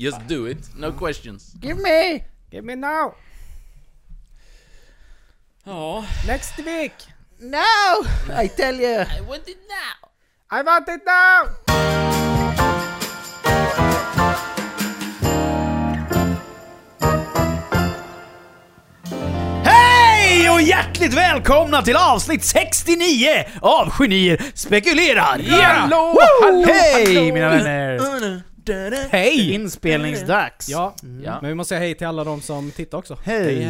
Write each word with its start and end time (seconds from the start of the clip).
Just 0.00 0.26
do 0.26 0.46
it, 0.46 0.56
no 0.74 0.92
questions. 0.92 1.54
Give 1.60 1.76
me! 1.76 2.24
Give 2.50 2.64
me 2.64 2.74
now! 2.74 3.14
Ja. 5.66 6.04
Next 6.26 6.56
week! 6.56 6.92
No! 7.38 7.58
I 8.32 8.48
tell 8.48 8.76
you! 8.80 9.04
I 9.18 9.20
want 9.20 9.46
it 9.46 9.58
now! 9.68 10.08
I 10.50 10.62
want 10.62 10.88
it 10.88 11.02
now! 11.04 11.50
Hej 19.64 20.50
och 20.50 20.62
hjärtligt 20.62 21.14
välkomna 21.14 21.82
till 21.82 21.96
avsnitt 21.96 22.44
69 22.44 23.28
av 23.62 23.92
Genier 23.98 24.42
spekulerar! 24.54 25.42
Hallå, 25.62 26.18
Woo! 26.42 26.64
Hej 26.66 27.14
hallå. 27.16 27.34
mina 27.34 27.48
vänner! 27.50 28.49
Hej! 29.10 29.52
Inspelningsdags! 29.54 30.68
Ja, 30.68 30.94
Ja. 31.22 31.38
men 31.40 31.48
vi 31.48 31.54
måste 31.54 31.68
säga 31.68 31.80
hej 31.80 31.94
till 31.94 32.06
alla 32.06 32.24
de 32.24 32.40
som 32.40 32.70
tittar 32.70 32.98
också. 32.98 33.16
Hej! 33.24 33.64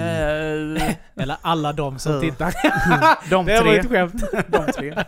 Eller 1.16 1.36
alla 1.42 1.72
de 1.72 1.98
som 1.98 2.12
Ja. 2.14 2.20
tittar. 2.20 2.54
De 3.30 3.46
Det 3.46 3.54
var 3.54 3.60
tre. 3.62 3.78
ett 3.78 3.88
skämt. 3.88 4.24
De 4.48 4.72
tre. 4.72 5.04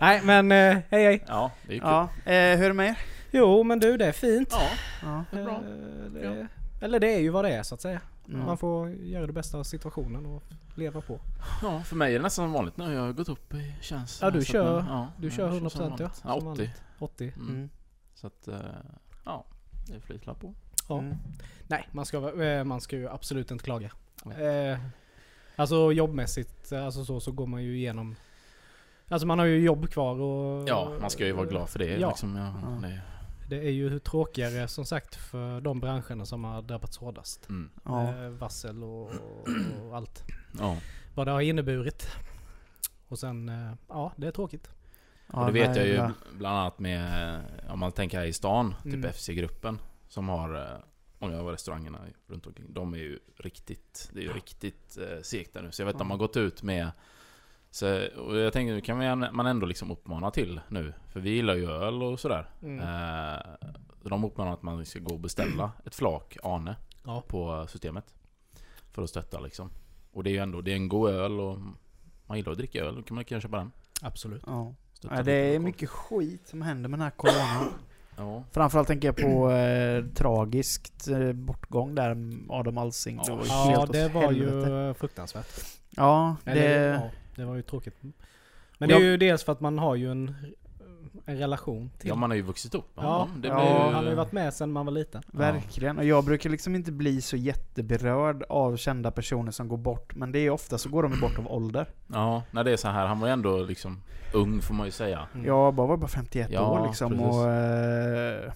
Nej 0.00 0.20
men 0.24 0.52
eh, 0.52 0.76
hej 0.90 1.04
hej. 1.04 1.24
Ja, 1.28 1.50
det 1.66 1.72
är 1.74 1.78
kul. 1.78 1.88
Ja, 1.88 2.02
eh, 2.24 2.56
hur 2.58 2.64
är 2.64 2.68
det 2.68 2.72
med 2.74 2.88
er? 2.88 2.98
Jo 3.30 3.62
men 3.62 3.80
du 3.80 3.96
det 3.96 4.06
är 4.06 4.12
fint. 4.12 4.48
Ja, 4.52 4.68
Ja. 5.02 5.24
det 5.30 5.38
är 5.38 5.44
bra. 5.44 5.54
Eh, 5.54 6.10
det, 6.12 6.46
Eller 6.84 7.00
det 7.00 7.14
är 7.14 7.18
ju 7.20 7.28
vad 7.30 7.44
det 7.44 7.50
är 7.50 7.62
så 7.62 7.74
att 7.74 7.80
säga. 7.80 8.00
Mm. 8.28 8.46
Man 8.46 8.58
får 8.58 8.90
göra 8.90 9.26
det 9.26 9.32
bästa 9.32 9.58
av 9.58 9.64
situationen 9.64 10.26
och 10.26 10.42
leva 10.74 11.00
på. 11.00 11.20
Ja, 11.62 11.82
för 11.84 11.96
mig 11.96 12.14
är 12.14 12.18
det 12.18 12.22
nästan 12.22 12.44
som 12.44 12.52
vanligt 12.52 12.76
nu. 12.76 12.94
Jag 12.94 13.00
har 13.00 13.12
gått 13.12 13.28
upp 13.28 13.54
i 13.54 13.74
tjänst. 13.80 14.18
Ja, 14.22 14.30
du 14.30 14.44
kör- 14.44 14.80
nu- 14.82 14.86
ja, 14.88 15.08
du 15.18 15.30
kör 15.30 15.48
som 15.50 15.68
100% 15.68 15.70
ja, 15.74 15.88
vanligt. 15.88 16.14
som 16.16 16.30
Ja, 16.30 16.34
80. 16.36 16.44
vanligt. 16.44 16.82
80. 16.98 17.32
Mm. 17.36 17.48
Mm. 17.48 17.70
Så 18.14 18.26
att, 18.26 18.48
eh, 18.48 18.54
ja, 19.28 19.44
det 19.86 20.00
flyter 20.00 20.34
på. 20.34 20.54
Ja. 20.88 20.98
Mm. 20.98 21.16
Nej, 21.66 21.88
man 21.92 22.06
ska, 22.06 22.42
eh, 22.42 22.64
man 22.64 22.80
ska 22.80 22.96
ju 22.96 23.08
absolut 23.08 23.50
inte 23.50 23.64
klaga. 23.64 23.90
Eh, 24.38 24.78
alltså 25.56 25.92
jobbmässigt, 25.92 26.72
eh, 26.72 26.84
alltså 26.84 27.04
så, 27.04 27.20
så 27.20 27.32
går 27.32 27.46
man 27.46 27.62
ju 27.62 27.76
igenom... 27.76 28.16
Alltså 29.08 29.26
man 29.26 29.38
har 29.38 29.46
ju 29.46 29.60
jobb 29.60 29.90
kvar 29.90 30.20
och... 30.20 30.68
Ja, 30.68 30.92
man 31.00 31.10
ska 31.10 31.26
ju 31.26 31.32
vara 31.32 31.46
glad 31.46 31.68
för 31.68 31.78
det. 31.78 31.96
Ja. 31.98 32.08
Liksom, 32.08 32.36
ja, 32.36 32.54
Ja. 32.62 32.88
det 32.88 33.00
Det 33.48 33.66
är 33.66 33.70
ju 33.70 33.98
tråkigare 33.98 34.68
som 34.68 34.84
sagt 34.84 35.16
för 35.16 35.60
de 35.60 35.80
branscherna 35.80 36.26
som 36.26 36.44
har 36.44 36.62
drabbats 36.62 36.98
hårdast. 36.98 37.48
mm. 37.48 37.70
Ja. 37.84 38.24
Eh, 38.24 38.30
varsel 38.30 38.84
och, 38.84 39.10
och 39.82 39.96
allt. 39.96 40.24
ja. 40.58 40.76
Vad 41.14 41.26
det 41.26 41.30
har 41.30 41.40
inneburit. 41.40 42.08
Och 43.08 43.18
sen, 43.18 43.48
eh, 43.48 43.72
ja 43.88 44.12
det 44.16 44.26
är 44.26 44.32
tråkigt. 44.32 44.70
Ja, 45.32 45.40
Och 45.40 45.46
det 45.46 45.52
vet 45.52 45.76
jag 45.76 45.86
ju 45.86 45.96
bl- 45.96 46.12
bland 46.32 46.58
annat 46.58 46.78
med, 46.78 47.34
eh, 47.64 47.72
om 47.72 47.78
man 47.78 47.92
tänker 47.92 48.18
här 48.18 48.26
i 48.26 48.32
stan, 48.32 48.74
typ 48.84 48.94
Mm. 48.94 49.12
FC-gruppen. 49.12 49.80
Som 50.08 50.28
har 50.28 50.54
eh, 50.72 50.78
många 51.18 51.40
av 51.40 51.46
restaurangerna 51.48 51.98
runt 52.26 52.46
omkring. 52.46 52.66
De 52.72 52.94
är 52.94 52.98
ju 52.98 53.18
riktigt, 53.36 54.10
det 54.12 54.20
är 54.20 54.22
ju 54.24 54.32
riktigt 54.32 54.98
eh, 54.98 55.22
segt 55.22 55.54
där 55.54 55.62
nu. 55.62 55.72
Så 55.72 55.82
jag 55.82 55.86
vet 55.86 55.94
att 55.94 55.98
de 55.98 56.08
Ja. 56.08 56.12
har 56.14 56.18
gått 56.18 56.36
ut 56.36 56.62
med 56.62 56.90
så, 57.70 58.06
och 58.16 58.36
jag 58.36 58.52
tänker, 58.52 58.74
nu 58.74 58.80
kan 58.80 58.98
man 58.98 59.28
man 59.36 59.46
ändå 59.46 59.66
liksom 59.66 59.90
uppmana 59.90 60.30
till 60.30 60.60
nu. 60.68 60.92
För 61.08 61.20
vi 61.20 61.30
gillar 61.30 61.54
ju 61.54 61.70
öl 61.70 62.02
och 62.02 62.20
sådär. 62.20 62.50
Mm. 62.62 62.78
Eh, 62.78 63.40
de 64.02 64.24
uppmanar 64.24 64.52
att 64.52 64.62
man 64.62 64.86
ska 64.86 64.98
gå 64.98 65.14
och 65.14 65.20
beställa 65.20 65.72
ett 65.84 65.94
flak 65.94 66.36
Ane 66.42 66.76
Ja. 67.04 67.22
på 67.28 67.66
systemet. 67.68 68.14
För 68.92 69.02
att 69.02 69.10
stötta 69.10 69.40
liksom. 69.40 69.70
Och 70.12 70.24
det 70.24 70.30
är 70.30 70.32
ju 70.32 70.38
ändå, 70.38 70.60
det 70.60 70.70
är 70.72 70.76
en 70.76 70.88
god 70.88 71.10
öl 71.10 71.40
och 71.40 71.58
man 72.26 72.36
gillar 72.36 72.52
att 72.52 72.58
dricka 72.58 72.84
öl, 72.84 72.94
då 72.94 73.02
kan 73.02 73.14
man 73.14 73.20
lika 73.20 73.40
köpa 73.40 73.56
den. 73.56 73.72
Absolut. 74.02 74.42
Ja. 74.46 74.74
Ja, 75.02 75.22
det 75.22 75.32
är 75.32 75.46
lokalt. 75.46 75.64
mycket 75.64 75.88
skit 75.88 76.48
som 76.48 76.62
händer 76.62 76.88
med 76.88 76.98
den 76.98 77.04
här 77.04 77.10
coronan. 77.10 77.72
Ja. 78.16 78.44
Framförallt 78.52 78.88
tänker 78.88 79.08
jag 79.08 79.16
på 79.16 79.50
eh, 79.50 80.04
tragiskt 80.04 81.08
eh, 81.08 81.32
bortgång 81.32 81.94
där 81.94 82.16
Adam 82.48 82.78
Alsing. 82.78 83.20
Ja. 83.26 83.40
Ja, 83.46 83.86
det 83.92 84.08
var 84.08 84.22
helvete. 84.22 84.70
ju 84.70 84.94
fruktansvärt. 84.94 85.46
Ja, 85.90 86.36
Eller, 86.44 86.78
det... 86.78 86.94
ja, 86.94 87.10
det 87.36 87.44
var 87.44 87.54
ju 87.54 87.62
tråkigt. 87.62 87.94
Men 88.78 88.88
det 88.88 88.94
är 88.94 89.00
ju 89.00 89.16
dels 89.16 89.44
för 89.44 89.52
att 89.52 89.60
man 89.60 89.78
har 89.78 89.94
ju 89.94 90.10
en, 90.10 90.34
en 91.28 91.38
relation 91.38 91.90
till. 91.98 92.08
ja, 92.08 92.14
man 92.14 92.30
har 92.30 92.36
ju 92.36 92.42
vuxit 92.42 92.74
upp. 92.74 92.90
Ja, 92.94 93.28
det 93.36 93.48
ja, 93.48 93.62
ju... 93.62 93.94
Han 93.94 94.04
har 94.04 94.10
ju 94.10 94.14
varit 94.14 94.32
med 94.32 94.54
sedan 94.54 94.72
man 94.72 94.86
var 94.86 94.92
liten. 94.92 95.22
Verkligen. 95.26 95.98
Och 95.98 96.04
jag 96.04 96.24
brukar 96.24 96.50
liksom 96.50 96.74
inte 96.74 96.92
bli 96.92 97.20
så 97.20 97.36
jätteberörd 97.36 98.42
av 98.48 98.76
kända 98.76 99.10
personer 99.10 99.50
som 99.52 99.68
går 99.68 99.76
bort. 99.76 100.14
Men 100.14 100.32
det 100.32 100.38
är 100.38 100.50
ofta 100.50 100.78
så 100.78 100.88
går 100.88 101.02
de 101.02 101.12
ju 101.12 101.20
bort 101.20 101.38
av 101.38 101.52
ålder. 101.52 101.88
Ja, 102.06 102.42
när 102.50 102.64
det 102.64 102.72
är 102.72 102.76
så 102.76 102.88
här. 102.88 103.06
Han 103.06 103.20
var 103.20 103.28
ju 103.28 103.32
ändå 103.32 103.62
liksom 103.62 104.02
ung 104.34 104.62
får 104.62 104.74
man 104.74 104.86
ju 104.86 104.92
säga. 104.92 105.26
Mm. 105.34 105.46
Jag 105.46 105.74
bara 105.74 105.86
var 105.86 105.96
bara 105.96 106.08
51 106.08 106.48
Ja, 106.50 106.70
år 106.70 106.86
liksom 106.86 107.10
precis. 107.10 107.26
och... 107.26 107.50
Eh, 107.50 108.52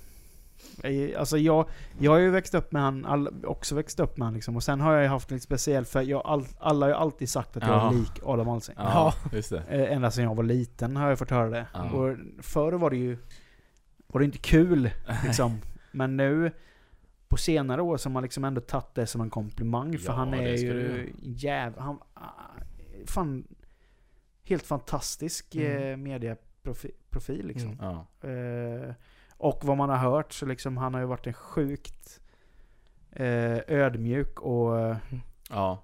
alltså 1.19 1.39
jag, 1.39 1.69
jag 1.99 2.13
har 2.13 2.19
ju 2.19 2.31
växt 2.31 2.55
upp 2.55 2.73
med 2.73 2.83
han, 2.83 3.05
all, 3.05 3.45
också 3.47 3.75
växt 3.75 4.01
upp 4.01 4.17
med 4.17 4.27
han 4.27 4.35
liksom. 4.35 4.57
Och 4.57 4.63
sen 4.63 4.81
har 4.81 4.93
jag 4.93 5.03
ju 5.03 5.09
haft 5.09 5.31
lite 5.31 5.45
speciellt 5.45 5.89
för 5.89 6.03
jag, 6.03 6.23
all, 6.27 6.45
alla 6.59 6.87
har 6.87 6.91
ju 6.91 6.97
alltid 6.97 7.29
sagt 7.29 7.57
att 7.57 7.63
jag 7.63 7.73
Ja. 7.73 7.89
är 7.91 7.95
lik 7.95 8.21
Adam 8.23 8.49
Alsing. 8.49 8.75
Ja, 8.79 9.15
just 9.33 9.51
det. 9.51 9.59
Eh, 9.69 9.93
ända 9.97 10.11
sedan 10.11 10.25
jag 10.25 10.35
var 10.35 10.45
liten 10.45 10.97
har 10.97 11.09
jag 11.09 11.19
fått 11.19 11.31
höra 11.31 11.51
det. 11.51 11.67
Ja. 11.75 11.91
Och 11.91 12.17
förr 12.41 12.73
var 12.73 12.91
det 12.91 12.97
ju 12.97 13.19
var 14.07 14.19
det 14.21 14.25
inte 14.25 14.39
kul 14.39 14.91
liksom. 15.25 15.59
Men 15.93 16.17
nu 16.17 16.53
på 17.29 17.37
senare 17.37 17.83
år 17.83 17.97
så 17.97 18.09
har 18.09 18.13
man 18.13 18.23
liksom 18.23 18.45
ändå 18.45 18.61
tagit 18.61 18.95
det 18.95 19.07
som 19.07 19.21
en 19.21 19.31
komplimang. 19.31 19.99
För 19.99 20.07
Ja, 20.13 20.13
han 20.13 20.35
är 20.35 20.53
ju 20.57 21.13
jäv... 21.23 21.79
Han, 21.79 21.99
ah, 22.15 22.31
fan, 23.07 23.45
helt 24.45 24.63
fantastisk 24.67 25.55
Mm. 25.55 25.91
eh, 25.91 25.97
mediaprofil 25.97 27.47
liksom. 27.47 27.71
Mm. 27.71 27.79
Ja. 27.81 28.29
Eh, 28.29 28.95
och 29.43 29.61
vad 29.65 29.77
man 29.77 29.89
har 29.89 29.97
hört 29.97 30.33
så 30.33 30.47
liksom 30.47 30.77
han 30.77 30.95
har 30.95 31.01
ju 31.01 31.07
varit 31.07 31.27
en 31.27 31.33
sjukt 31.33 32.21
eh, 33.11 33.59
ödmjuk 33.69 34.41
och 34.41 34.97
ja. 35.51 35.79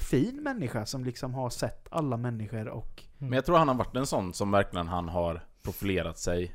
fin 0.00 0.42
människa 0.42 0.86
som 0.86 1.04
liksom 1.04 1.34
har 1.34 1.50
sett 1.50 1.88
alla 1.90 2.16
människor 2.16 2.68
och 2.68 3.02
Men 3.18 3.32
jag 3.32 3.44
tror 3.44 3.58
han 3.58 3.68
har 3.68 3.74
varit 3.74 3.96
en 3.96 4.06
sån 4.06 4.34
som 4.34 4.50
verkligen 4.50 4.88
han 4.88 5.08
har 5.08 5.44
profilerat 5.62 6.18
sig 6.18 6.54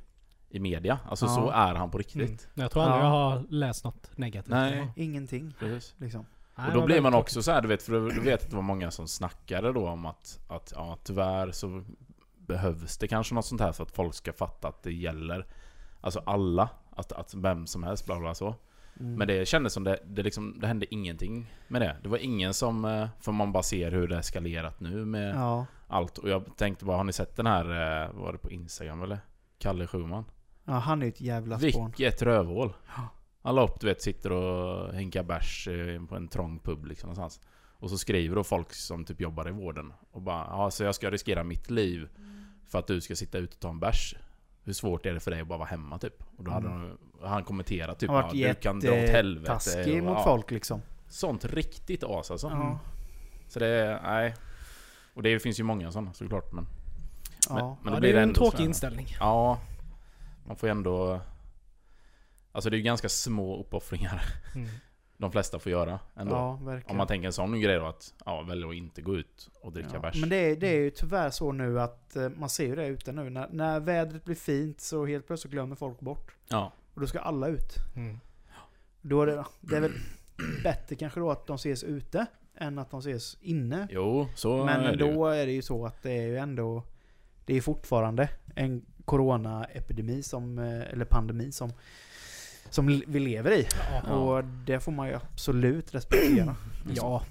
i 0.50 0.60
media. 0.60 1.00
Alltså 1.10 1.26
Ja. 1.26 1.36
så 1.36 1.50
är 1.50 1.76
han 1.76 1.92
på 1.92 1.98
riktigt. 1.98 2.20
Mm. 2.20 2.38
Jag 2.54 2.72
tror 2.72 2.84
aldrig 2.84 3.02
Ja. 3.02 3.06
jag 3.06 3.12
har 3.12 3.46
läst 3.50 3.84
något 3.84 4.18
negativt. 4.18 4.52
Nej. 4.52 4.92
ingenting 4.96 5.54
Precis. 5.60 5.96
liksom. 5.98 6.26
Nej, 6.56 6.68
Och 6.68 6.74
då 6.74 6.86
blir 6.86 7.02
man 7.02 7.14
också 7.14 7.44
så 7.44 7.52
här, 7.52 7.62
du 7.62 7.68
vet, 7.68 7.84
för 7.84 7.92
du 7.92 8.22
vet 8.22 8.44
att 8.44 8.50
det 8.50 8.56
var 8.56 8.64
många 8.64 8.92
som 8.92 9.08
snackade 9.08 9.74
då 9.74 9.88
om 9.88 10.06
att, 10.06 10.40
att 10.48 10.74
ja, 10.76 10.98
tyvärr 11.04 11.52
så 11.52 11.84
behövs 12.38 12.98
det 12.98 13.08
kanske 13.08 13.36
något 13.36 13.46
sånt 13.46 13.62
här 13.62 13.72
så 13.72 13.84
att 13.84 13.92
folk 13.92 14.14
ska 14.16 14.34
fatta 14.34 14.68
att 14.68 14.84
det 14.84 14.94
gäller 14.94 15.46
Alltså 16.04 16.22
alla, 16.26 16.70
att, 16.96 17.12
att 17.12 17.34
vem 17.34 17.68
som 17.68 17.84
helst, 17.84 18.06
bla 18.06 18.20
bla 18.20 18.36
så. 18.36 18.56
Mm. 19.00 19.16
Men 19.16 19.28
det 19.28 19.48
kändes 19.48 19.74
som 19.74 19.84
det, 19.84 20.00
det 20.06 20.24
liksom, 20.24 20.60
det 20.60 20.68
hände 20.68 20.94
ingenting 20.94 21.54
med 21.68 21.82
det. 21.82 21.98
Det 22.04 22.10
var 22.10 22.18
ingen 22.18 22.54
som, 22.54 22.86
eh, 22.86 23.08
för 23.20 23.32
man 23.32 23.52
bara 23.52 23.64
ser 23.64 23.92
hur 23.92 24.08
det 24.08 24.18
eskalerat 24.18 24.80
nu 24.80 25.06
med 25.06 25.36
Ja. 25.36 25.66
allt. 25.88 26.18
Och 26.18 26.30
jag 26.30 26.58
tänkte 26.58 26.86
bara, 26.86 26.98
har 26.98 27.04
ni 27.04 27.14
sett 27.14 27.36
den 27.36 27.46
här, 27.46 27.66
eh, 28.06 28.12
var 28.14 28.32
det 28.32 28.38
på 28.38 28.52
Instagram 28.52 29.04
eller? 29.04 29.20
Kalle 29.60 29.88
Schumann? 29.88 30.26
ja, 30.66 30.74
han 30.74 31.02
är 31.02 31.06
ju 31.06 31.10
ett 31.10 31.22
jävla 31.22 31.60
spån. 31.60 31.86
Vilket 31.98 32.22
rövhål! 32.22 32.74
Han 33.42 33.56
la 33.56 33.64
upp, 33.64 33.80
du 33.80 33.88
vet, 33.88 34.02
sitter 34.02 34.32
och 34.32 34.94
hinkar 34.96 35.24
bärs 35.24 35.68
eh, 35.68 36.06
på 36.06 36.16
en 36.16 36.28
trång 36.28 36.60
pub 36.60 36.86
liksom 36.86 37.08
någonstans. 37.08 37.48
Och 37.80 37.90
så 37.90 37.98
skriver 37.98 38.36
då 38.36 38.44
folk 38.44 38.74
som 38.74 39.06
typ 39.06 39.22
jobbar 39.22 39.48
i 39.48 39.52
vården 39.52 39.94
och 40.12 40.22
bara 40.22 40.46
ja, 40.50 40.72
så 40.72 40.84
jag 40.84 40.96
ska 40.96 41.12
riskera 41.12 41.44
mitt 41.44 41.70
liv 41.70 42.10
för 42.68 42.80
att 42.80 42.88
du 42.88 43.02
ska 43.02 43.16
sitta 43.16 43.38
ute 43.38 43.54
och 43.56 43.60
ta 43.60 43.70
en 43.70 43.80
bärs. 43.80 44.16
Hur 44.64 44.74
svårt 44.74 45.06
är 45.06 45.14
det 45.14 45.20
för 45.20 45.32
dig 45.32 45.42
att 45.42 45.48
bara 45.48 45.58
vara 45.58 45.70
hemma 45.70 46.00
typ? 46.00 46.24
Och 46.38 46.44
då 46.44 46.52
hade 46.52 46.68
Mm. 46.68 46.98
han, 47.22 47.30
han 47.32 47.44
kommenterat 47.44 48.00
typ 48.00 48.10
Han 48.10 48.24
varit 48.24 48.32
du 48.34 48.54
kan 48.54 48.80
dra 48.80 48.90
åt 48.92 49.10
helvete. 49.10 49.52
jättetaskig 49.52 49.98
och, 49.98 50.04
mot 50.04 50.18
ja, 50.18 50.24
folk 50.24 50.52
liksom. 50.52 50.82
Sånt 51.08 51.46
riktigt 51.46 52.04
as 52.04 52.32
alltså. 52.32 52.48
Ja. 52.48 52.80
Så 53.48 53.60
det, 53.60 54.00
nej. 54.04 54.36
Och 55.14 55.24
det 55.24 55.40
finns 55.40 55.60
ju 55.60 55.64
många 55.64 55.92
sådana 55.92 56.14
såklart 56.14 56.52
men... 56.54 56.68
Ja. 57.50 57.56
men, 57.56 57.78
men 57.84 57.94
ja, 57.94 58.00
det 58.00 58.00
blir 58.02 58.16
är 58.16 58.22
en 58.24 58.34
tråkig 58.34 58.52
sådär. 58.52 58.66
inställning. 58.66 59.08
Ja. 59.20 59.60
Man 60.48 60.56
får 60.56 60.70
ju 60.70 60.72
ändå... 60.72 61.22
Alltså 62.52 62.70
det 62.70 62.76
är 62.76 62.78
ju 62.78 62.84
ganska 62.84 63.10
små 63.10 63.60
uppoffringar 63.62 64.24
Mm. 64.56 64.70
De 65.18 65.32
flesta 65.32 65.60
får 65.60 65.72
göra 65.72 66.00
ändå. 66.16 66.36
ja, 66.36 66.60
verkligen. 66.64 66.92
Om 66.92 66.98
man 66.98 67.08
tänker 67.08 67.28
en 67.28 67.34
sån 67.34 67.62
grej 67.62 67.76
då 67.80 67.86
att 67.86 68.14
ja, 68.26 68.42
välja 68.42 68.68
att 68.68 68.74
inte 68.76 69.02
gå 69.02 69.16
ut 69.16 69.50
och 69.62 69.72
dricka 69.74 69.90
Ja, 69.94 70.00
bärs. 70.00 70.20
Men 70.20 70.30
det 70.30 70.36
är, 70.36 70.56
det 70.56 70.68
är 70.68 70.80
ju 70.80 70.90
tyvärr 70.90 71.30
så 71.30 71.52
nu 71.52 71.82
att 71.82 72.16
eh, 72.16 72.30
man 72.30 72.50
ser 72.50 72.66
ju 72.66 72.76
det 72.76 72.88
ute 72.88 73.12
nu. 73.12 73.30
När, 73.30 73.48
när 73.52 73.80
vädret 73.80 74.26
blir 74.26 74.36
fint 74.36 74.82
så 74.82 75.06
helt 75.06 75.28
plötsligt 75.28 75.52
glömmer 75.52 75.76
folk 75.76 76.00
bort. 76.00 76.36
Ja. 76.48 76.72
Och 76.94 77.02
då 77.02 77.08
ska 77.08 77.20
alla 77.20 77.48
ut. 77.48 77.76
Mm. 77.96 78.20
Då 79.02 79.22
är 79.22 79.26
det, 79.28 79.46
det 79.62 79.76
är 79.78 79.82
väl 79.82 79.92
bättre 80.64 80.96
kanske 80.96 81.20
då 81.20 81.32
att 81.32 81.48
de 81.48 81.56
ses 81.56 81.84
ute 81.84 82.26
än 82.56 82.80
att 82.80 82.92
de 82.92 83.00
ses 83.00 83.38
inne. 83.42 83.88
Jo, 83.92 84.28
så 84.36 84.66
Men 84.66 84.82
är 84.82 84.98
det 84.98 85.06
ju. 85.06 85.14
då 85.14 85.28
är 85.28 85.46
det 85.46 85.52
ju 85.52 85.62
så 85.62 85.86
att 85.86 86.04
det 86.04 86.12
är 86.12 86.28
ju 86.28 86.38
ändå 86.38 86.84
Det 87.46 87.58
är 87.58 87.62
fortfarande 87.62 88.30
en 88.56 88.86
coronaepidemi 89.06 90.24
som, 90.24 90.60
eh, 90.60 90.82
eller 90.94 91.06
pandemi 91.06 91.52
som 91.52 91.74
Som 92.70 92.88
vi 92.88 93.20
lever 93.20 93.52
i. 93.52 93.68
Ja. 94.08 94.14
Och 94.14 94.44
det 94.44 94.80
får 94.80 94.92
man 94.92 95.08
ju 95.08 95.14
absolut 95.16 95.94
respektera. 95.96 96.56
ja. 96.96 97.24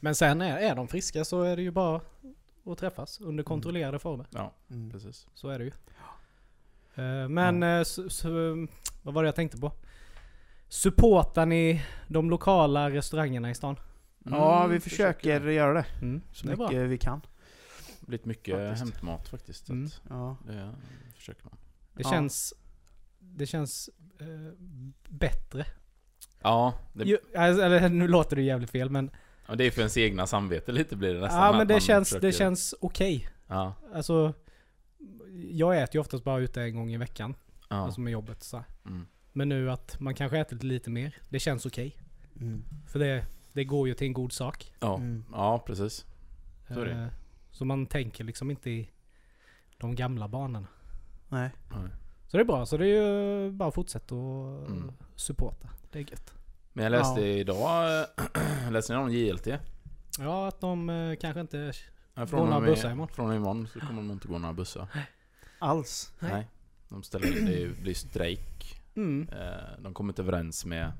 Men 0.00 0.14
sen 0.14 0.40
är, 0.40 0.56
är 0.58 0.74
de 0.74 0.88
friska 0.88 1.24
så 1.24 1.42
är 1.42 1.56
det 1.56 1.62
ju 1.62 1.70
bara 1.70 2.00
att 2.66 2.78
träffas 2.78 3.20
under 3.20 3.44
kontrollerade 3.44 3.98
former. 3.98 4.26
Ja, 4.30 4.52
Mm. 4.70 4.90
precis. 4.90 5.26
Så 5.34 5.48
är 5.48 5.58
det 5.58 5.64
ju. 5.64 5.72
Eh, 6.94 7.28
Men 7.28 7.62
eh, 7.62 7.82
så, 7.82 8.08
så, 8.10 8.28
vad 9.02 9.14
var 9.14 9.22
det 9.22 9.26
jag 9.28 9.34
tänkte 9.36 9.58
på? 9.58 9.72
Supportar 10.68 11.46
ni 11.46 11.82
de 12.08 12.30
lokala 12.30 12.90
restaurangerna 12.90 13.50
i 13.50 13.54
stan? 13.54 13.76
Ja, 14.24 14.58
Mm, 14.58 14.70
vi 14.70 14.80
försöker 14.80 15.40
göra 15.48 15.72
det. 15.72 15.84
Mm, 16.02 16.22
Så 16.32 16.46
det 16.46 16.56
mycket 16.56 16.90
vi 16.90 16.98
kan. 16.98 17.20
blivit 18.00 18.24
mycket 18.26 18.54
Faktiskt. 18.68 18.82
hämtmat 18.94 19.28
faktiskt. 19.28 19.66
Så 19.66 19.72
Mm. 19.72 19.86
att 19.86 20.00
Ja. 20.08 20.36
det 20.46 20.72
försöker 21.16 21.44
man. 21.44 21.54
Det 21.94 22.02
Ja. 22.02 22.10
känns... 22.10 22.54
Det 23.36 23.46
känns 23.46 23.90
eh, 24.20 24.26
bättre. 25.08 25.66
Ja, 26.42 26.74
det, 26.92 27.04
Ju, 27.04 27.18
alltså, 27.36 27.62
eller 27.62 27.88
nu 27.88 28.08
låter 28.08 28.36
det 28.36 28.42
jävligt 28.42 28.70
fel 28.70 28.90
men... 28.90 29.10
ja, 29.48 29.54
det 29.54 29.64
är 29.64 29.70
för 29.70 29.80
ens 29.80 29.96
egna 29.96 30.26
samvete 30.26 30.72
lite 30.72 30.96
blir 30.96 31.14
det 31.14 31.20
nästan. 31.20 31.40
Ja 31.46 31.52
men 31.58 31.68
det 31.68 31.80
känns, 31.80 32.08
försöker- 32.08 32.26
det 32.26 32.32
känns 32.32 32.74
okej. 32.80 33.28
Ja, 33.46 33.74
Alltså... 33.94 34.34
Jag 35.50 35.82
äter 35.82 35.94
ju 35.96 36.00
oftast 36.00 36.24
bara 36.24 36.38
ute 36.40 36.62
en 36.62 36.76
gång 36.76 36.92
i 36.92 36.96
veckan. 36.96 37.34
ja. 37.68 37.76
Alltså 37.76 38.00
med 38.00 38.10
jobbet 38.12 38.42
så. 38.42 38.64
Mm. 38.86 39.06
Men 39.32 39.48
nu 39.48 39.70
att 39.70 40.00
man 40.00 40.14
kanske 40.14 40.38
äter 40.38 40.56
lite 40.56 40.90
mer. 40.90 41.16
Det 41.28 41.38
känns 41.38 41.66
okej. 41.66 41.96
Mm. 42.40 42.64
För 42.86 42.98
det, 42.98 43.24
det 43.52 43.64
går 43.64 43.88
ju 43.88 43.94
till 43.94 44.06
en 44.06 44.12
god 44.12 44.32
sak. 44.32 44.72
Ja. 44.80 44.96
Mm. 44.96 45.24
ja, 45.32 45.58
precis. 45.66 46.06
Så 46.68 46.80
är 46.80 46.84
det. 46.84 46.92
Eh, 46.92 47.06
Så 47.50 47.64
man 47.64 47.86
tänker 47.86 48.24
liksom 48.24 48.50
inte 48.50 48.70
i 48.70 48.90
de 49.78 49.94
gamla 49.94 50.28
banorna. 50.28 50.66
Nej. 51.28 51.50
Nej. 51.70 51.90
Så 52.36 52.38
det 52.38 52.42
är 52.42 52.44
bra. 52.44 52.66
Så 52.66 52.76
det 52.76 52.86
är 52.86 53.44
ju 53.44 53.50
bara 53.50 53.68
att 53.68 53.74
fortsätta 53.74 54.14
och 54.14 54.66
Mm. 54.70 54.92
supporta. 55.14 55.68
Det 55.92 55.98
är 55.98 56.02
gött. 56.10 56.34
Men 56.72 56.84
jag 56.84 56.90
läste 56.90 57.20
Ja. 57.20 57.26
idag, 57.26 58.06
läste 58.70 58.92
ni 58.92 58.98
om 58.98 59.10
JLT? 59.12 59.46
Ja, 60.18 60.48
att 60.48 60.60
de 60.60 60.90
eh, 60.90 61.16
kanske 61.16 61.40
inte... 61.40 61.72
Ja, 62.14 62.24
Går 62.24 62.46
några 62.46 62.60
bussar 62.60 62.90
imorgon? 62.90 63.08
Från 63.14 63.32
imorgon 63.34 63.68
så 63.72 63.80
kommer 63.80 64.02
de 64.02 64.10
inte 64.10 64.28
gå 64.28 64.38
några 64.38 64.52
bussar. 64.52 64.88
Alls. 65.58 66.12
Nej. 66.18 66.32
Nej. 66.32 66.48
De 66.88 67.02
ställer, 67.02 67.26
det 67.46 67.80
blir 67.82 67.94
strejk. 67.94 68.82
Mm. 68.96 69.28
Eh, 69.32 69.80
De 69.82 69.94
kommer 69.94 70.10
inte 70.12 70.22
överens 70.22 70.64
med 70.64 70.92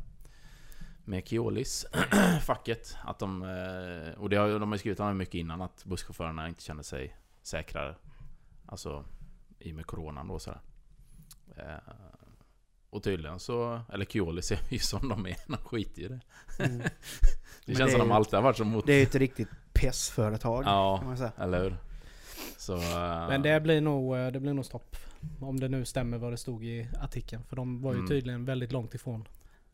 med 1.05 1.29
Keolis, 1.29 1.87
facket, 2.47 2.97
att 3.05 3.19
de... 3.19 3.43
eh, 3.43 4.19
Och 4.21 4.31
det 4.31 4.37
har, 4.37 4.59
de 4.59 4.71
har 4.71 4.79
skrivit 4.79 5.01
om 5.01 5.07
det 5.09 5.15
mycket 5.15 5.35
innan, 5.35 5.63
att 5.63 5.85
busschaufförerna 5.85 6.49
inte 6.49 6.63
känner 6.63 6.83
sig 6.83 7.17
säkrare. 7.43 7.95
Alltså, 8.67 9.05
i 9.59 9.73
och 9.73 9.77
med 9.77 9.87
coronan 9.87 10.29
då 10.29 10.39
sådär. 10.39 10.61
Eh, 11.57 11.65
Och 12.91 13.03
tydligen 13.03 13.39
så, 13.41 13.81
eller 13.93 14.05
Keolis 14.05 14.53
är 14.53 14.59
ju 14.69 14.79
som 14.79 15.09
de 15.09 15.27
är, 15.27 15.37
de 15.47 15.57
skiter 15.57 16.03
i 16.03 16.09
det. 16.09 16.21
Mm. 16.65 16.79
Det 17.67 17.73
Men 17.73 17.77
känns 17.77 17.89
det 17.93 17.99
som 17.99 18.01
de 18.01 18.09
ju- 18.09 18.15
alltid 18.15 18.35
har 18.35 18.43
varit 18.43 18.57
så 18.57 18.65
mot... 18.65 18.87
Det 18.87 18.93
är 18.93 18.97
ju 18.97 19.03
ett 19.03 19.15
riktigt 19.15 19.49
pessföretag. 19.73 20.65
Kan 20.65 20.73
Ja, 20.73 21.03
man 21.05 21.17
säga. 21.19 21.33
eller 21.39 21.63
hur? 21.63 21.77
Så... 22.59 22.77
eh, 22.77 23.29
Men 23.29 23.43
det 23.43 23.61
blir, 23.61 23.81
nog, 23.81 24.17
eh, 24.17 24.27
det 24.29 24.41
blir 24.41 24.53
nog 24.55 24.65
stopp. 24.65 24.97
Om 25.41 25.61
det 25.61 25.69
nu 25.69 25.85
stämmer 25.85 26.19
vad 26.19 26.33
det 26.33 26.37
stod 26.37 26.65
i 26.65 26.89
artikeln. 27.01 27.43
För 27.49 27.57
de 27.57 27.83
var 27.83 27.93
ju 27.93 27.97
Mm. 27.99 28.09
tydligen 28.09 28.45
väldigt 28.45 28.73
långt 28.73 28.95
ifrån 28.95 29.29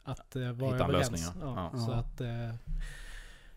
att 0.04 0.36
uh, 0.36 0.52
vara 0.52 0.72
Hitta 0.72 0.84
en 0.84 0.90
överens. 0.90 1.32
ja. 1.40 1.40
Ja, 1.40 1.70
Ja. 1.74 1.78
Så 1.78 1.92
att... 1.92 2.20
Uh, 2.20 2.54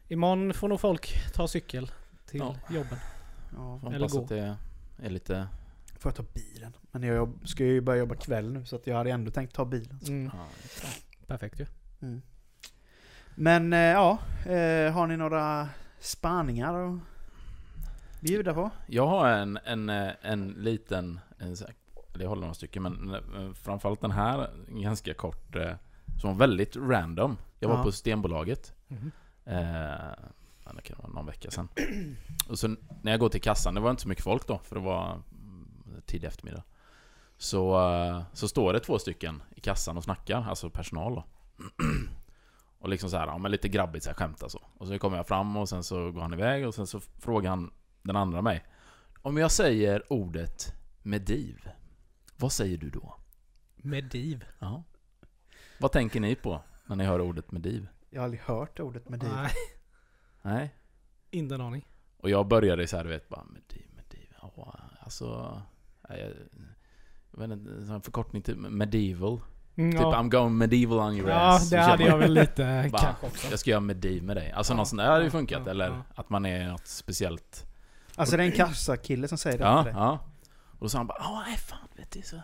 imorgon 0.07 0.53
får 0.53 0.67
nog 0.67 0.79
folk 0.79 1.33
ta 1.33 1.47
cykel 1.47 1.91
till 2.25 2.39
Ja. 2.39 2.55
jobben. 2.69 2.97
Ja, 3.55 3.79
eller 3.93 4.09
gå. 4.09 4.21
att 4.21 4.29
det 4.29 4.57
är 5.03 5.09
lite... 5.09 5.47
får 5.99 6.09
jag 6.09 6.15
ta 6.15 6.23
bilen? 6.33 6.73
Men 6.91 7.03
jag 7.03 7.15
jobb, 7.15 7.47
ska 7.47 7.63
ju 7.65 7.81
börja 7.81 7.99
jobba 7.99 8.15
kväll 8.15 8.53
nu 8.53 8.65
så 8.65 8.75
att 8.75 8.87
jag 8.87 8.95
hade 8.97 9.11
ändå 9.11 9.31
tänkt 9.31 9.55
ta 9.55 9.65
bilen. 9.65 9.99
Mm. 10.07 10.31
Ja, 10.33 10.45
Perfekt 11.27 11.59
ju. 11.59 11.65
Mm. 12.01 12.21
Men 13.35 13.73
eh, 13.73 13.79
ja, 13.79 14.17
eh, 14.45 14.91
har 14.93 15.07
ni 15.07 15.17
några 15.17 15.69
spaningar 15.99 16.73
att 16.73 16.99
bjuda 18.21 18.53
på? 18.53 18.69
Jag 18.87 19.07
har 19.07 19.27
en, 19.29 19.59
en, 19.65 19.89
eh, 19.89 20.11
en 20.21 20.47
liten, 20.49 21.19
en, 21.37 21.55
jag 22.19 22.29
håller 22.29 22.41
några 22.41 22.53
stycken, 22.53 22.83
men 22.83 23.15
framförallt 23.55 24.01
den 24.01 24.11
här, 24.11 24.49
ganska 24.67 25.13
kort, 25.13 25.55
eh, 25.55 25.71
som 26.21 26.29
var 26.29 26.37
väldigt 26.47 26.75
random. 26.75 27.37
Jag 27.59 27.69
var 27.69 27.77
Ja. 27.77 27.83
på 27.83 27.91
Systembolaget, 27.91 28.73
Mhm. 28.87 29.11
eh, 29.45 29.53
det 30.75 30.81
kan 30.83 30.97
vara 30.97 31.07
någon 31.13 31.25
vecka 31.25 31.51
sedan. 31.51 31.67
Och 32.49 32.59
så 32.59 32.67
när 33.01 33.11
jag 33.11 33.19
går 33.19 33.29
till 33.29 33.41
kassan, 33.41 33.73
det 33.75 33.81
var 33.81 33.89
inte 33.91 34.01
så 34.03 34.09
mycket 34.09 34.23
folk 34.23 34.47
då, 34.47 34.57
för 34.63 34.75
det 34.75 34.81
var 34.81 35.11
mm, 35.11 35.23
tidig 36.01 36.27
eftermiddag. 36.27 36.63
Så, 37.37 37.91
eh, 37.91 38.23
så 38.33 38.47
står 38.47 38.73
det 38.73 38.79
två 38.79 38.99
stycken 38.99 39.43
i 39.55 39.61
kassan 39.61 39.97
och 39.97 40.03
snackar, 40.03 40.45
alltså 40.49 40.69
personal 40.69 41.15
då. 41.15 41.25
Och 42.79 42.89
liksom 42.89 43.09
så 43.09 43.17
här, 43.17 43.27
ja 43.27 43.37
men 43.37 43.51
lite 43.51 43.67
grabbigt 43.67 44.03
så 44.03 44.09
här, 44.09 44.17
skämtar 44.17 44.47
så. 44.47 44.61
Och 44.77 44.87
så 44.87 44.99
kommer 44.99 45.17
jag 45.17 45.27
fram 45.27 45.57
och 45.57 45.69
sen 45.69 45.83
så 45.83 46.11
går 46.11 46.21
han 46.21 46.33
iväg 46.33 46.67
och 46.67 46.75
sen 46.75 46.87
så 46.87 46.99
frågar 46.99 47.49
han 47.49 47.73
den 48.01 48.15
andra 48.15 48.41
mig. 48.41 48.65
Om 49.21 49.37
jag 49.37 49.51
säger 49.51 50.13
ordet 50.13 50.73
mediv, 51.03 51.69
vad 52.37 52.51
säger 52.51 52.77
du 52.77 52.89
då? 52.89 53.15
Mediv. 53.75 54.45
Ja. 54.59 54.83
Vad 55.79 55.91
tänker 55.91 56.19
ni 56.19 56.35
på 56.35 56.61
när 56.85 56.95
ni 56.95 57.03
hör 57.03 57.21
ordet 57.21 57.51
mediv? 57.51 57.87
Jag 58.09 58.21
har 58.21 58.23
aldrig 58.23 58.41
hört 58.41 58.79
ordet 58.79 59.09
med 59.09 59.19
dig. 59.19 59.29
Nej, 59.29 59.51
Nej? 60.41 60.75
inte 61.31 61.55
en 61.55 61.61
aning. 61.61 61.87
Och 62.17 62.29
jag 62.29 62.47
började 62.47 62.87
så 62.87 62.97
här, 62.97 63.03
du 63.03 63.09
vet, 63.09 63.29
bara 63.29 63.43
mediv, 63.43 63.87
mediv. 63.95 64.33
Ja, 64.41 64.79
alltså... 64.99 65.61
ja, 66.09 66.15
Jag, 66.17 66.31
jag 67.31 67.39
vet 67.47 67.51
inte, 67.57 67.71
en 67.71 67.87
sån 67.87 68.01
förkortning 68.01 68.41
till 68.41 68.55
medieval. 68.57 69.41
Mm, 69.77 69.91
Typ 69.91 70.01
ja. 70.01 70.13
I'm 70.21 70.29
going 70.29 70.57
medieval 70.57 70.99
on 70.99 71.13
your 71.17 71.29
ja, 71.29 71.35
ass. 71.55 71.69
Så 71.69 71.75
det 71.75 71.81
hade 71.81 72.03
jag 72.03 72.17
väl 72.17 72.33
lite 72.33 72.89
Bara, 72.91 73.01
kanske 73.01 73.25
också. 73.27 73.47
Jag 73.49 73.59
ska 73.59 73.69
göra 73.69 73.79
mediv 73.81 74.23
med 74.23 74.37
dig. 74.37 74.51
Alltså 74.51 74.73
Ja, 74.73 74.77
något 74.77 74.87
sånt 74.87 74.99
där 75.01 75.07
hade 75.07 75.19
ju 75.21 75.27
ja, 75.27 75.31
funkat. 75.31 75.61
ja, 75.65 75.71
eller 75.71 75.87
ja. 75.87 76.03
att 76.15 76.29
man 76.29 76.45
är 76.45 76.67
något 76.69 76.87
speciellt. 76.87 77.65
Alltså 78.15 78.37
det 78.37 78.43
är 78.43 78.45
en 78.47 78.51
kassakille 78.51 79.27
som 79.27 79.37
säger 79.37 79.57
det 79.57 79.63
Ja, 79.63 79.83
till 79.83 79.93
dig. 79.93 80.01
ja. 80.01 80.19
Och 80.71 80.79
då 80.79 80.89
sa 80.89 80.97
han 80.97 81.07
bara 81.07 81.17
ja, 81.19 81.43
nej 81.47 81.57
fan 81.57 81.87
vet 81.95 82.11
du 82.11 82.21
så... 82.21 82.35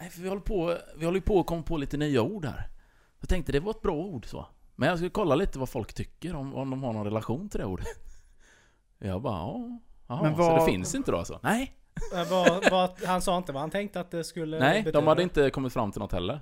Nej, 0.00 0.10
för 0.10 0.20
vi 0.22 0.28
håller 0.28 0.42
på, 0.42 0.76
vi 0.96 1.04
håller 1.04 1.18
ju 1.18 1.22
på 1.22 1.40
att 1.40 1.46
komma 1.46 1.62
på 1.62 1.76
lite 1.76 1.96
nya 1.96 2.22
ord 2.22 2.44
här. 2.44 2.68
Jag 3.20 3.28
tänkte 3.28 3.52
det 3.52 3.60
var 3.60 3.70
ett 3.70 3.82
bra 3.82 3.94
ord 3.96 4.26
så. 4.26 4.46
Men 4.76 4.88
jag 4.88 4.98
skulle 4.98 5.10
kolla 5.10 5.34
lite 5.34 5.58
vad 5.58 5.68
folk 5.68 5.92
tycker, 5.94 6.34
om, 6.34 6.54
om 6.54 6.70
de 6.70 6.82
har 6.82 6.92
någon 6.92 7.04
relation 7.04 7.48
till 7.48 7.60
det 7.60 7.66
ordet. 7.66 7.86
Jag 8.98 9.22
bara 9.22 9.34
ja, 9.38 9.78
ja 10.08 10.22
Men 10.22 10.36
så 10.36 10.42
vad- 10.42 10.60
det 10.60 10.64
finns 10.72 10.94
inte 10.94 11.10
då 11.10 11.18
alltså? 11.18 11.40
Nej, 11.42 11.74
Eh, 12.14 12.30
vad, 12.30 12.70
vad, 12.70 12.90
han 13.06 13.22
sa 13.22 13.38
inte 13.38 13.52
vad 13.52 13.60
han 13.60 13.70
tänkte 13.70 14.00
att 14.00 14.10
det 14.10 14.24
skulle 14.24 14.58
nej, 14.58 14.82
betyda. 14.82 15.00
de 15.00 15.06
hade 15.06 15.22
inte 15.22 15.50
kommit 15.50 15.72
fram 15.72 15.92
till 15.92 16.00
något 16.00 16.12
heller. 16.12 16.40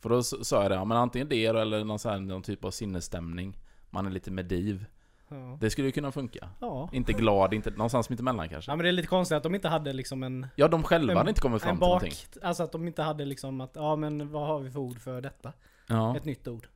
För 0.00 0.08
då 0.08 0.22
sa 0.22 0.62
jag 0.62 0.70
det, 0.70 0.74
ja, 0.74 0.84
men 0.84 0.96
antingen 0.96 1.28
det 1.28 1.46
eller 1.46 1.84
någon, 1.84 1.98
så 1.98 2.08
här, 2.08 2.18
någon 2.20 2.42
typ 2.42 2.64
av 2.64 2.70
sinnesstämning. 2.70 3.58
Man 3.90 4.06
är 4.06 4.10
lite 4.10 4.30
mediv. 4.30 4.84
Ja. 5.28 5.58
Det 5.60 5.70
skulle 5.70 5.86
ju 5.88 5.92
kunna 5.92 6.12
funka. 6.12 6.48
ja. 6.60 6.88
Inte 6.92 7.12
glad, 7.12 7.54
inte 7.54 7.70
någonstans 7.70 8.10
mittemellan 8.10 8.48
kanske. 8.48 8.70
ja 8.70 8.76
men 8.76 8.84
det 8.84 8.90
är 8.90 8.92
lite 8.92 9.08
konstigt 9.08 9.36
att 9.36 9.42
de 9.42 9.54
inte 9.54 9.68
hade 9.68 9.92
liksom 9.92 10.22
en... 10.22 10.46
Ja, 10.56 10.68
de 10.68 10.82
själva 10.82 11.12
En- 11.12 11.16
hade 11.16 11.28
inte 11.30 11.40
kommit 11.40 11.62
fram 11.62 11.70
En 11.70 11.76
till 11.76 11.86
någonting. 11.86 12.12
bak... 12.34 12.44
Alltså 12.44 12.62
att 12.62 12.72
de 12.72 12.86
inte 12.86 13.02
hade 13.02 13.24
liksom 13.24 13.60
att, 13.60 13.70
ja 13.74 13.96
men 13.96 14.32
vad 14.32 14.46
har 14.46 14.58
vi 14.60 14.70
för 14.70 14.80
ord 14.80 15.00
för 15.00 15.20
detta? 15.20 15.52
Ja. 15.86 16.16
Ett 16.16 16.24
nytt 16.24 16.48
ord. 16.48 16.66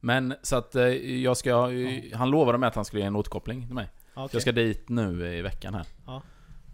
Men 0.00 0.34
så 0.42 0.56
att 0.56 0.74
eh, 0.74 0.84
jag 1.22 1.36
ska... 1.36 1.68
Han 2.14 2.30
lovade 2.30 2.58
mig 2.58 2.66
att 2.66 2.74
han 2.74 2.84
skulle 2.84 3.00
ge 3.00 3.06
en 3.06 3.16
återkoppling 3.16 3.66
till 3.66 3.74
mig. 3.74 3.88
Så 4.14 4.28
jag 4.32 4.42
ska 4.42 4.52
dit 4.52 4.88
nu 4.88 5.26
i 5.36 5.42
veckan 5.42 5.74
här. 5.74 5.86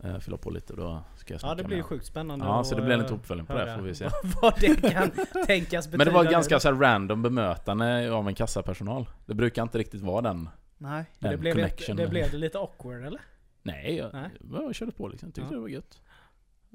Ja. 0.07 0.15
Eh, 0.15 0.19
Fylla 0.19 0.37
på 0.37 0.51
lite 0.51 0.73
och 0.73 0.79
då 0.79 1.03
ska 1.17 1.35
jag 1.35 1.41
Ja 1.43 1.55
det 1.55 1.65
blir 1.65 1.83
sjukt 1.83 2.07
spännande 2.07 2.45
Ja, 2.45 2.65
så 2.65 2.75
det 2.75 2.83
blir 2.83 2.95
en 2.95 3.01
liten 3.01 3.17
uppföljning 3.17 3.47
på 3.47 3.55
det, 3.55 3.75
får 3.75 3.83
vi 3.83 3.95
se. 3.95 4.09
Vad 4.43 4.61
det 4.61 4.91
kan 4.91 5.11
tänkas 5.47 5.87
betyda. 5.87 6.05
Men 6.05 6.07
det 6.07 6.13
var 6.13 6.33
ganska 6.33 6.61
så 6.61 6.73
random 6.73 7.23
bemötande 7.23 8.13
av 8.13 8.29
en 8.29 8.35
kassapersonal. 8.35 9.09
Det 9.27 9.35
brukar 9.35 9.63
inte 9.63 9.79
riktigt 9.79 10.03
vara 10.03 10.23
den, 10.23 10.49
Nej. 10.79 11.05
den 11.19 11.31
det 11.31 11.37
blev, 11.37 11.53
connection. 11.53 11.97
det, 11.97 12.09
blev 12.09 12.31
det 12.31 12.37
lite 12.37 12.59
awkward 12.59 13.05
eller? 13.05 13.21
Nej, 13.63 13.97
jag, 13.97 14.13
Nej. 14.13 14.31
jag 14.53 14.75
körde 14.75 14.93
på 14.93 15.09
liksom. 15.09 15.33
Tyckte 15.33 15.51
Ja. 15.51 15.57
det 15.57 15.61
var 15.61 15.69
gött. 15.69 16.01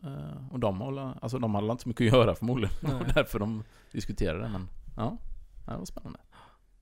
Eh, 0.04 0.52
och 0.52 0.60
de 0.60 0.82
håller, 0.82 1.14
alltså 1.22 1.40
de 1.40 1.56
hade 1.56 1.72
inte 1.72 1.84
så 1.84 1.90
mycket 1.90 2.14
att 2.14 2.20
göra 2.20 2.36
förmodligen. 2.36 2.76
Nej. 2.82 2.96
Och 2.96 3.06
därför 3.16 3.40
de 3.40 3.64
diskuterade 3.92 4.50
men 4.50 4.70
ja. 4.98 5.18
det 5.66 5.78
var 5.78 5.86
spännande. 5.86 6.20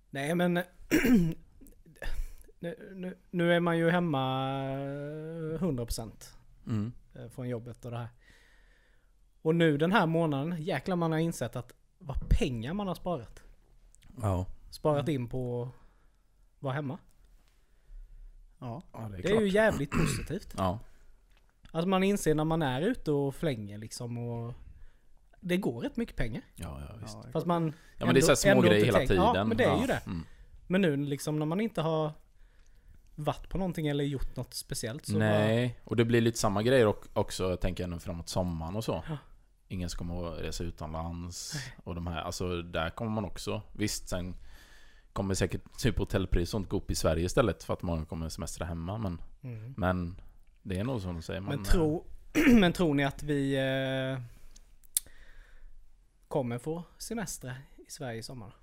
Nej 0.10 0.36
men... 0.36 0.54
nu, 2.60 2.76
nu, 2.94 3.18
nu 3.32 3.54
är 3.54 3.60
man 3.60 3.78
ju 3.78 3.90
hemma 3.90 4.54
eh, 4.64 5.62
100% 5.62 6.12
Mm. 6.70 6.92
eh, 7.16 7.30
från 7.30 7.50
jobbet 7.50 7.86
och 7.86 7.92
det 7.92 7.98
här. 7.98 8.10
Och 9.42 9.56
nu 9.56 9.78
den 9.78 9.92
här 9.92 10.06
månaden, 10.06 10.62
jäklar 10.62 10.96
man 10.96 11.12
har 11.12 11.20
insett 11.20 11.56
att 11.56 11.74
vad 11.98 12.30
pengar 12.30 12.74
man 12.74 12.88
har 12.88 12.96
sparat. 12.96 13.44
Ja. 14.22 14.46
Sparat 14.70 15.08
in 15.08 15.28
på 15.28 15.64
att 15.64 16.64
vara 16.64 16.74
hemma. 16.74 16.98
Ja. 18.60 18.82
ja, 18.94 19.00
det 19.00 19.18
är 19.18 19.22
Det 19.22 19.36
är 19.36 19.42
ju 19.42 19.50
jävligt 19.50 19.92
positivt. 19.92 20.54
Ja. 20.58 20.80
Alltså 21.72 21.88
man 21.88 22.04
inser 22.04 22.36
när 22.36 22.44
man 22.44 22.62
är 22.62 22.82
ute 22.82 23.12
och 23.12 23.36
flänger 23.36 23.78
liksom 23.78 24.18
och... 24.18 24.54
Det 25.42 25.58
går 25.58 25.82
rätt 25.82 25.98
mycket 25.98 26.16
pengar. 26.16 26.42
Ja, 26.56 26.82
ja, 26.90 26.96
visst. 27.02 27.18
Fast 27.32 27.46
man... 27.46 27.74
Ja 27.98 28.06
men 28.06 28.16
det 28.16 28.20
är 28.20 28.22
så 28.22 28.36
små 28.36 28.52
ändå 28.52 28.64
grejer 28.64 28.86
hela 28.86 29.00
tiden. 29.00 29.16
Ja 29.16 29.44
men 29.44 29.58
det 29.58 29.64
är 29.64 29.82
ju 29.82 29.88
det. 29.88 30.02
Mm. 30.06 30.26
Men 30.68 30.82
nu 30.82 30.98
liksom 30.98 31.40
när 31.40 31.46
man 31.46 31.62
inte 31.62 31.82
har 31.82 32.12
varit 33.20 33.50
på 33.50 33.58
någonting 33.58 33.88
eller 33.88 34.04
gjort 34.04 34.36
något 34.36 34.54
speciellt 34.54 35.06
så 35.06 35.18
Nej, 35.18 35.80
och 35.84 35.96
det 35.96 36.06
blir 36.06 36.22
lite 36.22 36.38
samma 36.38 36.64
grejer 36.64 36.88
och- 36.88 37.06
också, 37.14 37.58
tänker 37.58 37.84
jag 37.84 37.90
nu 37.90 38.00
framåt 38.00 38.30
sommaren 38.30 38.76
och 38.76 38.84
så. 38.84 39.04
Ja. 39.10 39.18
Ingen 39.68 39.90
ska 39.90 39.98
komma 39.98 40.14
och 40.14 40.38
resa 40.38 40.64
utomlands. 40.64 41.54
Och 41.84 41.96
de 41.96 42.08
här, 42.08 42.22
alltså 42.22 42.62
där 42.62 42.90
kommer 42.90 43.12
man 43.12 43.26
också. 43.26 43.62
Visst, 43.74 44.10
sen 44.10 44.36
kommer 45.14 45.34
säkert 45.34 45.62
typ 45.80 45.98
hotellpris 46.00 46.44
och 46.50 46.52
sånt 46.52 46.70
gå 46.70 46.78
upp 46.78 46.92
i 46.92 46.96
Sverige 46.96 47.26
istället 47.26 47.64
för 47.64 47.74
att 47.74 47.82
många 47.82 48.06
kommer 48.06 48.30
semestra 48.30 48.66
hemma. 48.66 48.98
Men, 48.98 49.16
bara... 49.18 49.50
Mm. 49.52 49.74
men 49.78 50.16
det 50.64 50.80
är 50.80 50.84
nog 50.84 51.02
som 51.02 51.14
de 51.14 51.22
säger. 51.22 51.42
Man, 51.42 51.56
Men, 51.56 51.64
tro, 51.64 52.06
men 52.60 52.74
tror 52.74 52.94
ni 52.94 53.04
att 53.04 53.24
vi 53.24 53.56
eh, 53.56 54.22
kommer 56.28 56.58
få 56.58 56.84
semester 56.98 57.62
i 57.88 57.92
Sverige 57.92 58.20
i 58.20 58.24
sommar? 58.24 58.54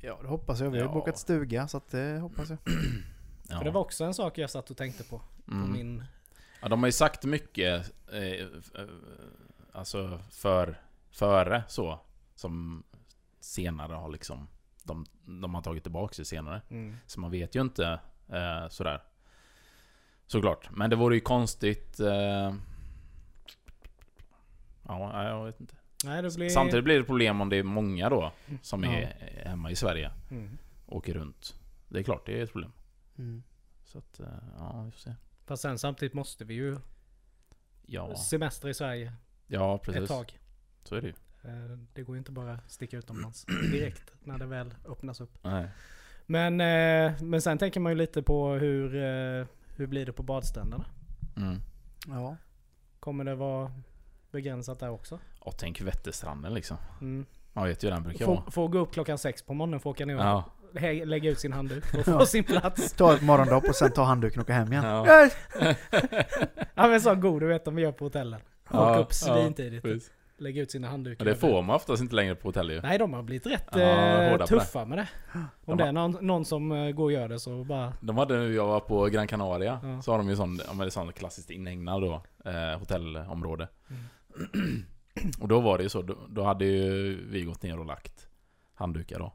Ja, 0.00 0.18
det 0.22 0.28
hoppas 0.28 0.60
jag. 0.60 0.70
Vi 0.70 0.78
har 0.78 0.86
Ja. 0.86 0.92
bokat 0.92 1.18
stuga, 1.18 1.68
så 1.68 1.76
att 1.76 1.88
det 1.90 2.18
hoppas 2.18 2.50
jag. 2.50 2.58
Ja. 3.48 3.58
För 3.58 3.64
det 3.64 3.70
var 3.70 3.80
också 3.80 4.04
en 4.04 4.14
sak 4.14 4.38
jag 4.38 4.50
satt 4.50 4.70
och 4.70 4.76
tänkte 4.76 5.04
på. 5.04 5.18
På 5.18 5.52
Mm. 5.52 5.72
min... 5.72 6.04
Ja, 6.62 6.68
de 6.68 6.80
har 6.82 6.88
ju 6.88 6.92
sagt 6.92 7.24
mycket, 7.24 7.92
eh, 8.12 8.22
eh, 8.22 8.46
alltså 9.72 10.20
för, 10.30 10.80
före 11.10 11.62
så, 11.68 12.00
som 12.34 12.82
senare 13.40 13.92
har 13.94 14.08
liksom, 14.12 14.48
de, 14.82 15.06
de 15.24 15.54
har 15.54 15.62
tagit 15.62 15.82
tillbaka 15.82 16.14
det 16.18 16.24
senare. 16.24 16.62
Mm. 16.70 16.96
Så 17.06 17.20
man 17.20 17.30
vet 17.30 17.54
ju 17.56 17.60
inte 17.60 18.00
eh, 18.28 18.68
sådär. 18.68 19.02
Såklart. 20.26 20.68
Men 20.70 20.90
det 20.90 20.96
vore 20.96 21.14
ju 21.14 21.20
konstigt... 21.20 22.00
Eh, 22.00 22.54
ja, 24.88 25.24
jag 25.28 25.44
vet 25.44 25.60
inte. 25.60 25.74
Nej, 26.04 26.22
blir... 26.36 26.48
Samtidigt 26.48 26.84
blir 26.84 26.98
det 26.98 27.04
problem 27.04 27.40
om 27.40 27.48
det 27.48 27.56
är 27.56 27.62
många 27.62 28.08
då, 28.10 28.32
som 28.62 28.84
Ja. 28.84 28.90
är 28.92 29.42
hemma 29.46 29.70
i 29.70 29.76
Sverige, 29.76 30.10
Mm. 30.30 30.58
åker 30.86 31.14
runt. 31.14 31.54
Det 31.88 31.98
är 31.98 32.02
klart, 32.02 32.26
det 32.26 32.38
är 32.38 32.44
ett 32.44 32.52
problem. 32.52 32.72
Mm. 33.18 33.42
Så 33.84 33.98
att, 33.98 34.20
eh, 34.20 34.26
ja, 34.58 34.82
vi 34.82 34.90
får 34.90 34.98
se. 35.00 35.14
Fast 35.46 35.62
sen 35.62 35.78
samtidigt 35.78 36.14
måste 36.14 36.44
vi 36.44 36.54
ju 36.54 36.76
Ja, 37.86 38.16
semester 38.16 38.68
i 38.68 38.74
Sverige 38.74 39.12
ja 39.46 39.78
precis. 39.78 40.02
ett 40.02 40.08
tag. 40.08 40.38
Så 40.84 40.94
är 40.94 41.00
det 41.00 41.06
ju. 41.06 41.14
Eh, 41.44 41.78
Det 41.94 42.02
går 42.02 42.16
ju 42.16 42.18
inte 42.18 42.32
bara 42.32 42.58
sticka 42.68 42.96
utomlands 42.96 43.44
direkt 43.72 44.12
när 44.24 44.38
det 44.38 44.46
väl 44.46 44.74
öppnas 44.88 45.20
upp. 45.20 45.38
Nej. 45.42 45.68
Men, 46.26 46.60
eh, 46.60 47.22
men 47.22 47.42
sen 47.42 47.58
tänker 47.58 47.80
man 47.80 47.92
ju 47.92 47.98
lite 47.98 48.22
på 48.22 48.52
hur, 48.52 48.88
hur 49.76 49.86
blir 49.86 50.06
det 50.06 50.12
på 50.12 50.22
badstränderna? 50.22 50.84
Mm. 51.36 51.60
Ja. 52.08 52.36
Kommer 53.00 53.24
det 53.24 53.34
vara 53.34 53.72
begränsat 54.30 54.78
där 54.78 54.90
också? 54.90 55.18
Och 55.40 55.58
tänk 55.58 55.80
Vätterstranden 55.80 56.54
liksom. 56.54 56.76
Mm. 57.00 57.26
Man 57.52 57.64
vet 57.68 57.82
ju 57.84 57.88
hur 57.88 57.94
den 57.94 58.02
brukar 58.02 58.24
Få, 58.24 58.34
vara. 58.34 58.50
få 58.50 58.68
gå 58.68 58.78
upp 58.78 58.92
klockan 58.92 59.18
sex 59.18 59.42
på 59.42 59.54
morgonen 59.54 59.80
för 59.80 59.90
att 59.90 59.94
åka 59.96 60.06
ner 60.06 60.14
Ja. 60.14 60.44
Lä- 60.72 61.04
lägga 61.04 61.30
ut 61.30 61.38
sin 61.40 61.52
handduk 61.52 61.84
och 61.94 62.04
få 62.04 62.10
Ja. 62.10 62.26
sin 62.26 62.44
plats. 62.44 62.92
Ta 62.92 63.14
ett 63.14 63.22
morgondopp 63.22 63.64
och 63.68 63.74
sen 63.74 63.92
ta 63.92 64.02
handduken 64.02 64.40
och 64.40 64.44
åka 64.46 64.52
hem 64.52 64.72
igen. 64.72 64.84
Ja. 64.84 65.06
Ja 66.74 66.88
men 66.88 67.00
så 67.00 67.14
god 67.14 67.42
du 67.42 67.46
vet 67.46 67.64
de 67.64 67.78
gör 67.78 67.92
på 67.92 68.04
hotellen. 68.04 68.40
Åka 68.70 68.78
Ja, 68.78 68.96
upp 68.96 69.12
svintidigt. 69.12 69.82
Precis. 69.82 70.10
lägga 70.38 70.62
ut 70.62 70.70
sina 70.70 70.88
handdukar. 70.88 71.24
Men 71.24 71.34
det 71.34 71.40
får 71.40 71.62
man 71.62 71.76
oftast 71.76 72.02
inte 72.02 72.14
längre 72.14 72.34
på 72.34 72.48
hotell 72.48 72.70
ju. 72.70 72.80
Nej 72.80 72.98
de 72.98 73.12
har 73.12 73.22
blivit 73.22 73.46
rätt 73.46 73.68
Ja, 73.72 73.80
eh, 73.80 74.44
tuffa 74.46 74.84
med 74.84 74.98
det. 74.98 75.08
Om 75.34 75.48
De 75.64 75.78
det 75.78 75.84
är 75.88 75.92
någon, 75.92 76.16
någon 76.26 76.44
som 76.44 76.72
eh, 76.72 76.90
går 76.90 77.04
och 77.04 77.12
gör 77.12 77.28
det 77.28 77.38
så 77.38 77.64
bara... 77.64 77.92
De 78.00 78.18
hade 78.18 78.38
nu, 78.38 78.54
jag 78.54 78.66
var 78.66 78.80
på 78.80 79.04
Gran 79.06 79.26
Canaria, 79.26 79.80
Ja. 79.82 80.02
så 80.02 80.10
har 80.10 80.18
de 80.18 80.28
ju 80.28 80.36
sån, 80.36 80.60
ja 80.66 80.72
men 80.74 80.84
det 80.86 80.90
sån 80.90 81.12
klassiskt 81.12 81.50
inhägnad 81.50 82.02
då, 82.02 82.22
eh, 82.50 82.78
hotellområde. 82.78 83.68
Mm. 83.90 84.82
och 85.40 85.48
då 85.48 85.60
var 85.60 85.78
det 85.78 85.82
ju 85.84 85.88
så, 85.90 86.02
då, 86.02 86.16
då 86.28 86.42
hade 86.42 86.64
ju 86.64 87.18
vi 87.30 87.42
gått 87.44 87.62
ner 87.62 87.78
och 87.78 87.86
lagt 87.86 88.26
handdukar 88.74 89.18
då. 89.18 89.32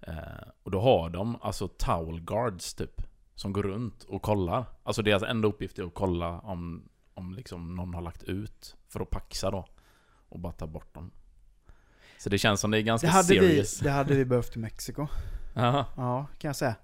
Eh, 0.00 0.14
och 0.62 0.70
då 0.70 0.80
har 0.80 1.10
de 1.10 1.38
alltså 1.42 1.68
towel 1.68 2.20
guards 2.20 2.74
typ, 2.74 3.02
som 3.34 3.52
går 3.52 3.62
runt 3.62 4.02
och 4.02 4.22
kollar. 4.22 4.64
Alltså 4.82 5.02
deras 5.02 5.22
enda 5.22 5.48
uppgift 5.48 5.78
är 5.78 5.82
att 5.84 5.94
kolla 5.94 6.40
om, 6.40 6.88
om 7.14 7.34
liksom 7.34 7.74
någon 7.74 7.94
har 7.94 8.02
lagt 8.02 8.22
ut 8.22 8.76
för 8.88 9.00
att 9.00 9.10
paxa 9.10 9.50
då. 9.50 9.66
Och 10.28 10.40
bara 10.40 10.52
ta 10.52 10.66
bort 10.66 10.94
dem. 10.94 11.10
Så 12.18 12.28
det 12.28 12.38
känns 12.38 12.60
som 12.60 12.70
det 12.70 12.78
är 12.78 12.82
ganska 12.82 13.06
Det 13.06 13.12
hade, 13.12 13.34
vi, 13.34 13.40
serious. 13.40 13.78
det 13.78 13.90
hade 13.90 14.14
vi 14.14 14.24
behövt 14.24 14.56
i 14.56 14.58
Mexiko. 14.58 15.06
Jaha. 15.54 15.86
Ja, 15.96 16.26
kan 16.38 16.48
jag 16.48 16.56
säga. 16.56 16.74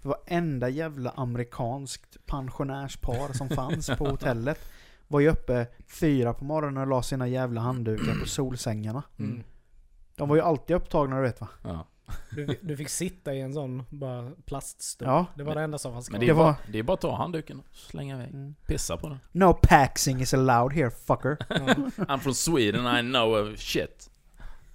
För 0.00 0.08
varenda 0.08 0.68
jävla 0.68 1.10
amerikanskt 1.10 2.26
pensionärspar 2.26 3.32
som 3.32 3.48
fanns 3.48 3.86
på 3.98 4.04
hotellet 4.08 4.58
var 5.08 5.20
ju 5.20 5.28
uppe 5.28 5.66
fyra 5.86 6.34
på 6.34 6.44
morgonen 6.44 6.82
och 6.82 6.86
la 6.88 7.02
sina 7.02 7.28
jävla 7.28 7.60
handdukar 7.60 8.20
på 8.20 8.26
solsängarna. 8.26 9.02
Mm. 9.18 9.42
De 10.16 10.28
var 10.28 10.36
ju 10.36 10.42
alltid 10.42 10.76
upptagna 10.76 11.16
du 11.16 11.22
vet 11.22 11.40
va? 11.40 11.48
Ja. 11.62 11.86
Du, 12.30 12.58
du 12.62 12.76
fick 12.76 12.88
sitta 12.88 13.34
i 13.34 13.40
en 13.40 13.54
sån 13.54 13.82
bara 13.90 14.30
plaststol. 14.46 15.08
Ja. 15.08 15.26
Det 15.36 15.42
var 15.42 15.54
det 15.54 15.60
enda 15.62 15.78
som 15.78 15.92
fanns 15.92 16.10
Men 16.10 16.20
kvar. 16.20 16.26
det 16.26 16.26
är, 16.26 16.34
Det 16.34 16.38
var- 16.38 16.44
bara, 16.52 16.56
det 16.72 16.78
är 16.78 16.82
bara 16.82 16.94
att 16.94 17.00
ta 17.00 17.16
handduken 17.16 17.60
och 17.60 17.66
slänga 17.76 18.14
iväg. 18.14 18.28
Mm. 18.34 18.54
Pissa 18.66 18.96
på 18.96 19.08
den. 19.08 19.18
No 19.32 19.54
paxing 19.62 20.20
is 20.20 20.34
allowed 20.34 20.72
here 20.72 20.90
fucker. 20.90 21.36
Ja. 21.48 21.56
I'm 22.04 22.18
from 22.18 22.34
Sweden, 22.34 22.96
I 22.96 23.10
know 23.12 23.34
of 23.52 23.58
shit. 23.58 24.10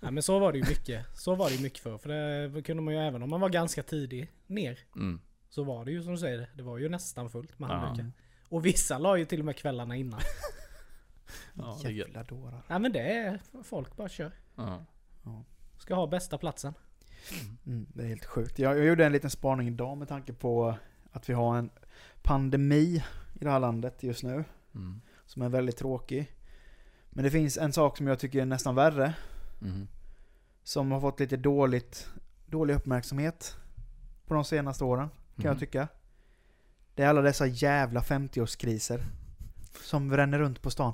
Ja, 0.02 0.12
men 0.12 0.24
så 0.24 0.40
var 0.40 0.52
det 0.52 0.58
ju 0.58 0.64
mycket. 0.70 1.06
Så 1.18 1.36
var 1.36 1.50
det 1.50 1.56
ju 1.56 1.62
mycket 1.64 1.80
för. 1.80 1.98
För 1.98 2.10
det 2.48 2.62
kunde 2.62 2.84
man 2.84 2.94
ju 2.94 3.00
även 3.00 3.24
om 3.24 3.30
man 3.30 3.42
var 3.42 3.50
ganska 3.50 3.84
tidig 3.84 4.32
ner. 4.48 4.80
Mm. 4.96 5.22
Så 5.50 5.64
var 5.64 5.86
det 5.86 5.92
ju 5.92 6.04
som 6.04 6.12
du 6.12 6.18
säger, 6.18 6.50
det 6.56 6.64
var 6.64 6.78
ju 6.78 6.90
nästan 6.90 7.30
fullt 7.30 7.60
med 7.60 7.70
Ja. 7.70 7.74
handdukar. 7.76 8.12
Och 8.50 8.66
vissa 8.66 8.98
la 8.98 9.18
ju 9.18 9.26
till 9.26 9.40
och 9.40 9.46
med 9.46 9.56
kvällarna 9.56 9.96
innan. 9.96 10.20
Ja, 11.54 11.80
är. 11.86 11.90
Jävla 11.90 12.24
dårar. 12.24 12.62
Nej 12.68 12.80
men 12.80 12.92
det 12.92 13.00
är, 13.14 13.40
folk 13.64 13.96
bara 13.98 14.10
kör. 14.10 14.32
Ja. 14.56 14.86
Ska 15.78 15.96
ha 15.96 16.08
bästa 16.08 16.38
platsen. 16.38 16.74
Mm, 17.66 17.86
det 17.94 18.04
är 18.04 18.08
helt 18.08 18.26
sjukt. 18.26 18.60
Jag, 18.60 18.78
jag 18.78 18.86
gjorde 18.86 19.06
en 19.06 19.12
liten 19.12 19.30
spaning 19.30 19.68
idag 19.68 19.98
med 19.98 20.08
tanke 20.08 20.34
på 20.34 20.76
att 21.12 21.30
vi 21.30 21.34
har 21.34 21.58
en 21.58 21.70
pandemi 22.22 23.04
i 23.34 23.44
det 23.44 23.50
här 23.50 23.60
landet 23.60 24.04
just 24.04 24.24
nu. 24.24 24.44
Mm. 24.76 25.02
Som 25.26 25.42
är 25.42 25.50
väldigt 25.50 25.78
tråkig. 25.78 26.32
Men 27.10 27.24
det 27.24 27.32
finns 27.32 27.58
en 27.58 27.74
sak 27.74 27.98
som 27.98 28.08
jag 28.08 28.20
tycker 28.20 28.42
är 28.42 28.46
nästan 28.46 28.76
värre. 28.76 29.14
Mm. 29.62 29.88
Som 30.64 30.92
har 30.92 31.02
fått 31.02 31.20
lite 31.20 31.38
dåligt, 31.38 32.08
dålig 32.46 32.74
uppmärksamhet 32.74 33.56
på 34.26 34.34
de 34.34 34.44
senaste 34.46 34.84
åren, 34.84 35.10
kan 35.36 35.44
jag 35.46 35.52
Mm. 35.52 35.60
tycka. 35.60 35.88
Det 36.96 37.04
är 37.04 37.08
alla 37.08 37.22
dessa 37.22 37.48
jävla 37.48 38.02
50-årskriser 38.02 39.04
som 39.84 40.18
ränner 40.18 40.40
runt 40.40 40.62
på 40.62 40.70
stan. 40.70 40.94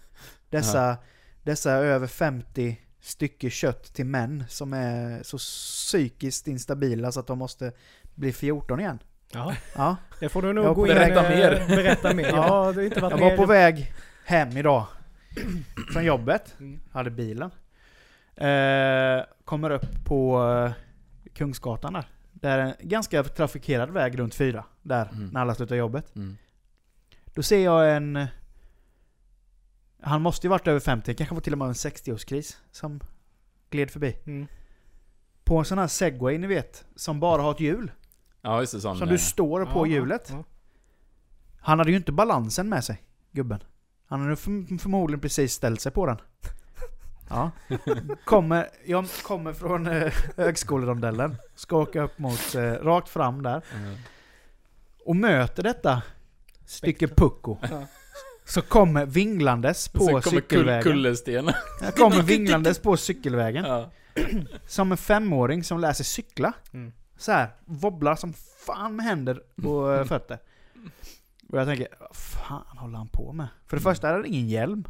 Dessa, 0.50 0.96
dessa 1.42 1.72
över 1.72 2.06
50 2.06 2.80
stycken 3.04 3.50
kött 3.50 3.94
till 3.94 4.06
män 4.06 4.44
som 4.48 4.72
är 4.72 5.22
så 5.22 5.38
psykiskt 5.38 6.48
instabila 6.48 7.12
så 7.12 7.20
att 7.20 7.26
de 7.26 7.38
måste 7.38 7.72
bli 8.14 8.32
14 8.32 8.80
igen. 8.80 8.98
Ja, 9.32 9.54
Ja. 9.76 9.96
det 10.20 10.28
får 10.28 10.42
du 10.42 10.52
nog 10.52 10.74
gå 10.74 10.86
in 10.86 10.94
berätta 10.94 11.24
eh, 11.32 11.38
mer. 11.38 11.68
Berätta 11.76 12.14
mer. 12.14 12.26
Ja, 12.28 12.64
har 12.64 12.80
inte 12.82 13.00
varit 13.00 13.10
Jag 13.12 13.18
var 13.20 13.30
ner- 13.30 13.36
på 13.36 13.46
väg 13.46 13.92
hem 14.24 14.56
idag 14.56 14.86
från 15.92 16.04
jobbet. 16.04 16.54
Mm. 16.58 16.80
hade 16.92 17.10
bilen. 17.10 17.50
Eh, 18.36 19.24
kommer 19.44 19.70
upp 19.70 20.04
på 20.04 20.44
eh, 20.52 20.72
Kungsgatan 21.34 21.92
där. 21.92 22.04
Det 22.32 22.48
är 22.48 22.58
en 22.58 22.74
ganska 22.80 23.22
trafikerad 23.24 23.90
väg 23.90 24.18
runt 24.18 24.34
fyra. 24.34 24.64
Där, 24.82 25.08
Mm. 25.12 25.28
när 25.28 25.40
alla 25.40 25.54
slutar 25.54 25.76
jobbet. 25.76 26.16
Mm. 26.16 26.36
Då 27.34 27.42
ser 27.42 27.64
jag 27.64 27.96
en... 27.96 28.26
Han 30.04 30.22
måste 30.22 30.46
ju 30.46 30.50
varit 30.50 30.66
över 30.68 30.80
50, 30.80 31.14
kanske 31.14 31.34
var 31.34 31.42
till 31.42 31.52
och 31.52 31.58
med 31.58 31.68
en 31.68 31.74
60-årskris. 31.74 32.56
Som 32.70 33.00
gled 33.70 33.90
förbi. 33.90 34.16
Mm. 34.26 34.46
På 35.44 35.58
en 35.58 35.64
sån 35.64 35.78
här 35.78 35.86
segway 35.86 36.38
ni 36.38 36.46
vet, 36.46 36.84
som 36.96 37.20
bara 37.20 37.42
har 37.42 37.50
ett 37.50 37.60
hjul. 37.60 37.90
Ja, 38.42 38.60
just 38.60 38.72
det. 38.72 38.80
Sån, 38.80 38.96
Som 38.98 39.08
eh, 39.08 39.12
du 39.12 39.18
står 39.18 39.64
på 39.66 39.86
Ja, 39.86 39.90
hjulet. 39.90 40.28
ja. 40.32 40.44
Han 41.60 41.78
hade 41.78 41.90
ju 41.90 41.96
inte 41.96 42.12
balansen 42.12 42.68
med 42.68 42.84
sig, 42.84 43.02
gubben. 43.32 43.60
Han 44.06 44.20
hade 44.22 44.34
förm- 44.34 44.78
förmodligen 44.78 45.20
precis 45.20 45.52
ställt 45.52 45.80
sig 45.80 45.92
på 45.92 46.06
den. 46.06 46.16
Ja. 47.28 47.50
Kommer, 48.24 48.68
jag 48.84 49.06
kommer 49.22 49.52
från 49.52 49.86
eh, 49.86 50.12
högskolerondellen, 50.36 51.36
ska 51.54 51.76
åka 51.76 52.02
upp 52.02 52.18
mot, 52.18 52.54
eh, 52.54 52.60
rakt 52.72 53.08
fram 53.08 53.42
där. 53.42 53.62
Mm. 53.74 53.96
Och 55.04 55.16
möter 55.16 55.62
detta 55.62 56.02
stycke 56.66 57.08
pucko. 57.08 57.56
Ja. 57.70 57.86
Så 58.44 58.62
kommer 58.62 59.06
vinglandes 59.06 59.88
på 59.88 60.06
kull, 60.06 60.22
cykelvägen. 60.22 60.82
kullersten. 60.82 61.50
Jag 61.82 61.94
kommer 61.94 62.22
vinglandes 62.32 62.78
på 62.78 62.96
cykelvägen. 62.96 63.64
ja. 63.64 63.90
Som 64.66 64.92
en 64.92 64.98
femåring 64.98 65.64
som 65.64 65.80
lär 65.80 65.92
sig 65.92 66.04
cykla. 66.06 66.52
Mm. 66.72 66.92
Så 67.16 67.32
här, 67.32 67.48
wobblar 67.64 68.16
som 68.16 68.32
fan 68.66 68.96
med 68.96 69.06
händer 69.06 69.42
och 69.64 69.94
eh, 69.94 70.04
fötter. 70.04 70.38
Och 71.48 71.58
jag 71.60 71.66
tänker, 71.66 71.88
vad 72.00 72.16
fan 72.16 72.78
håller 72.78 72.98
han 72.98 73.08
på 73.08 73.32
med? 73.32 73.46
För 73.66 73.76
det 73.76 73.80
Mm. 73.82 73.92
första 73.94 74.06
hade 74.06 74.18
han 74.18 74.26
ingen 74.26 74.48
hjälm. 74.48 74.84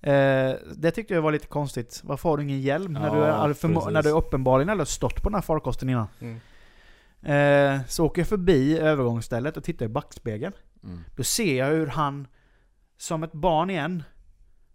Eh, 0.00 0.52
det 0.76 0.90
tyckte 0.94 1.14
jag 1.14 1.22
var 1.22 1.32
lite 1.32 1.46
konstigt. 1.46 2.00
Varför 2.04 2.28
har 2.28 2.36
du 2.36 2.42
ingen 2.42 2.60
hjälm? 2.60 2.92
när, 2.92 3.10
du 3.10 3.16
Ja, 3.18 3.24
är, 3.48 3.90
när 3.90 4.02
du 4.02 4.10
uppenbarligen 4.10 4.78
har 4.78 4.84
stått 4.84 5.22
på 5.22 5.28
den 5.28 5.34
här 5.34 5.42
farkosten 5.42 5.88
innan. 5.88 6.06
Mm. 6.20 6.40
Eh, 7.22 7.80
så 7.88 8.04
åker 8.06 8.20
jag 8.20 8.28
förbi 8.28 8.78
övergångsstället 8.78 9.56
och 9.56 9.64
tittar 9.64 9.86
i 9.86 9.88
backspegeln. 9.88 10.52
Mm. 10.84 11.04
Då 11.16 11.22
ser 11.22 11.58
jag 11.58 11.66
hur 11.66 11.86
han, 11.86 12.26
som 12.98 13.22
ett 13.22 13.32
barn 13.32 13.70
igen, 13.70 14.02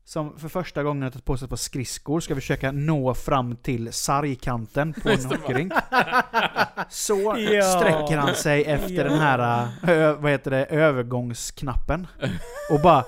som 0.06 0.40
för 0.40 0.50
första 0.50 0.84
gången 0.84 1.04
har 1.04 1.10
tagit 1.10 1.26
på 1.26 1.38
sig 1.38 1.46
ett 1.46 1.50
par 1.50 1.58
skridskor, 1.58 2.20
ska 2.20 2.36
försöka 2.36 2.72
nå 2.72 3.14
fram 3.14 3.56
till 3.56 3.94
sargkanten 3.94 4.94
på 4.94 5.10
en 5.10 5.26
hockeyrink. 5.26 5.74
Så 6.90 7.36
Ja. 7.38 7.62
sträcker 7.80 8.18
han 8.18 8.36
sig 8.36 8.64
efter 8.66 8.94
Ja. 8.96 9.04
den 9.04 9.20
här, 9.20 9.68
ö, 9.88 10.14
vad 10.14 10.32
heter 10.32 10.52
det, 10.52 10.66
övergångsknappen. 10.66 12.08
Och 12.72 12.82
bara 12.84 13.04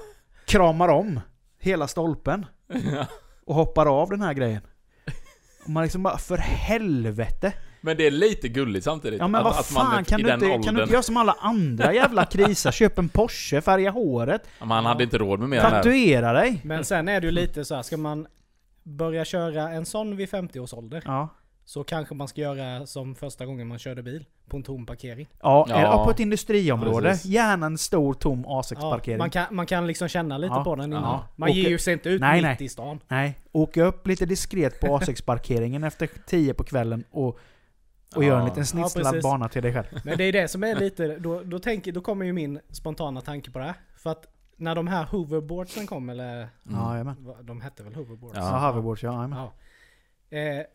kramar 0.46 0.88
om 0.90 1.20
hela 1.60 1.88
stolpen. 1.88 2.46
Och 3.46 3.56
hoppar 3.56 4.02
av 4.02 4.10
den 4.10 4.22
här 4.22 4.34
grejen. 4.34 4.62
Och 5.64 5.70
man 5.70 5.84
liksom 5.84 6.04
bara, 6.04 6.18
för 6.18 6.38
helvete! 6.38 7.54
Men 7.86 7.98
det 7.98 8.08
är 8.08 8.12
lite 8.12 8.48
gulligt 8.48 8.84
samtidigt. 8.86 9.20
Ja 9.20 9.28
men 9.28 9.44
vad 9.44 9.54
att 9.60 9.72
man 9.74 9.86
fan, 9.92 10.06
kan 10.06 10.20
i 10.20 10.24
du, 10.24 10.30
den 10.30 10.44
inte, 10.44 10.66
kan 10.68 10.76
du 10.76 10.82
inte 10.82 10.94
göra 10.94 11.04
som 11.04 11.18
alla 11.18 11.36
andra 11.40 11.94
jävla 11.94 12.26
krisar? 12.26 12.72
Köp 12.82 12.98
en 13.00 13.10
Porsche, 13.10 13.62
färga 13.62 13.92
håret, 13.92 14.42
Ja, 14.60 14.66
men 14.66 14.76
han 14.76 14.86
hade 14.86 15.04
inte 15.04 15.18
råd 15.18 15.40
med 15.40 15.50
mer 15.50 15.62
tatuera 15.62 16.34
dig! 16.34 16.62
Men 16.64 16.86
sen 16.86 17.08
är 17.08 17.22
det 17.22 17.26
ju 17.28 17.32
lite 17.32 17.66
så 17.66 17.76
här, 17.76 17.82
ska 17.82 17.98
man 17.98 18.28
börja 18.84 19.26
köra 19.26 19.70
en 19.70 19.86
sån 19.86 20.16
vid 20.16 20.30
50 20.30 20.60
års 20.60 20.74
ålder? 20.74 21.02
Ja. 21.06 21.30
Så 21.68 21.84
kanske 21.84 22.16
man 22.16 22.28
ska 22.28 22.42
göra 22.42 22.86
som 22.86 23.16
första 23.16 23.46
gången 23.46 23.68
man 23.68 23.80
körde 23.80 24.04
bil. 24.04 24.26
På 24.50 24.58
en 24.58 24.64
tom 24.64 24.86
parkering. 24.86 25.28
Ja, 25.42 25.66
Ja. 25.70 25.76
eller 25.76 25.84
ja, 25.86 26.06
på 26.06 26.12
ett 26.12 26.20
industriområde. 26.20 27.10
Precis. 27.10 27.26
Gärna 27.32 27.66
en 27.66 27.78
stor 27.78 28.14
tom 28.14 28.44
Ja, 28.48 28.62
A6-parkering. 28.62 29.18
man, 29.18 29.30
kan, 29.30 29.46
man 29.52 29.66
kan 29.66 29.88
liksom 29.88 30.08
känna 30.08 30.38
lite 30.38 30.54
Ja. 30.54 30.64
på 30.64 30.76
den 30.76 30.86
innan. 30.86 31.04
Ja. 31.04 31.28
Man 31.36 31.50
Åker- 31.50 31.60
ger 31.60 31.70
ju 31.70 31.80
sig 31.80 31.94
inte 31.94 32.10
ut 32.10 32.22
Nej, 32.22 32.36
mitt 32.36 32.44
nej. 32.44 32.58
i 32.60 32.70
stan. 32.70 33.00
Nej, 33.08 33.40
åka 33.52 33.84
upp 33.84 34.08
lite 34.08 34.26
diskret 34.26 34.80
på 34.80 34.88
A6-parkeringen 35.00 35.84
efter 35.84 36.10
10 36.28 36.54
på 36.54 36.64
kvällen 36.64 37.04
och, 37.12 37.40
och 38.16 38.24
Ja. 38.24 38.28
gör 38.28 38.40
en 38.40 38.46
liten 38.46 38.66
snitslad 38.66 39.06
precis. 39.06 39.24
bana 39.24 39.50
till 39.50 39.62
dig 39.64 39.74
själv. 39.74 39.86
Men 40.04 40.18
det 40.18 40.24
är 40.24 40.32
det 40.34 40.48
som 40.48 40.64
är 40.64 40.76
lite, 40.76 41.20
då, 41.20 41.44
då, 41.44 41.60
tänker, 41.60 41.92
då 41.92 42.02
kommer 42.02 42.26
ju 42.26 42.34
min 42.34 42.60
spontana 42.70 43.22
tanke 43.22 43.52
på 43.52 43.60
det 43.60 43.66
här. 43.66 43.76
För 43.98 44.10
att 44.10 44.28
när 44.56 44.76
de 44.76 44.88
här 44.88 45.06
hoverboardsen 45.06 45.88
kom, 45.88 46.10
eller 46.10 46.50
Mm. 46.70 47.16
Ja, 47.28 47.34
de 47.44 47.62
hette 47.62 47.84
väl 47.84 47.96
hoverboards? 47.96 48.38
Ja. 48.38 48.62
Ja, 48.62 48.68
hoverboards, 48.72 49.04
ja. 49.04 49.14
jajamän. 49.14 49.40
Ja. 49.40 50.38
Eh, 50.38 50.66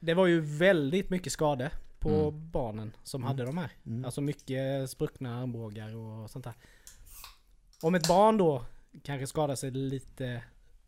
det 0.00 0.14
var 0.14 0.26
ju 0.26 0.40
väldigt 0.40 1.10
mycket 1.10 1.32
skade 1.32 1.70
på 1.98 2.08
Mm. 2.10 2.50
barnen 2.50 2.92
som 3.02 3.22
Mm. 3.22 3.28
hade 3.28 3.44
de 3.44 3.58
här. 3.58 3.70
Mm. 3.86 4.04
Alltså 4.04 4.20
mycket 4.20 4.90
spruckna 4.90 5.40
armbågar 5.42 5.96
och 5.96 6.30
sånt 6.30 6.44
där. 6.44 6.54
Om 7.82 7.94
ett 7.94 8.08
barn 8.08 8.36
då 8.38 8.64
kanske 9.02 9.26
skadar 9.26 9.54
sig 9.54 9.70
lite, 9.70 10.42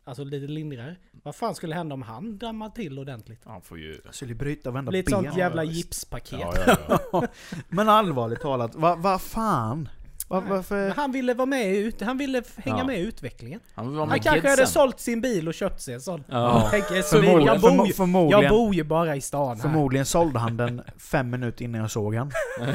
alltså 0.05 0.23
lite 0.23 0.47
lindrigare. 0.47 0.95
Vad 1.23 1.35
fan 1.35 1.55
skulle 1.55 1.75
hända 1.75 1.93
om 1.93 2.01
han 2.01 2.37
dammade 2.37 2.75
till 2.75 2.99
ordentligt? 2.99 3.41
Han 3.45 3.61
får 3.61 3.79
ju... 3.79 4.01
Jag 4.05 4.15
skulle 4.15 4.35
bryta 4.35 4.71
varenda 4.71 4.91
Lite 4.91 5.11
ben. 5.11 5.23
sånt 5.23 5.37
jävla 5.37 5.63
Ja, 5.63 5.71
gipspaket. 5.71 6.39
Ja, 6.41 6.53
ja, 6.87 6.99
ja. 7.11 7.27
Men 7.69 7.89
allvarligt 7.89 8.41
talat, 8.41 8.75
vad 8.75 8.99
va 8.99 9.19
fan? 9.19 9.89
Va, 10.27 10.43
varför? 10.49 10.75
Men 10.87 10.91
han 10.91 11.11
ville 11.11 11.33
vara 11.33 11.45
med 11.45 11.75
ut- 11.75 12.01
han 12.01 12.17
ville 12.17 12.43
hänga 12.57 12.77
Ja. 12.77 12.83
med 12.83 12.99
i 12.99 13.01
utvecklingen. 13.01 13.59
Han 13.75 13.95
Han 13.95 14.09
med 14.09 14.23
kanske 14.23 14.49
hade 14.49 14.61
kidsen. 14.61 14.67
sålt 14.67 14.99
sin 14.99 15.21
bil 15.21 15.47
och 15.47 15.53
köpt 15.53 15.81
sig 15.81 15.93
en 15.93 16.01
sån. 16.01 16.23
Ja. 16.27 16.67
Tänker, 16.71 17.01
så 17.01 17.17
det, 17.17 17.27
jag, 17.27 17.61
Förmodligen, 17.61 17.77
bor 17.77 17.87
ju, 17.87 17.93
förmodligen, 17.93 18.41
jag 18.43 18.49
bor 18.51 18.73
ju 18.75 18.83
bara 18.83 19.15
i 19.15 19.21
stan 19.21 19.47
här. 19.55 19.61
förmodligen 19.61 20.05
sålde 20.05 20.39
han 20.39 20.57
den 20.57 20.81
fem 20.97 21.29
minuter 21.29 21.65
innan 21.65 21.81
jag 21.81 21.91
såg 21.91 22.15
han. 22.15 22.31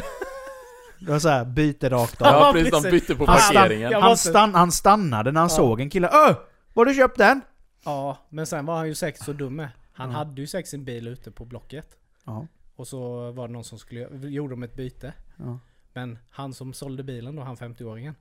Det 0.99 1.11
var 1.13 1.19
såhär, 1.19 1.45
byte 1.45 1.91
rakt 1.91 2.23
av. 2.23 2.27
Ja, 2.29 2.51
precis. 2.53 2.83
De 2.83 2.91
bytte 2.91 3.15
på 3.17 3.27
parkeringen. 3.27 4.03
Han, 4.03 4.17
stann, 4.17 4.55
han 4.55 4.73
stannade 4.73 5.33
när 5.33 5.41
han 5.41 5.51
Ja. 5.51 5.57
såg 5.57 5.81
en 5.81 5.91
kille. 5.91 6.09
Öh! 6.09 6.37
Var 6.77 6.85
du 6.85 6.95
köpt 6.95 7.19
den? 7.19 7.41
Ja, 7.85 8.19
men 8.29 8.47
sen 8.47 8.67
var 8.67 8.77
han 8.77 8.87
ju 8.89 8.95
säkert 8.95 9.25
så 9.25 9.33
dum 9.33 9.57
med. 9.57 9.69
Han 9.93 10.11
Ja. 10.11 10.17
hade 10.17 10.41
ju 10.41 10.47
säkert 10.47 10.69
sin 10.71 10.85
bil 10.85 11.07
ute 11.09 11.31
på 11.31 11.45
Blocket. 11.45 11.97
Ja. 12.25 12.47
Och 12.77 12.89
så 12.89 13.31
var 13.33 13.49
det 13.49 13.53
någon 13.53 13.65
som 13.65 13.79
skulle, 13.79 14.29
gjorde 14.29 14.53
de 14.53 14.63
ett 14.63 14.75
byte. 14.75 15.13
ja. 15.39 15.59
Men 15.93 16.19
han 16.31 16.55
som 16.55 16.73
sålde 16.73 17.03
bilen 17.03 17.37
då, 17.37 17.43
han 17.43 17.57
50-åringen. 17.57 18.15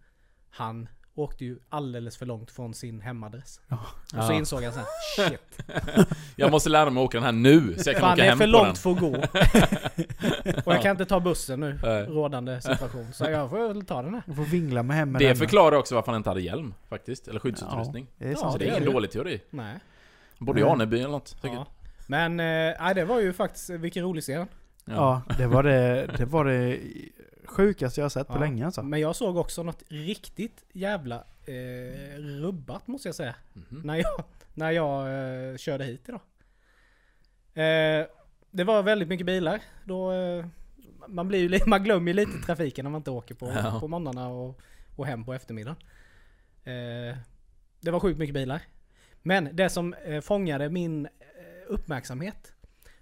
Han 0.49 0.87
åkte 1.15 1.45
ju 1.45 1.57
alldeles 1.69 2.17
för 2.17 2.25
långt 2.25 2.51
från 2.51 2.73
sin 2.73 3.01
hemadress. 3.01 3.59
Ja. 3.67 3.77
Och 4.03 4.23
så 4.23 4.31
Ja. 4.31 4.33
insåg 4.33 4.63
han 4.63 4.73
sen, 4.73 4.83
shit. 5.15 5.67
Jag 6.35 6.51
måste 6.51 6.69
lära 6.69 6.89
mig 6.89 7.01
att 7.01 7.05
åka 7.07 7.17
den 7.17 7.25
här 7.25 7.31
nu, 7.31 7.75
så 7.77 7.89
jag 7.89 7.95
kan 7.95 8.01
Fan 8.01 8.13
åka 8.13 8.21
det 8.21 8.25
är 8.25 8.29
hem 8.29 8.37
för 8.37 8.45
på 8.45 8.51
långt 8.51 8.65
den. 8.67 8.75
för 8.75 8.91
att 8.91 8.99
gå. 8.99 10.61
och 10.65 10.73
jag 10.75 10.81
kan 10.81 10.91
inte 10.91 11.05
ta 11.05 11.19
bussen 11.19 11.59
nu, 11.59 11.79
Nej. 11.83 12.03
rådande 12.05 12.61
situation. 12.61 13.07
Så 13.13 13.23
jag 13.29 13.49
får 13.49 13.67
väl 13.67 13.85
ta 13.85 14.01
den 14.01 14.13
här. 14.13 14.23
Du 14.25 14.33
får 14.33 14.43
vingla 14.43 14.83
med 14.83 14.97
hem 14.97 15.11
med 15.11 15.21
Det 15.21 15.27
den. 15.27 15.35
förklarar 15.35 15.77
också 15.77 15.95
varför 15.95 16.11
han 16.11 16.17
inte 16.19 16.29
hade 16.29 16.41
hjälm, 16.41 16.73
faktiskt. 16.89 17.27
Eller 17.27 17.39
skyddsutrustning. 17.39 18.07
Det 18.17 18.25
är 18.25 18.29
Ja, 18.31 18.37
sant. 18.37 18.51
Så 18.51 18.57
det 18.57 18.65
är 18.69 18.77
ingen 18.77 18.93
dålig 18.93 19.11
teori. 19.11 19.41
Nej. 19.49 19.73
Han 20.39 20.45
bodde 20.45 20.59
i. 20.59 20.63
Aneby 20.63 20.99
eller 20.99 21.09
något, 21.09 21.27
säkert. 21.27 21.51
Ja. 21.53 21.65
Men, 22.07 22.39
eh, 22.39 22.93
det 22.95 23.05
var 23.05 23.19
ju 23.19 23.33
faktiskt, 23.33 23.69
vilken 23.69 24.03
rolig 24.03 24.23
scen. 24.23 24.47
Ja, 24.85 25.21
det 25.37 25.47
var 25.47 25.63
det, 25.63 26.09
det 26.17 26.25
var 26.25 26.45
det 26.45 26.79
sjukaste 27.45 27.99
jag 27.99 28.05
har 28.05 28.09
sett 28.09 28.27
på 28.27 28.33
Ja. 28.33 28.39
länge 28.39 28.65
alltså. 28.65 28.83
Men 28.83 28.99
jag 28.99 29.15
såg 29.15 29.37
också 29.37 29.63
något 29.63 29.83
riktigt 29.87 30.63
jävla 30.73 31.23
eh, 31.45 32.17
rubbat 32.17 32.87
måste 32.87 33.07
jag 33.07 33.15
säga. 33.15 33.35
Mhm. 33.53 33.81
När 33.83 33.95
jag, 33.95 34.23
när 34.53 34.71
jag 34.71 35.07
eh, 35.51 35.57
körde 35.57 35.83
hit 35.83 36.01
idag. 36.09 36.21
Eh, 37.53 38.07
det 38.51 38.63
var 38.63 38.83
väldigt 38.83 39.07
mycket 39.07 39.25
bilar. 39.25 39.61
Då, 39.83 40.11
eh, 40.11 40.45
man, 41.07 41.27
blir 41.27 41.39
ju, 41.49 41.59
man 41.67 41.83
glömmer 41.83 42.07
ju 42.11 42.13
lite 42.13 42.37
trafiken 42.45 42.83
när 42.85 42.89
man 42.89 42.99
inte 42.99 43.11
åker 43.11 43.35
på, 43.35 43.45
Ja. 43.55 43.77
på 43.79 43.87
morgnarna 43.87 44.27
och, 44.29 44.59
och 44.95 45.05
hem 45.07 45.25
på 45.25 45.33
eftermiddagen. 45.33 45.77
Eh, 46.63 47.17
det 47.81 47.91
var 47.91 47.99
sjukt 47.99 48.19
mycket 48.19 48.33
bilar. 48.33 48.61
Men 49.21 49.49
det 49.53 49.69
som 49.69 49.93
eh, 49.93 50.21
fångade 50.21 50.69
min 50.69 51.05
eh, 51.05 51.11
uppmärksamhet. 51.67 52.51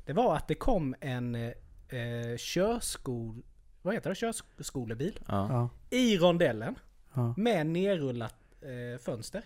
Det 0.06 0.14
var 0.14 0.36
att 0.36 0.48
det 0.48 0.56
kom 0.56 0.96
en 1.00 1.36
eh, 1.36 2.38
körskol... 2.38 3.44
Vad 3.84 3.94
heter 3.94 4.10
det? 4.10 4.16
Körskolebil. 4.16 5.20
Ja. 5.28 5.70
I 5.90 6.18
rondellen. 6.18 6.76
ja. 7.14 7.34
Med 7.38 7.68
nerrullat 7.68 8.36
eh, 8.62 9.00
fönster. 9.02 9.44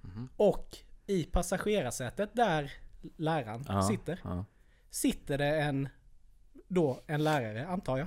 Mhm. 0.00 0.28
Och 0.36 0.76
i 1.06 1.24
passagerarsätet 1.24 2.30
där 2.32 2.72
läraren 3.16 3.64
Ja. 3.68 3.82
sitter. 3.82 4.20
Ja. 4.24 4.44
Sitter 4.90 5.38
det 5.38 5.60
en, 5.60 5.88
då 6.68 7.02
en 7.06 7.24
lärare 7.24 7.66
antar 7.66 7.98
jag. 7.98 8.06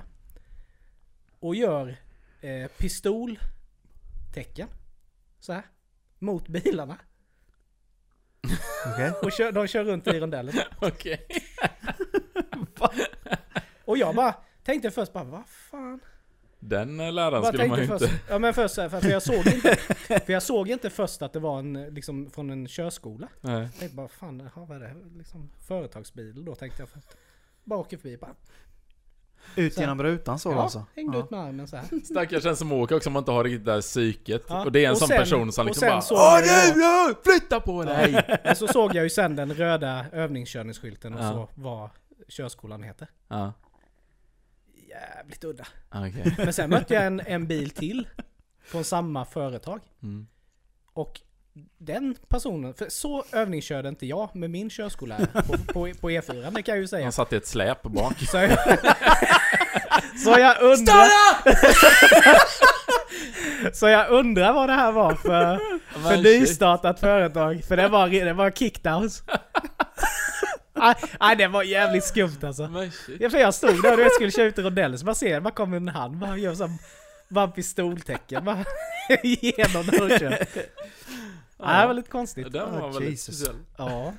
Och 1.40 1.54
gör 1.56 1.96
eh, 2.40 2.66
pistoltecken. 2.78 4.68
Så 5.40 5.52
här. 5.52 5.62
Mot 6.18 6.48
bilarna. 6.48 6.98
Okej. 8.92 9.12
Och 9.22 9.32
kör, 9.32 9.52
de 9.52 9.66
kör 9.66 9.84
runt 9.84 10.06
i 10.06 10.20
rondellen. 10.20 10.54
Okej. 10.80 11.26
Och 13.84 13.98
jag 13.98 14.14
bara 14.14 14.34
tänkte 14.66 14.90
först 14.90 15.12
bara 15.12 15.24
vad 15.24 15.42
fan. 15.70 16.00
Den 16.60 17.00
eh, 17.00 17.12
läraren 17.12 17.42
Bara 17.42 17.52
skulle 17.52 17.68
man 17.68 17.78
ju 17.80 17.86
tänkte 17.86 18.04
inte... 18.04 18.16
först, 18.16 18.30
ja 18.30 18.38
men 18.38 18.54
först 18.54 18.74
för, 18.74 18.88
för 18.88 19.08
jag 19.08 19.22
såg 19.22 19.46
inte, 19.46 19.76
för 20.26 20.32
jag 20.32 20.42
såg 20.42 20.70
inte 20.70 20.90
först 20.90 21.22
att 21.22 21.32
det 21.32 21.38
var 21.40 21.58
en, 21.58 21.72
liksom 21.72 22.30
från 22.30 22.50
en 22.50 22.68
körskola. 22.68 23.28
Nej. 23.40 23.62
Jag 23.62 23.74
tänkte 23.78 23.96
bara 23.96 24.08
fan, 24.08 24.50
jaha, 24.54 24.66
vad 24.66 24.76
är 24.76 24.80
det? 24.80 24.94
Liksom 25.18 25.50
företagsbil 25.66 26.44
då 26.44 26.54
tänkte 26.54 26.82
jag 26.82 26.88
först. 26.88 27.06
Bara 27.64 27.80
åker 27.80 27.96
förbi 27.96 28.16
bara. 28.16 28.34
Ut 29.56 29.74
Så- 29.74 29.80
genom 29.80 30.02
rutan 30.02 30.38
så 30.38 30.50
ja, 30.50 30.62
alltså? 30.62 30.84
hängde 30.96 31.18
Ja. 31.18 31.24
ut 31.24 31.30
med 31.30 31.40
armen 31.40 31.68
så 31.68 31.76
här. 31.76 31.84
Stackars 32.04 32.42
den 32.42 32.56
som 32.56 32.72
åker 32.72 32.96
också 32.96 33.08
om 33.08 33.12
man 33.12 33.20
inte 33.20 33.30
har 33.32 33.44
riktigt 33.44 33.64
det 33.64 33.72
där 33.72 33.80
psyket. 33.80 34.42
Ja. 34.48 34.64
Och 34.64 34.72
det 34.72 34.84
är 34.84 34.86
en 34.86 34.92
Och 34.92 34.98
sån 34.98 35.08
sen- 35.08 35.18
person 35.18 35.52
som 35.52 35.66
liksom 35.66 35.88
bara 35.88 36.02
Åh 36.10 36.38
nu, 36.40 36.80
ja, 36.80 37.14
flytta 37.24 37.60
på 37.60 37.82
dig! 37.84 38.38
Men 38.44 38.56
så 38.56 38.68
såg 38.68 38.94
jag 38.94 39.04
ju 39.04 39.10
sen 39.10 39.36
den 39.36 39.54
röda 39.54 40.06
övningskörningsskylten 40.12 41.14
och 41.14 41.20
Ja. 41.24 41.32
så 41.32 41.48
vad 41.54 41.90
körskolan 42.28 42.82
heter. 42.82 43.08
Ja, 43.28 43.52
Jävligt 45.16 45.44
udda. 45.44 45.66
okej. 45.90 46.34
Men 46.38 46.52
sen 46.52 46.70
mötte 46.70 46.94
jag 46.94 47.06
en, 47.06 47.20
en 47.20 47.46
bil 47.46 47.70
till. 47.70 48.08
Från 48.64 48.84
samma 48.84 49.24
företag. 49.24 49.80
Mm. 50.02 50.26
Och 50.92 51.20
den 51.78 52.16
personen, 52.28 52.74
för 52.74 52.88
så 52.88 53.24
övningskörde 53.32 53.88
inte 53.88 54.06
jag 54.06 54.36
med 54.36 54.50
min 54.50 54.70
körskollärare 54.70 55.26
på, 55.42 55.58
på, 55.72 55.94
på 56.00 56.10
E4, 56.10 56.50
det 56.50 56.62
kan 56.62 56.74
jag 56.74 56.80
ju 56.80 56.88
säga. 56.88 57.02
Han 57.04 57.12
satt 57.12 57.32
i 57.32 57.36
ett 57.36 57.46
släp 57.46 57.82
bak. 57.82 58.18
Så 58.18 58.36
jag, 58.36 58.50
så 60.24 60.30
jag 60.30 60.62
undrar... 60.62 61.08
så 63.72 63.88
jag 63.88 64.10
undrar 64.10 64.52
vad 64.52 64.68
det 64.68 64.72
här 64.72 64.92
var 64.92 65.14
för, 65.14 65.60
för 66.08 66.16
nystartat 66.16 67.00
företag. 67.00 67.64
För 67.64 67.76
det 67.76 67.88
var, 67.88 68.08
det 68.08 68.32
var 68.32 68.50
kickdowns. 68.50 69.22
Nej, 70.76 70.94
nej, 71.20 71.36
det 71.36 71.48
var 71.48 71.62
jävligt 71.62 72.04
skumt 72.04 72.38
alltså. 72.42 72.68
Men 72.68 72.90
shit. 72.90 73.20
Ja, 73.20 73.30
för 73.30 73.38
jag 73.38 73.54
stod 73.54 73.82
där 73.82 73.94
och 73.98 74.00
jag 74.04 74.12
skulle 74.12 74.30
köra 74.30 74.46
ut 74.46 74.58
i 74.58 74.62
rondellen, 74.62 74.98
så 74.98 75.06
man 75.06 75.14
ser, 75.14 75.40
man 75.40 75.52
kommer 75.52 75.76
en 75.76 75.88
hand, 75.88 76.16
man 76.18 76.40
gör 76.40 76.54
så 76.54 76.70
bara 77.28 77.48
pistoltecken 77.48 78.44
bara 78.44 78.64
genom 79.22 79.86
dörren. 79.86 80.46
Ja, 81.58 81.80
det 81.80 81.86
var 81.86 81.94
lite 81.94 82.10
konstigt. 82.10 82.52
Den 82.52 82.72
var 82.72 82.88
Ah, 82.88 82.92
väldigt 82.92 83.10
Jesus. 83.10 83.34
speciell. 83.38 83.56
Ja. 83.78 84.12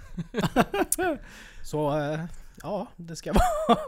Så, 1.64 2.00
eh, 2.00 2.20
ja, 2.64 2.88
det 2.96 3.16
ska 3.16 3.34
vara. 3.34 3.80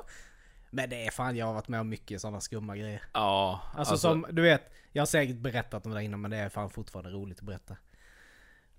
Men 0.70 0.90
det 0.90 1.06
är 1.08 1.12
fan, 1.12 1.36
jag 1.36 1.46
har 1.46 1.54
varit 1.54 1.68
med 1.68 1.80
om 1.80 1.90
mycket 1.90 2.22
sådana 2.22 2.42
skumma 2.42 2.78
grejer. 2.78 3.02
Ja, 3.14 3.62
Alltså, 3.76 3.98
som, 3.98 4.26
du 4.32 4.42
vet, 4.42 4.74
jag 4.92 5.02
har 5.02 5.06
säkert 5.08 5.36
berättat 5.38 5.86
om 5.86 5.92
det 5.92 6.04
innan 6.04 6.22
men 6.22 6.32
det 6.32 6.38
är 6.38 6.50
fan 6.50 6.70
fortfarande 6.70 7.10
roligt 7.12 7.40
att 7.40 7.46
berätta. 7.46 7.76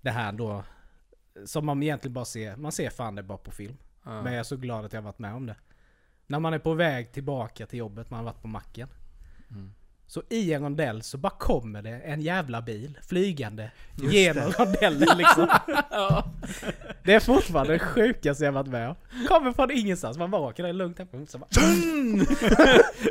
Det 0.01 0.11
här 0.11 0.31
då, 0.31 0.63
som 1.45 1.65
man 1.65 1.83
egentligen 1.83 2.13
bara 2.13 2.25
ser, 2.25 2.55
man 2.55 2.71
ser 2.71 2.89
fan 2.89 3.15
det 3.15 3.23
bara 3.23 3.37
på 3.37 3.51
film. 3.51 3.77
ja. 4.05 4.21
Men 4.21 4.33
jag 4.33 4.39
är 4.39 4.43
så 4.43 4.57
glad 4.57 4.85
att 4.85 4.93
jag 4.93 5.01
varit 5.01 5.19
med 5.19 5.33
om 5.33 5.45
det. 5.45 5.55
När 6.27 6.39
man 6.39 6.53
är 6.53 6.59
på 6.59 6.73
väg 6.73 7.11
tillbaka 7.11 7.65
till 7.65 7.79
jobbet, 7.79 8.09
man 8.09 8.17
har 8.17 8.25
varit 8.25 8.41
på 8.41 8.47
macken. 8.47 8.87
Mm. 9.49 9.73
Så 10.07 10.23
i 10.29 10.53
en 10.53 10.63
rondell 10.63 11.01
så 11.01 11.17
bara 11.17 11.29
kommer 11.29 11.81
det 11.81 11.99
en 11.99 12.21
jävla 12.21 12.61
bil 12.61 12.97
flygande 13.01 13.71
Just 13.95 14.13
genom 14.13 14.51
rondellen 14.51 15.17
liksom. 15.17 15.47
Det 17.03 17.13
är 17.13 17.19
fortfarande 17.19 17.73
det 17.73 17.79
sjukaste 17.79 18.45
jag 18.45 18.51
varit 18.51 18.67
med 18.67 18.89
om. 18.89 18.95
Kommer 19.27 19.53
från 19.53 19.71
ingenstans, 19.71 20.17
man 20.17 20.31
bara 20.31 20.41
åker 20.41 20.63
där 20.63 20.73
lugnt. 20.73 20.99
Så 21.27 21.37
bara, 21.37 21.47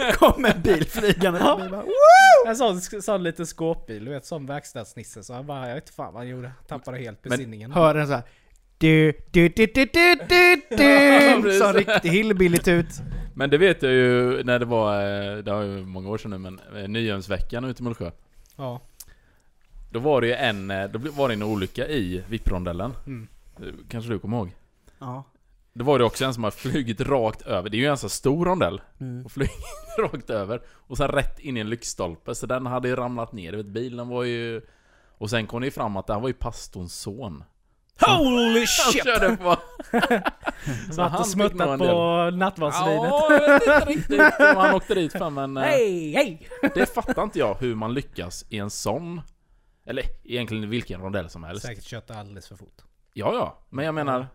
Kom 0.14 0.44
en 0.44 0.62
bil 0.62 0.86
flygande 0.86 1.40
Ja. 1.40 1.84
en 2.46 2.56
sån, 2.56 2.80
sån 2.80 3.22
liten 3.22 3.46
skåpbil, 3.46 4.04
du 4.04 4.10
vet 4.10 4.26
sån 4.26 4.46
verkstadsnisse. 4.46 5.22
Så 5.22 5.34
han 5.34 5.46
bara, 5.46 5.68
jag 5.68 5.74
vet 5.74 5.84
inte 5.84 5.92
fan 5.92 6.12
vad 6.12 6.22
han 6.22 6.28
gjorde. 6.28 6.52
Tappade 6.68 6.98
helt 6.98 7.24
Men 7.24 7.30
besinningen. 7.30 7.72
Hör 7.72 7.94
den 7.94 8.06
såhär 8.06 8.22
du, 8.80 9.12
du, 9.30 9.48
du, 9.48 9.66
du, 9.66 9.84
du, 9.84 10.14
du, 10.28 10.62
du, 10.70 10.76
precis. 11.42 11.58
Så 11.58 11.72
riktig 11.72 12.10
hillbilligt 12.10 12.68
ut. 12.68 12.86
Men 13.34 13.50
det 13.50 13.58
vet 13.58 13.82
jag 13.82 13.92
ju 13.92 14.42
när 14.44 14.58
det 14.58 14.64
var, 14.64 14.94
eh, 14.94 15.38
det 15.38 15.50
har 15.50 15.62
ju 15.62 15.86
många 15.86 16.08
år 16.08 16.18
sedan 16.18 16.30
nu 16.30 16.38
men, 16.38 16.60
eh, 16.76 16.88
Nyhemsveckan 16.88 17.64
ute 17.64 17.82
i 17.82 17.84
Mullsjö. 17.84 18.10
Ja. 18.56 18.80
Då 19.90 19.98
var 19.98 20.20
det 20.20 20.26
ju 20.26 20.32
en, 20.32 20.70
eh, 20.70 20.88
då 20.88 20.98
var 20.98 21.28
det 21.28 21.34
en 21.34 21.42
olycka 21.42 21.88
i 21.88 22.22
VIP-rondellen. 22.28 22.92
Mm. 23.06 23.28
Kanske 23.88 24.12
du 24.12 24.18
kommer 24.18 24.36
ihåg? 24.36 24.50
Ja. 24.98 25.24
Det 25.72 25.84
var 25.84 25.98
det 25.98 26.04
också 26.04 26.24
en 26.24 26.34
som 26.34 26.44
har 26.44 26.50
flugit 26.50 27.00
rakt 27.00 27.42
över. 27.42 27.70
Det 27.70 27.76
är 27.76 27.78
ju 27.78 27.86
en 27.86 27.98
så 27.98 28.08
stor 28.08 28.46
rondell. 28.46 28.80
Mm. 29.00 29.24
Och 29.24 29.32
flugit 29.32 29.52
rakt 29.98 30.30
över. 30.30 30.62
Och 30.68 30.96
sen 30.96 31.08
rätt 31.08 31.38
in 31.38 31.56
i 31.56 31.60
en 31.60 31.70
lyktstolpe. 31.70 32.34
Så 32.34 32.46
den 32.46 32.66
hade 32.66 32.88
ju 32.88 32.96
ramlat 32.96 33.32
ner. 33.32 33.52
Vet, 33.52 33.66
bilen 33.66 34.08
var 34.08 34.24
ju... 34.24 34.62
Och 35.18 35.30
sen 35.30 35.46
kom 35.46 35.60
det 35.60 35.64
ju 35.66 35.70
fram 35.70 35.96
att 35.96 36.06
det 36.06 36.12
här 36.12 36.20
var 36.20 36.28
ju 36.28 36.34
pastorns 36.34 36.94
son. 36.94 37.44
Holy 38.00 38.58
Han 38.60 38.66
shit! 38.92 39.04
körde 39.04 39.36
på... 39.36 39.56
Så 40.92 41.02
han 41.02 41.24
smuttat 41.24 41.78
på 41.78 42.30
nattvardsvinet. 42.34 43.02
Ja, 43.10 43.32
jag 43.32 43.48
vet 43.48 43.62
inte 43.62 43.84
riktigt 43.90 44.18
vad 44.38 44.56
han 44.56 44.74
åkte 44.74 44.94
dit 44.94 45.12
för 45.12 45.30
men... 45.30 45.56
eh, 45.56 45.62
Hej, 45.62 46.12
hej! 46.12 46.48
Det 46.74 46.94
fattar 46.94 47.22
inte 47.22 47.38
jag 47.38 47.54
hur 47.60 47.74
man 47.74 47.94
lyckas 47.94 48.44
i 48.48 48.58
en 48.58 48.70
sån... 48.70 49.20
Eller 49.86 50.04
egentligen 50.24 50.70
vilken 50.70 51.00
rondell 51.00 51.28
som 51.30 51.44
helst. 51.44 51.66
Säkert 51.66 51.84
kört 51.84 52.10
alldeles 52.10 52.48
för 52.48 52.56
fort. 52.56 52.82
Ja, 53.12 53.34
ja. 53.34 53.58
Men 53.70 53.84
jag 53.84 53.94
menar... 53.94 54.26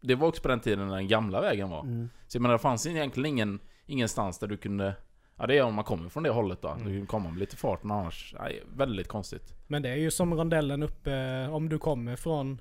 Det 0.00 0.14
var 0.14 0.28
också 0.28 0.42
på 0.42 0.48
den 0.48 0.60
tiden 0.60 0.88
när 0.88 0.94
den 0.94 1.08
gamla 1.08 1.40
vägen 1.40 1.70
var. 1.70 1.80
Mm. 1.80 2.10
Så 2.26 2.36
jag 2.36 2.42
menar, 2.42 2.52
det 2.52 2.58
fanns 2.58 2.86
egentligen 2.86 3.26
ingen, 3.26 3.60
ingenstans 3.86 4.38
där 4.38 4.46
du 4.46 4.56
kunde... 4.56 4.94
Ja, 5.36 5.46
det 5.46 5.58
är 5.58 5.62
om 5.62 5.74
man 5.74 5.84
kommer 5.84 6.08
från 6.08 6.22
det 6.22 6.30
hållet 6.30 6.62
då. 6.62 6.76
Du 6.84 6.98
kan 6.98 7.06
komma 7.06 7.30
med 7.30 7.38
lite 7.38 7.56
fart, 7.56 7.82
men 7.82 7.96
annars... 7.96 8.34
Nej, 8.40 8.62
väldigt 8.76 9.08
konstigt. 9.08 9.54
Men 9.66 9.82
det 9.82 9.88
är 9.88 9.96
ju 9.96 10.10
som 10.10 10.34
rondellen 10.34 10.82
uppe 10.82 11.46
om 11.48 11.68
du 11.68 11.78
kommer 11.78 12.16
från, 12.16 12.60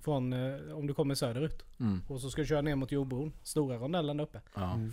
från 0.00 0.32
eh, 0.32 0.76
om 0.76 0.86
du 0.86 0.94
kommer 0.94 1.14
söderut. 1.14 1.64
Mm. 1.80 2.02
Och 2.08 2.20
så 2.20 2.30
ska 2.30 2.42
du 2.42 2.46
köra 2.46 2.62
ner 2.62 2.74
mot 2.74 2.92
jordbron. 2.92 3.32
Stora 3.42 3.76
rondellen 3.76 4.16
där 4.16 4.24
uppe. 4.24 4.40
Ja. 4.54 4.72
Mm. 4.74 4.92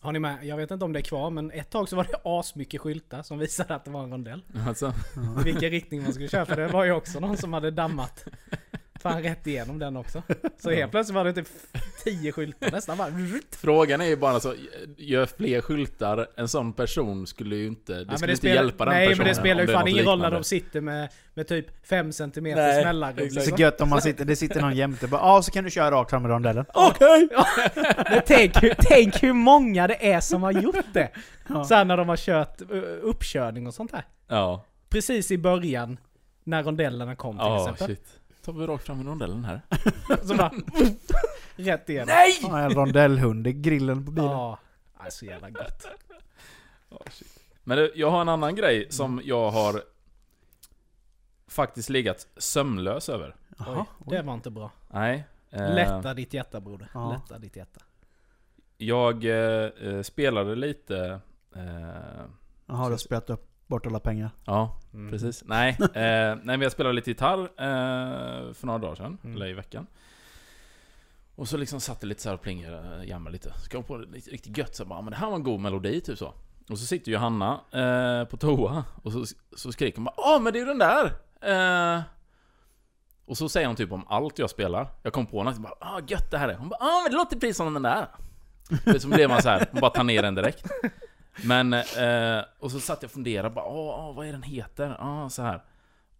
Har 0.00 0.12
ni 0.12 0.18
med? 0.18 0.44
Jag 0.44 0.56
vet 0.56 0.70
inte 0.70 0.84
om 0.84 0.92
det 0.92 0.98
är 0.98 1.02
kvar 1.02 1.30
men 1.30 1.50
ett 1.50 1.70
tag 1.70 1.88
så 1.88 1.96
var 1.96 2.04
det 2.04 2.20
asmycket 2.24 2.80
skyltar 2.80 3.22
som 3.22 3.38
visade 3.38 3.74
att 3.74 3.84
det 3.84 3.90
var 3.90 4.02
en 4.02 4.10
rondell. 4.10 4.42
Alltså, 4.66 4.92
I 5.40 5.44
vilken 5.44 5.70
riktning 5.70 6.02
man 6.02 6.12
skulle 6.12 6.28
köra. 6.28 6.46
För 6.46 6.56
det 6.56 6.68
var 6.68 6.84
ju 6.84 6.92
också 6.92 7.20
någon 7.20 7.36
som 7.36 7.52
hade 7.52 7.70
dammat 7.70 8.24
fan 8.98 9.22
rätt 9.22 9.46
igenom 9.46 9.78
den 9.78 9.96
också. 9.96 10.22
Så 10.58 10.70
helt 10.70 10.90
plötsligt 10.90 11.14
var 11.14 11.24
det 11.24 11.32
typ 11.32 11.48
tio 12.04 12.32
skyltar 12.32 12.70
nästan 12.70 12.96
bara. 12.98 13.08
frågan 13.56 14.00
är 14.00 14.04
ju 14.04 14.16
bara 14.16 14.40
så, 14.40 14.54
gör 14.96 15.26
fler 15.26 15.60
skyltar, 15.60 16.26
en 16.36 16.48
sån 16.48 16.72
person 16.72 17.26
skulle 17.26 17.56
ju 17.56 17.66
inte... 17.66 17.92
Det 17.92 17.98
Ja, 18.00 18.04
men 18.08 18.18
skulle 18.18 18.32
inte 18.32 18.40
spelar- 18.40 18.54
hjälpa 18.54 18.84
den 18.84 18.94
Nej 18.94 19.08
personen 19.08 19.18
men 19.26 19.34
det 19.34 19.40
spelar 19.40 19.62
ju 19.62 19.68
är 19.70 19.74
fan 19.74 19.88
ingen 19.88 20.04
roll 20.04 20.18
när 20.20 20.30
de 20.30 20.44
sitter 20.44 20.80
med, 20.80 21.08
med 21.34 21.48
typ 21.48 21.86
5 21.86 22.12
cm 22.12 22.30
Nej, 22.42 22.84
mellanrum. 22.84 23.30
Så 23.30 23.34
liksom. 23.34 23.56
gött 23.58 23.80
om 23.80 23.88
man 23.88 24.02
sitter, 24.02 24.24
det 24.24 24.36
sitter 24.36 24.60
någon 24.60 24.76
jämte 24.76 25.08
bara 25.08 25.20
ah, 25.20 25.42
så 25.42 25.50
kan 25.50 25.64
du 25.64 25.70
köra 25.70 25.90
rakt 25.90 26.10
fram 26.10 26.24
i 26.26 26.28
rondellen. 26.28 26.64
Okej! 26.74 27.28
Men 28.10 28.20
tänk, 28.26 28.62
hur- 28.62 28.74
tänk 28.78 29.22
hur 29.22 29.32
många 29.32 29.86
det 29.86 30.12
är 30.12 30.20
som 30.20 30.42
har 30.42 30.52
gjort 30.52 30.76
det. 30.92 31.08
Ja. 31.48 31.64
Sen 31.64 31.88
när 31.88 31.96
de 31.96 32.08
har 32.08 32.16
kört 32.16 32.60
uh, 32.72 32.82
uppkörning 33.02 33.66
och 33.66 33.74
sånt 33.74 33.92
här. 33.92 34.04
Ja. 34.28 34.64
Precis 34.88 35.30
i 35.30 35.38
början, 35.38 35.98
när 36.44 36.62
rondellerna 36.62 37.16
kom 37.16 37.36
till 37.36 37.46
Ja, 37.46 37.60
exempel. 37.60 37.86
shit. 37.96 38.08
Tar 38.44 38.52
vi 38.52 38.66
rakt 38.66 38.84
fram 38.86 39.00
i 39.00 39.04
rondellen 39.04 39.44
här. 39.44 39.60
Så 40.22 40.34
bara, 40.34 40.52
rätt 41.56 41.88
igenom. 41.88 42.06
Nej! 42.08 42.38
Ja, 42.42 42.58
en 42.60 42.70
rondellhund 42.70 43.46
i 43.46 43.52
grillen 43.52 44.04
på 44.04 44.10
bilen. 44.10 44.30
Ja, 44.30 44.58
så 45.10 45.24
jävla 45.24 45.48
gött. 45.50 45.86
Men 47.64 47.78
det, 47.78 47.90
jag 47.94 48.10
har 48.10 48.20
en 48.20 48.28
annan 48.28 48.54
grej 48.54 48.86
som 48.90 49.20
jag 49.24 49.50
har 49.50 49.82
faktiskt 51.46 51.88
legat 51.90 52.26
sömnlös 52.36 53.08
över. 53.08 53.36
Jaha. 53.58 53.86
Oj, 53.98 54.16
det 54.16 54.22
var 54.22 54.34
inte 54.34 54.50
bra. 54.50 54.70
Nej. 54.90 55.24
eh, 55.50 55.74
Lätta 55.74 56.14
ditt 56.14 56.34
hjärta 56.34 56.60
broder. 56.60 56.88
Ja. 56.94 57.12
Lätta 57.12 57.38
ditt 57.38 57.56
hjärta. 57.56 57.80
Jag 58.76 59.24
eh, 59.24 59.70
eh, 59.88 60.02
spelade 60.02 60.54
lite... 60.54 61.20
Eh, 61.56 61.62
Jaha, 62.66 62.84
du 62.84 62.90
har 62.90 62.96
spelat 62.96 63.30
upp 63.30 63.47
bort 63.68 63.86
alla 63.86 64.00
pengar. 64.00 64.30
ja, 64.44 64.74
Mm. 64.94 65.10
precis. 65.10 65.44
Nej, 65.46 65.76
eh, 65.80 65.88
nej, 65.94 66.38
men 66.44 66.60
jag 66.60 66.72
spelade 66.72 66.94
lite 66.94 67.10
gitarr 67.10 67.38
eh, 67.40 68.52
för 68.54 68.66
några 68.66 68.78
dagar 68.78 68.94
sedan, 68.94 69.18
Mm. 69.24 69.36
eller 69.36 69.46
i 69.46 69.52
veckan. 69.52 69.86
Och 71.34 71.48
så 71.48 71.56
liksom 71.56 71.80
satt 71.80 72.00
det 72.00 72.06
lite 72.06 72.22
så 72.22 72.28
här 72.28 72.34
och 72.36 72.42
plingade, 72.42 72.96
eh, 73.02 73.08
jammade 73.08 73.32
lite. 73.32 73.52
Så 73.58 73.70
kom 73.70 73.84
på 73.84 73.96
det 73.96 74.06
lite 74.06 74.30
riktigt 74.30 74.56
gött 74.58 74.76
så 74.76 74.84
bara, 74.84 75.02
men 75.02 75.10
det 75.10 75.16
här 75.16 75.26
var 75.28 75.34
en 75.36 75.42
god 75.42 75.60
melodi, 75.60 76.00
typ 76.00 76.18
så. 76.18 76.34
Och 76.70 76.78
så 76.78 76.86
sitter 76.86 77.12
Johanna 77.12 77.60
eh, 77.72 78.24
på 78.28 78.36
toa, 78.36 78.84
och 79.02 79.12
så, 79.12 79.24
så 79.56 79.72
skriker 79.72 79.96
hon 79.96 80.04
bara 80.04 80.14
Åh, 80.16 80.40
men 80.40 80.52
det 80.52 80.58
är 80.58 80.60
ju 80.60 80.66
den 80.74 80.78
där! 80.78 81.04
Eh, 81.40 82.02
och 83.26 83.36
så 83.38 83.48
säger 83.48 83.66
hon 83.66 83.76
typ 83.76 83.92
om 83.92 84.04
allt 84.08 84.38
jag 84.38 84.50
spelar. 84.50 84.88
Jag 85.02 85.12
kom 85.12 85.26
på 85.26 85.42
något, 85.42 85.58
bara 85.58 85.74
ah 85.80 86.00
gött 86.08 86.30
det 86.30 86.38
här 86.38 86.48
är. 86.48 86.54
Hon 86.54 86.68
bara 86.68 86.76
ah 86.80 87.02
men 87.02 87.10
det 87.12 87.16
låter 87.18 87.36
precis 87.40 87.56
som 87.56 87.74
den 87.74 87.82
där. 87.82 88.06
Så 88.98 89.08
blev 89.08 89.28
man 89.28 89.42
så 89.42 89.48
här, 89.48 89.66
hon 89.72 89.80
bara 89.80 89.90
tar 89.90 90.04
ner 90.04 90.22
den 90.22 90.34
direkt. 90.34 90.66
Men, 91.44 91.72
eh, 91.72 92.44
och 92.58 92.70
så 92.70 92.80
satt 92.80 93.02
jag 93.02 93.08
och 93.08 93.12
funderade 93.12 93.50
bara, 93.50 93.64
åh, 93.64 94.16
vad 94.16 94.26
är 94.26 94.32
den 94.32 94.42
heter? 94.42 94.96
Ah, 94.98 95.28
så 95.28 95.42
här. 95.42 95.62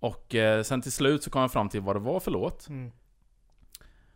Och 0.01 0.35
eh, 0.35 0.63
sen 0.63 0.83
till 0.83 0.93
slut 0.93 1.23
så 1.23 1.31
kom 1.31 1.41
jag 1.41 1.53
fram 1.53 1.69
till 1.69 1.81
vad 1.81 1.97
det 1.97 2.01
var 2.01 2.21
för 2.21 2.31
låt. 2.31 2.69
Mm. 2.69 2.93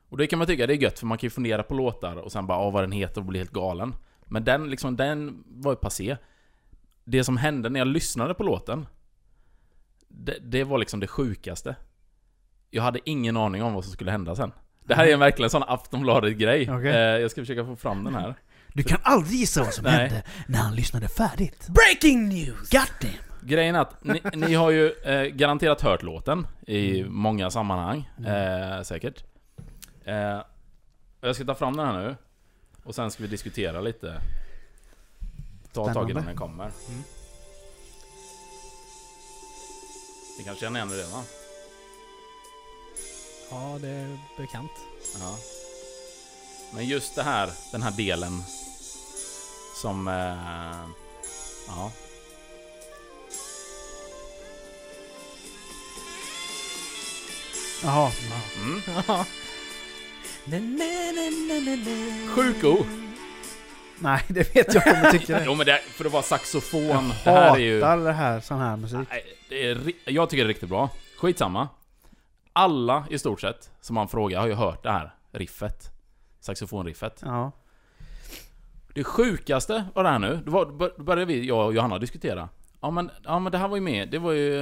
Och 0.09 0.19
det 0.19 0.27
kan 0.27 0.39
man 0.39 0.49
tycka 0.49 0.67
det 0.67 0.75
är 0.75 0.83
gött, 0.83 0.99
för 0.99 1.07
man 1.07 1.19
kan 1.19 1.27
ju 1.27 1.31
fundera 1.31 1.63
på 1.63 1.75
låtar 1.75 2.17
och 2.17 2.33
sen 2.33 2.47
bara, 2.47 2.59
åh 2.59 2.73
vad 2.73 2.83
den 2.83 2.93
heter 2.93 3.21
och 3.21 3.27
bli 3.27 3.39
helt 3.39 3.53
galen. 3.53 3.95
Men 4.27 4.45
den 4.45 4.71
liksom, 4.71 4.97
den 4.97 5.45
var 5.47 5.73
ju 5.73 5.77
passé. 5.77 6.17
Det 7.05 7.25
som 7.25 7.37
hände 7.37 7.69
när 7.69 7.81
jag 7.81 7.89
lyssnade 7.89 8.35
på 8.35 8.43
låten, 8.43 8.87
det, 10.09 10.39
det 10.41 10.65
var 10.65 10.79
liksom 10.79 11.01
det 11.01 11.07
sjukaste. 11.07 11.77
Jag 12.71 12.83
hade 12.83 13.01
ingen 13.05 13.37
aning 13.37 13.63
om 13.63 13.75
vad 13.75 13.85
som 13.85 13.93
skulle 13.93 14.11
hända 14.11 14.37
sen. 14.37 14.53
Det 14.85 14.95
här 14.95 15.07
är 15.07 15.13
en 15.13 15.21
verkligen 15.21 15.51
sån 15.51 15.63
Aftonbladet-grej. 15.63 16.71
Okej. 16.71 16.91
Eh, 16.91 17.21
jag 17.21 17.31
ska 17.31 17.41
försöka 17.41 17.65
få 17.65 17.77
fram 17.77 18.05
den 18.05 18.15
här. 18.15 18.35
Du 18.75 18.83
kan 18.83 18.99
aldrig 19.03 19.41
gissa 19.41 19.63
vad 19.65 19.75
som 19.75 19.85
Nej. 19.85 19.93
hände 19.93 20.23
när 20.47 20.59
han 20.59 20.75
lyssnade 20.75 21.09
färdigt. 21.09 21.69
Breaking 21.69 22.29
news! 22.29 22.71
God 22.71 22.81
damn. 23.01 23.13
Grejen 23.45 23.75
är 23.75 23.81
att 23.81 24.05
ni, 24.05 24.21
ni 24.35 24.55
har 24.55 24.71
ju 24.71 24.91
eh, 24.91 25.23
garanterat 25.23 25.81
hört 25.81 26.03
låten 26.03 26.47
i 26.67 27.05
många 27.05 27.51
sammanhang, 27.51 28.11
eh, 28.27 28.83
säkert. 28.83 29.25
Eh, 30.05 30.41
jag 31.21 31.35
ska 31.35 31.45
ta 31.45 31.55
fram 31.55 31.77
den 31.77 31.87
här 31.87 31.93
nu, 31.93 32.17
och 32.85 32.95
sen 32.95 33.11
ska 33.11 33.23
vi 33.23 33.29
diskutera 33.29 33.81
lite. 33.81 34.21
Ta 35.73 35.95
tag 35.95 36.11
i 36.11 36.13
den 36.13 36.23
när 36.23 36.29
den 36.29 36.39
kommer. 36.39 36.71
Ni 40.39 40.45
kanske 40.45 40.65
känner 40.65 40.79
igen 40.81 40.89
det 40.89 40.97
redan? 40.97 41.25
Ja, 43.51 43.79
det 43.81 43.89
är 43.89 44.19
bekant. 44.37 44.71
Ja. 45.19 45.37
Men 46.75 46.87
just 46.87 47.15
det 47.15 47.23
här, 47.23 47.51
den 47.73 47.83
här 47.83 47.91
delen 47.91 48.43
som... 49.83 50.09
Eh, 50.09 50.89
ja. 51.69 51.93
Jaha. 57.85 58.11
Mm. 58.57 58.81
Sjukt 62.35 62.63
god. 62.63 62.87
Nej, 63.99 64.21
det 64.29 64.57
vet 64.57 64.75
jag 64.75 64.85
kommer 64.85 65.11
tycka 65.11 65.39
det. 65.39 65.45
Jo 65.47 65.55
men 65.55 65.67
det, 65.67 65.81
för 65.87 66.05
att 66.05 66.13
vara 66.13 66.23
saxofon, 66.23 66.83
Jag 66.83 67.05
det 67.25 67.31
här 67.31 67.55
är 67.55 67.59
ju... 67.59 67.83
hatar 67.83 68.05
det 68.05 68.13
här, 68.13 68.41
sån 68.41 68.59
här 68.59 68.77
musik. 68.77 68.99
Nej, 69.11 69.25
det 69.49 69.67
är, 69.67 69.93
jag 70.05 70.31
tycker 70.31 70.45
det 70.45 70.47
är 70.47 70.49
riktigt 70.49 70.69
bra. 70.69 70.91
Skitsamma. 71.19 71.69
Alla 72.53 73.05
i 73.11 73.19
stort 73.19 73.41
sett 73.41 73.71
som 73.81 73.95
man 73.95 74.09
frågar 74.09 74.41
har 74.41 74.47
ju 74.47 74.55
hört 74.55 74.83
det 74.83 74.91
här 74.91 75.15
riffet. 75.33 75.92
Saxofonriffet. 76.43 77.23
Ja. 77.25 77.53
Det 78.95 79.05
sjukaste 79.05 79.85
av 79.95 80.03
det 80.05 80.11
här 80.11 80.19
nu, 80.19 80.41
då, 80.47 80.51
var, 80.53 80.67
då 80.97 81.03
började 81.05 81.25
vi, 81.25 81.47
jag 81.47 81.67
och 81.67 81.75
Johanna 81.75 81.99
diskutera. 81.99 82.49
Ja 82.81 82.91
men, 82.91 83.11
ja 83.25 83.39
men 83.39 83.53
det 83.53 83.59
här 83.59 83.69
var 83.69 83.77
ju 83.77 83.83
med, 83.83 84.11
det 84.11 84.19
var 84.19 84.33
ju... 84.33 84.57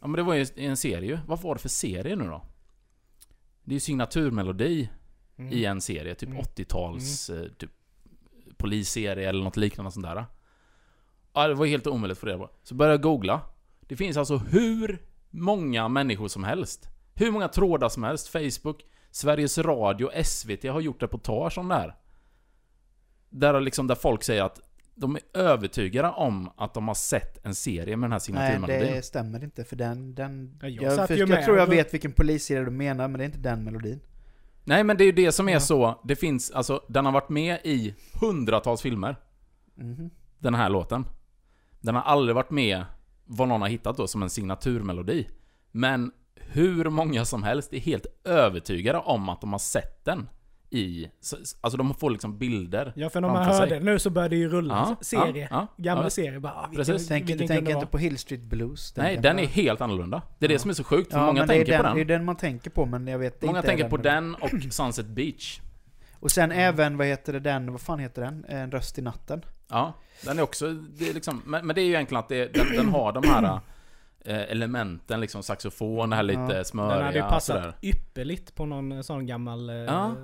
Ja 0.00 0.06
men 0.06 0.12
det 0.12 0.22
var 0.22 0.34
ju 0.34 0.46
i 0.56 0.66
en 0.66 0.76
serie. 0.76 1.20
Vad 1.26 1.40
var 1.42 1.54
det 1.54 1.60
för 1.60 1.68
serie 1.68 2.16
nu 2.16 2.24
då? 2.24 2.44
Det 3.64 3.70
är 3.70 3.74
ju 3.74 3.80
signaturmelodi 3.80 4.90
Mm. 5.36 5.52
i 5.52 5.64
en 5.64 5.80
serie, 5.80 6.14
typ 6.14 6.28
Mm. 6.28 6.42
80-tals 6.42 7.30
eh, 7.30 7.48
typ 7.58 7.70
polisserie 8.56 9.28
eller 9.28 9.44
något 9.44 9.56
liknande 9.56 9.90
sånt 9.92 10.06
där. 10.06 10.26
Ja, 11.32 11.48
det 11.48 11.54
var 11.54 11.66
helt 11.66 11.86
omöjligt 11.86 12.18
för 12.18 12.26
det. 12.26 12.48
Så 12.62 12.74
började 12.74 12.94
jag 12.94 13.02
googla. 13.02 13.40
Det 13.80 13.96
finns 13.96 14.16
alltså 14.16 14.36
hur 14.36 15.02
många 15.30 15.88
människor 15.88 16.28
som 16.28 16.44
helst. 16.44 16.88
Hur 17.14 17.30
många 17.30 17.48
trådar 17.48 17.88
som 17.88 18.02
helst. 18.02 18.28
Facebook, 18.28 18.84
Sveriges 19.12 19.58
Radio, 19.58 20.10
SVT 20.24 20.64
har 20.64 20.80
gjort 20.80 21.02
reportage 21.02 21.58
om 21.58 21.68
det 21.68 21.74
här. 21.74 21.96
Där, 23.30 23.60
liksom, 23.60 23.86
där 23.86 23.94
folk 23.94 24.22
säger 24.22 24.42
att 24.42 24.60
de 24.94 25.16
är 25.16 25.22
övertygade 25.40 26.08
om 26.10 26.50
att 26.56 26.74
de 26.74 26.88
har 26.88 26.94
sett 26.94 27.46
en 27.46 27.54
serie 27.54 27.96
med 27.96 28.04
den 28.10 28.12
här 28.12 28.16
Nej, 28.18 28.20
signaturmelodin. 28.20 28.94
det 28.94 29.02
stämmer 29.02 29.44
inte 29.44 29.64
för 29.64 29.76
den... 29.76 30.14
den 30.14 30.58
Ja, 30.62 30.68
jag 30.68 30.84
jag, 30.98 31.08
för, 31.08 31.16
jag 31.16 31.44
tror 31.44 31.56
jag 31.56 31.68
och- 31.68 31.72
vet 31.74 31.94
vilken 31.94 32.12
polisserie 32.12 32.64
du 32.64 32.70
menar, 32.70 33.08
men 33.08 33.18
det 33.18 33.24
är 33.24 33.26
inte 33.26 33.38
den 33.38 33.64
melodin. 33.64 34.00
Nej 34.64 34.84
men 34.84 34.96
det 34.96 35.04
är 35.04 35.06
ju 35.06 35.12
det 35.12 35.32
som 35.32 35.48
är 35.48 35.52
Ja. 35.52 35.60
så. 35.60 36.00
Det 36.04 36.16
finns, 36.16 36.50
alltså, 36.50 36.82
den 36.88 37.04
har 37.04 37.12
varit 37.12 37.28
med 37.28 37.58
i 37.64 37.94
hundratals 38.20 38.82
filmer. 38.82 39.16
Mhm. 39.74 40.10
den 40.38 40.54
här 40.54 40.68
låten. 40.68 41.04
Den 41.80 41.94
har 41.94 42.02
aldrig 42.02 42.34
varit 42.34 42.50
med, 42.50 42.84
vad 43.24 43.48
någon 43.48 43.60
har 43.60 43.68
hittat 43.68 43.96
då, 43.96 44.06
som 44.06 44.22
en 44.22 44.30
signaturmelodi. 44.30 45.28
Men 45.70 46.12
hur 46.48 46.90
många 46.90 47.24
som 47.24 47.42
helst 47.42 47.72
är 47.72 47.78
helt 47.80 48.06
övertygade 48.24 48.98
om 48.98 49.28
att 49.28 49.40
de 49.40 49.52
har 49.52 49.58
sett 49.58 50.04
den 50.04 50.28
i... 50.70 51.08
så- 51.20 51.36
Alltså 51.60 51.76
de 51.78 51.94
får 51.94 52.10
liksom 52.10 52.38
bilder. 52.38 52.92
Ja, 52.96 53.10
för 53.10 53.20
när 53.20 53.28
man 53.28 53.36
framför 53.44 53.60
hör 53.60 53.68
sig. 53.68 53.78
det 53.78 53.84
nu 53.84 53.98
så 53.98 54.10
börjar 54.10 54.28
det 54.28 54.36
ju 54.36 54.48
rulla. 54.48 54.74
Ja, 54.74 55.04
serie. 55.04 55.48
ja, 55.50 55.56
ja, 55.76 55.82
Gamla 55.84 56.04
ja. 56.04 56.10
serier. 56.10 56.38
Bara, 56.38 56.52
ah, 56.52 56.66
vilken, 56.70 56.84
Precis. 56.84 57.08
Tänk, 57.08 57.22
vilken 57.22 57.36
du 57.38 57.42
kunde 57.46 57.54
tänker 57.54 57.72
det 57.74 57.78
inte 57.80 57.90
på 57.92 57.98
Hill 57.98 58.18
Street 58.18 58.40
Blues? 58.42 58.96
Nej, 58.96 59.16
den 59.16 59.38
är 59.38 59.46
helt 59.46 59.80
annorlunda. 59.80 60.22
Det 60.38 60.46
är 60.46 60.48
det 60.48 60.58
som 60.58 60.70
är 60.70 60.74
så 60.74 60.84
sjukt, 60.84 61.12
för 61.12 61.18
Ja, 61.18 61.26
många 61.26 61.46
tänker 61.46 61.76
på 61.76 61.82
den, 61.82 61.84
den. 61.84 61.94
Det 61.94 62.00
är 62.14 62.18
den 62.18 62.24
man 62.24 62.36
tänker 62.36 62.70
på, 62.70 62.86
men 62.86 63.06
jag 63.06 63.18
vet 63.18 63.42
Många 63.42 63.58
inte 63.58 63.68
tänker 63.68 63.88
på 63.88 63.96
den. 63.96 64.24
den 64.32 64.34
och 64.34 64.72
Sunset 64.72 65.06
Beach. 65.06 65.60
Och 66.20 66.30
sen 66.30 66.52
även, 66.52 66.96
vad 66.96 67.06
heter 67.06 67.32
det 67.32 67.40
den, 67.40 67.72
vad 67.72 67.80
fan 67.80 67.98
heter 67.98 68.22
den? 68.22 68.44
En 68.48 68.70
röst 68.70 68.98
i 68.98 69.02
natten. 69.02 69.44
Ja, 69.70 69.92
den 70.24 70.38
är 70.38 70.42
också... 70.42 70.72
Det 70.72 71.08
är 71.10 71.14
liksom, 71.14 71.42
men, 71.46 71.66
men 71.66 71.74
det 71.74 71.80
är 71.82 71.84
ju 71.84 71.92
egentligen 71.92 72.18
att 72.20 72.28
det, 72.28 72.54
den, 72.54 72.66
den 72.76 72.88
har 72.88 73.12
de 73.12 73.28
här 73.28 73.60
elementen, 74.30 75.20
liksom 75.20 75.42
saxofon, 75.42 76.10
det 76.10 76.16
här 76.16 76.22
lite 76.22 76.40
Ja. 76.56 76.64
smöriga 76.64 76.94
Den 76.96 77.04
hade 77.04 77.16
ju 77.18 77.22
passat 77.22 77.56
sådär. 77.56 77.74
ypperligt 77.82 78.54
på 78.54 78.66
någon 78.66 78.92
eh, 78.92 79.00
sån 79.00 79.26
gammal 79.26 79.70
eh, 79.70 79.76
Ja. 79.76 80.14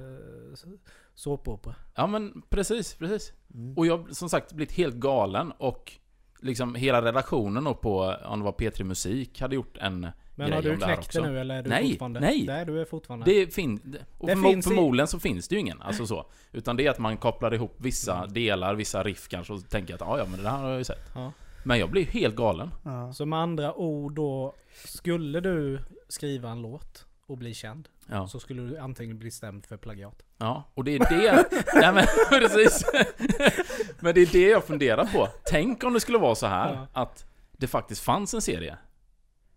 såpopera. 1.14 1.74
Ja 1.94 2.06
men 2.06 2.42
precis, 2.48 2.94
precis. 2.94 3.32
Mm. 3.54 3.74
Och 3.78 3.87
jag 3.87 3.98
har 3.98 4.08
som 4.12 4.28
sagt 4.28 4.52
blivit 4.52 4.72
helt 4.72 4.94
galen 4.94 5.52
och 5.58 5.92
liksom 6.40 6.74
hela 6.74 7.02
redaktionen 7.02 7.66
och 7.66 7.80
på, 7.80 8.16
om 8.24 8.38
det 8.38 8.44
var 8.44 8.52
P3 8.52 8.84
Musik, 8.84 9.40
hade 9.40 9.54
gjort 9.54 9.76
en 9.76 10.06
Men 10.34 10.52
har 10.52 10.62
du 10.62 10.76
knäckt 10.76 11.12
det 11.12 11.20
nu 11.20 11.40
eller 11.40 11.54
är 11.58 11.62
du 11.62 11.68
Nej, 11.70 11.90
fortfarande? 11.90 12.20
nej. 12.20 12.44
Nej, 12.46 12.66
du 12.66 12.80
är 12.80 12.84
fortfarande... 12.84 13.26
Det 13.26 13.54
fin- 13.54 13.96
och 14.18 14.26
Det 14.26 14.32
förmo- 14.34 14.50
finns 14.50 14.66
i- 14.66 14.68
förmodligen 14.68 15.06
så 15.08 15.18
finns 15.18 15.48
det 15.48 15.54
ju 15.54 15.61
ingen, 15.61 15.82
alltså 15.82 16.06
så. 16.14 16.26
Utan 16.52 16.76
det 16.76 16.87
är 16.87 16.90
att 16.90 16.98
man 16.98 17.16
kopplar 17.16 17.54
ihop 17.54 17.74
vissa 17.78 18.16
Mm. 18.18 18.32
delar, 18.32 18.74
vissa 18.74 19.02
riff 19.02 19.28
kanske 19.28 19.52
och 19.52 19.61
så 19.61 19.66
tänker 19.66 19.92
jag 19.92 20.02
att 20.02 20.08
"Ah, 20.08 20.18
ja 20.18 20.24
men 20.30 20.42
det 20.42 20.48
här 20.50 20.58
har 20.58 20.68
jag 20.68 20.78
ju 20.78 20.84
sett. 20.84 21.11
Ja. 21.14 21.32
Men 21.68 21.78
jag 21.78 21.90
blir 21.90 22.04
helt 22.07 22.37
galen. 22.37 22.70
Ja. 22.85 23.12
Så 23.12 23.26
med 23.26 23.38
andra 23.38 23.74
ord 23.74 24.14
då, 24.14 24.54
skulle 24.85 25.40
du 25.40 25.81
skriva 26.09 26.50
en 26.50 26.62
låt 26.62 27.07
och 27.26 27.38
bli 27.38 27.54
känd, 27.54 27.88
Ja, 28.11 28.26
så 28.28 28.40
skulle 28.40 28.62
du 28.62 28.78
antingen 28.78 29.18
bli 29.18 29.31
stämd 29.31 29.66
för 29.66 29.76
plagiat. 29.76 30.22
ja. 30.38 30.64
och 30.74 30.85
det 30.85 30.94
är 30.96 30.98
det... 30.98 31.48
Nej 31.74 31.92
men 31.94 32.04
precis. 32.40 32.85
men 34.00 34.14
det 34.14 34.20
är 34.20 34.33
det 34.33 34.48
jag 34.48 34.64
funderar 34.64 35.04
på. 35.04 35.28
Tänk 35.46 35.85
om 35.85 35.92
det 35.92 36.00
skulle 36.00 36.18
vara 36.18 36.35
så 36.35 36.46
här 36.46 36.74
Ja. 36.74 36.87
att 37.02 37.26
det 37.52 37.66
faktiskt 37.66 38.00
fanns 38.02 38.35
en 38.35 38.42
serie. 38.42 38.78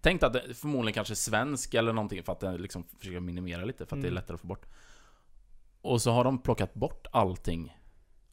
Tänk 0.02 0.24
att 0.24 0.34
det 0.34 0.54
förmodligen 0.54 0.94
kanske 0.94 1.14
är 1.14 1.16
svensk 1.16 1.74
eller 1.74 1.94
någonting 1.94 2.24
för 2.24 2.32
att 2.32 2.40
det 2.40 2.58
liksom 2.58 2.84
försöker 3.00 3.20
minimera 3.20 3.66
lite 3.66 3.86
för 3.86 3.96
att 3.96 4.02
det 4.02 4.08
är 4.08 4.12
Mm. 4.12 4.16
lättare 4.22 4.36
att 4.36 4.42
få 4.42 4.48
bort. 4.48 4.66
Och 5.82 6.02
så 6.02 6.12
har 6.12 6.24
de 6.24 6.42
plockat 6.42 6.74
bort 6.74 7.08
allting. 7.12 7.78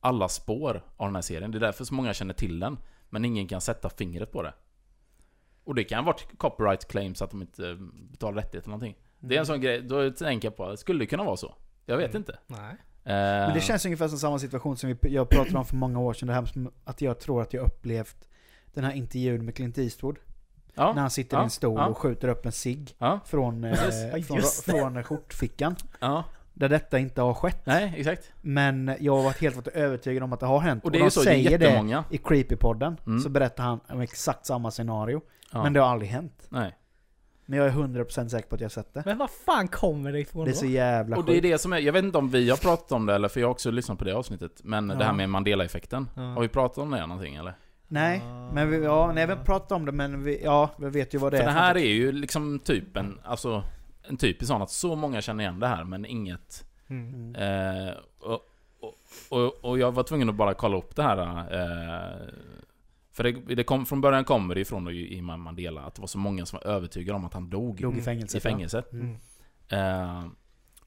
Alla 0.01 0.29
spår 0.29 0.83
av 0.97 1.07
den 1.09 1.15
här 1.15 1.23
serien. 1.23 1.51
Det 1.51 1.59
är 1.59 1.61
därför 1.61 1.85
så 1.85 1.95
många 1.95 2.15
känner 2.15 2.35
till 2.35 2.61
den. 2.61 2.79
Men 3.11 3.25
ingen 3.25 3.49
kan 3.49 3.61
sätta 3.61 3.89
fingret 3.91 4.33
på 4.33 4.43
det. 4.43 4.55
Och 5.65 5.75
det 5.75 5.85
kan 5.85 5.99
ha 5.99 6.05
varit 6.13 6.39
copyright 6.39 6.89
claims 6.89 7.23
att 7.23 7.31
de 7.31 7.41
inte 7.41 7.69
eh, 7.69 7.75
betalar 8.11 8.37
rättigheter 8.37 8.59
eller 8.69 8.77
någonting. 8.79 8.97
Det 9.21 9.35
är 9.37 9.41
en 9.41 9.47
sån 9.47 9.61
grej, 9.61 9.81
då 9.83 10.11
tänker 10.11 10.49
jag 10.49 10.57
på, 10.57 10.77
skulle 10.77 10.99
det 10.99 11.07
kunna 11.07 11.25
vara 11.25 11.37
så? 11.37 11.55
Jag 11.87 11.97
vet 11.97 12.11
Mm. 12.11 12.17
inte. 12.21 12.39
Nej. 12.47 12.77
Men 13.05 13.55
det 13.55 13.61
känns 13.61 13.85
ungefär 13.85 14.09
som 14.09 14.19
samma 14.19 14.39
situation 14.39 14.77
som 14.77 14.89
vi, 15.03 15.15
jag 15.15 15.29
pratade 15.29 15.59
om 15.59 15.65
för 15.65 15.77
många 15.77 15.99
år 16.01 16.13
sedan, 16.13 16.29
det 16.29 16.35
här 16.35 16.49
att 16.85 17.01
jag 17.01 17.19
tror 17.21 17.43
att 17.43 17.53
jag 17.53 17.67
upplevt 17.67 18.29
den 18.75 18.85
här 18.85 18.93
intervjun 18.93 19.45
med 19.45 19.55
Clint 19.57 19.79
Eastwood. 19.79 20.17
ja, 20.75 20.93
När 20.93 21.01
han 21.01 21.11
sitter 21.11 21.37
i 21.37 21.41
ja, 21.41 21.45
en 21.45 21.51
stol 21.51 21.79
ja. 21.79 21.87
och 21.87 21.99
skjuter 21.99 22.29
upp 22.29 22.47
en 22.47 22.53
cigg 22.53 22.95
ja, 22.99 23.21
från, 23.27 23.65
eh, 23.65 23.75
från, 24.27 24.43
från 24.65 25.05
skjortfickan. 25.05 25.77
Där 26.59 26.69
detta 26.69 26.99
inte 26.99 27.23
har 27.23 27.35
skett. 27.35 27.61
nej 27.65 27.95
exakt. 27.97 28.33
Men 28.41 28.97
jag 29.01 29.17
har 29.17 29.23
varit 29.23 29.41
helt 29.41 29.69
övertygad 29.69 30.23
om 30.23 30.33
att 30.33 30.41
det 30.41 30.47
har 30.47 30.61
hänt. 30.61 30.85
Och 30.85 30.91
det 30.91 30.99
är 30.99 31.01
de 31.01 31.05
ju 31.05 31.11
så, 31.11 31.21
det 31.23 31.31
är 31.31 31.35
säger 31.35 31.59
det 31.59 32.05
i 32.11 32.19
Creepypodden. 32.19 32.97
Mm. 33.07 33.21
Så 33.21 33.29
berättar 33.29 33.65
han 33.65 33.81
om 33.89 34.01
exakt 34.01 34.47
samma 34.47 34.71
scenario. 34.71 35.21
Ja. 35.53 35.63
Men 35.63 35.73
det 35.73 35.81
har 35.81 35.89
aldrig 35.89 36.11
hänt. 36.11 36.47
Nej. 36.49 36.75
Men 37.47 37.59
jag 37.59 37.67
är 37.69 37.73
100% 37.73 38.29
säker 38.29 38.49
på 38.49 38.55
att 38.55 38.61
jag 38.61 38.65
har 38.65 38.71
sett 38.71 38.95
det. 38.95 39.03
Men 39.07 39.19
vad 39.19 39.31
fan 39.31 39.69
kommer 39.69 40.13
det 40.13 40.21
ifrån 40.21 40.45
Det 40.45 40.51
är 40.51 40.53
då? 40.53 40.59
så 40.59 40.67
jävla 40.67 41.17
Och 41.17 41.25
det 41.25 41.37
är 41.37 41.43
det 41.43 41.59
som 41.59 41.73
är, 41.73 41.79
jag 41.79 41.93
vet 41.93 42.05
inte 42.05 42.19
om 42.19 42.29
vi 42.31 42.51
har 42.51 42.57
pratat 42.57 42.93
om 42.93 43.07
det 43.07 43.15
eller 43.15 43.29
för 43.29 43.41
jag 43.41 43.47
har 43.47 43.51
också 43.53 43.71
lyssnat 43.71 43.99
på 43.99 44.05
det 44.05 44.13
avsnittet. 44.17 44.61
Men 44.65 44.89
det 44.89 44.95
Ja. 45.01 45.05
här 45.05 45.13
med 45.13 45.29
Mandela-effekten. 45.31 46.09
Ja. 46.17 46.23
Har 46.23 46.41
vi 46.41 46.49
pratat 46.49 46.79
om 46.79 46.91
det 46.91 47.07
någonting 47.07 47.35
eller? 47.37 47.55
Nej, 47.89 48.23
Ah. 48.25 48.51
men 48.53 48.71
vi, 48.71 48.85
ja, 48.85 49.13
nej, 49.15 49.27
vi 49.27 49.33
har 49.33 49.45
pratat 49.45 49.73
om 49.73 49.85
det 49.87 49.93
men 49.93 50.23
vi, 50.25 50.41
ja, 50.45 50.71
vi 50.79 50.91
vet 50.91 51.15
ju 51.15 51.19
vad 51.19 51.33
det 51.33 51.37
För 51.37 51.45
är. 51.45 51.47
det 51.49 51.53
här 51.53 51.77
är 51.77 51.91
ju 51.91 52.13
liksom 52.13 52.59
typ 52.59 52.97
en, 52.97 53.19
alltså 53.25 53.63
en 54.09 54.17
typisk 54.17 54.49
sån 54.49 54.63
att 54.63 54.71
så 54.71 54.97
många 54.97 55.21
känner 55.21 55.45
igen 55.45 55.61
det 55.61 55.67
här 55.67 55.85
men 55.85 56.05
inget 56.07 56.65
Mm. 56.91 57.35
Eh, 57.35 57.95
och, 58.21 58.41
och, 58.81 58.95
och, 59.45 59.65
och 59.65 59.79
jag 59.79 59.93
var 59.93 60.03
tvungen 60.03 60.29
att 60.29 60.35
bara 60.35 60.55
kolla 60.55 60.77
upp 60.77 60.97
det 60.97 61.03
här 61.03 61.19
eh, 61.19 62.29
För 63.13 63.25
det, 63.25 63.55
det 63.55 63.65
kom, 63.65 63.87
från 63.87 64.01
början 64.01 64.25
kommer 64.25 64.55
det 64.55 64.61
ifrån 64.61 64.89
i 64.89 65.15
i 65.17 65.23
Mandela 65.23 65.81
att 65.81 65.95
det 65.95 66.01
var 66.01 66.07
så 66.07 66.19
många 66.19 66.47
som 66.47 66.59
var 66.65 66.71
övertygade 66.73 67.17
om 67.17 67.25
att 67.25 67.35
han 67.35 67.51
dog 67.51 67.81
Dog 67.81 67.93
i 67.93 67.95
Mm. 67.95 68.05
fängelse. 68.05 68.39
i 68.39 68.41
fängelset 68.41 68.93
Mm. 68.93 69.17
eh, 69.69 70.25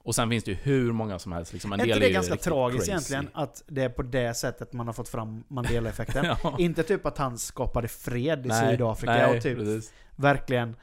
Och 0.04 0.16
sen 0.16 0.30
finns 0.30 0.44
det 0.44 0.52
ju 0.52 0.58
hur 0.58 0.92
många 0.92 1.20
som 1.20 1.32
helst 1.32 1.54
liksom, 1.54 1.74
en 1.74 1.80
Är 1.80 1.86
inte 1.86 2.00
det 2.00 2.10
är 2.10 2.14
ganska 2.14 2.36
tragiskt 2.36 2.78
crazy. 2.90 2.92
egentligen? 3.14 3.30
Att 3.34 3.64
det 3.68 3.84
är 3.84 3.90
på 3.90 4.02
det 4.04 4.34
sättet 4.34 4.74
man 4.74 4.86
har 4.88 4.94
fått 4.94 5.10
fram 5.10 5.44
Mandela-effekten. 5.48 6.26
ja. 6.44 6.56
Inte 6.60 6.84
typ 6.84 7.06
att 7.06 7.18
han 7.18 7.38
skapade 7.38 7.88
fred 7.88 8.46
i 8.46 8.50
Nej, 8.50 8.72
Sydafrika 8.72 9.14
nej, 9.14 9.38
och 9.38 9.44
typ 9.44 9.58
precis. 9.58 9.94
verkligen 10.16 10.76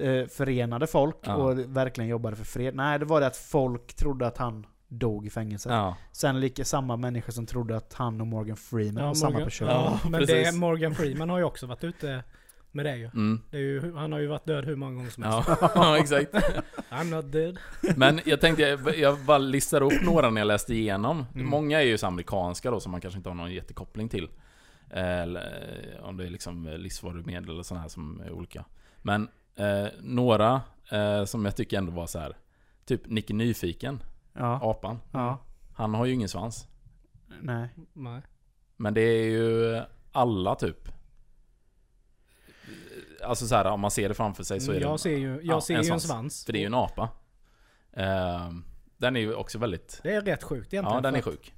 eh, 0.00 0.26
förenade 0.26 0.86
folk 0.86 1.16
Ja. 1.22 1.34
och 1.34 1.58
verkligen 1.58 2.10
jobbade 2.10 2.36
för 2.36 2.44
fred. 2.44 2.74
Nej, 2.74 2.98
det 2.98 3.04
var 3.04 3.20
det 3.20 3.26
att 3.26 3.36
folk 3.36 3.94
trodde 3.94 4.26
att 4.26 4.38
han 4.38 4.66
dog 4.88 5.26
i 5.26 5.30
fängelse. 5.30 5.68
Ja. 5.68 5.96
Sen 6.12 6.40
lika 6.40 6.64
samma 6.64 6.96
människor 6.96 7.32
som 7.32 7.46
trodde 7.46 7.76
att 7.76 7.94
han 7.94 8.20
och 8.20 8.26
Morgan 8.26 8.56
Freeman 8.56 9.04
var 9.04 9.14
samma 9.14 9.44
person. 9.44 9.68
ja, 9.68 10.00
men 10.10 10.26
det. 10.26 10.54
Morgan 10.56 10.94
Freeman 10.94 11.30
har 11.30 11.38
ju 11.38 11.44
också 11.44 11.66
varit 11.66 11.84
ute 11.84 12.24
med 12.74 12.86
det 12.86 12.96
ju. 12.96 13.04
Mm. 13.04 13.40
Det 13.50 13.56
är 13.56 13.60
ju. 13.60 13.94
Han 13.96 14.12
har 14.12 14.18
ju 14.18 14.26
varit 14.26 14.46
död 14.46 14.64
hur 14.64 14.76
många 14.76 14.94
gånger 14.96 15.10
som 15.10 15.22
helst. 15.22 15.48
Ja, 15.48 15.70
ja, 15.74 15.98
exakt. 15.98 16.34
I'm 16.90 17.04
not 17.04 17.32
dead. 17.32 17.58
Men 17.96 18.20
jag 18.24 18.40
tänkte, 18.40 18.62
jag, 18.62 18.98
jag 18.98 19.18
bara 19.18 19.38
listade 19.38 19.84
upp 19.86 20.02
några 20.04 20.30
när 20.30 20.40
jag 20.40 20.46
läste 20.48 20.74
igenom. 20.74 21.26
Mm. 21.34 21.46
Många 21.46 21.80
är 21.80 21.86
ju 21.86 21.98
så 21.98 22.06
amerikanska 22.06 22.70
då, 22.70 22.80
som 22.80 22.92
man 22.92 23.00
kanske 23.00 23.18
inte 23.18 23.30
har 23.30 23.34
någon 23.34 23.52
jättekoppling 23.52 24.08
till. 24.08 24.28
Eller 24.90 26.00
om 26.02 26.16
det 26.16 26.24
är 26.24 26.30
liksom 26.30 26.66
livsvarumedel 26.66 27.50
eller 27.50 27.62
sådana 27.62 27.82
här 27.82 27.88
som 27.88 28.20
är 28.20 28.32
olika. 28.32 28.64
Men 29.02 29.28
eh, 29.56 29.86
några 30.00 30.60
eh, 30.90 31.24
som 31.24 31.44
jag 31.44 31.56
tycker 31.56 31.78
ändå 31.78 31.92
var 31.92 32.06
så 32.06 32.18
här. 32.18 32.36
Typ 32.84 33.06
Nicke 33.06 33.34
Nyfiken, 33.34 34.02
Ja. 34.32 34.60
apan. 34.70 34.98
ja. 35.12 35.38
Han 35.74 35.94
har 35.94 36.06
ju 36.06 36.12
ingen 36.12 36.28
svans. 36.28 36.68
Nej. 37.42 37.68
Nej. 37.92 38.22
Men 38.76 38.94
det 38.94 39.00
är 39.00 39.24
ju 39.30 39.82
alla 40.12 40.54
typ. 40.54 40.88
Alltså 43.24 43.46
så 43.46 43.54
här, 43.54 43.64
om 43.66 43.80
man 43.80 43.90
ser 43.90 44.08
det 44.08 44.14
framför 44.14 44.42
sig 44.44 44.60
så 44.60 44.72
är 44.72 44.74
det... 44.80 44.80
jag 44.80 45.00
ser 45.00 45.16
ju, 45.18 45.28
jag 45.34 45.44
ja, 45.56 45.60
ser 45.60 45.74
en 45.76 45.82
ju 45.82 45.90
en 45.92 46.00
svans. 46.00 46.44
För 46.44 46.52
det 46.52 46.58
är 46.58 46.60
ju 46.60 46.66
en 46.66 46.74
apa. 46.74 47.08
Ehm, 47.92 48.64
den 48.96 49.16
är 49.16 49.20
ju 49.20 49.34
också 49.34 49.58
väldigt... 49.58 50.00
Det 50.02 50.14
är 50.14 50.20
rätt 50.20 50.42
sjukt 50.42 50.72
egentligen. 50.72 50.94
Ja, 50.96 51.00
den 51.00 51.14
är 51.14 51.20
sjuk. 51.22 51.54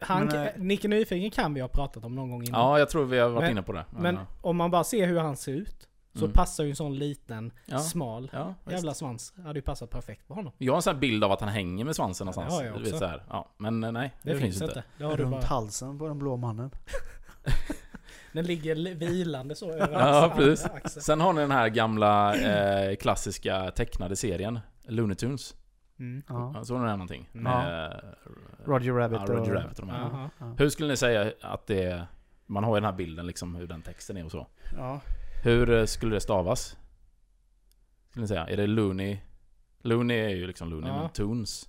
Han, 0.00 0.26
Men, 0.26 0.46
eh, 0.46 0.52
Nicke 0.56 0.88
Nyfiken 0.88 1.30
kan 1.30 1.54
vi 1.54 1.60
ha 1.60 1.68
pratat 1.68 2.04
om 2.04 2.14
någon 2.14 2.30
gång 2.30 2.42
innan. 2.44 2.60
Ja, 2.60 2.78
jag 2.78 2.88
tror 2.90 3.04
vi 3.04 3.18
har 3.18 3.28
varit 3.28 3.42
Men- 3.42 3.50
inne 3.50 3.62
på 3.62 3.72
det. 3.72 3.84
Men 3.90 4.18
om 4.40 4.56
man 4.56 4.70
bara 4.70 4.84
ser 4.84 5.06
hur 5.06 5.18
han 5.18 5.36
ser 5.36 5.52
ut. 5.52 5.88
Så 6.14 6.24
Mm. 6.24 6.32
passar 6.32 6.64
ju 6.64 6.70
en 6.70 6.76
sån 6.76 6.98
liten, 6.98 7.52
Ja. 7.66 7.78
smal 7.78 8.30
Ja, 8.32 8.54
visst. 8.64 8.76
jävla 8.76 8.94
svans. 8.94 9.34
Hade 9.44 9.58
ju 9.58 9.62
passat 9.62 9.90
perfekt 9.90 10.28
på 10.28 10.34
honom. 10.34 10.52
Jag 10.58 10.72
har 10.72 10.76
en 10.76 10.82
sån 10.82 10.94
här 10.94 11.00
bild 11.00 11.24
av 11.24 11.32
att 11.32 11.40
han 11.40 11.48
hänger 11.48 11.84
med 11.84 11.96
svansen 11.96 12.26
Ja, 12.26 12.32
det 12.32 12.36
någonstans. 12.36 12.60
har 12.60 12.66
jag 12.66 12.74
Du 12.74 12.82
vet, 12.84 12.92
också. 12.92 12.98
så 12.98 13.06
här. 13.10 13.22
Ja, 13.28 13.48
men 13.56 13.84
eh, 13.84 13.92
nej, 13.92 14.12
Det, 14.22 14.36
finns 14.38 14.62
inte. 14.62 14.84
Det 14.98 15.04
Runt 15.04 15.30
bara. 15.30 15.44
halsen 15.44 15.98
på 15.98 16.08
den 16.08 16.18
blå 16.18 16.36
mannen. 16.36 16.70
Den 18.32 18.44
ligger 18.46 18.74
li- 18.74 18.94
vilande 18.94 19.54
så 19.54 19.70
över 19.72 19.92
Ja, 20.00 20.32
precis. 20.36 20.64
andra 20.66 20.76
axel. 20.76 21.02
Sen 21.02 21.20
har 21.20 21.32
ni 21.32 21.40
den 21.40 21.50
här 21.50 21.68
gamla 21.68 22.34
eh, 22.36 22.96
klassiska 22.96 23.70
tecknade 23.70 24.16
serien. 24.16 24.58
Looney 24.84 25.14
Tunes. 25.16 25.54
Mm. 25.98 26.22
Ja. 26.28 26.52
Ja, 26.54 26.64
Såg 26.64 26.80
ni 26.80 26.86
den 26.86 26.98
någonting? 26.98 27.28
Ja. 27.32 27.40
Med, 27.40 28.02
Roger 28.64 28.92
Rabbit 28.92 29.18
ja, 29.28 29.34
Roger 29.34 29.50
och... 29.54 29.62
Rabbit 29.62 29.78
och 29.78 29.86
de 29.86 29.92
här. 29.92 30.00
Jaha. 30.00 30.30
Ja. 30.38 30.54
Hur 30.58 30.68
skulle 30.68 30.88
ni 30.88 30.96
säga 30.96 31.32
att 31.40 31.66
det 31.66 31.82
är... 31.84 32.06
Man 32.46 32.64
har 32.64 32.76
ju 32.76 32.80
den 32.80 32.90
här 32.90 32.96
bilden 32.96 33.26
liksom, 33.26 33.54
hur 33.54 33.66
den 33.66 33.82
texten 33.82 34.16
är 34.16 34.24
och 34.24 34.30
så. 34.30 34.46
ja. 34.76 35.00
Hur 35.42 35.70
eh, 35.70 35.84
skulle 35.86 36.16
det 36.16 36.20
stavas? 36.20 36.76
Skulle 38.10 38.22
ni 38.22 38.28
säga? 38.28 38.46
Är 38.46 38.56
det 38.56 38.66
Looney? 38.66 39.18
Looney 39.80 40.18
är 40.18 40.28
ju 40.28 40.46
liksom 40.46 40.70
Looney, 40.70 40.90
Ja. 40.90 41.00
men 41.02 41.10
Tunes? 41.10 41.68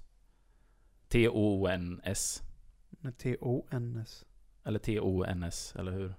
T-O-N-S? 1.08 2.42
T-O-N-S. 3.18 4.26
Eller 4.64 4.80
T-O-N-S, 4.80 5.74
eller 5.80 5.92
hur? 5.92 6.14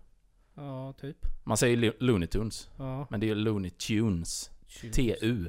Ja, 0.55 0.93
typ. 0.93 1.17
Man 1.45 1.57
säger 1.57 1.77
Lo- 1.77 1.93
Looney 1.99 2.27
Tunes, 2.29 2.71
Ja. 2.77 3.07
men 3.11 3.21
det 3.21 3.31
är 3.31 3.35
Looney 3.35 3.71
Tunes. 3.71 4.51
T-U. 4.93 5.49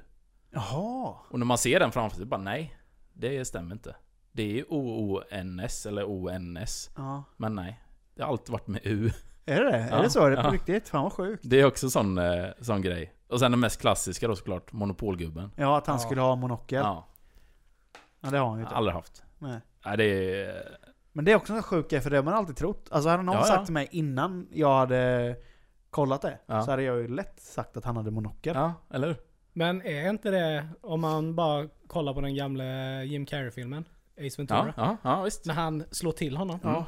Jaha! 0.52 1.16
Och 1.30 1.40
när 1.40 1.46
man 1.46 1.58
ser 1.58 1.80
den 1.80 1.92
framför 1.92 2.18
sig, 2.18 2.26
bara 2.26 2.42
nej. 2.42 2.78
Det 3.14 3.46
stämmer 3.46 3.76
inte. 3.76 3.96
Det 4.32 4.44
är 4.44 4.54
ju 4.54 4.64
O-O-N-S 4.64 5.86
eller 5.86 6.04
O-N-S. 6.04 6.90
Ja. 6.96 7.24
Men 7.38 7.56
nej. 7.56 7.80
Det 8.16 8.24
har 8.24 8.30
alltid 8.30 8.52
varit 8.52 8.68
med 8.68 8.82
U. 8.84 9.12
Är 9.46 9.64
det 9.64 9.72
det? 9.72 9.88
Ja, 9.92 9.98
Är 9.98 10.04
det 10.04 10.10
så? 10.10 10.26
Är 10.26 10.30
det 10.30 10.36
på 10.36 10.42
ja. 10.48 10.52
riktigt? 10.52 10.90
Fan 10.90 11.04
vad 11.04 11.14
sjukt. 11.14 11.44
Det 11.46 11.62
är 11.62 11.66
också 11.66 11.90
sån, 11.90 12.18
eh, 12.18 12.46
sån 12.62 12.82
grej. 12.82 13.14
Och 13.28 13.40
sen 13.40 13.52
den 13.52 13.60
mest 13.60 13.82
klassiska 13.82 14.28
då 14.28 14.36
såklart, 14.36 14.72
Monopolgubben. 14.74 15.52
Ja, 15.56 15.78
att 15.78 15.88
han 15.88 15.96
Ja. 15.96 16.00
skulle 16.00 16.22
ha 16.22 16.36
monokel. 16.36 16.80
Ja. 16.84 17.08
Ja, 18.22 18.30
det 18.30 18.38
har 18.38 18.48
han 18.48 18.58
ju 18.58 18.64
inte. 18.64 18.76
aldrig 18.76 18.94
haft. 18.96 19.24
Nej. 19.40 19.60
Nej, 19.86 19.98
det 19.98 20.04
är... 20.06 20.78
Men 21.12 21.26
det 21.26 21.32
är 21.32 21.36
också 21.36 21.54
en 21.54 21.64
sjuk 21.64 21.90
grej, 21.90 22.02
för 22.02 22.10
det 22.10 22.16
har 22.18 22.24
man 22.24 22.34
alltid 22.34 22.56
trott. 22.56 22.88
Alltså 22.92 23.10
hade 23.10 23.24
någon 23.24 23.36
Ja, 23.36 23.42
ja. 23.42 23.46
sagt 23.48 23.66
till 23.66 23.74
mig 23.74 23.88
innan 23.92 24.48
jag 24.52 24.78
hade 24.78 25.36
kollat 25.90 26.22
det, 26.22 26.40
Ja. 26.46 26.62
så 26.62 26.72
hade 26.72 26.84
jag 26.84 26.98
ju 26.98 27.08
lätt 27.08 27.40
sagt 27.42 27.78
att 27.78 27.86
han 27.86 27.98
hade 27.98 28.12
monokel. 28.12 28.56
Ja, 28.56 28.74
eller 28.94 29.08
hur? 29.08 29.18
Men 29.54 29.82
är 29.82 30.10
inte 30.10 30.32
det, 30.32 30.68
om 30.82 31.02
man 31.02 31.36
bara 31.36 31.68
kollar 31.88 32.14
på 32.14 32.22
den 32.22 32.36
gamla 32.36 32.64
Jim 33.04 33.26
Carrey-filmen. 33.26 33.86
Ace 34.18 34.36
Ventura. 34.38 34.74
Ja, 34.78 34.98
ja, 35.04 35.16
ja 35.18 35.22
visst. 35.24 35.46
När 35.46 35.54
han 35.54 35.84
slår 35.92 36.12
till 36.12 36.38
honom. 36.38 36.60
Ja. 36.64 36.86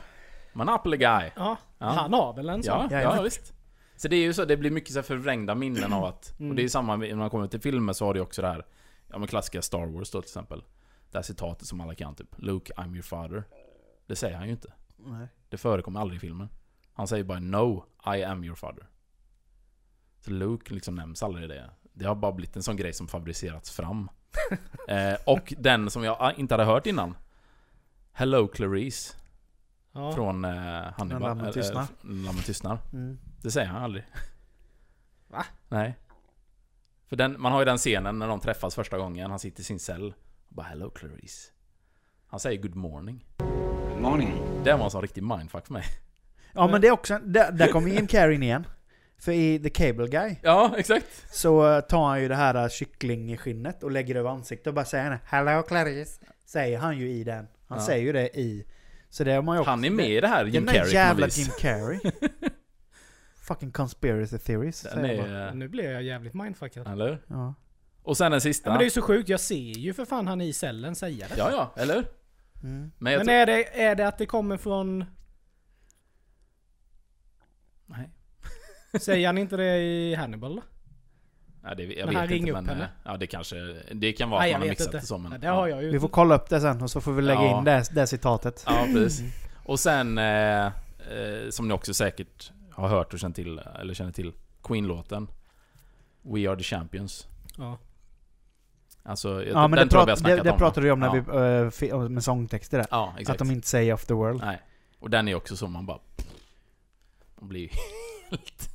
Monopoly 0.57 0.97
guy. 0.97 1.31
Ja, 1.35 1.57
Ja. 1.77 1.85
han 1.85 2.13
har 2.13 2.33
väl 2.33 2.49
en 2.49 2.63
sån? 2.63 2.87
Ja, 2.91 3.01
ja 3.01 3.21
visst. 3.21 3.53
Så 3.95 4.07
det 4.07 4.15
är 4.15 4.21
ju 4.21 4.33
så, 4.33 4.45
det 4.45 4.57
blir 4.57 4.71
mycket 4.71 4.93
så 4.93 4.99
här 4.99 5.03
förvrängda 5.03 5.55
minnen 5.55 5.93
av 5.93 6.05
att... 6.05 6.39
Mm. 6.39 6.49
Och 6.49 6.55
det 6.55 6.63
är 6.63 6.69
samma 6.69 6.95
när 6.95 7.15
man 7.15 7.29
kommer 7.29 7.47
till 7.47 7.61
filmer 7.61 7.93
så 7.93 8.05
har 8.05 8.13
det 8.13 8.17
ju 8.17 8.23
också 8.23 8.41
det 8.41 8.47
här... 8.47 8.65
Ja 9.07 9.17
men 9.17 9.27
klassiska 9.27 9.61
Star 9.61 9.85
Wars 9.85 10.11
då 10.11 10.21
till 10.21 10.29
exempel. 10.29 10.63
Det 11.11 11.17
här 11.17 11.23
citatet 11.23 11.67
som 11.67 11.81
alla 11.81 11.95
kan 11.95 12.15
typ. 12.15 12.27
Luke, 12.37 12.73
I'm 12.73 12.93
your 12.93 13.01
father. 13.01 13.43
Det 14.05 14.15
säger 14.15 14.37
han 14.37 14.45
ju 14.45 14.51
inte. 14.51 14.73
Nej. 14.97 15.27
Det 15.49 15.57
förekommer 15.57 15.99
aldrig 15.99 16.17
i 16.17 16.19
filmen. 16.19 16.49
Han 16.93 17.07
säger 17.07 17.23
bara 17.23 17.39
No, 17.39 17.85
I 18.15 18.23
am 18.23 18.43
your 18.43 18.55
father. 18.55 18.87
Så 20.19 20.31
Luke 20.31 20.73
liksom 20.73 20.95
nämns 20.95 21.23
aldrig 21.23 21.45
i 21.45 21.47
det. 21.47 21.69
Det 21.93 22.05
har 22.05 22.15
bara 22.15 22.31
blivit 22.31 22.55
en 22.55 22.63
sån 22.63 22.75
grej 22.75 22.93
som 22.93 23.07
fabricerats 23.07 23.71
fram. 23.71 24.09
eh, 24.87 25.13
och 25.25 25.53
den 25.57 25.89
som 25.89 26.03
jag 26.03 26.33
inte 26.37 26.53
hade 26.53 26.63
hört 26.63 26.85
innan. 26.85 27.17
Hello 28.11 28.47
Clarice. 28.47 29.15
Ja. 29.97 30.11
Från 30.11 30.45
eh, 30.45 30.51
Hannibal. 30.51 31.07
När 31.07 31.19
lammen 31.19 31.53
tystnar. 31.53 31.81
eh, 31.81 31.87
Lammen 32.01 32.43
tystnar. 32.43 32.79
Mm. 32.93 33.17
Det 33.41 33.51
säger 33.51 33.67
han 33.67 33.83
aldrig. 33.83 34.03
Va? 35.27 35.45
Nej. 35.69 35.95
För 37.09 37.15
den, 37.15 37.41
man 37.41 37.51
har 37.51 37.59
ju 37.59 37.65
den 37.65 37.77
scenen 37.77 38.19
när 38.19 38.27
de 38.27 38.39
träffas 38.39 38.75
första 38.75 38.97
gången. 38.97 39.29
Han 39.29 39.39
sitter 39.39 39.61
i 39.61 39.63
sin 39.63 39.79
cell. 39.79 40.13
Och 40.49 40.55
bara 40.55 40.65
'Hello 40.67 40.89
Clarice' 40.95 41.51
Han 42.27 42.39
säger 42.39 42.61
'Good 42.61 42.75
morning' 42.75 43.25
Good 43.93 44.01
morning. 44.01 44.33
Det 44.63 44.73
var 44.73 44.85
en 44.85 44.91
sån 44.91 45.01
riktig 45.01 45.23
mindfuck 45.23 45.65
för 45.65 45.73
mig. 45.73 45.83
Ja 46.53 46.67
men 46.67 46.81
det 46.81 46.87
är 46.87 46.91
också, 46.91 47.19
där, 47.23 47.51
där 47.51 47.67
kommer 47.71 47.89
Jim 47.89 48.07
Carrey 48.07 48.35
in 48.35 48.43
igen. 48.43 48.67
För 49.19 49.31
i 49.31 49.59
The 49.59 49.69
Cable 49.69 50.07
Guy 50.07 50.35
Ja, 50.43 50.73
exakt. 50.77 51.25
så 51.35 51.73
eh, 51.75 51.81
tar 51.81 52.07
han 52.07 52.21
ju 52.21 52.27
det 52.27 52.35
här 52.35 52.55
eh, 52.63 52.69
kycklingskinnet 52.69 53.83
och 53.83 53.91
lägger 53.91 54.15
över 54.15 54.29
ansiktet 54.29 54.67
och 54.67 54.73
bara 54.73 54.85
säger 54.85 55.19
Hello 55.25 55.63
Clarice. 55.63 56.19
Säger 56.45 56.77
han 56.79 56.97
ju 56.97 57.09
i 57.09 57.23
den. 57.23 57.47
Han 57.67 57.77
Ja. 57.77 57.85
säger 57.85 58.03
ju 58.05 58.11
det 58.13 58.37
i. 58.39 58.65
Så 59.09 59.23
det 59.23 59.31
har 59.33 59.41
man 59.41 59.55
ju 59.55 59.59
också. 59.59 59.69
Han 59.69 59.83
är 59.83 59.89
med 59.89 60.09
i 60.09 60.21
det 60.21 60.27
här 60.27 60.45
Jim 60.45 60.65
Den 60.65 60.75
Carrey 60.75 60.89
på 60.89 60.93
jävla. 60.93 61.27
Jim 61.27 61.47
Carrey. 61.59 61.99
Fucking 63.35 63.71
conspiracy 63.71 64.37
theories. 64.37 64.81
Den 64.81 64.91
säger 64.93 65.21
man. 65.21 65.31
är... 65.31 65.53
Nu 65.53 65.67
blir 65.67 65.91
jag 65.91 66.03
jävligt 66.03 66.33
mindfuckad. 66.33 66.87
Eller? 66.87 67.21
Ja. 67.27 67.53
Och 68.03 68.17
sen 68.17 68.31
den 68.31 68.35
Ja, 68.35 68.39
sista. 68.39 68.69
men 68.69 68.77
det 68.79 68.83
är 68.83 68.85
ju 68.85 68.91
så 68.91 69.01
sjukt, 69.01 69.29
jag 69.29 69.39
ser 69.39 69.55
ju 69.77 69.93
för 69.93 70.05
fan 70.05 70.27
han 70.27 70.41
i 70.41 70.53
cellen 70.53 70.95
säga 70.95 71.27
det. 71.27 71.37
Ja, 71.37 71.51
ja, 71.51 71.81
eller? 71.81 71.95
Mm. 72.63 72.91
Men 72.97 73.17
Men 73.17 73.29
är 73.29 73.45
det, 73.45 73.81
är 73.81 73.95
det 73.95 74.07
att 74.07 74.17
det 74.17 74.25
kommer 74.25 74.57
från... 74.57 75.05
Nej. 77.85 78.09
Säger 78.99 79.27
han 79.27 79.37
inte 79.37 79.57
det 79.57 79.77
i 79.77 80.15
Hannibal 80.15 80.55
då? 80.55 80.61
Ja, 81.69 81.75
det, 81.75 81.83
jag 81.83 82.05
Men 82.05 82.15
han 82.15 82.23
vet 82.23 82.31
ringer 82.31 82.47
inte 82.47 82.59
upp 82.59 82.65
men... 82.65 82.75
henne. 82.75 82.83
eh, 82.83 82.89
Ja, 83.11 83.17
det 83.17 83.27
kanske... 83.27 83.55
Det 83.93 84.13
kan 84.13 84.29
vara 84.29 84.41
Nej, 84.41 84.53
att 84.53 84.59
man 84.59 84.61
har 84.61 84.69
mixat 84.69 84.85
inte. 84.87 84.97
det 84.97 85.05
så 85.05 85.17
men... 85.17 85.29
Nej, 85.29 85.39
det 85.39 85.47
har 85.47 85.67
jag 85.67 85.83
ju. 85.83 85.91
Vi 85.91 85.99
får 85.99 86.07
kolla 86.07 86.35
upp 86.35 86.49
det 86.49 86.61
sen 86.61 86.81
och 86.81 86.91
så 86.91 87.01
får 87.01 87.11
vi 87.13 87.21
lägga 87.21 87.41
Ja. 87.43 87.57
in 87.57 87.63
det, 87.63 87.83
det 87.91 88.07
citatet. 88.07 88.63
Ja, 88.65 88.85
precis. 88.93 89.33
Och 89.63 89.79
sen, 89.79 90.17
eh, 90.17 90.65
eh, 90.65 90.71
som 91.49 91.67
ni 91.67 91.73
också 91.73 91.93
säkert 91.93 92.51
har 92.71 92.87
hört 92.87 93.13
och 93.13 93.19
känt 93.19 93.35
till, 93.35 93.61
eller 93.79 93.93
känner 93.93 94.11
till, 94.11 94.33
Queen-låten. 94.63 95.27
We 96.21 96.49
are 96.49 96.57
the 96.57 96.63
champions. 96.63 97.27
Ja. 97.57 97.77
Alltså, 99.03 99.43
Ja 99.45 99.67
men 99.67 99.77
den 99.77 99.87
det, 99.87 99.91
tror 99.91 100.01
jag 100.01 100.05
vi 100.05 100.11
har 100.11 100.15
det, 100.15 100.19
snackat 100.19 100.43
det 100.43 100.51
om. 100.51 100.57
pratade 100.57 100.85
vi 100.85 100.91
om 100.91 100.99
när 100.99 101.15
ja. 101.15 101.71
vi, 101.81 101.91
om- 101.91 102.13
med 102.13 102.23
sångtexter 102.23 102.77
där. 102.77 102.87
Ja, 102.91 103.13
exakt. 103.19 103.41
Att 103.41 103.47
de 103.47 103.53
inte 103.53 103.67
säger 103.67 103.93
off 103.93 104.05
the 104.05 104.13
world. 104.13 104.41
Nej. 104.45 104.61
Och 104.99 105.09
den 105.09 105.27
är 105.27 105.35
också 105.35 105.55
så 105.57 105.67
man 105.67 105.85
bara... 105.85 105.99
Man 107.39 107.49
blir 107.49 107.69
helt... 108.29 108.69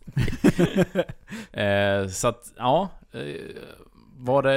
eh, 1.52 2.08
så 2.08 2.28
att, 2.28 2.52
ja. 2.56 2.88
Eh, 3.12 3.22
vad 4.16 4.44
det 4.44 4.52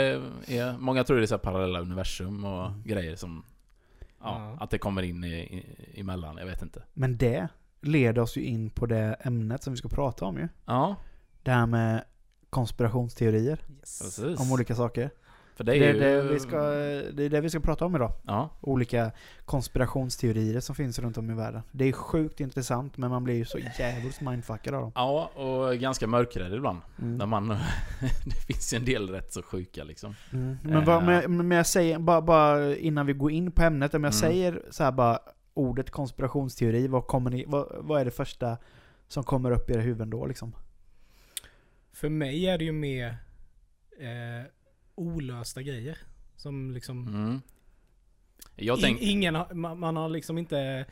är... 0.48 0.78
Många 0.78 1.04
tror 1.04 1.18
det 1.18 1.24
är 1.24 1.28
så 1.28 1.34
här 1.36 1.40
parallella 1.40 1.80
universum 1.82 2.46
och 2.46 2.66
Mm. 2.68 2.84
grejer 2.84 3.16
som... 3.16 3.44
Ja, 4.00 4.56
Ja. 4.58 4.58
att 4.64 4.70
det 4.70 4.78
kommer 4.78 5.02
in 5.02 5.24
i, 5.24 5.28
i, 5.94 6.00
emellan. 6.00 6.38
Jag 6.38 6.46
vet 6.46 6.62
inte. 6.62 6.84
Men 6.94 7.18
det 7.18 7.48
leder 7.82 8.22
oss 8.22 8.38
ju 8.38 8.42
in 8.44 8.70
på 8.70 8.86
det 8.86 9.14
ämnet 9.20 9.64
som 9.64 9.74
vi 9.74 9.78
ska 9.78 9.88
prata 9.90 10.26
om 10.26 10.38
ju. 10.38 10.48
Ja, 10.66 10.96
Det 11.44 11.52
här 11.52 11.66
med 11.66 12.04
konspirationsteorier 12.50 13.60
Yes. 13.80 14.20
om 14.40 14.52
olika 14.52 14.76
saker. 14.76 15.10
För 15.56 15.64
det 15.64 15.72
Det 15.72 15.78
är 15.86 15.90
är 15.90 15.94
ju... 15.94 16.00
det, 16.28 16.34
vi 16.34 16.40
ska, 16.40 16.58
det 17.14 17.24
är 17.24 17.30
det 17.30 17.42
vi 17.42 17.50
ska 17.50 17.60
prata 17.60 17.86
om 17.86 17.96
idag. 17.96 18.12
Ja, 18.26 18.50
Olika 18.62 19.12
konspirationsteorier 19.46 20.60
som 20.60 20.76
finns 20.76 21.00
runt 21.00 21.18
om 21.18 21.32
i 21.32 21.34
världen. 21.34 21.62
Det 21.72 21.86
är 21.86 21.92
sjukt 21.92 22.40
intressant 22.40 22.98
men 22.98 23.10
man 23.10 23.24
blir 23.24 23.36
ju 23.36 23.46
så 23.46 23.60
jävligt 23.80 24.22
mindfuckad 24.22 24.74
av 24.74 24.82
dem. 24.82 24.92
ja, 24.96 25.26
och 25.36 25.78
ganska 25.78 26.08
mörkrädd 26.08 26.54
ibland. 26.54 26.80
Mm. 27.02 27.18
När 27.18 27.26
man... 27.26 27.48
det 28.26 28.36
finns 28.48 28.74
ju 28.74 28.78
en 28.78 28.86
del 28.86 29.10
rätt 29.10 29.34
så 29.34 29.42
sjuka 29.42 29.84
liksom. 29.84 30.16
Mm. 30.34 30.58
Men, 30.64 30.86
vad, 30.86 31.04
men, 31.04 31.48
men 31.48 31.58
jag 31.58 31.66
säger, 31.68 32.00
bara, 32.00 32.22
bara 32.22 32.76
innan 32.76 33.06
vi 33.06 33.14
går 33.14 33.32
in 33.32 33.52
på 33.52 33.62
ämnet, 33.62 33.94
om 33.94 34.04
jag 34.04 34.14
Mm. 34.14 34.32
säger 34.32 34.62
så 34.72 34.84
här 34.84 34.92
bara 34.92 35.20
ordet 35.54 35.90
konspirationsteori, 35.92 36.88
vad, 36.88 37.08
kommer 37.08 37.30
ni, 37.32 37.46
vad, 37.48 37.68
vad 37.80 38.02
är 38.02 38.06
det 38.06 38.12
första 38.12 38.58
som 39.08 39.24
kommer 39.24 39.52
upp 39.52 39.70
i 39.70 39.74
era 39.74 39.82
huvuden 39.82 40.10
då 40.10 40.26
liksom? 40.26 40.56
För 41.94 42.10
mig 42.10 42.48
är 42.48 42.58
det 42.58 42.64
ju 42.66 42.72
mer 42.72 43.18
eh, 44.00 44.46
olösta 44.96 45.62
grejer. 45.62 45.98
Som 46.36 46.72
liksom... 46.72 47.08
Mm. 47.08 47.42
Jag 48.56 48.78
in, 48.78 48.84
tänk, 48.84 49.02
ingen 49.02 49.36
har, 49.36 49.54
man, 49.54 49.80
man 49.80 49.96
har 49.96 50.10
liksom 50.10 50.38
inte 50.38 50.86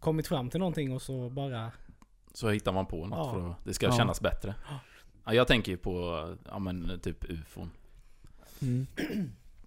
kommit 0.00 0.26
fram 0.26 0.50
till 0.50 0.60
någonting 0.60 0.92
och 0.92 1.02
så 1.02 1.30
bara... 1.30 1.72
så 2.32 2.50
hittar 2.50 2.72
man 2.72 2.86
på 2.86 3.06
något 3.06 3.18
Ja. 3.18 3.32
för 3.32 3.50
att 3.50 3.64
det 3.64 3.74
ska 3.74 3.86
Ja. 3.86 3.92
kännas 3.96 4.20
bättre. 4.20 4.54
Ja, 5.24 5.34
jag 5.34 5.46
tänker 5.46 5.72
ju 5.72 5.78
på, 5.78 6.26
ja 6.48 6.58
men 6.58 7.00
typ 7.02 7.24
ufon. 7.30 7.70
Mm. 8.62 8.86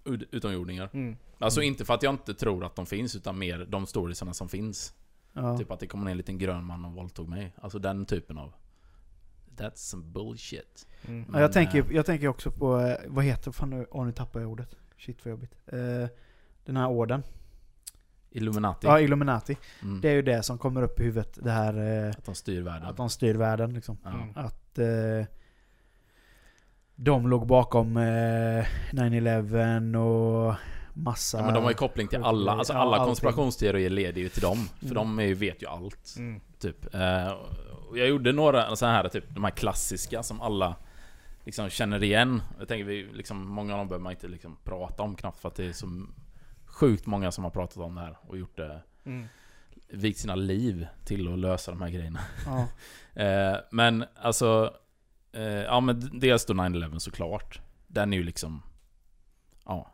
Utomjordingar. 0.32 0.90
Mm. 0.94 1.16
Alltså 1.40 1.62
inte 1.62 1.86
för 1.86 1.94
att 1.94 2.04
jag 2.04 2.14
inte 2.14 2.34
tror 2.34 2.66
att 2.66 2.76
de 2.76 2.86
finns, 2.86 3.16
utan 3.16 3.40
mer 3.40 3.66
de 3.66 3.86
storiesarna 3.88 4.34
som 4.34 4.50
finns. 4.50 4.94
Ja. 5.34 5.58
Typ 5.58 5.72
att 5.72 5.80
det 5.80 5.88
kom 5.88 6.04
ner 6.04 6.12
en 6.12 6.18
liten 6.18 6.38
grön 6.38 6.64
man 6.64 6.86
och 6.86 6.94
våldtog 6.94 7.30
mig. 7.30 7.54
Alltså 7.62 7.80
den 7.80 8.06
typen 8.06 8.38
av... 8.38 8.54
That's 9.58 9.76
some 9.76 10.04
bullshit. 10.04 10.88
Mm. 11.08 11.20
Ja, 11.20 11.32
Men, 11.32 11.42
jag, 11.42 11.54
tänker, 11.54 11.80
eh, 11.80 11.86
jag 11.96 12.06
tänker 12.06 12.28
också 12.28 12.52
på, 12.52 12.80
eh, 12.80 12.96
vad 13.08 13.26
heter, 13.26 13.52
fan 13.52 13.70
nu, 13.70 13.86
åh 13.92 14.06
nu 14.06 14.12
tappar 14.12 14.40
jag 14.40 14.50
ordet. 14.52 14.76
Shit 14.98 15.26
vad 15.26 15.32
jobbigt. 15.32 15.52
Eh, 15.68 16.08
den 16.66 16.78
här 16.78 16.88
orden. 16.88 17.24
Illuminati. 18.30 18.88
Ja, 18.88 19.00
Illuminati. 19.00 19.58
mm. 19.82 20.02
Det 20.02 20.10
är 20.10 20.14
ju 20.14 20.22
det 20.22 20.44
som 20.44 20.58
kommer 20.58 20.82
upp 20.82 21.00
i 21.00 21.04
huvudet, 21.04 21.40
det 21.44 21.52
här 21.52 22.10
Att 22.10 22.26
de 22.26 22.36
styr 22.36 22.62
världen. 22.62 22.88
att 22.90 22.98
de 22.98 23.10
styr 23.10 23.36
världen 23.36 23.74
liksom. 23.74 23.98
Ja. 24.04 24.10
Mm. 24.10 24.30
Att 24.36 24.78
eh, 24.80 25.26
de 26.96 27.28
låg 27.28 27.48
bakom 27.48 27.98
eh, 27.98 28.66
9-11 28.92 29.96
och 29.96 30.56
massa... 30.94 31.38
Ja, 31.38 31.46
men 31.46 31.54
de 31.54 31.64
har 31.64 31.72
ju 31.72 31.76
koppling 31.76 32.08
till 32.08 32.24
alla, 32.24 32.52
alltså 32.52 32.74
Ja, 32.74 32.80
alla 32.80 32.92
allting. 32.98 33.06
konspirationsteorier 33.08 33.90
leder 33.90 34.22
ju 34.22 34.30
till 34.30 34.42
dem. 34.42 34.58
För 34.80 34.86
Mm. 34.86 34.96
de 34.96 35.20
är, 35.20 35.24
ju- 35.24 35.34
vet 35.34 35.62
ju 35.64 35.68
allt. 35.68 36.16
Typ. 36.64 36.96
Eh, 36.96 37.34
jag 37.96 38.08
gjorde 38.08 38.32
några 38.32 38.76
sådana 38.76 38.98
här, 38.98 39.10
typ 39.10 39.26
de 39.30 39.44
här 39.44 39.52
klassiska 39.52 40.24
som 40.24 40.42
alla 40.42 40.76
liksom 41.46 41.70
känner 41.70 42.04
igen. 42.04 42.42
Jag 42.60 42.68
tänker 42.68 42.86
vi, 42.86 43.10
liksom, 43.14 43.48
många 43.48 43.74
av 43.74 43.78
dem 43.80 43.88
behöver 43.88 44.04
man 44.04 44.12
inte 44.14 44.28
liksom 44.28 44.58
prata 44.64 45.04
om 45.04 45.16
knappt 45.16 45.40
för 45.40 45.50
att 45.50 45.56
det 45.56 45.66
är 45.66 45.74
så 45.74 46.06
sjukt 46.66 47.06
många 47.06 47.32
som 47.32 47.44
har 47.44 47.52
pratat 47.52 47.78
om 47.78 47.96
det 47.96 48.02
här 48.02 48.18
och 48.28 48.38
gjort 48.38 48.58
det, 48.58 48.82
Mm. 49.06 49.28
vikt 49.88 50.20
sina 50.20 50.36
liv 50.36 50.88
till 51.06 51.34
att 51.34 51.40
lösa 51.40 51.72
de 51.72 51.82
här 51.82 51.90
grejerna. 51.90 52.20
Ja. 52.46 52.68
Eh, 53.16 53.56
men 53.72 54.06
alltså, 54.16 54.74
eh, 55.32 55.44
ja 55.44 55.80
men 55.80 56.20
dels 56.20 56.46
då 56.46 56.54
9-11 56.54 57.00
såklart. 57.00 57.62
Den 57.88 58.14
är 58.14 58.18
ju 58.18 58.24
liksom, 58.24 58.62
ja. 59.66 59.92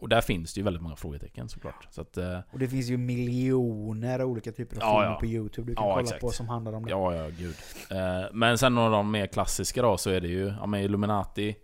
Och 0.00 0.08
där 0.08 0.20
finns 0.20 0.54
det 0.54 0.58
ju 0.60 0.64
väldigt 0.64 0.82
många 0.82 0.96
frågetecken 0.96 1.48
såklart. 1.48 1.88
Så 1.90 2.00
att, 2.00 2.16
eh, 2.16 2.38
Och 2.52 2.58
det 2.58 2.68
finns 2.68 2.88
ju 2.88 2.96
miljoner 2.96 4.22
olika 4.22 4.52
typer 4.52 4.76
av 4.76 4.82
Ja, 4.82 4.92
filmer 5.00 5.12
ja. 5.14 5.18
på 5.20 5.26
YouTube 5.26 5.70
du 5.70 5.74
kan 5.74 5.84
Ja, 5.86 5.90
kolla 5.94 6.02
exakt. 6.02 6.20
på 6.20 6.30
som 6.30 6.48
handlar 6.48 6.72
om 6.72 6.84
det. 6.84 6.90
Ja, 6.90 7.14
ja, 7.14 7.28
gud. 7.38 7.54
Eh, 7.90 8.26
men 8.32 8.58
sen 8.58 8.74
några 8.74 8.86
av 8.86 8.92
de 8.92 9.10
mer 9.10 9.26
klassiska 9.26 9.82
då, 9.82 9.96
så 9.98 10.10
är 10.10 10.20
det 10.20 10.28
ju 10.28 10.46
ja, 10.60 10.66
men 10.66 10.80
Illuminati, 10.80 11.56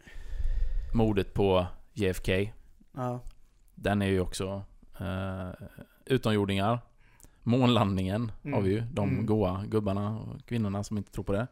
mordet 0.95 1.35
på 1.35 1.67
JFK. 1.93 2.53
Ja. 2.97 3.21
Den 3.75 4.03
är 4.03 4.07
ju 4.07 4.21
också 4.21 4.63
eh, 5.01 5.49
utomjordingar. 6.07 6.79
Månlandningen 7.43 8.33
Mm. 8.43 8.55
har 8.55 8.61
vi 8.63 8.71
ju. 8.71 8.81
De 8.81 9.09
Mm. 9.09 9.27
goa 9.27 9.65
gubbarna 9.69 10.19
och 10.21 10.47
kvinnorna 10.47 10.85
som 10.85 10.97
inte 10.99 11.13
tror 11.13 11.25
på 11.25 11.33
det. 11.33 11.47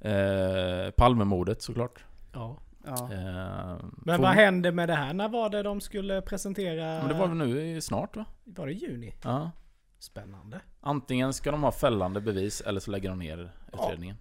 Eh, 0.00 0.90
Palmemordet 0.90 1.62
såklart. 1.62 2.04
Ja. 2.32 2.56
Ja. 2.86 3.12
Eh, 3.12 3.84
Men 3.92 4.20
vad 4.20 4.30
hände 4.34 4.72
med 4.72 4.88
det 4.88 4.94
här? 4.94 5.12
När 5.14 5.28
var 5.28 5.50
det 5.50 5.62
de 5.62 5.80
skulle 5.80 6.22
presentera? 6.22 6.84
Men 6.98 7.08
det 7.08 7.14
var 7.14 7.26
väl 7.28 7.36
nu 7.36 7.80
snart 7.80 8.16
va? 8.16 8.24
Var 8.44 8.66
det 8.66 8.72
i 8.72 8.76
juni? 8.76 9.14
Ja. 9.24 9.50
Spännande. 9.98 10.60
Antingen 10.80 11.32
ska 11.32 11.50
de 11.50 11.62
ha 11.62 11.72
fällande 11.72 12.20
bevis 12.20 12.60
eller 12.60 12.80
så 12.80 12.90
lägger 12.90 13.08
de 13.08 13.18
ner 13.18 13.52
utredningen. 13.72 14.16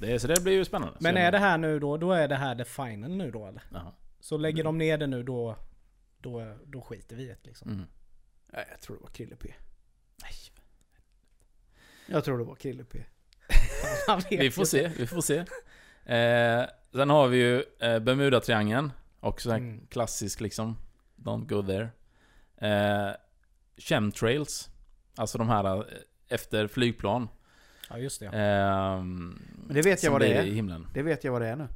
Det, 0.00 0.12
är- 0.12 0.18
så 0.18 0.26
det 0.26 0.42
blir 0.42 0.52
ju 0.52 0.64
spännande. 0.64 0.96
Men 1.00 1.16
är 1.16 1.32
det 1.32 1.38
här 1.38 1.58
nu 1.58 1.78
då, 1.78 1.96
då 1.96 2.12
är 2.12 2.28
det 2.28 2.34
här 2.36 2.54
the 2.56 2.64
final 2.64 3.10
nu 3.16 3.30
då 3.30 3.46
eller? 3.46 3.62
Jaha. 3.72 3.92
Så 4.20 4.36
lägger 4.36 4.64
de 4.64 4.78
ner 4.78 4.98
det 4.98 5.06
nu 5.06 5.22
då, 5.22 5.56
då, 6.20 6.56
då 6.66 6.80
skiter 6.80 7.16
vi 7.16 7.22
i 7.22 7.26
det 7.26 7.36
liksom. 7.42 7.70
Mm. 7.70 7.84
Nej, 8.52 8.66
jag 8.70 8.80
tror 8.80 8.96
det 8.96 9.02
var 9.02 9.10
Krille 9.10 9.36
P. 9.36 9.54
Nej. 10.22 10.32
Jag 12.06 12.24
tror 12.24 12.38
det 12.38 12.44
var 12.44 12.54
Krille 12.54 12.84
P. 12.84 13.04
Vi 14.30 14.50
får 14.50 14.64
se, 14.64 14.88
vi 14.98 15.06
får 15.06 15.20
se. 15.20 15.38
Eh, 16.14 16.64
sen 16.92 17.10
har 17.10 17.28
vi 17.28 17.36
ju 17.36 17.56
eh, 17.78 17.98
Bermuda-triangeln. 17.98 18.90
Också 19.20 19.50
Mm. 19.50 19.86
klassisk 19.86 20.40
liksom. 20.40 20.76
Don't 21.16 21.46
go 21.46 21.62
there. 21.62 21.88
Eh, 22.56 23.14
chemtrails. 23.76 24.70
Alltså 25.16 25.38
de 25.38 25.48
här 25.48 25.76
eh, 25.78 25.84
efter 26.28 26.66
flygplan. 26.66 27.28
Ja, 27.90 27.98
just 27.98 28.20
det. 28.20 28.26
Ja. 28.26 28.32
Ehm, 28.32 29.42
Men 29.66 29.74
det 29.74 29.82
vet 29.82 30.02
jag 30.02 30.10
vad 30.12 30.20
det 30.20 30.34
är. 30.34 30.42
i 30.44 30.54
himlen. 30.54 30.86
Det 30.94 31.02
vet 31.02 31.24
jag 31.24 31.32
vad 31.32 31.42
det 31.42 31.48
är 31.48 31.56
nu. 31.56 31.68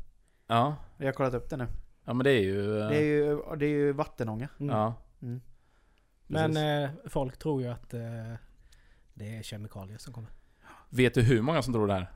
Ja. 0.47 0.77
Jag 0.97 1.07
har 1.07 1.13
kollat 1.13 1.35
upp 1.35 1.51
det 1.51 1.57
nu. 1.57 1.67
Ja 2.05 2.13
men 2.15 2.25
det 2.25 2.31
är 2.31 2.41
ju... 2.43 2.81
eh, 2.81 2.89
Det 2.89 2.97
är 2.97 3.03
ju, 3.05 3.41
det 3.57 3.67
är 3.67 3.71
ju 3.71 3.93
vattenånga. 3.93 4.49
Mm. 4.61 4.77
Ja. 4.77 4.95
Mm. 5.23 5.41
Men 6.27 6.51
precis. 6.55 6.63
eh, 7.05 7.11
folk 7.11 7.37
tror 7.39 7.63
ju 7.63 7.69
att 7.69 7.95
eh, 7.95 8.01
det 9.15 9.37
är 9.37 9.43
kemikalier 9.43 9.99
som 9.99 10.13
kommer. 10.13 10.31
Vet 10.89 11.15
du 11.15 11.23
hur 11.23 11.43
många 11.43 11.63
som 11.63 11.73
tror 11.75 11.87
det 11.87 11.93
här? 11.95 12.11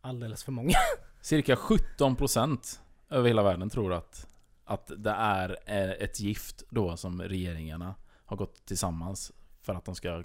Alldeles 0.00 0.44
för 0.44 0.52
många. 0.52 0.74
Cirka 1.24 1.54
17% 1.54 2.78
över 3.10 3.28
hela 3.28 3.42
världen 3.42 3.70
tror 3.70 3.92
att, 3.92 4.26
att 4.64 4.92
det 4.96 5.10
är 5.10 5.58
ett 6.02 6.20
gift 6.20 6.62
då 6.70 6.96
som 6.96 7.22
regeringarna 7.22 7.94
har 8.24 8.36
gått 8.36 8.66
tillsammans 8.66 9.32
för 9.62 9.74
att 9.74 9.84
de 9.84 9.94
ska 9.94 10.22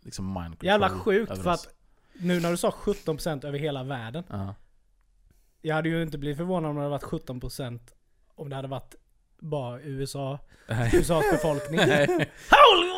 liksom 0.00 0.26
mind 0.26 0.46
control 0.46 0.66
Jävla 0.66 0.90
sjukt 0.90 1.42
för 1.42 1.50
att 1.50 1.68
nu 2.12 2.40
när 2.40 2.50
du 2.50 2.56
sa 2.56 2.70
17% 2.70 3.46
över 3.46 3.58
hela 3.58 3.82
världen. 3.82 4.24
Ja. 4.28 4.54
Jag 5.62 5.74
hade 5.74 5.88
ju 5.88 6.02
inte 6.02 6.18
blivit 6.18 6.36
förvånad 6.36 6.70
om 6.70 6.76
det 6.76 6.82
hade 6.82 6.90
varit 6.90 7.26
17% 7.26 7.80
om 8.34 8.48
det 8.48 8.56
hade 8.56 8.68
varit 8.68 8.94
bara 9.40 9.80
USA, 9.80 10.38
Nej. 10.68 10.90
USAs 10.94 11.24
befolkning. 11.32 11.80
Holy! 12.50 12.90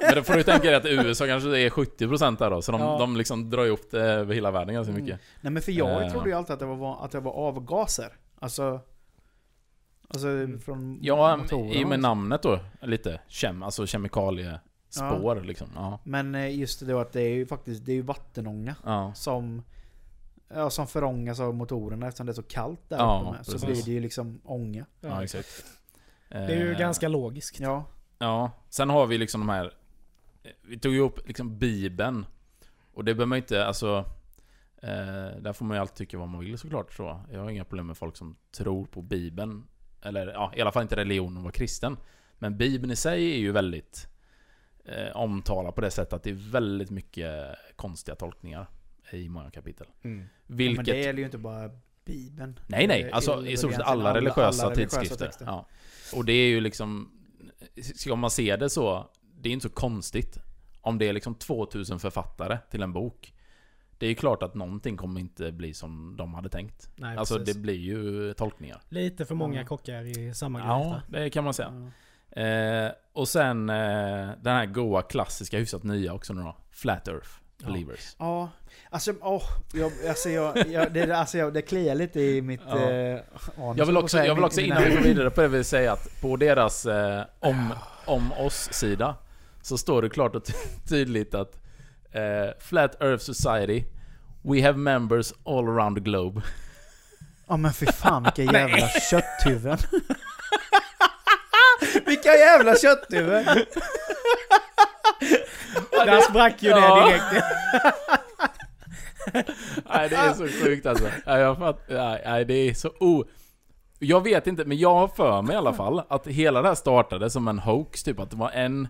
Men 0.00 0.14
då 0.14 0.22
får 0.22 0.34
du 0.34 0.42
tänka 0.42 0.62
dig 0.70 0.74
att 0.74 0.84
USA 0.86 1.26
kanske 1.26 1.58
är 1.58 1.70
70% 1.70 2.38
där 2.38 2.50
då, 2.50 2.62
så 2.62 2.72
de, 2.72 2.80
Ja. 2.80 2.98
de 2.98 3.16
liksom 3.16 3.50
drar 3.50 3.64
ihop 3.66 3.90
det 3.90 4.00
över 4.00 4.34
hela 4.34 4.50
världen 4.50 4.74
ganska 4.74 4.90
Mm. 4.92 5.02
mycket. 5.04 5.20
Nej 5.40 5.52
men 5.52 5.62
för 5.62 5.72
jag 5.72 6.02
Eh. 6.04 6.10
trodde 6.12 6.28
ju 6.28 6.34
alltid 6.34 6.52
att 6.54 6.58
det 6.60 6.66
var, 6.66 7.04
att 7.04 7.10
det 7.10 7.20
var 7.20 7.32
avgaser. 7.32 8.12
Alltså... 8.38 8.80
Alltså 10.08 10.28
Mm. 10.28 10.60
från 10.60 10.98
Ja, 11.02 11.40
i 11.72 11.84
och 11.84 11.88
med 11.88 12.00
namnet 12.00 12.42
då, 12.42 12.58
lite. 12.82 13.20
Kem, 13.28 13.62
alltså 13.62 13.86
kemikaliespår 13.86 15.44
liksom. 15.44 15.68
Ja. 15.74 15.98
Men 16.04 16.34
eh, 16.34 16.58
just 16.58 16.80
det 16.80 16.86
då 16.86 16.98
att 17.00 17.12
det 17.12 17.20
är 17.22 17.34
ju 17.34 17.46
faktiskt 17.46 17.84
det 17.86 17.92
är 17.92 17.96
ju 17.96 18.02
vattenånga 18.02 18.74
Ja. 18.84 19.12
som 19.14 19.62
Ja, 20.54 20.70
som 20.70 20.86
förångas 20.86 21.40
av 21.40 21.54
motorerna 21.54 22.06
eftersom 22.08 22.26
det 22.26 22.32
är 22.32 22.34
så 22.34 22.42
kallt 22.42 22.88
där 22.88 22.96
Ja, 22.96 23.20
uppe 23.22 23.36
med. 23.36 23.46
Så 23.60 23.66
blir 23.66 23.84
det 23.84 23.90
ju 23.90 24.00
liksom 24.00 24.40
ånga. 24.44 24.86
ja, 25.00 25.08
Ja. 25.08 25.24
exakt. 25.24 25.64
Det 26.28 26.36
är 26.36 26.56
ju 26.64 26.72
Eh, 26.72 26.78
ganska 26.78 27.08
logiskt. 27.08 27.60
Ja. 27.60 27.84
Ja, 28.18 28.50
sen 28.68 28.90
har 28.90 29.06
vi 29.06 29.18
liksom 29.18 29.40
de 29.40 29.48
här... 29.48 29.74
Vi 30.62 30.78
tog 30.78 30.92
ju 30.92 31.00
upp 31.00 31.28
liksom 31.28 31.58
Bibeln. 31.58 32.26
Och 32.94 33.04
det 33.04 33.14
behöver 33.14 33.26
man 33.26 33.36
ju 33.38 33.42
inte, 33.42 33.66
alltså... 33.66 34.04
Eh, 34.82 35.40
där 35.40 35.52
får 35.52 35.64
man 35.64 35.76
ju 35.76 35.80
alltid 35.80 35.96
tycka 35.96 36.18
vad 36.18 36.28
man 36.28 36.40
vill 36.40 36.58
såklart 36.58 36.92
så. 36.92 37.20
Jag 37.32 37.40
har 37.40 37.50
inga 37.50 37.64
problem 37.64 37.86
med 37.86 37.96
folk 37.96 38.16
som 38.16 38.36
tror 38.56 38.86
på 38.86 39.02
Bibeln. 39.02 39.66
Eller 40.02 40.26
ja, 40.26 40.52
i 40.56 40.60
alla 40.60 40.72
fall 40.72 40.82
inte 40.82 40.96
religionen 40.96 41.36
att 41.36 41.42
vara 41.42 41.52
kristen. 41.52 41.96
Men 42.38 42.56
Bibeln 42.56 42.92
i 42.92 42.96
sig 42.96 43.32
är 43.34 43.38
ju 43.38 43.52
väldigt 43.52 44.08
eh, 44.84 45.16
omtalad 45.16 45.74
på 45.74 45.80
det 45.80 45.90
sättet 45.90 46.12
att 46.12 46.22
det 46.22 46.30
är 46.30 46.50
väldigt 46.50 46.90
mycket 46.90 47.56
konstiga 47.76 48.14
tolkningar 48.14 48.66
i 49.16 49.28
många 49.28 49.50
kapitel. 49.50 49.86
Mm. 50.02 50.20
Ja, 50.20 50.26
Vilket... 50.46 50.76
Men 50.76 50.84
det 50.84 51.00
gäller 51.00 51.18
ju 51.18 51.24
inte 51.24 51.38
bara 51.38 51.70
Bibeln. 52.04 52.60
Nej, 52.66 52.86
nej. 52.86 53.02
Det 53.02 53.12
Alltså 53.12 53.46
i 53.46 53.56
stort 53.56 53.72
sett 53.72 53.80
alla 53.80 54.14
religiösa 54.14 54.66
alla 54.66 54.74
tidskrifter. 54.74 55.30
ja. 55.40 55.66
Och 56.14 56.24
det 56.24 56.32
är 56.32 56.48
ju 56.48 56.60
liksom... 56.60 57.10
Ska 57.94 58.16
man 58.16 58.30
se 58.30 58.56
det 58.56 58.70
så, 58.70 59.10
det 59.40 59.48
är 59.48 59.52
inte 59.52 59.68
så 59.68 59.74
konstigt. 59.74 60.38
Om 60.80 60.98
det 60.98 61.08
är 61.08 61.12
liksom 61.12 61.34
2000 61.34 62.00
författare 62.00 62.58
till 62.70 62.82
en 62.82 62.92
bok. 62.92 63.34
Det 63.98 64.06
är 64.06 64.10
ju 64.10 64.14
klart 64.14 64.42
att 64.42 64.54
någonting 64.54 64.96
kommer 64.96 65.20
inte 65.20 65.52
bli 65.52 65.74
som 65.74 66.16
de 66.16 66.34
hade 66.34 66.48
tänkt. 66.48 66.90
Nej, 66.96 67.16
alltså 67.16 67.38
precis. 67.38 67.54
det 67.54 67.60
blir 67.60 67.74
ju 67.74 68.32
tolkningar. 68.34 68.80
Lite 68.88 69.24
för 69.26 69.34
många 69.34 69.60
Ja. 69.60 69.66
kockar 69.66 70.04
i 70.18 70.34
samma 70.34 70.58
gryta. 70.58 70.70
Ja, 70.70 71.02
det 71.08 71.30
kan 71.30 71.44
man 71.44 71.54
säga. 71.54 71.90
Ja. 72.34 72.42
Eh, 72.42 72.92
och 73.12 73.28
sen 73.28 73.70
eh, 73.70 74.30
den 74.42 74.56
här 74.56 74.66
goa 74.66 75.02
klassiska, 75.02 75.58
hyfsat 75.58 75.82
nya 75.82 76.12
också 76.12 76.32
nu 76.32 76.42
då. 76.42 76.56
Flat 76.70 77.08
Earth 77.08 77.28
Ja. 77.30 77.49
Believers. 77.64 78.16
Ja, 78.18 78.50
alltså, 78.90 79.12
åh, 79.20 79.42
jag, 79.72 79.92
alltså, 80.08 80.30
jag, 80.30 80.66
jag, 80.68 80.92
det, 80.92 81.12
alltså 81.16 81.38
jag, 81.38 81.54
det 81.54 81.62
kliar 81.62 81.94
lite 81.94 82.20
i 82.20 82.42
mitt... 82.42 82.60
Ja. 82.68 82.90
Eh, 82.90 83.20
anus, 83.58 83.78
Jag 83.78 83.86
vill 83.86 83.96
också, 83.96 84.18
jag 84.18 84.34
vill 84.34 84.44
också 84.44 84.60
innan 84.60 84.82
vi 84.84 84.90
går 84.90 85.00
vidare 85.00 85.30
på 85.30 85.40
det 85.40 85.48
vill 85.48 85.64
säga 85.64 85.92
att 85.92 86.20
på 86.20 86.36
deras 86.36 86.86
eh, 86.86 87.22
om, 87.40 87.74
om 88.04 88.32
oss-sida 88.32 89.14
så 89.62 89.78
står 89.78 90.02
det 90.02 90.08
klart 90.10 90.34
och 90.36 90.44
ty- 90.44 90.52
tydligt 90.88 91.34
att 91.34 91.56
eh, 92.12 92.50
Flat 92.60 93.02
Earth 93.02 93.24
Society 93.24 93.84
We 94.42 94.62
have 94.62 94.78
members 94.78 95.32
all 95.44 95.68
around 95.68 95.96
the 95.96 96.02
globe. 96.02 96.40
Ja 97.48 97.56
men 97.56 97.72
fy 97.72 97.86
fan 97.86 98.22
vilka 98.36 98.42
jävla 98.58 98.88
kötthuvuden. 98.88 99.78
vilka 102.06 102.34
jävla 102.36 102.76
kötthuvuden! 102.76 103.44
Där 105.90 106.20
sprack 106.20 106.62
ju 106.62 106.68
det 106.68 106.80
direkt. 106.80 107.44
Nej 109.90 110.08
det 110.08 110.16
är 110.16 110.32
så 110.32 110.48
sjukt 110.48 110.86
alltså. 110.86 111.04
Nej, 111.26 111.40
jag 111.40 111.58
fatt, 111.58 111.80
nej, 111.88 112.22
nej 112.26 112.44
det 112.44 112.54
är 112.54 112.74
så 112.74 112.88
o... 113.00 113.24
Jag 113.98 114.24
vet 114.24 114.46
inte, 114.46 114.64
men 114.64 114.78
jag 114.78 114.94
har 114.94 115.08
för 115.08 115.42
mig 115.42 115.54
i 115.54 115.56
alla 115.56 115.72
fall 115.72 116.02
att 116.08 116.26
hela 116.26 116.62
det 116.62 116.68
här 116.68 116.74
startade 116.74 117.30
som 117.30 117.48
en 117.48 117.58
hoax, 117.58 118.02
typ 118.02 118.18
att 118.20 118.30
det 118.30 118.36
var 118.36 118.50
en, 118.50 118.88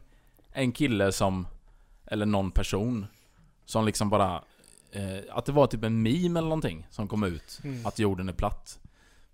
en 0.52 0.72
kille 0.72 1.12
som, 1.12 1.46
eller 2.06 2.26
någon 2.26 2.50
person, 2.50 3.06
som 3.64 3.86
liksom 3.86 4.10
bara, 4.10 4.42
eh, 4.92 5.18
att 5.30 5.46
det 5.46 5.52
var 5.52 5.66
typ 5.66 5.84
en 5.84 6.02
meme 6.02 6.38
eller 6.38 6.48
någonting 6.48 6.86
som 6.90 7.08
kom 7.08 7.22
ut, 7.24 7.60
Mm. 7.64 7.86
att 7.86 7.98
jorden 7.98 8.28
är 8.28 8.32
platt. 8.32 8.78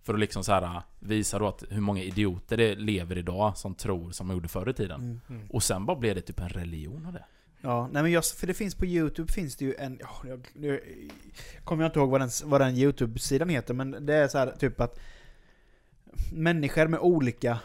För 0.03 0.15
att 0.15 0.21
liksom 0.21 0.45
så 0.45 0.53
här 0.53 0.83
visa 1.01 1.39
då 1.39 1.49
att 1.49 1.65
hur 1.71 1.81
många 1.81 2.03
idioter 2.03 2.57
det 2.57 2.75
lever 2.75 3.19
idag 3.19 3.57
som 3.57 3.75
tror 3.75 4.11
som 4.11 4.29
de 4.29 4.35
gjorde 4.35 4.49
förr 4.49 4.69
i 4.71 4.75
tiden. 4.75 5.01
Mm. 5.01 5.21
Mm. 5.29 5.51
Och 5.51 5.63
sen 5.63 5.87
bara 5.87 5.97
blev 5.97 6.15
det 6.15 6.21
typ 6.21 6.41
en 6.41 6.49
religion 6.49 7.07
av 7.07 7.13
det. 7.13 7.25
Ja, 7.67 7.89
nej 7.93 8.03
men 8.03 8.12
just 8.12 8.39
för 8.39 8.47
det 8.47 8.55
finns 8.55 8.75
på 8.75 8.87
Youtube 8.87 9.33
finns 9.33 9.57
det 9.57 9.64
ju 9.64 9.75
en, 9.79 9.99
ja, 10.01 10.09
jag, 10.29 10.49
nu 10.55 10.81
kommer 11.64 11.83
jag 11.83 11.89
inte 11.89 11.99
ihåg 11.99 12.11
vad 12.11 12.21
den, 12.21 12.31
vad 12.45 12.61
den 12.61 12.77
Youtube-sidan 12.77 13.49
heter, 13.49 13.75
men 13.75 14.07
det 14.07 14.14
är 14.14 14.29
så 14.29 14.39
här 14.39 14.55
typ 14.59 14.81
att 14.81 14.99
människor 16.33 16.87
med 16.87 17.01
olika 17.01 17.59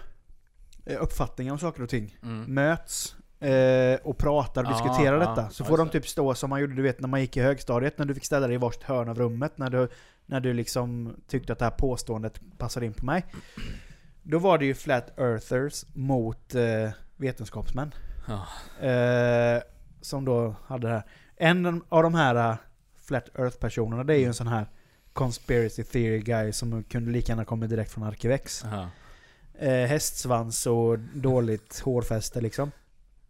eh, 0.85 1.03
uppfattningar 1.03 1.53
om 1.53 1.59
saker 1.59 1.83
och 1.83 1.89
ting 1.89 2.17
Mm. 2.23 2.53
möts 2.53 3.15
eh, 3.39 3.99
och 4.03 4.17
pratar 4.17 4.63
och 4.63 4.69
Ja, 4.71 4.73
diskuterar 4.73 5.21
ja, 5.21 5.29
detta. 5.29 5.49
Så 5.49 5.63
ja, 5.63 5.67
får 5.67 5.77
de 5.77 5.89
typ 5.89 6.07
stå 6.07 6.35
som 6.35 6.49
man 6.49 6.61
gjorde 6.61 6.75
du 6.75 6.81
vet 6.81 6.99
när 6.99 7.07
man 7.07 7.21
gick 7.21 7.37
i 7.37 7.41
högstadiet, 7.41 7.97
när 7.97 8.05
du 8.05 8.13
fick 8.13 8.25
ställa 8.25 8.47
dig 8.47 8.55
i 8.55 8.57
varsitt 8.57 8.83
hörn 8.83 9.09
av 9.09 9.17
rummet, 9.17 9.57
när 9.57 9.69
du, 9.69 9.87
när 10.25 10.39
du 10.39 10.53
liksom 10.53 11.15
tyckte 11.27 11.53
att 11.53 11.59
det 11.59 11.65
här 11.65 11.71
påståendet 11.71 12.41
passade 12.57 12.85
in 12.85 12.93
på 12.93 13.05
mig. 13.05 13.25
Då 14.23 14.39
var 14.39 14.57
det 14.57 14.65
ju 14.65 14.73
Flat 14.73 15.19
Earthers 15.19 15.85
mot 15.93 16.55
eh, 16.55 16.89
vetenskapsmän. 17.17 17.93
Ja. 18.27 18.47
Eh, 18.87 19.61
som 20.01 20.25
då 20.25 20.55
hade 20.67 20.87
det 20.87 20.93
här. 20.93 21.03
En 21.37 21.81
av 21.89 22.03
de 22.03 22.13
här 22.15 22.35
eh, 22.35 22.55
Flat 23.07 23.29
Earth-personerna, 23.39 24.03
det 24.03 24.13
är 24.13 24.17
ju 24.17 24.25
en 24.25 24.33
sån 24.33 24.47
här 24.47 24.65
Conspiracy 25.13 25.83
theory 25.83 26.19
guy 26.19 26.51
som 26.51 26.83
kunde 26.83 27.11
lika 27.11 27.31
gärna 27.31 27.45
komma 27.45 27.67
direkt 27.67 27.91
från 27.91 28.03
Arkivex. 28.03 28.65
Aha. 28.65 28.87
Eh, 29.59 29.87
hästsvans 29.87 30.65
och 30.67 30.99
dåligt 30.99 31.79
hårfäste 31.79 32.41
liksom. 32.41 32.71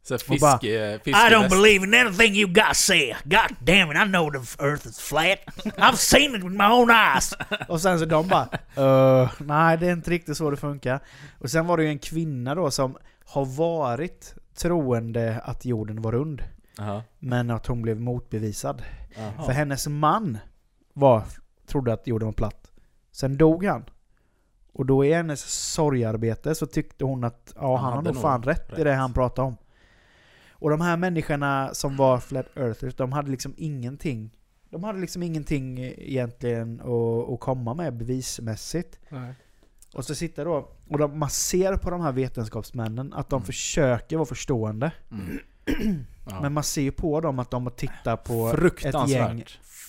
Så 0.04 0.16
Och 0.16 0.22
bara, 0.42 0.60
I 1.06 1.12
don't 1.34 1.50
believe 1.50 1.86
in 1.86 1.94
anything 2.08 2.36
you 2.36 2.50
guys 2.54 2.78
say. 2.78 3.16
God 3.24 3.56
damn 3.60 3.92
it, 3.92 3.98
I 3.98 4.06
know 4.12 4.32
the 4.32 4.64
earth 4.64 4.88
is 4.88 5.00
flat. 5.00 5.40
I've 5.78 5.96
seen 5.96 6.36
it 6.36 6.44
with 6.44 6.56
my 6.58 6.66
own 6.66 6.90
eyes. 6.90 7.34
Och 7.68 7.82
sen 7.82 8.00
så 8.00 8.06
de 8.06 8.28
bara 8.28 8.48
"Eh, 8.76 9.32
nej 9.40 9.78
det 9.78 9.88
är 9.88 9.92
inte 9.92 10.12
riktigt 10.12 10.38
så 10.38 10.50
det 10.52 10.58
funkar. 10.58 11.00
Och 11.40 11.52
sen 11.52 11.68
var 11.68 11.78
det 11.78 11.84
ju 11.84 11.90
en 11.90 12.00
kvinna 12.00 12.56
då 12.56 12.72
som 12.72 12.98
har 13.26 13.46
varit 13.46 14.36
troende 14.56 15.42
att 15.44 15.66
jorden 15.66 16.02
var 16.02 16.12
rund. 16.12 16.44
Aha. 16.82 17.04
Men 17.20 17.50
att 17.52 17.66
hon 17.68 17.82
blev 17.82 18.00
motbevisad. 18.02 18.82
Aha. 19.20 19.44
För 19.44 19.52
hennes 19.52 19.88
man 19.88 20.38
var, 20.94 21.24
trodde 21.66 21.94
att 21.94 22.08
jorden 22.08 22.26
var 22.26 22.34
platt. 22.34 22.72
Sen 23.12 23.38
dog 23.38 23.66
han. 23.66 23.84
Och 24.74 24.86
då 24.86 25.06
i 25.06 25.14
hennes 25.14 25.42
sorgarbete 25.74 26.56
så 26.56 26.66
tyckte 26.66 27.06
hon 27.06 27.24
att 27.24 27.54
ja, 27.56 27.76
Han 27.78 27.86
han 27.94 27.94
har 28.06 28.14
nog 28.14 28.22
fan 28.22 28.44
rätt, 28.44 28.70
i 28.70 28.76
rätt. 28.76 28.84
det 28.84 28.94
han 28.94 29.14
pratade 29.14 29.48
om. 29.48 29.58
Och 30.52 30.70
de 30.70 30.82
här 30.82 30.98
människorna 30.98 31.70
som 31.74 31.98
var 31.98 32.18
flat 32.20 32.58
earthers, 32.58 32.96
de 32.96 33.12
hade 33.12 33.32
liksom 33.32 33.54
ingenting 33.58 34.38
de 34.70 34.84
hade 34.84 35.00
liksom 35.00 35.24
ingenting 35.24 35.80
egentligen 35.80 36.80
att, 36.82 37.30
att 37.34 37.40
komma 37.40 37.74
med 37.74 37.98
bevismässigt. 37.98 39.00
Nej. 39.10 39.34
Och 39.94 40.06
så 40.06 40.16
sitter 40.16 40.46
då, 40.46 40.70
och 40.90 40.98
de, 40.98 41.20
man 41.20 41.30
ser 41.30 41.76
på 41.78 41.90
de 41.90 42.02
här 42.02 42.12
vetenskapsmännen 42.12 43.14
att 43.14 43.30
de 43.30 43.36
Mm. 43.38 43.46
försöker 43.46 44.18
vara 44.18 44.26
förstående. 44.26 44.92
Mm. 45.12 45.40
Ja. 46.30 46.42
Men 46.42 46.54
man 46.54 46.64
ser 46.64 46.82
ju 46.82 46.92
på 46.92 47.22
dem 47.22 47.40
att 47.40 47.52
de 47.52 47.72
tittar 47.76 48.16
på 48.18 48.48
ett 48.88 49.10
gäng 49.10 49.44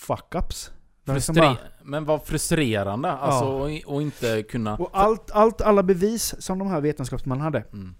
fuck-ups. 0.06 0.70
Bara- 1.04 1.56
Men 1.82 2.04
vad 2.04 2.22
frustrerande, 2.22 3.12
alltså, 3.12 3.44
och, 3.44 3.94
och 3.94 4.02
inte 4.02 4.42
kunna... 4.42 4.76
Och 4.76 4.90
allt, 4.92 5.30
allt, 5.30 5.60
alla 5.60 5.82
bevis 5.82 6.34
som 6.38 6.58
de 6.58 6.68
här 6.68 6.80
vetenskapsmännen 6.80 7.42
hade, 7.44 7.58
Mm. 7.72 7.94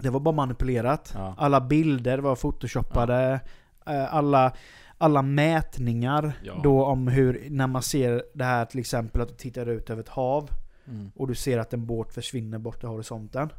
det 0.00 0.10
var 0.10 0.20
bara 0.20 0.34
manipulerat. 0.34 1.12
Ja. 1.14 1.34
Alla 1.38 1.60
bilder 1.60 2.18
var 2.18 2.36
photoshoppade. 2.36 3.40
eh, 3.86 4.14
Alla, 4.14 4.52
alla 4.98 5.22
mätningar 5.22 6.32
Ja. 6.42 6.60
då 6.62 6.84
om 6.84 7.08
hur, 7.08 7.46
när 7.50 7.66
man 7.66 7.82
ser 7.82 8.22
det 8.34 8.44
här 8.44 8.64
till 8.64 8.80
exempel 8.80 9.20
att 9.22 9.28
du 9.28 9.34
tittar 9.34 9.66
ut 9.66 9.90
över 9.90 10.02
ett 10.02 10.08
hav 10.08 10.50
Mm. 10.86 11.10
och 11.16 11.28
du 11.28 11.34
ser 11.34 11.58
att 11.58 11.72
en 11.72 11.86
båt 11.86 12.14
försvinner 12.14 12.58
bort 12.58 12.84
i 12.84 12.86
horisonten. 12.86 13.50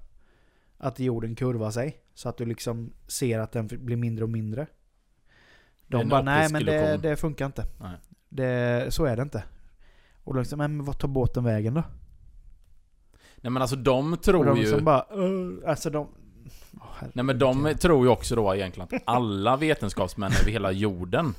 Att 0.79 0.99
jorden 0.99 1.35
kurvar 1.35 1.71
sig. 1.71 1.97
Så 2.13 2.29
att 2.29 2.37
du 2.37 2.45
liksom 2.45 2.93
ser 3.07 3.39
att 3.39 3.51
den 3.51 3.67
blir 3.67 3.95
mindre 3.95 4.23
och 4.23 4.29
mindre. 4.29 4.67
De 5.87 6.01
En 6.01 6.09
bara, 6.09 6.21
nej 6.21 6.49
men 6.51 6.65
det, 6.65 6.77
illusion." 6.77 7.01
det 7.01 7.15
funkar 7.15 7.45
inte. 7.45 7.65
Nej. 7.81 7.97
Det, 8.29 8.85
så 8.93 9.05
är 9.05 9.15
det 9.15 9.21
inte. 9.21 9.43
Och 10.23 10.35
liksom, 10.35 10.57
men 10.57 10.85
vad 10.85 10.97
tar 10.97 11.07
båten 11.07 11.43
vägen 11.43 11.73
då? 11.73 11.83
Nej 13.35 13.51
men 13.51 13.61
alltså 13.61 13.75
de 13.75 14.13
Och 14.13 14.21
tror 14.23 14.45
de 14.45 14.57
ju... 14.57 14.63
liksom 14.63 14.85
bara, 14.85 15.05
"Ugh." 15.11 15.69
alltså 15.69 15.89
de... 15.89 16.07
Åh, 16.81 17.03
Nej 17.13 17.25
men 17.25 17.39
de 17.39 17.73
tror 17.81 18.05
ju 18.05 18.11
också 18.11 18.35
då 18.35 18.55
egentligen 18.55 18.87
att 18.91 19.01
alla 19.05 19.57
vetenskapsmän 19.57 20.31
över 20.41 20.51
hela 20.51 20.71
jorden 20.71 21.33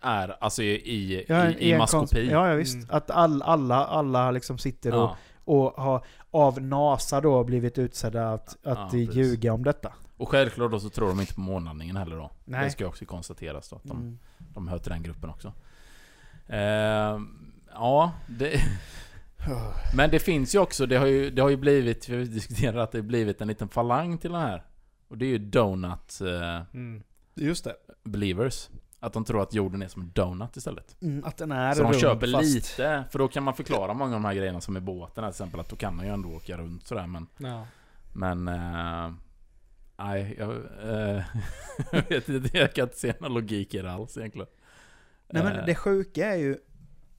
är 0.00 0.36
alltså 0.40 0.62
i, 0.62 0.70
i, 0.74 1.24
Ja, 1.28 1.50
i, 1.50 1.70
i 1.72 1.78
maskopi. 1.78 2.28
Ja, 2.30 2.48
ja 2.48 2.54
visst. 2.54 2.74
Mm. 2.74 2.86
Att 2.90 3.10
all, 3.10 3.42
alla, 3.42 3.86
alla 3.86 4.30
liksom 4.30 4.58
sitter 4.58 4.92
och, 4.94 4.98
Ja. 5.00 5.16
och 5.44 5.72
har 5.82 6.04
av 6.36 6.62
NASA 6.62 7.20
då 7.20 7.44
blivit 7.44 7.78
utsedda 7.78 8.30
att, 8.32 8.56
att 8.66 8.92
Ja, 8.92 8.98
ljuga 8.98 9.52
om 9.52 9.64
detta. 9.64 9.92
Och 10.16 10.28
självklart 10.28 10.70
då 10.70 10.80
så 10.80 10.88
tror 10.90 11.08
de 11.08 11.20
inte 11.20 11.34
på 11.34 11.40
månlandningen 11.40 11.96
heller 11.96 12.16
då. 12.16 12.30
Nej. 12.44 12.64
Det 12.64 12.70
ska 12.70 12.84
ju 12.84 12.88
också 12.88 13.04
konstateras 13.04 13.68
då, 13.68 13.76
att 13.76 13.84
de, 13.84 13.96
Mm. 13.96 14.18
de 14.54 14.68
hör 14.68 14.78
till 14.78 14.90
den 14.90 15.02
gruppen 15.02 15.30
också. 15.30 15.52
Eh, 16.46 17.18
ja, 17.72 18.12
det, 18.26 18.60
men 19.96 20.10
det 20.10 20.18
finns 20.18 20.54
ju 20.54 20.58
också, 20.58 20.86
det 20.86 20.96
har 20.96 21.06
ju, 21.06 21.30
det 21.30 21.42
har 21.42 21.48
ju 21.48 21.56
blivit, 21.56 22.08
vi 22.08 22.24
diskuterat 22.24 22.76
att 22.76 22.92
det 22.92 22.98
har 22.98 23.02
blivit 23.02 23.40
en 23.40 23.48
liten 23.48 23.68
falang 23.68 24.18
till 24.18 24.32
den 24.32 24.40
här. 24.40 24.64
Och 25.08 25.18
det 25.18 25.24
är 25.24 25.28
ju 25.28 25.38
donut 25.38 26.20
eh, 26.20 26.60
Mm. 26.74 27.02
Just 27.34 27.64
det. 27.64 27.74
believers. 28.04 28.68
Att 29.06 29.12
de 29.12 29.24
tror 29.24 29.42
att 29.42 29.54
jorden 29.54 29.82
är 29.82 29.88
som 29.88 30.02
en 30.02 30.10
donut 30.14 30.56
istället. 30.56 30.96
Mm, 31.02 31.24
att 31.24 31.36
den 31.36 31.52
är 31.52 31.72
Så 31.74 31.82
de 31.82 31.88
rund, 31.92 32.00
köper 32.00 32.32
fast- 32.32 32.54
lite, 32.54 33.04
för 33.10 33.18
då 33.18 33.28
kan 33.28 33.42
man 33.42 33.54
förklara 33.54 33.94
många 33.94 34.16
av 34.16 34.22
de 34.22 34.24
här 34.24 34.34
grejerna 34.34 34.60
som 34.60 34.76
är 34.76 34.80
båten 34.80 35.24
här, 35.24 35.30
till 35.30 35.34
exempel. 35.36 35.60
Att 35.60 35.68
då 35.68 35.76
kan 35.76 35.96
man 35.96 36.06
ju 36.06 36.12
ändå 36.12 36.28
åka 36.28 36.56
runt 36.58 36.86
sådär 36.86 37.06
men... 37.06 37.26
Ja. 37.38 37.66
Men... 38.12 38.48
eh, 38.48 39.12
Nej, 39.98 40.36
jag, 40.38 40.50
eh, 40.82 41.22
jag 41.92 42.08
vet 42.08 42.28
inte, 42.28 42.58
jag 42.58 42.74
kan 42.74 42.82
inte 42.84 42.96
se 42.98 43.14
någon 43.20 43.34
logik 43.34 43.74
i 43.74 43.78
det 43.82 43.92
alls 43.92 44.16
egentligen. 44.16 44.48
Nej 45.32 45.44
men 45.44 45.56
Eh, 45.56 45.66
det 45.66 45.74
sjuka 45.74 46.26
är 46.34 46.36
ju, 46.36 46.56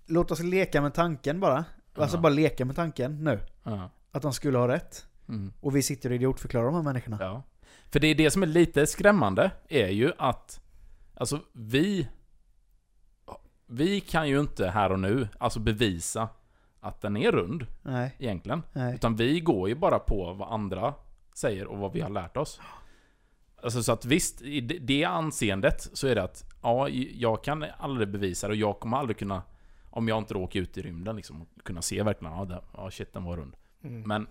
låt 0.05 0.31
oss 0.31 0.39
leka 0.39 0.81
med 0.81 0.93
tanken 0.93 1.39
bara. 1.39 1.65
Alltså 1.95 2.17
Ja. 2.17 2.21
bara 2.21 2.33
leka 2.33 2.65
med 2.65 2.75
tanken 2.75 3.23
nu. 3.23 3.39
ja, 3.63 3.89
Att 4.11 4.21
de 4.21 4.33
skulle 4.33 4.57
ha 4.57 4.67
rätt. 4.67 5.05
mm, 5.29 5.53
Och 5.61 5.75
vi 5.75 5.81
sitter 5.83 6.09
och 6.09 6.15
idiotförklarar 6.15 6.65
de 6.65 6.75
här 6.75 6.81
människorna. 6.83 7.17
ja. 7.21 7.43
För 7.91 7.99
det 7.99 8.07
är 8.07 8.15
det 8.15 8.31
som 8.31 8.43
är 8.43 8.47
lite 8.47 8.87
skrämmande, 8.87 9.51
är 9.69 9.87
ju 9.87 10.11
att... 10.17 10.61
Alltså 11.17 11.39
vi... 11.53 12.07
Vi 13.69 13.99
kan 14.01 14.29
ju 14.29 14.39
inte 14.39 14.67
här 14.69 14.91
och 14.91 14.99
nu, 14.99 15.27
alltså 15.37 15.59
bevisa 15.59 16.29
att 16.79 17.01
den 17.01 17.17
är 17.17 17.31
rund, 17.31 17.65
Nej, 17.81 18.15
egentligen. 18.19 18.63
nej. 18.73 18.95
Utan 18.95 19.15
vi 19.15 19.39
går 19.39 19.69
ju 19.69 19.75
bara 19.75 19.99
på 19.99 20.33
vad 20.33 20.53
andra 20.53 20.93
säger 21.33 21.67
och 21.67 21.77
vad 21.77 21.93
vi 21.93 22.01
har 22.01 22.09
lärt 22.09 22.37
oss. 22.37 22.59
Alltså 23.63 23.83
så 23.83 23.91
att 23.91 24.05
visst, 24.05 24.41
i 24.41 24.61
det- 24.61 24.79
det 24.79 25.03
anseendet 25.03 25.89
så 25.93 26.07
är 26.07 26.15
det 26.15 26.23
att 26.23 26.45
ja, 26.63 26.89
jag 26.89 27.43
kan 27.43 27.65
aldrig 27.77 28.07
bevisa 28.09 28.47
det 28.47 28.51
och 28.53 28.57
jag 28.57 28.79
kommer 28.79 28.97
aldrig 28.97 29.17
kunna 29.17 29.41
om 29.89 30.07
jag 30.07 30.17
inte 30.17 30.35
åker 30.35 30.59
ut 30.61 30.77
i 30.77 30.81
rymden 30.81 31.15
liksom 31.15 31.45
kunna 31.63 31.81
se 31.81 32.03
verkligen 32.03 32.33
ja, 32.33 32.45
det, 32.45 32.61
ja 32.73 32.91
shit 32.91 33.13
den 33.13 33.23
var 33.23 33.37
rund. 33.37 33.55
Mm. 33.83 34.01
Men 34.07 34.27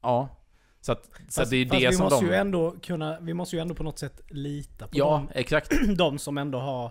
ja, 0.00 0.28
så 0.80 0.92
att, 0.92 1.04
så 1.28 1.40
Fast, 1.40 1.50
det 1.50 1.56
är 1.56 1.64
det 1.64 1.88
vi 1.88 1.92
som 1.92 2.04
måste 2.04 2.24
de... 2.24 2.26
ju 2.26 2.34
ändå 2.34 2.74
kunna, 2.82 3.20
vi 3.20 3.34
måste 3.34 3.56
ju 3.56 3.62
ändå 3.62 3.74
på 3.74 3.82
något 3.82 3.98
sätt 3.98 4.20
lita 4.28 4.84
på 4.84 4.98
ja, 4.98 5.26
exakt. 5.34 5.72
de, 5.96 6.18
som 6.18 6.38
ändå 6.38 6.58
har... 6.58 6.84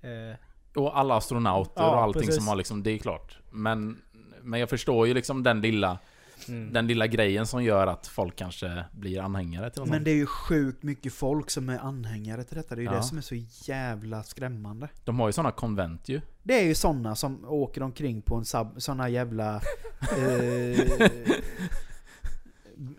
Eh, 0.00 0.36
Och 0.74 0.98
alla 0.98 1.16
astronauter 1.16 1.82
Ja, 1.82 1.90
och 1.90 2.02
allting 2.02 2.20
precis. 2.20 2.36
som 2.36 2.48
har 2.48 2.56
liksom, 2.56 2.82
det 2.82 2.90
är 2.90 2.98
klart. 2.98 3.38
Men, 3.50 3.98
men 4.42 4.60
jag 4.60 4.70
förstår 4.70 5.06
ju 5.06 5.14
liksom 5.14 5.42
den 5.42 5.60
lilla, 5.60 5.98
mm. 6.48 6.72
den 6.72 6.86
lilla 6.86 7.06
grejen 7.06 7.46
som 7.46 7.64
gör 7.64 7.86
att 7.86 8.06
folk 8.06 8.36
kanske 8.36 8.84
blir 8.92 9.20
anhängare 9.20 9.70
till 9.70 9.80
något 9.80 9.90
Men 9.90 10.04
det 10.04 10.10
är 10.10 10.14
ju 10.14 10.26
sjukt 10.26 10.82
mycket 10.82 11.12
folk 11.12 11.50
som 11.50 11.68
är 11.68 11.78
anhängare 11.78 12.44
till 12.44 12.56
detta. 12.56 12.74
Det 12.74 12.80
är 12.80 12.82
ju 12.82 12.90
Ja. 12.90 12.96
det 12.96 13.02
som 13.02 13.18
är 13.18 13.22
så 13.22 13.34
jävla 13.70 14.22
skrämmande. 14.22 14.88
De 15.04 15.20
har 15.20 15.28
ju 15.28 15.32
sådana 15.32 15.52
konvent 15.52 16.08
ju. 16.08 16.20
Det 16.42 16.60
är 16.60 16.64
ju 16.64 16.74
sådana 16.74 17.16
som 17.16 17.44
åker 17.48 17.82
omkring 17.82 18.22
på 18.22 18.36
en 18.36 18.44
sub, 18.44 18.66
såna 18.76 19.08
jävla... 19.08 19.60
Eh, 20.00 21.10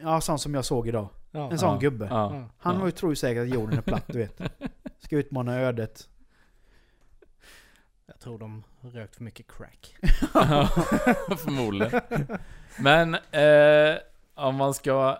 ja, 0.01 0.21
sån 0.21 0.39
som 0.39 0.53
jag 0.53 0.65
såg 0.65 0.87
idag. 0.87 1.07
ja. 1.31 1.51
En 1.51 1.59
sån 1.59 1.73
Ja, 1.73 1.79
gubbe. 1.79 2.07
Ja, 2.09 2.35
Ja. 2.35 2.49
Han 2.57 2.73
ja. 2.73 2.79
var 2.79 2.85
ju 2.87 2.91
tror 2.91 3.11
ju 3.11 3.15
säkert 3.15 3.41
att 3.41 3.55
jorden 3.55 3.77
är 3.77 3.81
platt, 3.81 4.03
du 4.07 4.17
vet. 4.17 4.41
Ska 4.99 5.17
utmana 5.17 5.59
ödet. 5.59 6.09
Jag 8.05 8.19
tror 8.19 8.39
de 8.39 8.63
har 8.81 8.89
rökt 8.89 9.15
för 9.15 9.23
mycket 9.23 9.51
crack. 9.51 9.95
Ja, 10.33 10.67
Förmodligen. 11.37 12.01
Men 12.79 13.15
eh, 13.15 13.97
om 14.35 14.55
man 14.55 14.73
ska... 14.73 15.17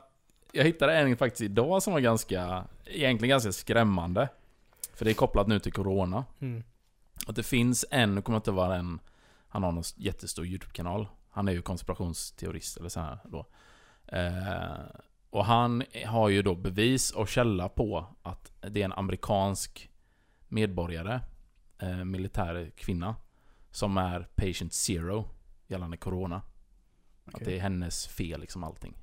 Jag 0.52 0.64
hittade 0.64 0.94
en 0.94 1.18
faktiskt 1.18 1.42
idag 1.42 1.84
som 1.84 1.94
var 1.94 2.00
ganska... 2.00 2.64
Egentligen 2.86 3.30
ganska 3.30 3.52
skrämmande. 3.52 4.30
För 4.94 5.06
det 5.06 5.12
är 5.12 5.16
kopplat 5.16 5.48
nu 5.48 5.60
till 5.60 5.74
Corona. 5.74 6.26
Mm. 6.40 6.64
Att 7.28 7.36
det 7.36 7.44
finns 7.44 7.86
en, 7.92 8.16
nu 8.16 8.22
kommer 8.22 8.38
inte 8.38 8.52
vara 8.52 8.76
en... 8.76 9.00
Han 9.48 9.64
har 9.64 9.72
någon 9.72 9.84
jättestor 9.96 10.46
YouTube-kanal. 10.46 11.08
Han 11.30 11.48
är 11.48 11.52
ju 11.52 11.62
konspirationsteorist 11.62 12.78
eller 12.78 12.90
så 12.90 13.00
här 13.00 13.20
då. 13.24 13.46
Eh, 14.12 14.80
och 15.30 15.46
han 15.46 15.84
har 16.06 16.30
ju 16.30 16.42
då 16.42 16.56
bevis 16.56 17.12
och 17.12 17.28
källa 17.28 17.70
på 17.70 18.06
att 18.22 18.52
det 18.62 18.82
är 18.82 18.86
en 18.86 18.94
amerikansk 18.94 19.90
medborgare, 20.48 21.22
eh, 21.80 22.04
militär 22.04 22.72
kvinna, 22.76 23.16
som 23.72 23.98
är 23.98 24.28
patient 24.36 24.74
zero 24.74 25.26
gällande 25.68 25.98
corona. 25.98 26.42
Att 27.26 27.36
Okej. 27.36 27.48
det 27.48 27.56
är 27.58 27.62
hennes 27.62 28.08
fel 28.08 28.42
liksom 28.42 28.64
allting. 28.64 28.94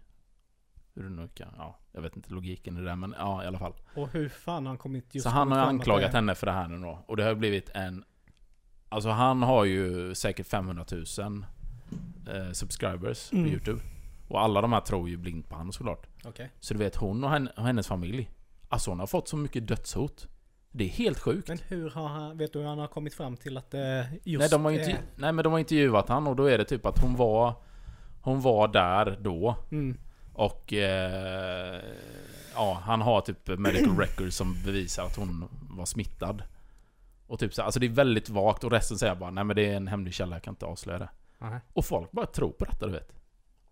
Hur 0.95 1.03
det 1.03 1.09
nu 1.11 1.29
kan, 1.29 1.55
ja, 1.57 1.79
jag 1.93 2.01
vet 2.03 2.17
inte 2.17 2.33
logiken 2.33 2.77
i 2.77 2.81
det 2.81 2.87
där 2.87 2.97
men 2.97 3.15
ja 3.19 3.45
i 3.45 3.47
alla 3.47 3.59
fall. 3.59 3.73
Och 3.95 4.09
hur 4.13 4.29
fan 4.29 4.67
har 4.67 4.71
han 4.71 4.79
kommit 4.79 5.15
just 5.15 5.25
Så 5.25 5.31
han 5.31 5.53
har 5.53 5.59
att 5.59 5.69
anklagat 5.69 6.13
henne 6.13 6.35
för 6.35 6.47
det 6.47 6.53
här 6.53 6.69
nu 6.69 6.79
då. 6.79 7.05
Och 7.07 7.17
det 7.17 7.25
har 7.25 7.35
blivit 7.35 7.71
en... 7.75 8.05
Alltså 8.89 9.09
han 9.11 9.43
har 9.43 9.65
ju 9.65 10.15
säkert 10.15 10.47
500 10.47 10.85
000 11.19 11.45
eh, 12.31 12.53
subscribers 12.53 13.33
Mm. 13.33 13.45
på 13.45 13.51
YouTube. 13.51 13.81
Och 14.29 14.41
alla 14.43 14.61
de 14.61 14.73
här 14.73 14.81
tror 14.81 15.09
ju 15.09 15.17
blint 15.17 15.49
på 15.49 15.57
honom 15.57 15.73
såklart. 15.73 16.07
Okej. 16.25 16.51
Så 16.61 16.75
du 16.75 16.79
vet 16.81 16.97
hon 16.97 17.25
och, 17.25 17.31
henne, 17.31 17.51
och 17.57 17.63
hennes 17.63 17.87
familj. 17.87 18.31
Alltså 18.69 18.91
hon 18.91 19.01
har 19.01 19.07
fått 19.07 19.29
så 19.29 19.37
mycket 19.37 19.69
dödshot. 19.69 20.29
Det 20.71 20.85
är 20.85 20.89
helt 20.89 21.19
sjukt. 21.19 21.49
Men 21.49 21.59
hur 21.69 21.91
har 21.91 22.09
han, 22.09 22.39
vet 22.39 22.53
du 22.53 22.59
hur 22.59 22.67
han 22.67 22.79
har 22.79 22.87
kommit 22.89 23.15
fram 23.15 23.37
till 23.37 23.57
att 23.57 23.71
det 23.71 24.09
just 24.25 24.41
nej, 24.41 24.49
de 24.51 24.65
har 24.65 24.73
är- 24.73 24.79
inte, 24.79 24.99
nej 25.17 25.33
men 25.33 25.43
de 25.45 25.53
har 25.53 25.59
intervjuat 25.59 26.09
han 26.09 26.27
och 26.27 26.37
då 26.37 26.45
är 26.45 26.59
det 26.59 26.65
typ 26.65 26.87
att 26.87 26.99
hon 27.03 27.17
var... 27.17 27.55
Hon 28.23 28.41
var 28.41 28.69
där 28.69 29.19
då. 29.21 29.57
Mm. 29.71 29.99
Och... 30.33 30.73
Eh, 30.73 31.83
ja, 32.55 32.83
han 32.85 33.01
har 33.01 33.21
typ 33.21 33.49
medical 33.59 33.99
records 33.99 34.37
som 34.37 34.57
bevisar 34.65 35.05
att 35.05 35.17
hon 35.17 35.49
var 35.71 35.87
smittad. 35.87 36.43
Och 37.27 37.39
typ 37.39 37.55
så, 37.55 37.63
alltså 37.63 37.81
det 37.81 37.87
är 37.87 37.91
väldigt 37.91 38.29
vagt 38.29 38.65
och 38.65 38.71
resten 38.73 38.99
säger 38.99 39.15
bara 39.15 39.31
nej 39.31 39.45
men 39.45 39.57
det 39.57 39.67
är 39.67 39.77
en 39.77 39.89
hemlig 39.89 40.15
källa, 40.15 40.37
jag 40.37 40.43
kan 40.43 40.53
inte 40.53 40.67
avslöja 40.67 40.99
det. 40.99 41.09
Aha. 41.41 41.61
Och 41.73 41.85
folk 41.85 42.11
bara 42.11 42.27
tror 42.27 42.51
på 42.53 42.65
detta 42.65 42.87
du 42.87 42.93
vet. 42.93 43.13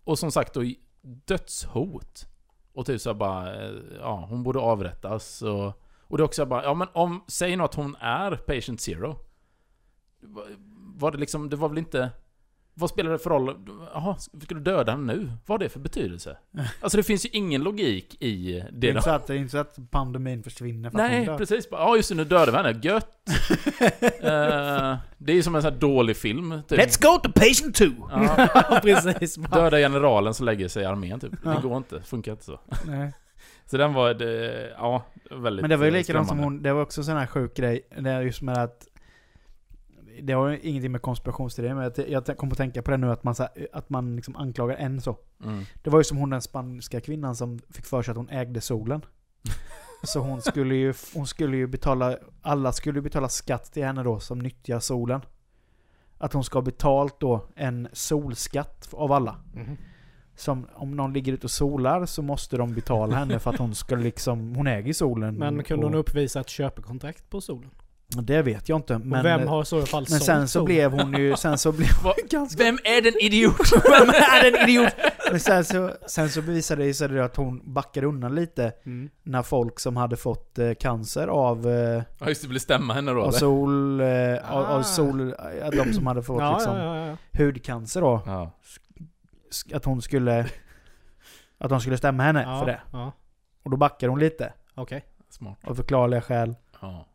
Och 0.07 0.19
som 0.19 0.31
sagt 0.31 0.53
då 0.53 0.63
dödshot. 1.01 2.27
Och 2.73 2.85
typ 2.85 3.01
så 3.01 3.13
bara, 3.13 3.55
eh, 3.55 3.71
ja 3.99 4.27
hon 4.29 4.43
borde 4.43 4.59
avrättas 4.59 5.41
och... 5.41 5.83
Och 6.09 6.17
det 6.17 6.21
är 6.21 6.25
också 6.25 6.45
bara, 6.45 6.63
ja 6.63 6.73
men 6.73 6.87
om, 6.93 7.23
säg 7.27 7.55
nu 7.55 7.63
att 7.63 7.75
hon 7.75 7.95
är 7.95 8.35
patient 8.35 8.81
zero. 8.81 9.15
Var 10.95 11.11
det 11.11 11.17
liksom, 11.17 11.49
det 11.49 11.55
var 11.55 11.69
väl 11.69 11.77
inte... 11.77 12.11
Vad 12.79 12.89
spelar 12.89 13.11
det 13.11 13.19
för 13.19 13.29
roll? 13.29 13.55
Jaha, 13.93 14.17
ska 14.17 14.55
du 14.55 14.59
döda 14.59 14.91
henne 14.91 15.13
nu? 15.13 15.31
Vad 15.45 15.53
har 15.53 15.59
det 15.65 15.69
för 15.69 15.79
betydelse? 15.79 16.37
Alltså 16.81 16.97
det 16.97 17.03
finns 17.03 17.25
ju 17.25 17.29
ingen 17.33 17.63
logik 17.63 18.23
i 18.23 18.51
Det 18.53 18.69
det 18.71 18.87
är 18.87 18.91
inte 18.91 19.01
så 19.01 19.09
att, 19.09 19.27
det 19.27 19.33
är 19.33 19.37
inte 19.37 19.51
så 19.51 19.57
att 19.57 19.77
pandemin 19.91 20.43
försvinner 20.43 20.89
för 20.89 20.99
att 20.99 21.11
Nej, 21.11 21.25
dör. 21.25 21.37
precis. 21.37 21.67
Ja, 21.71 21.95
just 21.95 22.09
det, 22.09 22.15
nu 22.15 22.23
dödade 22.23 22.51
vi 22.51 22.57
henne. 22.57 22.79
Gött! 22.83 23.13
Eh, 24.21 24.97
det 25.17 25.31
är 25.31 25.35
ju 25.35 25.43
som 25.43 25.55
en 25.55 25.61
sån 25.61 25.73
här 25.73 25.79
dålig 25.79 26.17
film. 26.17 26.61
Typ. 26.67 26.79
Let's 26.79 27.01
go 27.01 27.17
to 27.23 27.31
patient 27.31 27.75
two. 27.75 27.91
Ja, 28.11 28.79
precis. 28.83 29.35
Döda 29.35 29.77
generalen 29.77 30.33
som 30.33 30.45
lägger 30.45 30.67
sig 30.67 30.83
i 30.83 30.85
armén 30.85 31.19
typ. 31.19 31.31
Ja. 31.43 31.49
Det 31.49 31.61
går 31.61 31.77
inte. 31.77 32.01
Funkar 32.01 32.31
inte 32.31 32.45
så. 32.45 32.59
Nej. 32.85 33.13
Så 33.65 33.77
den 33.77 33.93
var, 33.93 34.13
det, 34.13 34.69
ja, 34.77 35.05
väldigt 35.31 35.61
Men 35.61 35.69
det 35.69 35.77
var 35.77 35.85
ju 35.85 35.91
likadant 35.91 36.27
som 36.27 36.39
hon, 36.39 36.61
det 36.61 36.73
var 36.73 36.81
också 36.81 37.01
en 37.01 37.05
sån 37.05 37.17
här 37.17 37.27
sjuk 37.27 37.55
grej. 37.55 37.87
Det 37.99 38.09
är 38.09 38.21
just 38.21 38.41
med 38.41 38.57
att 38.57 38.87
det 40.21 40.33
har 40.33 40.47
ju 40.47 40.59
ingenting 40.59 40.91
med 40.91 41.01
konspirationsteorier 41.01 41.75
men 41.75 41.83
jag, 42.07 42.23
jag 42.27 42.37
kom 42.37 42.51
att 42.51 42.57
tänka 42.57 42.81
på 42.81 42.91
det 42.91 42.97
nu 42.97 43.11
att 43.11 43.23
man, 43.23 43.35
så 43.35 43.43
här, 43.43 43.67
att 43.73 43.89
man 43.89 44.15
liksom 44.15 44.35
anklagar 44.35 44.75
en 44.75 45.01
så. 45.01 45.17
Mm. 45.43 45.63
Det 45.83 45.89
var 45.89 45.99
ju 45.99 46.03
som 46.03 46.17
hon 46.17 46.29
den 46.29 46.41
spanska 46.41 47.01
kvinnan 47.01 47.35
som 47.35 47.59
fick 47.69 47.85
för 47.85 48.01
sig 48.01 48.11
att 48.11 48.17
hon 48.17 48.29
ägde 48.29 48.61
solen. 48.61 49.01
Så 50.03 50.19
hon 50.19 50.41
skulle 50.41 50.75
ju, 50.75 50.93
hon 51.13 51.27
skulle 51.27 51.57
ju 51.57 51.67
betala, 51.67 52.17
alla 52.41 52.71
skulle 52.71 53.01
betala 53.01 53.29
skatt 53.29 53.73
till 53.73 53.83
henne 53.85 54.03
då 54.03 54.19
som 54.19 54.39
nyttjar 54.39 54.79
solen. 54.79 55.21
Att 56.17 56.33
hon 56.33 56.43
ska 56.43 56.57
ha 56.57 56.63
betalt 56.63 57.19
då 57.19 57.47
en 57.55 57.87
solskatt 57.93 58.89
av 58.93 59.11
alla. 59.11 59.35
Mhm. 59.53 59.77
Som 60.35 60.67
om 60.73 60.91
någon 60.91 61.13
ligger 61.13 61.33
ute 61.33 61.47
och 61.47 61.51
solar 61.51 62.05
så 62.05 62.21
måste 62.21 62.57
de 62.57 62.73
betala 62.73 63.15
henne 63.15 63.39
för 63.39 63.49
att 63.51 63.59
hon 63.59 63.75
ska 63.75 63.95
liksom, 63.95 64.55
hon 64.55 64.67
äger 64.67 64.93
solen. 64.93 65.35
Men 65.35 65.63
kunde 65.63 65.85
och- 65.85 65.91
hon 65.91 65.99
uppvisa 65.99 66.39
ett 66.39 66.49
köpekontrakt 66.49 67.29
på 67.29 67.41
solen? 67.41 67.71
Det 68.09 68.41
vet 68.41 68.69
jag 68.69 68.77
inte. 68.79 68.97
Men, 68.97 69.19
och 69.19 69.25
vem 69.25 69.47
har 69.47 69.61
i 69.61 69.65
så 69.65 69.81
fall 69.85 70.05
men 70.09 70.19
sen 70.19 70.47
så 70.47 70.63
blev 70.65 70.91
hon 70.91 71.13
ju... 71.13 71.35
Sen 71.35 71.57
så 71.57 71.71
blev 71.71 71.89
Vad- 72.03 72.15
ganska... 72.29 72.63
Vem 72.63 72.77
är 72.83 73.01
den 73.01 73.13
idiot? 73.21 73.71
Vem 73.99 74.09
är 74.09 74.51
den 74.51 74.69
idiot? 74.69 74.93
Men 75.31 75.39
sen 75.39 75.65
så, 75.65 75.91
sen 76.07 76.29
så 76.29 76.41
bevisade 76.41 76.83
det 76.83 76.93
sig 76.93 77.19
att 77.19 77.35
hon 77.35 77.73
backade 77.73 78.07
undan 78.07 78.35
lite 78.35 78.73
Mm. 78.85 79.09
när 79.23 79.43
folk 79.43 79.79
som 79.79 79.97
hade 79.97 80.17
fått 80.17 80.59
eh, 80.59 80.71
cancer 80.73 81.27
av, 81.27 81.67
eh, 81.67 82.03
Ja 82.19 82.27
just 82.29 82.41
det, 82.41 82.47
vill 82.47 82.59
stämma 82.59 82.93
henne 82.93 83.11
då 83.11 83.21
av 83.21 83.27
eller? 83.27 83.37
sol... 83.39 83.99
Eh, 84.01 84.07
av, 84.51 84.63
Ah. 84.65 84.67
av 84.67 84.81
sol... 84.83 85.35
Ja, 85.61 85.69
de 85.83 85.93
som 85.93 86.07
hade 86.07 86.23
fått 86.23 86.41
Ja, 86.41 86.53
liksom 86.57 86.77
ja, 86.77 86.97
ja, 87.07 87.17
ja. 87.31 87.43
hudcancer 87.45 88.01
då. 88.01 88.21
Att 89.73 89.85
hon 89.85 90.01
skulle... 90.01 90.45
Att 91.57 91.69
de 91.69 91.81
skulle 91.81 91.97
stämma 91.97 92.23
henne 92.23 92.41
ja, 92.43 92.59
för 92.59 92.65
det. 92.65 92.81
Ja, 92.91 93.11
Och 93.63 93.71
då 93.71 93.77
backade 93.77 94.09
hon 94.09 94.19
lite. 94.19 94.53
okej. 94.75 95.05
Smart. 95.29 95.57
Av 95.63 95.75
förklarliga 95.75 96.21
skäl. 96.21 96.55
Ja. 96.81 97.05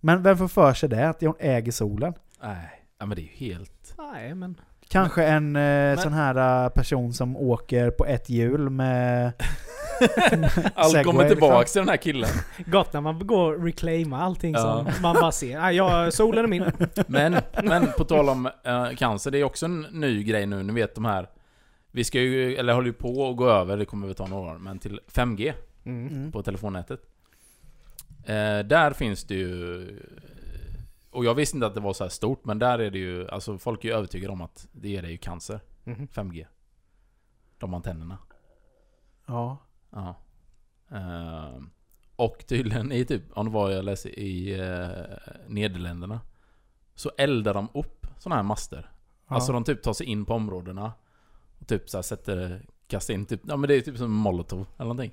Men 0.00 0.22
vem 0.22 0.38
får 0.38 0.48
för 0.48 0.74
sig 0.74 0.88
det? 0.88 1.08
Att 1.08 1.20
hon 1.20 1.34
äger 1.38 1.72
solen? 1.72 2.14
Nej. 2.42 2.84
Ja 2.98 3.06
men 3.06 3.16
det 3.16 3.22
är 3.22 3.24
ju 3.24 3.52
helt... 3.52 3.94
Nej 3.98 4.34
men... 4.34 4.60
Kanske 4.88 5.24
en 5.24 5.56
eh, 5.56 5.98
sån 5.98 6.12
här 6.12 6.64
eh, 6.64 6.68
person 6.70 7.12
som 7.12 7.36
åker 7.36 7.90
på 7.90 8.06
ett 8.06 8.30
hjul 8.30 8.70
med... 8.70 9.32
Allt 10.74 10.90
Segway, 10.92 11.04
kommer 11.04 11.28
tillbaks 11.28 11.60
liksom. 11.60 11.72
till 11.72 11.80
den 11.80 11.88
här 11.88 11.96
killen. 11.96 12.30
Gott 12.66 12.92
när 12.92 13.00
man 13.00 13.26
går 13.26 13.54
och 13.54 13.64
reclaimar 13.64 14.20
allting 14.20 14.52
Ja. 14.54 14.60
som 14.60 15.02
man 15.02 15.14
bara 15.14 15.32
ser. 15.32 15.60
Nej, 15.60 15.76
jag, 15.76 16.12
solen 16.12 16.44
är 16.44 16.48
min. 16.48 16.64
Men, 17.06 17.36
men 17.62 17.86
på 17.98 18.04
tal 18.04 18.28
om 18.28 18.46
eh, 18.64 18.88
cancer, 18.96 19.30
det 19.30 19.38
är 19.38 19.44
också 19.44 19.66
en 19.66 19.80
ny 19.80 20.22
grej 20.24 20.46
nu. 20.46 20.62
Ni 20.62 20.72
vet 20.72 20.94
de 20.94 21.04
här... 21.04 21.28
Vi 21.90 22.04
ska 22.04 22.20
ju, 22.20 22.56
eller 22.56 22.72
håller 22.72 22.86
ju 22.86 22.92
på 22.92 23.30
att 23.30 23.36
gå 23.36 23.50
över, 23.50 23.76
det 23.76 23.84
kommer 23.84 24.08
vi 24.08 24.14
ta 24.14 24.26
några 24.26 24.50
år, 24.52 24.58
men 24.58 24.78
till 24.78 25.00
5G 25.12 25.52
Mm. 25.84 26.08
Mm. 26.08 26.32
på 26.32 26.42
telefonnätet. 26.42 27.00
Eh, 28.24 28.58
där 28.66 28.92
finns 28.92 29.24
det 29.24 29.34
ju... 29.34 30.02
Och 31.10 31.24
jag 31.24 31.34
visste 31.34 31.56
inte 31.56 31.66
att 31.66 31.74
det 31.74 31.80
var 31.80 31.92
så 31.92 32.04
här 32.04 32.08
stort, 32.08 32.44
men 32.44 32.58
där 32.58 32.78
är 32.78 32.90
det 32.90 32.98
ju... 32.98 33.28
Alltså 33.28 33.58
folk 33.58 33.84
är 33.84 33.88
ju 33.88 33.94
övertygade 33.94 34.32
om 34.32 34.40
att 34.40 34.68
det 34.72 34.88
ger 34.88 35.02
dig 35.02 35.10
ju 35.10 35.18
cancer. 35.18 35.60
Mhm. 35.84 36.06
5G. 36.08 36.46
De 37.58 37.74
antennerna. 37.74 38.18
Ja. 39.26 39.58
Ja. 39.90 40.14
Eh, 40.90 41.62
och 42.16 42.44
tydligen 42.46 42.92
i 42.92 43.04
typ, 43.04 43.22
om 43.32 43.46
det 43.46 43.52
var 43.52 43.70
jag 43.70 43.84
läste 43.84 44.08
i 44.20 44.60
eh, 44.60 44.88
Nederländerna. 45.46 46.20
Så 46.94 47.10
eldar 47.18 47.54
de 47.54 47.68
upp 47.74 48.06
såna 48.18 48.36
här 48.36 48.42
master. 48.42 48.90
ja. 49.28 49.34
Alltså 49.34 49.52
de 49.52 49.64
typ 49.64 49.82
tar 49.82 49.92
sig 49.92 50.06
in 50.06 50.24
på 50.24 50.34
områdena. 50.34 50.92
Och 51.58 51.66
typ 51.68 51.90
så 51.90 52.02
sätter, 52.02 52.66
kastar 52.86 53.14
in 53.14 53.26
typ, 53.26 53.40
ja 53.48 53.56
men 53.56 53.68
det 53.68 53.74
är 53.74 53.80
typ 53.80 53.96
som 53.98 54.12
molotov 54.12 54.66
eller 54.76 54.84
någonting. 54.84 55.12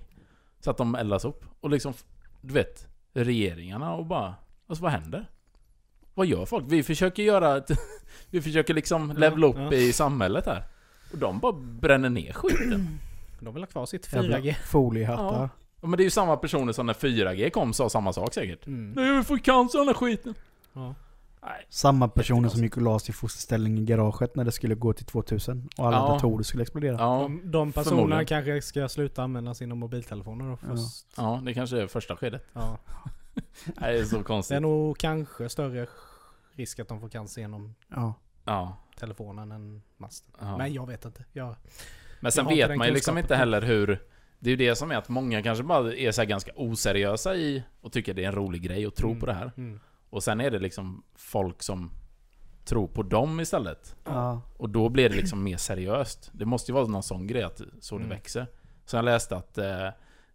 Så 0.60 0.72
att 0.72 0.78
de 0.78 0.96
eldas 0.96 1.26
upp. 1.26 1.46
Och 1.62 1.70
liksom, 1.70 1.94
du 2.42 2.54
vet, 2.54 2.88
regeringarna 3.24 3.94
och 3.94 4.06
bara, 4.06 4.36
alltså 4.68 4.84
vad 4.84 4.92
händer? 4.92 5.30
Vad 6.14 6.28
gör 6.28 6.46
folk? 6.46 6.66
Vi 6.68 6.84
försöker 6.84 7.24
göra 7.24 7.58
ett, 7.58 7.72
Vi 8.30 8.42
försöker 8.42 8.74
liksom 8.74 9.12
levela 9.18 9.48
upp 9.48 9.56
ja. 9.58 9.74
i 9.74 9.94
samhället 9.94 10.46
här. 10.46 10.64
Och 11.12 11.18
de 11.18 11.40
bara 11.40 11.54
bränner 11.54 12.10
ner 12.10 12.34
skiten. 12.34 13.00
De 13.40 13.54
vill 13.54 13.64
ha 13.64 13.68
kvar 13.68 13.86
sitt 13.86 14.14
Jävla 14.14 14.40
4G. 14.40 14.56
foliehattar. 14.66 15.50
Ja. 15.82 15.88
Men 15.88 15.98
det 15.98 16.02
är 16.02 16.06
ju 16.06 16.10
samma 16.10 16.38
personer 16.38 16.74
som 16.74 16.86
när 16.86 16.94
4G 16.94 17.50
kom 17.50 17.74
sa 17.74 17.90
samma 17.90 18.14
sak 18.14 18.34
säkert. 18.34 18.68
Mm. 18.68 18.92
Nej, 18.92 19.18
vi 19.18 19.24
får 19.24 19.38
cancer 19.38 19.80
av 19.80 19.86
den 19.86 19.96
här 19.96 20.00
skiten. 20.00 20.34
Ja. 20.74 20.96
Nej. 21.46 21.66
Samma 21.70 22.08
personer 22.08 22.50
som 22.50 22.64
gick 22.64 22.78
och 22.78 22.84
la 22.84 23.00
sig 23.00 23.10
i 23.10 23.14
fosterställning 23.14 23.78
i 23.80 23.84
garaget 23.86 24.36
när 24.36 24.44
det 24.44 24.52
skulle 24.52 24.76
gå 24.76 24.94
till 24.94 25.06
2000 25.06 25.70
och 25.78 25.88
alla 25.88 25.98
Ja. 25.98 26.08
datorer 26.08 26.44
skulle 26.44 26.62
explodera. 26.64 26.96
Ja, 27.00 27.20
De, 27.22 27.52
de 27.52 27.72
personerna 27.72 28.26
kanske 28.26 28.62
ska 28.62 28.90
sluta 28.90 29.24
använda 29.24 29.54
sina 29.54 29.76
mobiltelefoner 29.76 30.46
då 30.46 30.58
Ja. 30.62 30.68
först. 30.76 31.06
ja, 31.18 31.42
det 31.46 31.54
kanske 31.54 31.82
är 31.82 31.88
första 31.88 32.16
skedet. 32.18 32.46
Ja. 32.54 32.78
Nej, 33.66 33.94
det 33.94 34.00
är 34.00 34.04
så 34.06 34.16
Det 34.16 34.22
är 34.22 34.24
konstigt. 34.24 34.62
nog 34.62 34.98
kanske 34.98 35.50
större 35.50 35.88
risk 36.56 36.80
att 36.80 36.88
de 36.88 37.00
får 37.02 37.10
cancer 37.10 37.42
genom 37.42 37.76
Ja. 37.88 38.14
Ja. 38.46 38.78
telefonen 39.00 39.52
än 39.52 39.82
masten. 39.98 40.32
ja. 40.40 40.58
Men 40.58 40.74
jag 40.74 40.88
vet 40.88 41.06
inte. 41.06 41.26
Jag, 41.34 41.56
Men 42.20 42.32
sen 42.32 42.48
vet 42.48 42.78
man 42.78 42.88
ju 42.88 42.94
liksom 42.94 43.18
inte 43.18 43.36
heller 43.36 43.62
hur... 43.62 44.00
Det 44.40 44.50
är 44.50 44.52
ju 44.52 44.58
det 44.58 44.76
som 44.76 44.92
är 44.92 44.96
att 44.96 45.10
många 45.10 45.44
kanske 45.44 45.64
bara 45.64 45.94
är 45.94 46.12
så 46.12 46.22
här 46.22 46.28
ganska 46.28 46.52
oseriösa 46.56 47.36
i 47.36 47.64
och 47.82 47.92
tycker 47.92 48.14
det 48.14 48.24
är 48.24 48.28
en 48.28 48.36
rolig 48.36 48.62
grej 48.62 48.88
och 48.88 48.96
tror 48.96 49.10
Mm. 49.10 49.20
på 49.20 49.26
det 49.26 49.34
här. 49.34 49.52
mm. 49.58 49.80
Och 50.16 50.24
sen 50.24 50.42
är 50.42 50.52
det 50.52 50.60
liksom 50.60 51.04
folk 51.16 51.64
som 51.64 51.92
tror 52.66 52.88
på 52.88 53.04
dem 53.04 53.40
istället. 53.40 53.96
Ja. 54.06 54.42
Och 54.58 54.70
då 54.70 54.90
blir 54.90 55.10
det 55.10 55.16
liksom 55.16 55.44
mer 55.44 55.58
seriöst. 55.58 56.30
Det 56.34 56.46
måste 56.46 56.72
ju 56.72 56.74
vara 56.76 56.86
någon 56.88 57.04
sån 57.04 57.28
grej 57.28 57.44
att 57.44 57.62
så 57.80 57.98
det 57.98 58.04
Mm. 58.04 58.18
växer. 58.18 58.48
Så 58.86 58.96
jag 58.96 59.06
läste 59.06 59.36
att 59.38 59.58
eh, 59.58 59.86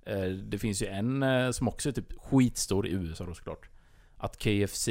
eh, 0.03 0.25
det 0.45 0.59
finns 0.59 0.83
ju 0.83 0.87
en 0.87 1.23
eh, 1.23 1.51
som 1.51 1.69
också 1.69 1.89
är 1.89 1.93
typ 1.93 2.13
skitstor 2.21 2.87
i 2.87 2.91
USA 2.93 3.25
då 3.25 3.35
såklart. 3.35 3.69
Att 4.17 4.37
KFC 4.39 4.89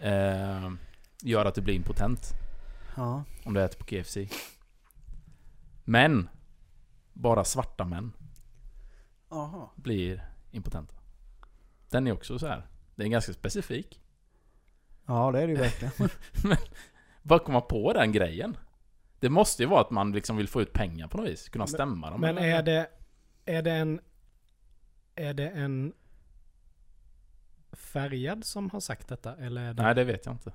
eh, 0.00 0.70
gör 1.22 1.44
att 1.44 1.54
du 1.54 1.60
blir 1.60 1.74
impotent. 1.74 2.30
ja. 2.96 3.24
Om 3.44 3.54
du 3.54 3.62
äter 3.62 3.78
på 3.78 3.84
KFC. 3.84 4.16
Men 5.84 6.28
bara 7.12 7.44
svarta 7.44 7.84
män 7.84 8.12
Aha. 9.28 9.72
blir 9.76 10.28
impotenta. 10.50 10.94
Den 11.90 12.06
är 12.06 12.12
också 12.12 12.38
så 12.38 12.46
här. 12.46 12.66
Den 12.96 13.06
är 13.06 13.10
ganska 13.10 13.32
specifik. 13.32 14.00
Ja, 15.06 15.32
det 15.32 15.40
är 15.42 15.46
det 15.46 15.52
ju 15.52 15.58
verkligen. 15.58 15.92
Bara 17.22 17.38
komma 17.38 17.60
på 17.60 17.92
den 17.92 18.12
grejen. 18.12 18.56
Det 19.20 19.28
måste 19.28 19.62
ju 19.62 19.68
vara 19.68 19.80
att 19.80 19.90
man 19.90 20.12
liksom 20.12 20.36
vill 20.36 20.48
få 20.48 20.62
ut 20.62 20.72
pengar 20.72 21.08
på 21.08 21.16
något 21.16 21.28
vis. 21.28 21.48
Kunna 21.48 21.66
stämma 21.66 22.10
dem. 22.10 22.20
Men 22.20 22.38
är 22.38 22.62
det, 22.62 22.88
är 23.44 23.62
det 23.62 23.72
en... 23.72 24.00
Är 25.14 25.34
det 25.34 25.48
en 25.48 25.92
färgad 27.72 28.44
som 28.44 28.70
har 28.70 28.80
sagt 28.80 29.08
detta? 29.08 29.36
Eller 29.36 29.62
är 29.62 29.74
det... 29.74 29.82
Nej, 29.82 29.94
det 29.94 30.04
vet 30.04 30.26
jag 30.26 30.34
inte. 30.34 30.52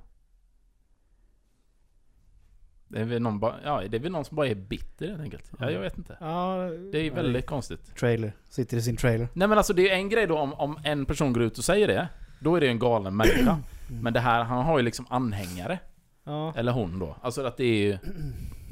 Det 2.87 2.99
är 2.99 3.05
väl 3.05 3.21
någon, 3.21 3.53
ja, 3.63 3.83
det 3.89 3.97
är 3.97 4.01
väl 4.01 4.11
någon 4.11 4.25
som 4.25 4.35
bara 4.35 4.47
är 4.47 4.55
bitter 4.55 5.07
helt 5.07 5.21
enkelt. 5.21 5.51
Ja, 5.59 5.71
jag 5.71 5.81
vet 5.81 5.97
inte. 5.97 6.17
Ja, 6.19 6.69
Det 6.91 6.97
är 6.97 7.11
väldigt 7.11 7.45
konstigt. 7.45 7.95
Trailer. 7.95 8.33
Sitter 8.49 8.77
i 8.77 8.81
sin 8.81 8.97
trailer. 8.97 9.27
Nej 9.33 9.47
men 9.47 9.57
alltså 9.57 9.73
det 9.73 9.89
är 9.89 9.95
en 9.95 10.09
grej 10.09 10.27
då 10.27 10.37
om, 10.37 10.53
om 10.53 10.79
en 10.83 11.05
person 11.05 11.33
går 11.33 11.43
ut 11.43 11.57
och 11.57 11.63
säger 11.63 11.87
det. 11.87 12.09
Då 12.39 12.55
är 12.55 12.61
det 12.61 12.67
en 12.67 12.79
galen 12.79 13.17
människa. 13.17 13.59
Men 13.87 14.13
det 14.13 14.19
här, 14.19 14.43
han 14.43 14.65
har 14.65 14.77
ju 14.77 14.83
liksom 14.83 15.05
anhängare. 15.09 15.79
Ja. 16.23 16.53
Eller 16.55 16.71
hon 16.71 16.99
då. 16.99 17.15
Alltså 17.21 17.45
att 17.45 17.57
det 17.57 17.63
är 17.63 17.83
ju... 17.83 17.97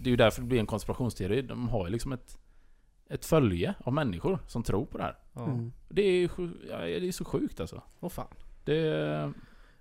Det 0.01 0.09
är 0.09 0.11
ju 0.11 0.15
därför 0.15 0.41
det 0.41 0.47
blir 0.47 0.59
en 0.59 0.65
konspirationsteori. 0.65 1.41
De 1.41 1.70
har 1.70 1.86
ju 1.86 1.91
liksom 1.91 2.11
ett... 2.11 2.38
Ett 3.09 3.26
följe 3.26 3.74
av 3.84 3.93
människor 3.93 4.39
som 4.47 4.63
tror 4.63 4.86
på 4.86 4.97
det 4.97 5.03
här. 5.03 5.15
ja. 5.34 5.45
Mm. 5.45 5.72
Det 5.89 6.01
är 6.01 6.11
ju 6.11 6.30
ja, 6.70 6.78
det 6.78 7.07
är 7.07 7.11
så 7.11 7.26
sjukt 7.26 7.59
alltså. 7.59 7.82
Åh 7.99 8.09
fan. 8.09 8.28
Det... 8.65 9.34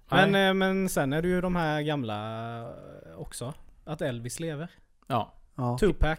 Men, 0.08 0.32
nej. 0.32 0.48
eh, 0.48 0.54
men 0.54 0.88
sen 0.88 1.12
är 1.12 1.22
det 1.22 1.28
ju 1.28 1.40
de 1.40 1.56
här 1.56 1.82
gamla 1.82 2.60
eh, 2.60 2.68
också. 3.16 3.54
Att 3.84 4.02
Elvis 4.02 4.40
lever. 4.40 4.70
Ja. 5.06 5.32
Ja. 5.54 5.78
Tupac. 5.78 6.18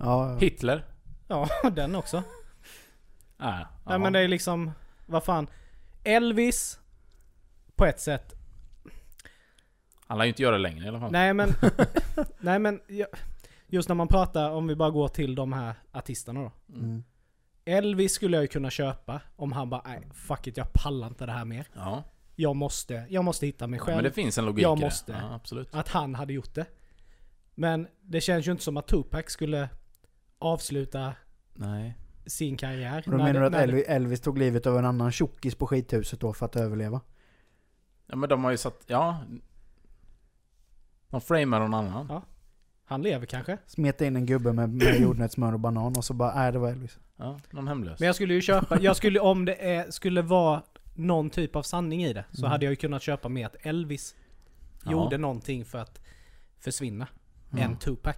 Ja. 0.00 0.36
Hitler. 0.36 0.84
Ja, 1.28 1.48
den 1.72 1.94
också. 1.94 2.22
Nej, 3.36 3.60
ja. 3.60 3.68
Nej 3.86 3.98
men 3.98 4.12
det 4.12 4.20
är 4.20 4.28
liksom, 4.28 4.70
vad 5.06 5.24
fan. 5.24 5.46
Elvis, 6.04 6.80
på 7.76 7.84
ett 7.84 8.00
sätt. 8.00 8.34
Han 10.06 10.18
lär 10.18 10.24
ju 10.24 10.28
inte 10.28 10.42
göra 10.42 10.52
det 10.52 10.62
längre 10.62 10.84
i 10.84 10.88
alla 10.88 11.00
fall. 11.00 11.12
Nej 11.12 11.34
men, 11.34 11.52
nej 12.40 12.58
men, 12.58 12.80
ja, 12.86 13.06
just 13.66 13.88
när 13.88 13.96
man 13.96 14.08
pratar, 14.08 14.50
om 14.50 14.66
vi 14.66 14.76
bara 14.76 14.90
går 14.90 15.08
till 15.08 15.34
de 15.34 15.52
här 15.52 15.74
artisterna 15.92 16.40
då. 16.40 16.52
Mm. 16.74 17.04
Elvis 17.64 18.12
skulle 18.12 18.36
jag 18.36 18.42
ju 18.44 18.48
kunna 18.48 18.70
köpa 18.70 19.20
om 19.36 19.52
han 19.52 19.70
bara, 19.70 19.82
nej 19.86 20.02
fuck 20.14 20.46
it, 20.46 20.56
jag 20.56 20.72
pallar 20.72 21.06
inte 21.06 21.26
det 21.26 21.32
här 21.32 21.44
mer. 21.44 21.66
Ja. 21.74 22.02
Jag 22.36 22.56
måste, 22.56 23.04
jag 23.08 23.24
måste 23.24 23.46
hitta 23.46 23.66
mig 23.66 23.78
ja. 23.78 23.84
själv. 23.84 23.96
Men 23.96 24.04
det 24.04 24.12
finns 24.12 24.38
en 24.38 24.44
logik 24.44 24.64
Jag 24.64 24.78
i 24.78 24.80
det. 24.80 24.86
måste. 24.86 25.12
Ja, 25.12 25.34
absolut. 25.34 25.74
Att 25.74 25.88
han 25.88 26.14
hade 26.14 26.32
gjort 26.32 26.54
det. 26.54 26.66
Men 27.54 27.88
det 28.02 28.20
känns 28.20 28.46
ju 28.46 28.52
inte 28.52 28.64
som 28.64 28.76
att 28.76 28.86
Tupac 28.88 29.24
skulle 29.26 29.68
avsluta 30.38 31.12
Nej. 31.54 31.94
sin 32.26 32.56
karriär. 32.56 33.02
Och 33.06 33.12
då 33.12 33.18
menar 33.18 33.32
det- 33.32 33.40
du 33.40 33.46
att 33.46 33.52
det- 33.86 33.92
Elvis 33.94 34.20
tog 34.20 34.38
livet 34.38 34.66
av 34.66 34.78
en 34.78 34.84
annan 34.84 35.12
tjockis 35.12 35.54
på 35.54 35.66
skithuset 35.66 36.20
då 36.20 36.32
för 36.32 36.46
att 36.46 36.56
överleva? 36.56 37.00
Ja 38.06 38.16
men 38.16 38.28
de 38.28 38.44
har 38.44 38.50
ju 38.50 38.56
satt... 38.56 38.82
Ja. 38.86 39.18
De 41.10 41.20
framar 41.20 41.60
någon 41.60 41.74
annan. 41.74 42.06
Ja. 42.10 42.22
Han 42.84 43.02
lever 43.02 43.26
kanske. 43.26 43.58
Smeta 43.66 44.04
in 44.06 44.16
en 44.16 44.26
gubbe 44.26 44.52
med, 44.52 44.68
med 44.70 45.00
jordnötssmör 45.00 45.52
och 45.52 45.60
banan 45.60 45.96
och 45.96 46.04
så 46.04 46.14
bara, 46.14 46.34
nej 46.34 46.52
det 46.52 46.58
var 46.58 46.68
Elvis. 46.68 46.98
Ja, 47.16 47.40
någon 47.50 47.68
hemlös. 47.68 48.00
Men 48.00 48.06
jag 48.06 48.14
skulle 48.14 48.34
ju 48.34 48.40
köpa, 48.50 48.80
jag 48.80 48.96
skulle, 48.96 49.20
om 49.20 49.44
det 49.44 49.54
är, 49.74 49.90
skulle 49.90 50.22
vara 50.22 50.62
någon 50.94 51.30
typ 51.30 51.56
av 51.56 51.62
sanning 51.62 52.04
i 52.04 52.12
det, 52.12 52.24
så 52.32 52.40
Mm. 52.40 52.50
hade 52.50 52.64
jag 52.64 52.72
ju 52.72 52.76
kunnat 52.76 53.02
köpa 53.02 53.28
med 53.28 53.46
att 53.46 53.56
Elvis 53.66 54.14
Ja. 54.84 54.92
gjorde 54.92 55.18
någonting 55.18 55.64
för 55.64 55.78
att 55.78 56.00
försvinna. 56.58 57.06
Mm. 57.52 57.64
Än 57.64 57.76
Tupac. 57.76 58.16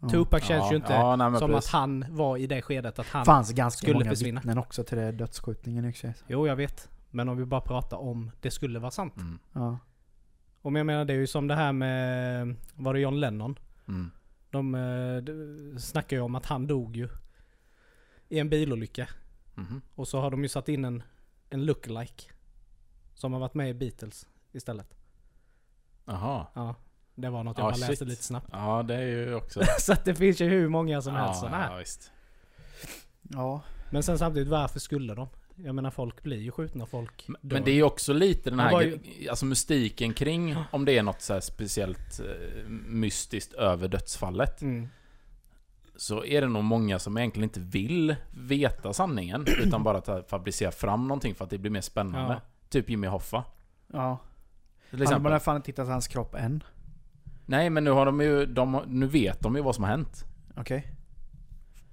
Ja. 0.00 0.08
Tupac 0.08 0.42
känns 0.44 0.64
ja, 0.64 0.70
ju 0.70 0.76
inte 0.76 0.92
ja, 0.92 1.16
nej, 1.16 1.38
som 1.38 1.50
precis. 1.50 1.68
att 1.68 1.72
han 1.80 2.04
var 2.08 2.36
i 2.36 2.46
det 2.46 2.62
skedet 2.62 2.98
att 2.98 3.06
han... 3.08 3.24
fanns 3.24 3.52
ganska 3.52 3.78
skulle 3.78 3.94
många 3.98 4.10
försvinna. 4.10 4.40
vittnen 4.40 4.58
också 4.58 4.84
till 4.84 4.98
det 4.98 5.12
dödsskjutningen 5.12 5.84
i 5.84 5.90
och 5.90 5.94
för 5.94 5.98
sig. 6.00 6.14
Jo, 6.26 6.46
jag 6.46 6.56
vet. 6.56 6.88
Men 7.16 7.28
om 7.28 7.36
vi 7.36 7.44
bara 7.44 7.60
pratar 7.60 7.96
om 7.96 8.30
det 8.40 8.50
skulle 8.50 8.78
vara 8.78 8.90
sant. 8.90 9.16
Mm. 9.16 9.38
Ja. 9.52 9.78
Om 10.62 10.76
jag 10.76 10.86
menar, 10.86 11.04
det 11.04 11.12
är 11.12 11.18
ju 11.18 11.26
som 11.26 11.48
det 11.48 11.54
här 11.54 11.72
med... 11.72 12.54
Var 12.74 12.94
det 12.94 13.00
John 13.00 13.20
Lennon? 13.20 13.58
Mm. 13.88 14.10
De, 14.50 14.74
eh, 14.74 15.16
de 15.16 15.78
snackar 15.80 16.16
ju 16.16 16.22
om 16.22 16.34
att 16.34 16.46
han 16.46 16.66
dog 16.66 16.96
ju. 16.96 17.08
I 18.28 18.38
en 18.38 18.48
bilolycka. 18.48 19.08
Mhm. 19.54 19.80
Och 19.94 20.08
så 20.08 20.20
har 20.20 20.30
de 20.30 20.42
ju 20.42 20.48
satt 20.48 20.68
in 20.68 20.84
en, 20.84 21.02
en 21.50 21.64
lookalike. 21.64 22.24
Som 23.14 23.32
har 23.32 23.40
varit 23.40 23.54
med 23.54 23.70
i 23.70 23.74
Beatles 23.74 24.26
istället. 24.52 24.94
Jaha. 26.04 26.46
Ja. 26.54 26.74
Det 27.14 27.30
var 27.30 27.44
något 27.44 27.58
jag 27.58 27.64
Ja, 27.66 27.70
bara 27.70 27.76
läste 27.76 27.96
shit. 27.96 28.08
lite 28.08 28.22
snabbt. 28.22 28.48
Ja, 28.52 28.82
det 28.82 28.94
är 28.94 29.06
ju 29.06 29.34
också... 29.34 29.62
så 29.78 29.92
att 29.92 30.04
det 30.04 30.14
finns 30.14 30.40
ju 30.40 30.48
hur 30.48 30.68
många 30.68 31.02
som 31.02 31.14
helst 31.14 31.34
ja, 31.34 31.40
sådana 31.40 31.56
här. 31.56 31.70
ja, 31.72 31.76
visst. 31.78 32.12
Ja. 33.22 33.62
Men 33.90 34.02
sen 34.02 34.18
samtidigt, 34.18 34.48
varför 34.48 34.80
skulle 34.80 35.14
de? 35.14 35.28
Jag 35.56 35.74
menar 35.74 35.90
folk 35.90 36.22
blir 36.22 36.40
ju 36.40 36.50
skjutna, 36.50 36.86
folk 36.86 37.28
Men, 37.28 37.36
dör. 37.40 37.60
det 37.60 37.70
är 37.70 37.74
ju 37.74 37.82
också 37.82 38.12
lite 38.12 38.50
den 38.50 38.60
här... 38.60 38.80
ju- 38.82 39.28
Alltså 39.30 39.46
mystiken 39.46 40.14
kring 40.14 40.56
om 40.70 40.84
det 40.84 40.98
är 40.98 41.02
något 41.02 41.20
så 41.22 41.32
här 41.32 41.40
speciellt 41.40 42.20
eh, 42.20 42.68
mystiskt 42.86 43.52
över 43.52 43.88
dödsfallet. 43.88 44.62
Mm. 44.62 44.88
Så 45.96 46.24
är 46.24 46.40
det 46.40 46.48
nog 46.48 46.64
många 46.64 46.98
som 46.98 47.18
egentligen 47.18 47.44
inte 47.44 47.60
vill 47.60 48.16
veta 48.30 48.92
sanningen. 48.92 49.46
utan 49.64 49.82
bara 49.82 50.22
fabricera 50.22 50.70
fram 50.70 51.08
någonting 51.08 51.34
för 51.34 51.44
att 51.44 51.50
det 51.50 51.58
blir 51.58 51.70
mer 51.70 51.80
spännande. 51.80 52.32
Ja. 52.34 52.40
Typ 52.68 52.90
Jimmy 52.90 53.06
Hoffa. 53.06 53.44
Ja. 53.92 54.18
Till 54.90 55.02
exempel. 55.02 55.32
har 55.32 55.38
fan 55.38 55.56
inte 55.56 55.66
tittat 55.66 55.88
hans 55.88 56.08
kropp 56.08 56.34
än. 56.34 56.62
Nej 57.46 57.70
men 57.70 57.84
nu 57.84 57.90
har 57.90 58.06
de 58.06 58.20
ju... 58.20 58.46
De, 58.46 58.82
nu 58.86 59.06
vet 59.06 59.40
de 59.40 59.56
ju 59.56 59.62
vad 59.62 59.74
som 59.74 59.84
har 59.84 59.90
hänt. 59.90 60.24
Okej. 60.56 60.86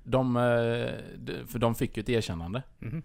De, 0.04 0.38
eh, 0.38 0.42
de, 1.18 1.48
för 1.48 1.60
de 1.60 1.76
fick 1.76 1.98
ju 1.98 2.02
ett 2.02 2.10
erkännande. 2.10 2.64
Mhm. 2.80 3.04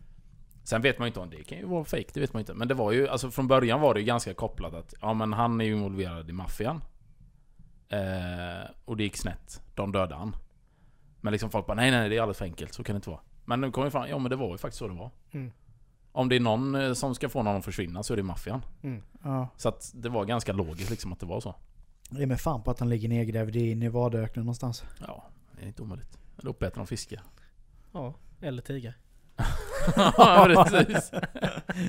Sen 0.69 0.83
vet 0.83 0.99
man 0.99 1.07
ju 1.07 1.09
inte 1.09 1.21
om 1.21 1.31
det 1.31 1.45
kan 1.45 1.59
ju 1.59 1.65
vara 1.65 1.85
fake, 1.85 2.11
det 2.15 2.21
vet 2.21 2.33
man 2.33 2.41
inte. 2.41 2.55
Men 2.55 2.69
det 2.69 2.75
var 2.75 2.93
ju, 2.93 3.09
alltså 3.09 3.31
från 3.31 3.49
början 3.49 3.81
var 3.81 3.95
det 3.95 4.01
ju 4.01 4.07
ganska 4.07 4.35
kopplat 4.35 4.75
att, 4.75 4.95
ja 5.01 5.15
men 5.15 5.33
han 5.33 5.61
är 5.61 5.65
ju 5.65 5.73
involverad 5.73 6.31
i 6.31 6.33
maffian. 6.33 6.81
Eh, 7.89 8.71
och 8.85 8.97
det 8.97 9.03
gick 9.03 9.17
snett. 9.17 9.63
De 9.75 9.93
dödade 9.93 10.15
han. 10.15 10.37
Men 11.21 11.33
liksom 11.33 11.51
folk 11.51 11.67
bara, 11.67 11.75
nej 11.75 11.91
nej 11.91 12.09
det 12.09 12.17
är 12.17 12.21
alldeles 12.21 12.39
för 12.39 12.45
enkelt, 12.45 12.75
så 12.75 12.85
kan 12.85 12.95
det 12.95 12.97
inte 12.97 13.11
vara. 13.11 13.21
Men 13.45 13.61
nu 13.61 13.71
kom 13.71 13.85
ju 13.85 13.91
fram, 13.91 14.09
ja 14.09 14.19
men 14.19 14.31
det 14.31 14.37
var 14.37 14.51
ju 14.51 14.59
faktiskt 14.59 14.79
så 14.79 14.89
det 14.89 14.95
var. 14.95 15.11
Mm. 15.31 15.53
Om 16.13 16.29
det 16.29 16.37
är 16.37 16.41
någon 16.41 16.75
eh, 16.75 16.93
som 16.93 17.15
ska 17.15 17.29
få 17.29 17.43
någon 17.43 17.57
att 17.57 17.65
försvinna 17.65 18.03
så 18.03 18.13
är 18.13 18.17
det 18.17 18.23
maffian. 18.23 18.63
Mm. 18.83 19.03
Ja. 19.23 19.49
Så 19.57 19.69
att 19.69 19.93
det 19.95 20.09
var 20.09 20.25
ganska 20.25 20.53
logiskt 20.53 20.91
liksom 20.91 21.13
att 21.13 21.21
det 21.21 21.27
var 21.27 21.41
så. 21.41 21.55
Det 22.11 22.23
är 22.23 22.27
med 22.27 22.41
fan 22.41 22.63
på 22.63 22.71
att 22.71 22.81
han 22.81 22.89
ligger 22.89 23.09
nedgrävd 23.09 23.57
i 23.57 23.75
Nevadaöknen 23.75 24.45
någonstans. 24.45 24.85
Ja, 25.07 25.25
det 25.53 25.63
är 25.63 25.67
inte 25.67 25.83
omöjligt. 25.83 26.19
Eller 26.39 26.51
uppäten 26.51 26.83
av 26.83 26.87
fiske. 26.87 27.21
Ja, 27.93 28.15
eller 28.41 28.63
tiger. 28.63 28.95
Ja 29.97 30.65
precis. 30.71 31.11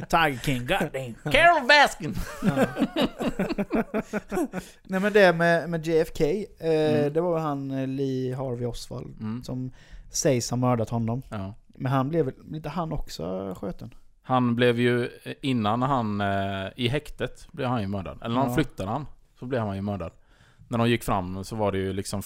Tiger 0.10 0.39
King, 0.43 0.60
goddamn. 0.68 1.16
Carol 1.32 1.68
Baskin! 1.68 2.16
Ja. 2.43 2.66
Nej 4.84 5.00
men 5.00 5.14
det 5.14 5.34
med, 5.36 5.70
med 5.70 5.88
JFK, 5.88 6.22
eh, 6.22 6.45
Mm. 6.60 7.14
det 7.14 7.22
var 7.22 7.34
väl 7.34 7.41
han 7.43 7.72
eh, 7.72 7.88
Lee 7.88 8.36
Harvey 8.36 8.66
Oswald 8.66 9.16
Mm. 9.22 9.43
som 9.43 9.72
sägs 10.10 10.50
ha 10.50 10.58
mördat 10.58 10.89
honom. 10.89 11.22
Ja. 11.30 11.54
Men 11.68 11.91
han 11.91 12.10
blev 12.10 12.26
väl, 12.26 12.34
inte 12.54 12.70
han 12.70 12.91
också 12.91 13.56
skjuten? 13.62 13.93
Han 14.22 14.56
blev 14.56 14.80
ju, 14.80 15.04
eh, 15.24 15.34
innan 15.41 15.82
han, 15.82 16.22
eh, 16.22 16.68
i 16.76 16.88
häktet 16.88 17.47
blev 17.52 17.68
han 17.70 17.82
ju 17.82 17.88
mördad. 17.88 18.18
Eller 18.24 18.36
när 18.36 18.47
Ja. 18.47 18.56
flyttade 18.56 18.89
han, 18.89 19.06
så 19.39 19.45
blev 19.45 19.62
han 19.62 19.76
ju 19.76 19.82
mördad. 19.82 20.12
När 20.72 20.78
de 20.78 20.90
gick 20.90 21.04
fram 21.04 21.44
så 21.44 21.56
var 21.56 21.72
det 21.72 21.78
ju 21.78 21.94
liksom, 21.94 22.22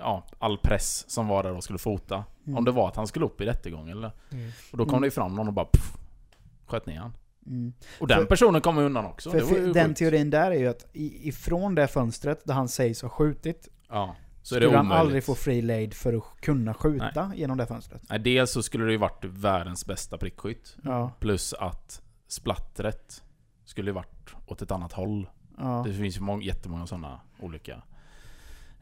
ja, 0.00 0.26
all 0.38 0.58
press 0.58 1.10
som 1.10 1.28
var 1.28 1.42
där 1.42 1.52
och 1.52 1.64
skulle 1.64 1.78
fota. 1.78 2.24
Mm. 2.46 2.58
Om 2.58 2.64
det 2.64 2.70
var 2.70 2.88
att 2.88 2.96
han 2.96 3.06
skulle 3.06 3.24
upp 3.24 3.40
i 3.40 3.44
rättegång 3.46 3.88
eller? 3.90 4.12
Mm. 4.32 4.50
Och 4.72 4.78
då 4.78 4.84
kom 4.84 4.90
Mm. 4.94 5.00
det 5.00 5.06
ju 5.06 5.10
fram 5.10 5.34
någon 5.34 5.48
och 5.48 5.54
bara 5.54 5.66
pff, 5.66 5.92
sköt 6.66 6.86
ner 6.86 6.98
han. 6.98 7.12
Mm. 7.46 7.72
Och 8.00 8.08
den 8.08 8.18
För- 8.18 8.26
personen 8.26 8.60
kom 8.60 8.78
undan 8.78 9.04
också. 9.06 9.30
Den 9.30 9.46
sjukt. 9.46 9.98
teorin 9.98 10.30
där 10.30 10.50
är 10.50 10.58
ju 10.58 10.68
att 10.68 10.86
ifrån 10.92 11.74
det 11.74 11.88
fönstret 11.88 12.44
där 12.44 12.54
han 12.54 12.68
sägs 12.68 13.02
ha 13.02 13.08
skjutit, 13.08 13.68
Ja. 13.88 14.16
Så 14.42 14.54
skulle 14.54 14.76
han 14.76 14.92
aldrig 14.92 15.24
få 15.24 15.34
free 15.34 15.62
lejd 15.62 15.94
för 15.94 16.12
att 16.14 16.40
kunna 16.40 16.74
skjuta 16.74 17.32
genom 17.34 17.58
det 17.58 17.66
fönstret. 17.66 18.02
Nej, 18.10 18.18
dels 18.18 18.52
så 18.52 18.62
skulle 18.62 18.84
det 18.84 18.92
ju 18.92 18.98
varit 18.98 19.24
världens 19.24 19.86
bästa 19.86 20.18
prickskytt. 20.18 20.76
Ja, 20.84 21.10
Plus 21.20 21.52
att 21.52 22.02
splattret 22.28 23.22
skulle 23.64 23.90
ju 23.90 23.94
varit 23.94 24.30
åt 24.46 24.62
ett 24.62 24.70
annat 24.70 24.92
håll. 24.92 25.28
Ja. 25.60 25.82
Det 25.86 25.94
finns 25.94 26.16
ju 26.16 26.20
många, 26.20 26.42
jättemånga 26.42 26.86
sådana 26.86 27.20
olika... 27.40 27.82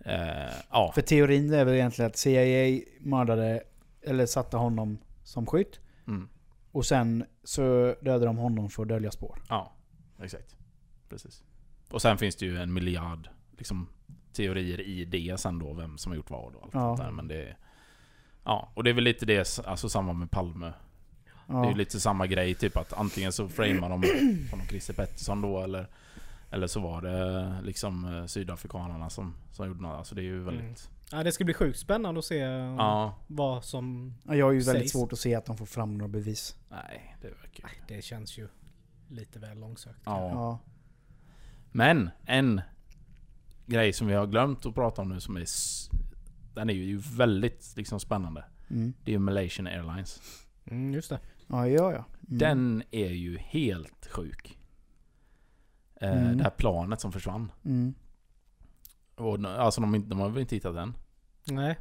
Eh, 0.04 0.52
ja. 0.70 0.92
För 0.94 1.02
teorin 1.02 1.52
är 1.52 1.64
väl 1.64 1.74
egentligen 1.74 2.10
att 2.10 2.16
CIA 2.16 2.80
mördade, 3.00 3.62
eller 4.02 4.26
satte 4.26 4.56
honom 4.56 4.98
som 5.24 5.46
skytt. 5.46 5.80
Mm. 6.06 6.28
Och 6.72 6.86
sen 6.86 7.24
så 7.44 7.94
dödade 8.00 8.26
de 8.26 8.36
honom 8.36 8.70
för 8.70 8.82
att 8.82 8.88
dölja 8.88 9.10
spår. 9.10 9.42
Ja, 9.48 9.72
exakt. 10.22 10.56
Precis. 11.08 11.42
Och 11.90 12.02
sen 12.02 12.18
finns 12.18 12.36
det 12.36 12.46
ju 12.46 12.58
en 12.58 12.72
miljard 12.72 13.28
liksom, 13.58 13.88
teorier 14.32 14.80
i 14.80 15.04
det 15.04 15.40
sen 15.40 15.58
då, 15.58 15.72
vem 15.72 15.98
som 15.98 16.12
har 16.12 16.16
gjort 16.16 16.30
vad 16.30 16.54
och 16.54 16.62
allt 16.62 16.74
Ja. 16.74 17.04
där. 17.04 17.10
Men 17.10 17.28
det 17.28 17.56
Ja, 18.44 18.68
och 18.74 18.84
det 18.84 18.90
är 18.90 18.94
väl 18.94 19.04
lite 19.04 19.26
det, 19.26 19.58
alltså 19.66 19.88
samma 19.88 20.12
med 20.12 20.30
Palme. 20.30 20.72
Det 21.46 21.52
är 21.52 21.56
Ja. 21.56 21.68
ju 21.70 21.74
lite 21.76 22.00
samma 22.00 22.26
grej, 22.26 22.54
typ 22.54 22.76
att 22.76 22.92
antingen 22.92 23.32
så 23.32 23.48
framar 23.48 23.88
de 23.88 24.02
som 24.50 24.60
Christer 24.68 24.94
Pettersson 24.94 25.42
då, 25.42 25.62
eller 25.62 25.86
eller 26.50 26.66
så 26.66 26.80
var 26.80 27.02
det 27.02 27.60
liksom 27.62 28.04
eh, 28.04 28.26
sydafrikanerna 28.26 29.10
som, 29.10 29.34
som 29.52 29.66
gjorde 29.66 29.82
något. 29.82 29.98
Alltså 29.98 30.14
det 30.14 30.20
är 30.20 30.24
ju 30.24 30.42
väldigt... 30.42 30.90
Ja, 31.12 31.22
det 31.22 31.32
ska 31.32 31.44
bli 31.44 31.54
sjukt 31.54 31.78
spännande 31.78 32.18
att 32.18 32.24
se 32.24 32.40
eh, 32.40 32.50
Ja, 32.78 33.18
vad 33.26 33.64
som... 33.64 34.14
Ja, 34.24 34.34
Jag 34.34 34.46
har 34.46 34.52
ju 34.52 34.58
väldigt 34.60 34.82
Sägs. 34.82 34.92
svårt 34.92 35.12
att 35.12 35.18
se 35.18 35.34
att 35.34 35.46
de 35.46 35.56
får 35.56 35.66
fram 35.66 35.94
några 35.98 36.08
bevis. 36.08 36.56
nej, 36.68 37.16
det 37.22 37.28
verkar 37.28 37.68
ju... 37.68 37.96
Det 37.96 38.02
känns 38.02 38.38
ju 38.38 38.48
lite 39.08 39.38
väl 39.38 39.58
långsökt. 39.58 40.00
Ja. 40.04 40.28
Ja. 40.30 40.58
Men 41.72 42.10
en 42.26 42.60
grej 43.66 43.92
som 43.92 44.06
vi 44.06 44.14
har 44.14 44.26
glömt 44.26 44.66
att 44.66 44.74
prata 44.74 45.02
om 45.02 45.08
nu 45.08 45.20
som 45.20 45.36
är... 45.36 45.44
Den 46.54 46.70
är 46.70 46.74
ju 46.74 46.98
väldigt 47.16 47.72
liksom 47.76 48.00
spännande. 48.00 48.44
Mm. 48.70 48.92
Det 49.04 49.10
är 49.10 49.12
ju 49.12 49.18
Malaysian 49.18 49.66
Airlines. 49.66 50.20
Mm, 50.64 50.94
just 50.94 51.08
det. 51.10 51.20
Ja, 51.46 51.68
ja, 51.68 51.92
ja. 51.92 52.04
Mm. 52.28 52.38
Den 52.38 52.82
är 52.90 53.10
ju 53.10 53.38
helt 53.38 54.06
sjuk. 54.10 54.57
Eh, 56.00 56.12
Mm. 56.12 56.36
Det 56.36 56.42
här 56.44 56.50
planet 56.50 57.00
som 57.00 57.12
försvann. 57.12 57.52
Mm. 57.64 57.94
Och, 59.14 59.44
alltså 59.44 59.80
de, 59.80 60.08
de 60.08 60.20
har 60.20 60.28
väl 60.28 60.40
inte 60.40 60.54
hittat 60.54 60.74
den. 60.74 60.94
Nej. 61.44 61.78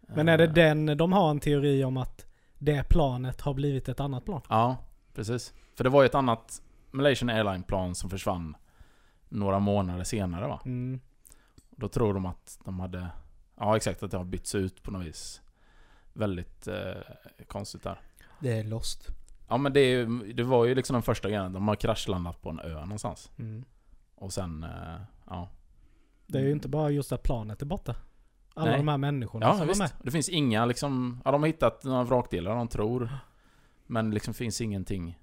Men 0.00 0.28
är 0.28 0.38
det 0.38 0.44
Eh, 0.44 0.52
den, 0.52 0.86
de 0.96 1.12
har 1.12 1.30
en 1.30 1.40
teori 1.40 1.84
om 1.84 1.96
att 1.96 2.26
det 2.58 2.88
planet 2.88 3.40
har 3.40 3.54
blivit 3.54 3.88
ett 3.88 4.00
annat 4.00 4.24
plan? 4.24 4.40
Ja, 4.48 4.76
precis. 5.14 5.54
För 5.76 5.84
det 5.84 5.90
var 5.90 6.02
ju 6.02 6.06
ett 6.06 6.14
annat 6.14 6.62
Malaysian 6.90 7.30
Airline-plan 7.30 7.94
som 7.94 8.10
försvann 8.10 8.56
några 9.28 9.58
månader 9.58 10.04
senare 10.04 10.48
va? 10.48 10.60
Mm. 10.64 11.00
Då 11.70 11.88
tror 11.88 12.14
de 12.14 12.26
att 12.26 12.58
de 12.64 12.80
hade... 12.80 13.08
Ja 13.56 13.76
exakt, 13.76 14.02
att 14.02 14.10
det 14.10 14.16
har 14.16 14.24
bytts 14.24 14.54
ut 14.54 14.82
på 14.82 14.90
något 14.90 15.06
vis. 15.06 15.40
Väldigt 16.12 16.66
eh, 16.68 16.92
konstigt 17.46 17.82
där. 17.82 18.00
Det 18.40 18.58
är 18.58 18.64
Lost. 18.64 19.08
Ja 19.50 19.56
men 19.56 19.72
det, 19.72 19.80
är 19.80 20.34
det 20.34 20.42
var 20.42 20.64
ju 20.64 20.74
liksom 20.74 20.94
den 20.94 21.02
första 21.02 21.28
grejen. 21.28 21.52
De 21.52 21.68
har 21.68 21.76
kraschlandat 21.76 22.42
på 22.42 22.50
en 22.50 22.60
ö 22.60 22.74
någonstans. 22.80 23.30
Mm. 23.38 23.64
Och 24.14 24.32
sen, 24.32 24.64
eh, 24.64 25.00
ja. 25.26 25.48
Det 26.26 26.38
är 26.38 26.42
ju 26.42 26.52
inte 26.52 26.68
bara 26.68 26.90
just 26.90 27.12
att 27.12 27.22
planet 27.22 27.62
är 27.62 27.66
borta. 27.66 27.94
Alla 28.54 28.70
Nej. 28.70 28.78
de 28.78 28.88
här 28.88 28.98
människorna 28.98 29.46
Ja 29.46 29.50
som 29.50 29.60
var 29.60 29.66
visst. 29.66 29.78
med. 29.78 29.90
Det 30.02 30.10
finns 30.10 30.28
inga 30.28 30.66
liksom... 30.66 31.20
Ja 31.24 31.30
de 31.30 31.42
har 31.42 31.46
hittat 31.46 31.84
några 31.84 32.04
vrakdelar 32.04 32.54
de 32.56 32.68
tror. 32.68 33.08
Men 33.86 34.10
liksom 34.10 34.34
finns 34.34 34.60
ingenting. 34.60 35.18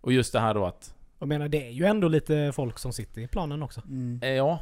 Och 0.00 0.12
just 0.12 0.32
det 0.32 0.40
här 0.40 0.54
då 0.54 0.66
att... 0.66 0.94
Jag 1.18 1.28
menar 1.28 1.48
det 1.48 1.66
är 1.66 1.70
ju 1.70 1.84
ändå 1.84 2.08
lite 2.08 2.52
folk 2.54 2.78
som 2.78 2.92
sitter 2.92 3.20
i 3.22 3.28
planen 3.28 3.62
också. 3.62 3.80
Mm. 3.80 4.20
Eh, 4.22 4.28
ja. 4.28 4.60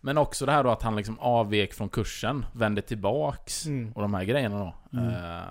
Men 0.00 0.18
också 0.18 0.46
det 0.46 0.52
här 0.52 0.64
då 0.64 0.70
att 0.70 0.82
han 0.82 0.96
liksom 0.96 1.18
avvek 1.18 1.74
från 1.74 1.88
kursen, 1.88 2.46
vände 2.54 2.82
tillbaks. 2.82 3.66
Mm. 3.66 3.92
Och 3.92 4.02
de 4.02 4.14
här 4.14 4.24
grejerna 4.24 4.58
då. 4.58 4.98
Mm. 4.98 5.08
Eh, 5.08 5.44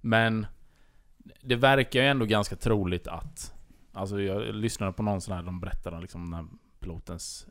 men 0.00 0.46
det 1.40 1.56
verkar 1.56 2.00
ju 2.00 2.06
ändå 2.06 2.26
ganska 2.26 2.56
troligt 2.56 3.06
att... 3.06 3.54
Alltså 3.92 4.20
jag 4.20 4.54
lyssnade 4.54 4.92
på 4.92 5.02
någon 5.02 5.20
sån 5.20 5.34
här, 5.34 5.42
de 5.42 5.60
berättade 5.60 6.00
liksom 6.00 6.30
den 6.30 6.34
här 6.34 6.46
pilotens 6.80 7.46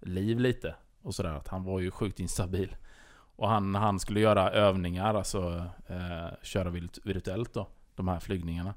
liv 0.00 0.40
lite. 0.40 0.74
Och 1.02 1.14
sådär, 1.14 1.32
att 1.34 1.48
han 1.48 1.64
var 1.64 1.80
ju 1.80 1.90
sjukt 1.90 2.20
instabil. 2.20 2.76
Och 3.36 3.48
han, 3.48 3.74
han 3.74 4.00
skulle 4.00 4.20
göra 4.20 4.50
övningar, 4.50 5.14
alltså 5.14 5.66
eh, 5.86 6.28
köra 6.42 6.70
virtu- 6.70 7.00
virtuellt 7.04 7.54
då. 7.54 7.68
De 7.94 8.08
här 8.08 8.20
flygningarna. 8.20 8.74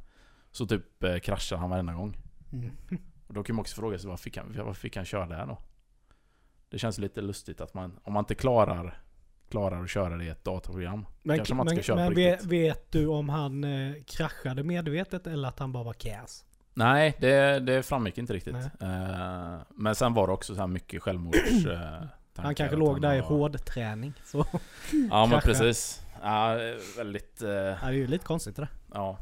Så 0.52 0.68
typ 0.68 1.04
eh, 1.04 1.18
kraschade 1.18 1.62
han 1.62 1.70
varenda 1.70 1.94
gång. 1.94 2.18
Mm. 2.54 2.72
Och 3.28 3.34
då 3.34 3.44
kan 3.44 3.56
man 3.56 3.62
också 3.62 3.76
fråga 3.76 4.00
sig 4.00 4.10
varför 4.10 4.24
fick 4.24 4.38
han, 4.38 4.54
varför 4.58 4.82
fick 4.82 4.96
han 4.96 5.06
köra 5.06 5.26
där 5.26 5.46
då? 5.46 5.58
Det 6.70 6.80
känns 6.80 6.98
lite 6.98 7.22
lustigt 7.22 7.62
att 7.62 7.74
man, 7.74 8.00
om 8.04 8.14
man 8.14 8.22
inte 8.22 8.36
klarar, 8.36 9.00
klarar 9.50 9.84
att 9.84 9.89
köra 9.89 10.18
det 10.18 10.24
i 10.26 10.30
ett 10.30 10.43
datorprogram. 10.43 11.06
Men, 11.24 11.38
Kanske 11.38 11.54
man 11.54 11.66
inte 11.68 11.76
men, 11.76 11.84
ska 11.84 11.93
köra 11.93 12.10
men 12.10 12.16
riktigt. 12.16 12.46
vet 12.52 12.91
du 12.91 13.08
om 13.08 13.30
han 13.30 13.64
eh, 13.64 13.93
kraschade 14.08 14.64
medvetet 14.64 15.28
eller 15.28 15.48
att 15.48 15.60
han 15.60 15.72
bara 15.72 15.84
var 15.84 15.93
kass? 15.93 16.46
Nej, 16.74 17.16
det, 17.20 17.60
det 17.60 17.84
framgick 17.84 18.18
inte 18.18 18.34
riktigt. 18.34 18.54
Nej. 18.80 18.91
Eh, 18.91 19.58
men 19.70 19.96
sen 19.96 20.14
var 20.14 20.28
det 20.28 20.34
också 20.34 20.56
så 20.56 20.60
här 20.60 20.68
mycket 20.68 21.02
självmords... 21.04 21.66
eh, 21.66 22.04
Han 22.38 22.56
kanske 22.56 22.76
låg 22.76 22.91
han 22.91 23.02
där 23.02 23.16
i 23.16 23.22
var- 23.22 23.28
hårdträning. 23.28 24.14
Så. 24.26 24.46
Ja 25.10 25.26
men 25.26 25.41
precis. 25.41 26.02
Ja, 26.24 26.58
väldigt... 26.98 27.41
eh, 27.41 27.50
Ja, 27.50 27.76
det 27.82 27.86
är 27.86 27.91
ju 27.91 28.08
lite 28.08 28.26
konstigt 28.26 28.56
det 28.56 28.62
där. 28.62 28.70
ja, 28.93 29.18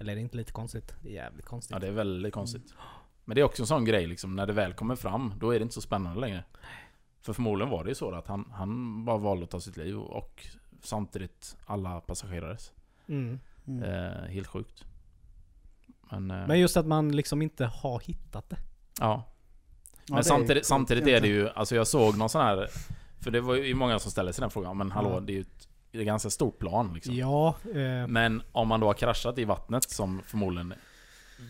Eller 0.00 0.14
det 0.14 0.20
är 0.20 0.22
inte 0.22 0.36
lite 0.36 0.52
konstigt. 0.52 0.94
Det 1.02 1.08
är 1.08 1.12
jävligt 1.12 1.46
konstigt. 1.46 1.72
ja, 1.74 1.78
det 1.78 1.86
är 1.86 1.92
väldigt 1.92 2.32
konstigt. 2.34 2.74
Men 3.24 3.34
det 3.34 3.40
är 3.40 3.44
också 3.44 3.62
en 3.62 3.66
sån 3.66 3.84
grej 3.84 4.06
liksom, 4.06 4.36
när 4.36 4.46
det 4.46 4.52
väl 4.52 4.72
kommer 4.72 4.96
fram, 4.96 5.34
då 5.36 5.50
är 5.54 5.58
det 5.58 5.62
inte 5.62 5.74
så 5.74 5.80
spännande 5.80 6.20
längre. 6.20 6.44
För 7.22 7.32
förmodligen 7.32 7.70
var 7.70 7.84
det 7.84 7.88
ju 7.90 7.94
så 7.94 8.14
att 8.14 8.26
han, 8.26 8.48
han 8.52 9.04
bara 9.04 9.16
valde 9.18 9.44
att 9.44 9.50
ta 9.50 9.60
sitt 9.60 9.76
liv 9.76 9.98
och 9.98 10.46
samtidigt 10.82 11.56
alla 11.66 12.00
passagerares. 12.00 12.72
Mm. 13.08 13.38
Mm. 13.66 13.82
Eh, 13.82 14.28
helt 14.28 14.46
sjukt. 14.46 14.84
Men, 16.10 16.30
eh, 16.30 16.46
Men 16.46 16.60
just 16.60 16.76
att 16.76 16.86
man 16.86 17.16
liksom 17.16 17.42
inte 17.42 17.64
har 17.66 18.00
hittat 18.00 18.50
det. 18.50 18.56
ja. 19.00 19.28
Ja, 20.06 20.14
Men 20.14 20.18
är 20.18 20.22
samtidigt, 20.22 20.54
coolt 20.54 20.66
samtidigt 20.66 21.06
är 21.06 21.20
det 21.20 21.28
ju, 21.28 21.48
alltså 21.48 21.74
jag 21.76 21.86
såg 21.86 22.18
någon 22.18 22.28
sån 22.28 22.40
här 22.42 22.68
För 23.20 23.30
det 23.30 23.40
var 23.40 23.54
ju 23.54 23.74
många 23.74 23.98
som 23.98 24.10
ställde 24.10 24.32
sig 24.32 24.42
den 24.42 24.50
frågan, 24.50 24.76
men 24.76 24.90
hallå 24.90 25.10
Ja. 25.14 25.20
det 25.20 25.32
är 25.32 25.34
ju 25.34 25.40
ett, 25.40 25.68
det 25.90 25.98
är 25.98 26.02
ett 26.02 26.06
ganska 26.06 26.30
stort 26.30 26.58
plan 26.58 26.94
liksom. 26.94 27.14
Ja, 27.14 27.54
eh, 27.74 28.06
Men 28.08 28.42
om 28.52 28.68
man 28.68 28.80
då 28.80 28.86
har 28.86 28.94
kraschat 28.94 29.38
i 29.38 29.44
vattnet 29.44 29.90
som 29.90 30.22
förmodligen 30.26 30.74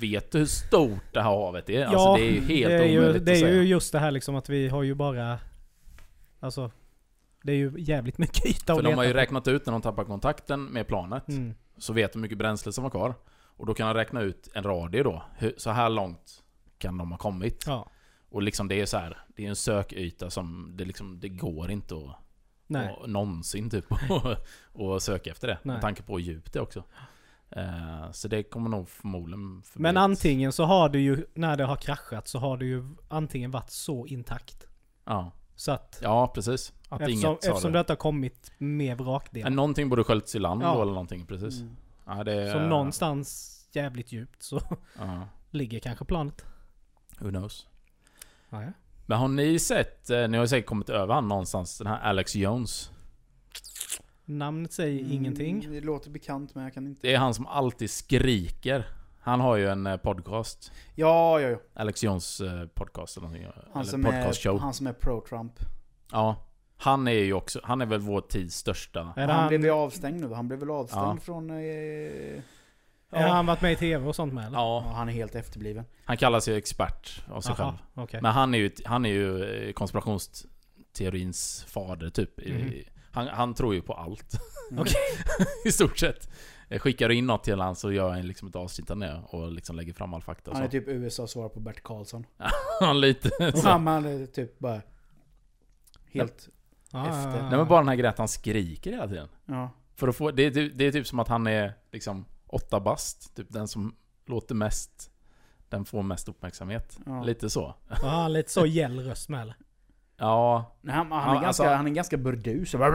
Vet 0.00 0.32
du 0.32 0.38
hur 0.38 0.46
stort 0.46 1.12
det 1.12 1.20
här 1.22 1.30
havet 1.30 1.68
är? 1.70 1.84
alltså 1.84 1.98
ja, 1.98 2.16
det 2.16 2.22
är 2.22 2.30
ju 2.32 2.40
helt 2.40 2.68
det 2.68 2.74
är 2.74 2.84
ju, 2.86 2.98
omöjligt 2.98 3.26
det 3.26 3.32
att 3.32 3.38
är 3.38 3.40
säga. 3.40 3.54
ju 3.54 3.62
just 3.62 3.92
det 3.92 3.98
här 3.98 4.10
liksom 4.10 4.34
att 4.36 4.48
vi 4.48 4.68
har 4.68 4.82
ju 4.82 4.94
bara... 4.94 5.38
Alltså, 6.42 6.70
det 7.42 7.52
är 7.52 7.56
ju 7.56 7.72
jävligt 7.78 8.18
mycket 8.18 8.46
yta 8.46 8.74
För 8.74 8.80
att 8.80 8.84
de 8.84 8.94
har 8.94 9.04
ju 9.04 9.12
räknat 9.12 9.48
ut 9.48 9.66
när 9.66 9.72
de 9.72 9.82
tappar 9.82 10.04
kontakten 10.04 10.64
med 10.64 10.86
planet. 10.86 11.28
Mm. 11.28 11.54
Så 11.76 11.92
vet 11.92 12.12
de 12.12 12.18
hur 12.18 12.22
mycket 12.22 12.38
bränsle 12.38 12.72
som 12.72 12.82
var 12.82 12.90
kvar 12.90 13.14
Och 13.56 13.66
då 13.66 13.74
kan 13.74 13.86
de 13.86 13.94
räkna 13.94 14.20
ut 14.20 14.48
en 14.54 14.62
radie 14.62 15.02
då 15.02 15.22
hur, 15.38 15.54
Så 15.56 15.70
här 15.70 15.90
långt 15.90 16.42
kan 16.78 16.98
de 16.98 17.10
ha 17.10 17.18
kommit 17.18 17.64
Ja, 17.66 17.90
Och 18.30 18.42
liksom 18.42 18.68
det 18.68 18.80
är 18.80 18.86
så 18.86 18.96
här, 18.96 19.18
Det 19.28 19.44
är 19.44 19.48
en 19.48 19.56
sökyta 19.56 20.30
som 20.30 20.72
det 20.74 20.84
liksom, 20.84 21.20
det 21.20 21.28
går 21.28 21.70
inte 21.70 21.94
att 21.94 22.16
nej. 22.66 22.96
och 23.00 23.10
någonsin 23.10 23.70
typ 23.70 23.84
och, 24.10 24.36
och 24.72 25.02
söka 25.02 25.30
efter 25.30 25.48
det. 25.48 25.58
Nej. 25.62 25.74
Med 25.74 25.80
tanke 25.80 26.02
på 26.02 26.18
hur 26.18 26.24
djupt 26.24 26.52
det 26.52 26.58
är 26.58 26.62
också. 26.62 26.82
Eh, 27.50 28.10
så 28.12 28.28
det 28.28 28.42
kommer 28.42 28.70
nog 28.70 28.88
förmodligen 28.88 29.62
förbli 29.62 29.82
Men 29.82 29.96
antingen 29.96 30.52
så 30.52 30.64
har 30.64 30.88
det 30.88 30.98
ju, 30.98 31.26
när 31.34 31.56
det 31.56 31.64
har 31.64 31.76
kraschat 31.76 32.28
så 32.28 32.38
har 32.38 32.56
det 32.56 32.64
ju 32.64 32.84
antingen 33.08 33.50
varit 33.50 33.70
så 33.70 34.06
intakt. 34.06 34.66
Ja, 35.04 35.32
Så 35.56 35.72
att... 35.72 35.98
ja 36.02 36.32
precis. 36.34 36.72
Att 36.88 37.00
eftersom 37.00 37.28
inget 37.30 37.44
eftersom 37.44 37.72
det. 37.72 37.78
detta 37.78 37.92
har 37.92 37.96
kommit 37.96 38.52
med 38.58 38.96
Men 38.96 39.06
vrakdelar. 39.06 39.50
någonting 39.50 39.88
borde 39.88 40.04
sköljts 40.04 40.34
i 40.34 40.38
land 40.38 40.62
Ja. 40.62 40.74
då 40.74 40.82
eller 40.82 40.92
någonting, 40.92 41.26
precis. 41.26 41.60
Mm. 41.60 41.76
Ja, 42.06 42.24
det 42.24 42.52
Så 42.52 42.58
någonstans 42.58 43.58
jävligt 43.72 44.12
djupt 44.12 44.42
så 44.42 44.60
Ja, 44.98 45.28
ligger 45.50 45.78
kanske 45.80 46.04
planet. 46.04 46.44
who 47.18 47.28
knows. 47.28 47.66
Ja, 48.50 48.62
ja. 48.62 48.72
Men 49.06 49.18
har 49.18 49.28
ni 49.28 49.58
sett, 49.58 50.10
eh, 50.10 50.28
ni 50.28 50.38
har 50.38 50.46
säkert 50.46 50.68
kommit 50.68 50.88
över 50.88 51.14
han 51.14 51.28
någonstans, 51.28 51.78
den 51.78 51.86
här 51.86 52.00
Alex 52.00 52.36
Jones. 52.36 52.90
Namnet 54.24 54.72
säger 54.72 55.12
ingenting. 55.12 55.58
Mm, 55.64 55.72
Det 55.72 55.80
låter 55.80 56.10
bekant 56.10 56.54
men 56.54 56.64
jag 56.64 56.74
kan 56.74 56.86
inte... 56.86 57.06
Det 57.06 57.14
är 57.14 57.18
han 57.18 57.34
som 57.34 57.46
alltid 57.46 57.90
skriker. 57.90 58.86
Han 59.24 59.40
har 59.40 59.56
ju 59.56 59.68
en 59.68 59.86
eh, 59.86 59.96
podcast. 59.96 60.72
Ja, 60.94 61.40
ja, 61.40 61.48
ja. 61.48 61.56
Alex 61.74 62.02
Jones 62.04 62.40
eh, 62.40 62.66
podcast 62.66 63.16
eller 63.16 63.26
någonting. 63.26 63.48
Han 63.72 63.82
eller 63.82 63.90
som, 63.90 64.02
podcast 64.02 64.44
är, 64.46 64.50
show. 64.50 64.58
han 64.60 64.74
som 64.74 64.86
är 64.86 64.92
pro-Trump. 64.92 65.52
Ja. 66.12 66.36
Han 66.76 67.08
är 67.08 67.12
ju 67.12 67.32
också, 67.32 67.60
han 67.64 67.80
är 67.80 67.86
väl 67.86 68.00
vår 68.00 68.20
tids 68.20 68.56
största. 68.56 69.12
Han, 69.16 69.30
han, 69.30 69.48
blev 69.48 69.64
ju 69.64 69.70
avstängd 69.70 70.20
nu. 70.20 70.34
Han 70.34 70.48
blev 70.48 70.60
väl 70.60 70.70
avstängd 70.70 71.04
Ja. 71.04 71.16
från... 71.22 71.50
Eh, 71.50 71.56
är 73.14 73.28
han 73.28 73.46
varit 73.46 73.60
med 73.62 73.72
i 73.72 73.76
TV 73.76 74.06
och 74.06 74.16
sånt 74.16 74.32
med 74.34 74.46
eller? 74.46 74.58
ja, 74.58 74.84
Ja, 74.86 74.92
han 74.96 75.08
är 75.08 75.12
helt 75.12 75.34
efterbliven. 75.34 75.84
han 76.04 76.16
kallar 76.16 76.40
sig 76.40 76.56
expert 76.56 77.22
av 77.30 77.40
sig 77.40 77.54
Jaha, 77.58 77.66
själv. 77.66 77.78
okej. 78.04 78.20
Men 78.22 78.32
han 78.32 78.54
är 78.54 78.58
ju, 78.58 78.70
han 78.84 79.06
är 79.06 79.10
ju 79.10 79.44
eh, 79.44 79.72
konspirationsteorins 79.72 81.64
fader 81.68 82.10
typ. 82.10 82.46
Mhm. 82.46 82.72
Han, 83.12 83.28
han 83.28 83.54
tror 83.54 83.74
ju 83.74 83.82
på 83.82 83.92
allt. 83.94 84.32
Mm. 84.70 84.84
I 85.64 85.72
stort 85.72 85.98
sett. 85.98 86.30
Eh, 86.72 86.78
Skickar 86.78 87.08
du 87.08 87.14
in 87.14 87.26
något 87.26 87.44
till 87.44 87.60
han 87.60 87.76
så 87.76 87.92
gör 87.92 88.10
han 88.10 88.26
liksom 88.26 88.48
ett 88.48 88.56
avsnitt 88.56 88.88
där 88.88 88.94
nere 88.94 89.22
och 89.28 89.52
liksom 89.52 89.76
lägger 89.76 89.92
fram 89.92 90.14
all 90.14 90.22
fakta 90.22 90.50
och 90.50 90.56
Han 90.56 90.64
är 90.64 90.68
så. 90.68 90.72
typ 90.72 90.88
USA 90.88 91.26
svar 91.26 91.48
på 91.48 91.60
Bert 91.60 91.82
Karlsson. 91.82 92.26
Han 92.80 93.00
lite 93.00 93.52
så. 93.52 93.68
han, 93.68 93.86
han 93.86 94.04
är 94.04 94.26
typ 94.26 94.58
bara... 94.58 94.82
Helt... 96.12 96.48
Ja, 96.92 97.08
efter. 97.08 97.30
ja, 97.30 97.36
ja. 97.36 97.48
Nej 97.48 97.58
men 97.58 97.68
bara 97.68 97.80
den 97.80 97.88
här 97.88 97.96
grejen 97.96 98.10
att 98.12 98.18
han 98.18 98.28
skriker 98.28 98.90
hela 98.90 99.08
tiden. 99.08 99.28
Ja. 99.46 99.70
För 99.96 100.08
att 100.08 100.16
få, 100.16 100.30
det, 100.30 100.42
är 100.42 100.50
typ- 100.50 100.72
det 100.74 100.84
är 100.84 100.92
typ 100.92 101.06
som 101.06 101.18
att 101.18 101.28
han 101.28 101.46
är 101.46 101.72
liksom 101.92 102.24
åtta 102.46 102.80
bast. 102.80 103.36
Typ 103.36 103.46
den 103.50 103.68
som 103.68 103.94
låter 104.26 104.54
mest, 104.54 105.10
den 105.68 105.84
får 105.84 106.02
mest 106.02 106.28
uppmärksamhet. 106.28 106.98
Ja. 107.06 107.22
Lite 107.22 107.50
så. 107.50 107.74
Ja, 108.02 108.28
lite 108.28 108.50
så 108.50 108.66
gäll 108.66 109.00
röst 109.00 109.28
med 109.28 109.42
eller? 109.42 109.56
Ja, 110.22 110.72
Nej, 110.80 110.94
han, 110.94 111.12
han, 111.12 111.20
Ja, 111.22 111.28
är 111.30 111.42
ganska, 111.42 111.46
alltså- 111.46 111.64
han 111.76 111.86
är 111.86 111.90
ganska 111.90 112.16
burdus. 112.16 112.70
Så 112.70 112.78
bara- 112.78 112.92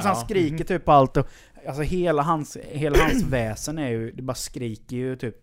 så 0.00 0.08
han 0.08 0.16
Ja. 0.16 0.24
skriker 0.24 0.64
typ 0.64 0.88
allt. 0.88 1.16
Och, 1.16 1.28
alltså 1.66 1.82
hela 1.82 2.22
hans, 2.22 2.56
hela 2.70 2.98
hans 2.98 3.22
väsen 3.28 3.78
är 3.78 3.88
ju... 3.88 4.10
Det 4.12 4.22
bara 4.22 4.34
skriker 4.34 4.96
ju 4.96 5.16
typ... 5.16 5.36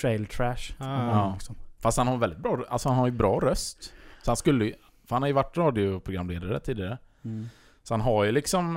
Trail 0.00 0.26
trash. 0.26 0.56
Ja. 0.78 1.06
Ja. 1.10 1.32
Liksom. 1.32 1.56
Fast 1.80 1.98
han 1.98 2.08
har 2.08 2.16
väldigt 2.16 2.38
bra, 2.38 2.64
alltså 2.68 2.88
han 2.88 2.98
har 2.98 3.06
ju 3.06 3.12
bra 3.12 3.40
röst. 3.40 3.92
Så 4.22 4.30
han 4.30 4.36
skulle 4.36 4.64
ju, 4.64 4.74
för 5.08 5.14
han 5.16 5.22
har 5.22 5.26
ju 5.26 5.32
varit 5.32 5.56
radioprogramledare 5.56 6.60
tidigare. 6.60 6.98
Mm. 7.24 7.48
Så 7.82 7.94
han 7.94 8.00
har 8.00 8.24
ju 8.24 8.32
liksom... 8.32 8.76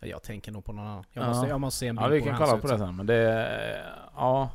eh, 0.00 0.08
Jag 0.08 0.22
tänker 0.22 0.52
nog 0.52 0.64
på 0.64 0.72
någon 0.72 0.86
annan. 0.86 1.04
Jag 1.12 1.24
Ja. 1.24 1.28
måste, 1.28 1.48
jag 1.48 1.60
måste 1.60 1.78
se 1.78 1.86
en 1.86 1.96
bild 1.96 2.06
Ja 2.06 2.10
vi 2.10 2.20
på 2.20 2.26
kan 2.26 2.36
kolla 2.38 2.52
på 2.52 2.66
det 2.66 2.68
sen. 2.68 2.78
sen. 2.78 2.96
Men 2.96 3.06
det... 3.06 3.48
Ja... 4.16 4.50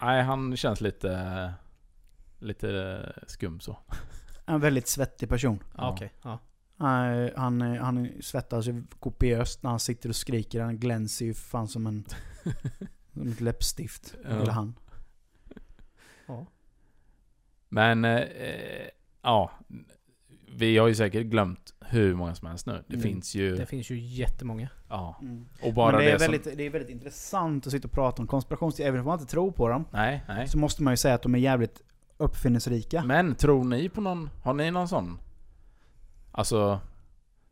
Nej 0.00 0.22
han 0.22 0.56
känns 0.56 0.80
lite... 0.80 1.52
Lite 2.38 2.98
skum 3.26 3.60
så. 3.60 3.76
En 4.46 4.60
väldigt 4.60 4.88
svettig 4.88 5.28
person. 5.28 5.62
Ja, 5.76 5.90
okej. 5.92 6.12
Ja. 6.22 6.38
Han, 6.78 7.30
han, 7.36 7.60
han 7.78 8.08
svettas 8.20 8.66
ju 8.66 8.84
kopiöst 9.00 9.62
när 9.62 9.70
han 9.70 9.80
sitter 9.80 10.08
och 10.08 10.16
skriker. 10.16 10.60
Han 10.60 10.78
glänser 10.78 11.24
ju 11.26 11.34
fan 11.34 11.68
som 11.68 11.86
en... 11.86 12.04
som 13.12 13.28
ett 13.32 13.40
läppstift. 13.40 14.14
Ja. 14.24 14.28
Eller 14.30 14.52
han. 14.52 14.74
Ja. 16.26 16.46
Men... 17.68 18.04
Eh, 18.04 18.20
eh, 18.20 18.88
ja. 19.22 19.50
Vi 20.56 20.78
har 20.78 20.88
ju 20.88 20.94
säkert 20.94 21.26
glömt 21.26 21.74
hur 21.80 22.14
många 22.14 22.34
som 22.34 22.48
helst 22.48 22.66
nu. 22.66 22.84
Det 22.86 22.94
Mm. 22.94 23.02
finns 23.02 23.34
ju... 23.34 23.56
Det 23.56 23.66
finns 23.66 23.90
ju 23.90 23.98
jättemånga. 23.98 24.68
Ja. 24.88 25.16
Mm. 25.22 25.46
Och 25.62 25.74
bara 25.74 25.92
Men 25.92 26.00
det, 26.00 26.10
är 26.10 26.12
det, 26.12 26.18
som... 26.24 26.32
väldigt, 26.32 26.56
det 26.58 26.62
är 26.66 26.70
väldigt 26.70 26.90
intressant 26.90 27.66
att 27.66 27.72
sitta 27.72 27.88
och 27.88 27.92
prata 27.92 28.22
om 28.22 28.28
konspirationsteorier. 28.28 28.88
Även 28.88 29.00
om 29.00 29.06
man 29.06 29.18
inte 29.20 29.30
tror 29.30 29.52
på 29.52 29.68
dem. 29.68 29.84
Nej, 29.90 30.24
nej. 30.28 30.48
Så 30.48 30.58
måste 30.58 30.82
man 30.82 30.92
ju 30.92 30.96
säga 30.96 31.14
att 31.14 31.22
de 31.22 31.34
är 31.34 31.38
jävligt 31.38 31.82
uppfinningsrika. 32.16 33.04
Men 33.04 33.34
tror 33.34 33.64
ni 33.64 33.88
på 33.88 34.00
någon... 34.00 34.30
Har 34.42 34.54
ni 34.54 34.70
någon 34.70 34.88
sån? 34.88 35.18
Alltså... 36.32 36.80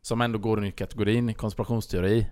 Som 0.01 0.21
ändå 0.21 0.39
går 0.39 0.65
i 0.65 0.71
kategorin 0.71 1.33
konspirationsteori. 1.33 2.29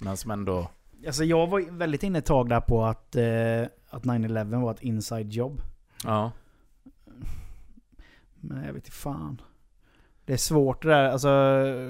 Men 0.00 0.16
som 0.16 0.30
ändå... 0.30 0.70
Alltså 1.06 1.24
jag 1.24 1.46
var 1.46 1.70
väldigt 1.70 2.02
inne 2.02 2.18
ett 2.18 2.26
tag 2.26 2.48
där 2.48 2.60
på 2.60 2.84
att, 2.84 3.16
eh, 3.16 3.62
att 3.88 4.04
9-11 4.04 4.62
var 4.62 4.70
ett 4.70 4.82
inside 4.82 5.32
jobb. 5.32 5.62
Ja. 6.04 6.32
Men 8.34 8.64
jag 8.64 8.72
vet 8.72 8.84
inte 8.84 8.90
fan. 8.90 9.40
Det 10.24 10.32
är 10.32 10.36
svårt 10.36 10.82
det 10.82 10.88
där, 10.88 11.08
alltså 11.08 11.28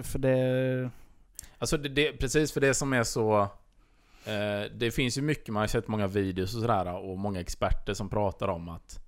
för 0.03 0.19
det... 0.19 0.91
Alltså 1.59 1.77
det, 1.77 1.89
det, 1.89 2.13
precis 2.13 2.53
för 2.53 2.61
det 2.61 2.75
som 2.75 2.93
är 2.93 3.03
så... 3.03 3.41
Eh, 4.25 4.71
det 4.75 4.91
finns 4.95 5.19
ju 5.19 5.23
mycket, 5.23 5.49
man 5.49 5.61
har 5.61 5.67
sett 5.67 5.89
många 5.89 6.07
videos 6.07 6.55
och 6.55 6.61
sådär 6.61 6.95
och 6.95 7.19
många 7.19 7.41
experter 7.41 7.95
som 7.95 8.09
pratar 8.09 8.49
om 8.49 8.69
att... 8.69 9.02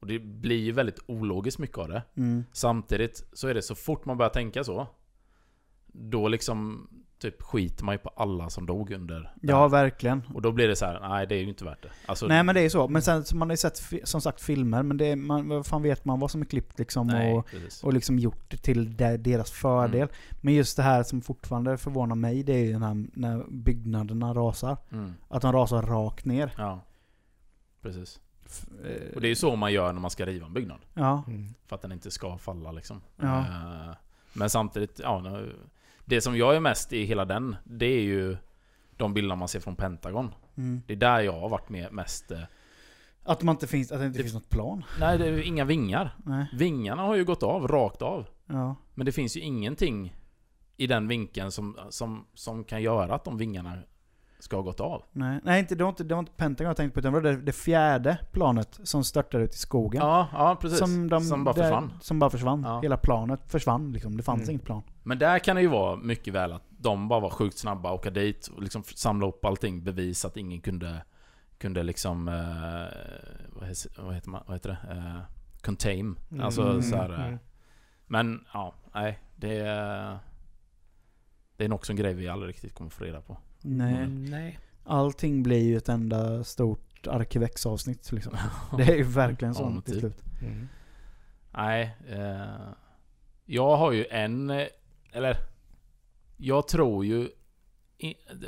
Och 0.00 0.06
det 0.06 0.18
blir 0.18 0.56
ju 0.64 0.72
väldigt 0.72 0.98
ologiskt 1.06 1.58
mycket 1.58 1.78
av 1.78 1.88
det. 1.88 2.02
Mm. 2.16 2.44
Samtidigt 2.52 3.24
så 3.32 3.48
är 3.48 3.54
det 3.54 3.62
så 3.62 3.74
fort 3.74 4.04
man 4.04 4.16
börjar 4.16 4.30
tänka 4.30 4.64
så 4.64 4.86
Då 5.86 6.28
liksom 6.28 6.88
typ 7.18 7.42
skiter 7.42 7.84
man 7.84 7.94
ju 7.94 7.98
på 7.98 8.08
alla 8.08 8.50
som 8.50 8.66
dog 8.66 8.90
under 8.90 9.32
Ja, 9.42 9.60
här. 9.60 9.68
verkligen. 9.68 10.22
Och 10.34 10.42
då 10.42 10.52
blir 10.52 10.68
det 10.68 10.76
så 10.76 10.86
här: 10.86 11.00
nej 11.08 11.26
det 11.26 11.34
är 11.34 11.38
ju 11.40 11.48
inte 11.48 11.64
värt 11.64 11.82
det 11.82 11.90
alltså, 12.06 12.26
Nej 12.26 12.42
men 12.42 12.54
det 12.54 12.60
är 12.60 12.68
så. 12.68 12.88
Men 12.88 13.02
sen 13.02 13.24
man 13.34 13.48
har 13.48 13.52
ju 13.52 13.56
sett 13.56 13.82
som 14.04 14.20
sagt 14.20 14.40
filmer, 14.40 14.82
men 14.82 14.96
det 14.96 15.06
är, 15.06 15.16
man, 15.16 15.48
vad 15.48 15.66
fan 15.66 15.82
vet 15.82 16.04
man 16.04 16.20
vad 16.20 16.30
som 16.30 16.40
är 16.40 16.44
klippt 16.46 16.78
liksom 16.78 17.06
nej, 17.06 17.34
och, 17.34 17.46
precis. 17.46 17.84
och 17.84 17.92
liksom 17.92 18.18
gjort 18.18 18.62
till 18.62 18.96
de- 18.96 19.16
deras 19.16 19.50
fördel. 19.50 20.00
Mm. 20.02 20.12
Men 20.40 20.54
just 20.54 20.76
det 20.76 20.82
här 20.82 21.02
som 21.02 21.20
fortfarande 21.20 21.78
förvånar 21.78 22.16
mig, 22.16 22.42
det 22.42 22.52
är 22.52 22.64
ju 22.64 22.72
den 22.72 22.82
här 22.82 23.06
när 23.12 23.44
byggnaderna 23.50 24.34
rasar. 24.34 24.76
Mm, 24.92 25.12
Att 25.28 25.42
de 25.42 25.52
rasar 25.52 25.82
rakt 25.82 26.24
ner. 26.24 26.52
ja 26.58 26.80
Precis. 27.82 28.20
Och 29.14 29.20
det 29.20 29.26
är 29.26 29.28
ju 29.28 29.34
så 29.34 29.56
man 29.56 29.72
gör 29.72 29.92
när 29.92 30.00
man 30.00 30.10
ska 30.10 30.26
riva 30.26 30.46
en 30.46 30.52
byggnad 30.52 30.78
Ja. 30.94 31.22
Mm. 31.26 31.54
För 31.66 31.76
att 31.76 31.82
den 31.82 31.92
inte 31.92 32.10
ska 32.10 32.38
falla 32.38 32.72
liksom 32.72 33.00
Ja. 33.16 33.38
Eh, 33.38 33.94
Men 34.32 34.50
samtidigt, 34.50 35.00
ja 35.02 35.40
Det 36.04 36.20
som 36.20 36.36
jag 36.36 36.56
är 36.56 36.60
mest 36.60 36.92
i 36.92 37.04
hela 37.04 37.24
den 37.24 37.56
Det 37.64 37.86
är 37.86 38.00
ju 38.02 38.36
De 38.96 39.14
bilderna 39.14 39.34
man 39.36 39.48
ser 39.48 39.60
från 39.60 39.76
Pentagon 39.76 40.34
Mm. 40.56 40.82
Det 40.86 40.92
är 40.92 40.96
där 40.96 41.20
jag 41.20 41.40
har 41.40 41.48
varit 41.48 41.68
med 41.68 41.92
mest 41.92 42.30
eh, 42.30 42.40
Att, 43.24 43.42
man 43.42 43.54
inte 43.54 43.66
finns, 43.66 43.92
att 43.92 43.98
det 44.00 44.06
inte 44.06 44.18
Det- 44.18 44.22
finns 44.22 44.34
något 44.34 44.48
plan. 44.50 44.84
Nej 45.00 45.18
det 45.18 45.26
är 45.26 45.32
ju 45.32 45.44
inga 45.44 45.64
vingar 45.64 46.14
Nej. 46.24 46.46
Vingarna 46.52 47.02
har 47.02 47.14
ju 47.16 47.24
gått 47.24 47.42
av, 47.42 47.68
rakt 47.68 48.02
av 48.02 48.26
Ja. 48.46 48.74
Men 48.94 49.06
det 49.06 49.12
finns 49.12 49.36
ju 49.36 49.40
ingenting 49.40 50.14
i 50.76 50.86
den 50.86 51.08
vinkeln 51.08 51.50
som, 51.52 51.78
som, 51.90 52.24
som 52.34 52.64
kan 52.64 52.82
göra 52.82 53.14
att 53.14 53.24
de 53.24 53.38
vingarna 53.38 53.78
ska 54.38 54.56
ha 54.56 54.62
gått 54.62 54.80
av. 54.80 55.02
Nej, 55.12 55.40
nej 55.44 55.60
inte, 55.60 55.74
det, 55.74 55.84
var 55.84 55.88
inte, 55.88 56.04
det 56.04 56.14
var 56.14 56.18
inte 56.20 56.32
Pentagon 56.32 56.68
jag 56.68 56.76
tänkte 56.76 56.94
på, 56.94 57.00
utan 57.00 57.12
det 57.12 57.20
var 57.20 57.30
det, 57.30 57.36
det 57.42 57.52
fjärde 57.52 58.18
planet 58.32 58.80
som 58.82 59.04
störtade 59.04 59.44
ut 59.44 59.54
i 59.54 59.58
skogen. 59.58 60.02
Ja, 60.02 60.28
ja 60.32 60.56
precis. 60.60 60.78
Som, 60.78 61.08
de, 61.08 61.44
bara 61.44 61.54
där- 61.54 61.62
försvann. 61.62 61.92
Som 62.00 62.18
bara 62.18 62.30
försvann. 62.30 62.62
Ja. 62.62 62.80
Hela 62.80 62.96
planet 62.96 63.40
försvann 63.46 63.92
liksom. 63.92 64.16
Det 64.16 64.22
fanns 64.22 64.40
Mm. 64.42 64.50
inget 64.50 64.64
plan. 64.64 64.82
Men 65.02 65.18
där 65.18 65.38
kan 65.38 65.56
det 65.56 65.62
ju 65.62 65.68
vara 65.68 65.96
mycket 65.96 66.34
väl 66.34 66.52
att 66.52 66.62
de 66.68 67.08
bara 67.08 67.20
var 67.20 67.30
sjukt 67.30 67.58
snabba, 67.58 67.92
åka 67.92 68.10
dit 68.10 68.46
och 68.46 68.62
liksom 68.62 68.82
samla 68.84 69.26
upp 69.26 69.44
allting, 69.44 69.84
bevis 69.84 70.24
att 70.24 70.36
ingen 70.36 70.60
kunde 70.60 71.02
kunde 71.58 71.82
liksom, 71.82 72.28
eh, 72.28 72.34
vad, 73.58 73.68
heter, 73.68 74.02
vad 74.02 74.14
heter 74.14 74.30
man, 74.30 74.42
vad 74.46 74.56
heter 74.56 74.68
det? 74.70 74.94
Eh, 74.94 75.18
contain. 75.62 76.18
Mm. 76.30 76.44
Alltså 76.44 76.62
Mm, 76.62 76.82
så 76.82 76.96
här, 76.96 77.12
eh, 77.12 77.26
mm. 77.26 77.38
Men 78.06 78.44
ja, 78.52 78.74
nej. 78.94 79.18
Det 79.36 79.58
är... 79.58 80.18
Det 81.56 81.64
är 81.64 81.68
nog 81.68 81.76
också 81.76 81.92
en 81.92 81.96
grej 81.96 82.14
vi 82.14 82.28
aldrig 82.28 82.48
riktigt 82.48 82.74
kommer 82.74 82.90
få 82.90 83.04
reda 83.04 83.20
på. 83.20 83.36
Nej. 83.62 83.94
Mm, 83.94 84.24
nej. 84.24 84.58
Allting 84.84 85.42
blir 85.42 85.64
ju 85.64 85.76
ett 85.76 85.88
enda 85.88 86.44
stort 86.44 87.06
Arkivex-avsnitt 87.06 88.12
liksom. 88.12 88.36
Det 88.76 88.82
är 88.82 88.96
ju 88.96 89.02
verkligen 89.02 89.54
Ja, 89.54 89.58
sånt 89.58 89.74
men 89.74 89.82
till 89.82 89.92
typ. 89.94 90.00
slut. 90.00 90.22
Mm. 90.42 90.68
Nej. 91.52 91.96
Eh, 92.08 92.68
jag 93.44 93.76
har 93.76 93.92
ju 93.92 94.06
en... 94.10 94.50
eh, 94.50 94.66
Eller... 95.12 95.36
Jag 96.36 96.68
tror 96.68 97.04
ju... 97.04 97.28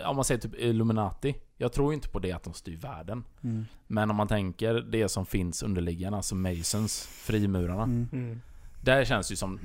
Om 0.04 0.16
man 0.16 0.24
säger 0.24 0.40
typ 0.40 0.54
Illuminati. 0.54 1.34
Jag 1.56 1.72
tror 1.72 1.94
inte 1.94 2.08
på 2.08 2.18
det 2.18 2.32
att 2.32 2.42
de 2.42 2.54
styr 2.54 2.76
världen. 2.76 3.24
Mm. 3.42 3.66
Men 3.86 4.10
om 4.10 4.16
man 4.16 4.28
tänker 4.28 4.74
det 4.74 5.08
som 5.08 5.26
finns 5.26 5.62
underliggande, 5.62 6.16
alltså 6.16 6.34
Masons, 6.34 7.06
frimurarna. 7.06 7.82
Mm. 7.82 8.08
Mm. 8.12 8.40
Där 8.82 9.04
känns 9.04 9.28
det 9.28 9.32
ju 9.32 9.36
som... 9.36 9.60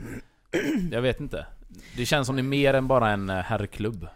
Jag 0.91 1.01
vet 1.01 1.19
inte. 1.19 1.45
Det 1.97 2.05
känns 2.05 2.27
som 2.27 2.35
det 2.35 2.41
är 2.41 2.43
mer 2.43 2.73
än 2.73 2.87
bara 2.87 3.09
en 3.11 3.29
eh, 3.29 3.35
herrklubb. 3.35 4.07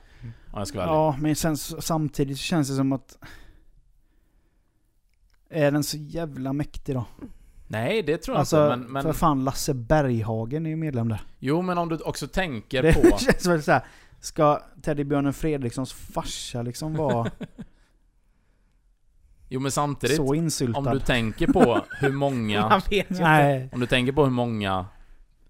Om 0.52 0.60
jag 0.60 0.68
ska 0.68 0.78
vara. 0.78 0.88
Ja, 0.88 1.16
men 1.20 1.36
sen 1.36 1.58
samtidigt 1.58 2.38
känns 2.38 2.70
det 2.70 2.76
som 2.76 2.94
att... 2.94 3.18
Är 5.50 5.72
den 5.72 5.84
så 5.84 5.98
jävla 5.98 6.54
mäktig 6.54 6.96
då? 6.96 7.06
Nej, 7.68 8.02
det 8.04 8.18
tror 8.18 8.36
jag 8.36 8.40
Alltså, 8.40 8.66
inte. 8.66 8.78
Men, 8.78 8.92
men, 8.92 9.04
för 9.04 9.14
fan 9.14 9.44
Lasse 9.44 9.74
Berghagen 9.74 10.66
är 10.66 10.70
ju 10.70 10.76
medlem 10.76 11.10
där. 11.10 11.22
jo, 11.40 11.62
men 11.62 11.78
om 11.78 11.90
du 11.90 11.98
också 11.98 12.28
tänker 12.28 12.84
Det 12.84 12.94
på... 12.94 13.18
känns 13.20 13.46
väl 13.46 13.64
såhär, 13.64 13.82
ska 14.20 14.62
Teddybjörnen 14.82 15.34
Fredrikssons 15.34 15.94
farsa 15.94 16.62
liksom 16.62 16.94
vara 16.96 17.32
Jo, 19.52 19.60
men 19.60 19.72
samtidigt. 19.72 20.18
så 20.18 20.34
insyltad? 20.34 20.80
Om 20.80 20.86
du 20.86 21.00
tänker 21.00 21.48
på 21.48 21.86
hur 22.00 22.12
många... 22.12 22.66
Om 23.72 23.80
du 23.80 23.86
tänker 23.88 24.12
på 24.12 24.24
hur 24.24 24.32
många 24.32 24.86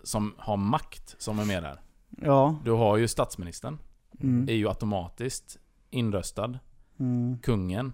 som 0.04 0.36
har 0.38 0.58
makt 0.58 1.16
som 1.18 1.40
är 1.40 1.46
med 1.46 1.64
där. 1.64 1.82
ja. 2.22 2.56
Du 2.64 2.72
har 2.72 2.98
ju 2.98 3.08
statsministern. 3.08 3.78
Mm. 4.22 4.50
Är 4.50 4.54
ju 4.54 4.68
automatiskt 4.68 5.60
inröstad. 5.90 6.60
Mm. 7.00 7.40
Kungen. 7.44 7.94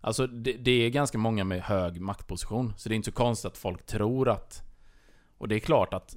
Alltså 0.00 0.26
det, 0.26 0.52
det 0.52 0.70
är 0.70 0.90
ganska 0.90 1.18
många 1.18 1.44
med 1.44 1.62
hög 1.62 2.00
maktposition. 2.00 2.74
Så 2.76 2.88
det 2.88 2.94
är 2.94 2.96
inte 2.96 3.10
så 3.10 3.16
konstigt 3.16 3.52
att 3.52 3.58
folk 3.58 3.86
tror 3.86 4.28
att... 4.28 4.62
Och 5.38 5.48
det 5.48 5.54
är 5.54 5.60
klart 5.60 5.94
att 5.94 6.16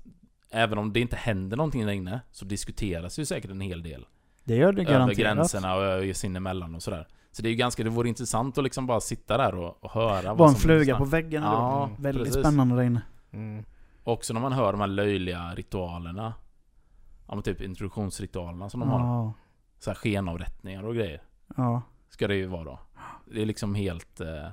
även 0.52 0.78
om 0.78 0.94
det 0.94 1.00
inte 1.00 1.16
händer 1.16 1.58
någonting 1.58 1.86
där 1.86 1.94
inne 1.94 2.22
så 2.32 2.46
diskuteras 2.46 3.20
ju 3.20 3.26
säkert 3.26 3.52
en 3.52 3.62
hel 3.62 3.84
del. 3.84 4.06
Det 4.44 4.56
gör 4.56 4.74
det 4.74 4.82
över 4.82 4.92
garanterat. 4.92 5.18
gränserna 5.18 5.76
och 5.76 6.16
sinnemellan 6.16 6.76
och 6.76 6.84
sådär. 6.84 7.08
Så 7.32 7.42
det 7.42 7.48
är 7.48 7.52
ju 7.52 7.56
ganska, 7.56 7.84
det 7.84 7.90
vore 7.90 8.10
intressant 8.10 8.58
att 8.58 8.64
liksom 8.64 8.88
bara 8.88 9.00
sitta 9.00 9.38
där 9.38 9.56
och, 9.56 9.84
och 9.84 9.92
höra 9.92 10.34
Var 10.34 10.48
en 10.48 10.54
som 10.54 10.62
fluga 10.62 10.98
på 10.98 11.06
väggen 11.06 11.44
ja, 11.44 11.86
Mm. 11.86 12.02
Väldigt 12.02 12.24
precis. 12.24 12.42
spännande 12.42 12.76
där 12.76 12.84
inne. 12.84 13.02
Mm. 13.32 13.66
Också 14.04 14.34
när 14.34 14.42
man 14.42 14.52
hör 14.52 14.72
de 14.72 14.82
här 14.82 14.88
löjliga 14.88 15.54
ritualerna. 15.56 16.34
Ja 17.30 17.36
men 17.36 17.44
typ 17.44 17.62
introduktionsritualerna 17.62 18.70
som 18.70 18.80
de 18.80 18.90
har. 18.90 19.00
Så 19.80 19.90
här 19.90 19.96
skenavrättningar 19.96 20.84
och 20.84 20.96
grejer. 20.96 21.22
Ja. 21.58 21.82
Ska 22.10 22.28
det 22.28 22.36
ju 22.36 22.46
vara 22.46 22.64
då. 22.64 22.80
Det 23.26 23.42
är 23.42 23.46
liksom 23.46 23.76
helt... 23.76 24.22
eh, 24.22 24.48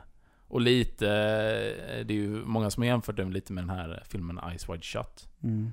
Och 0.48 0.60
lite... 0.60 1.06
eh, 1.08 2.06
Det 2.06 2.14
är 2.14 2.18
ju 2.18 2.44
många 2.44 2.70
som 2.70 2.80
har 2.82 2.86
jämfört 2.86 3.16
den 3.16 3.30
lite 3.32 3.52
med 3.52 3.62
den 3.64 3.70
här 3.70 4.02
filmen 4.08 4.40
Ice 4.58 4.68
Wide 4.68 4.82
Shut. 4.82 5.28
Mm. 5.42 5.72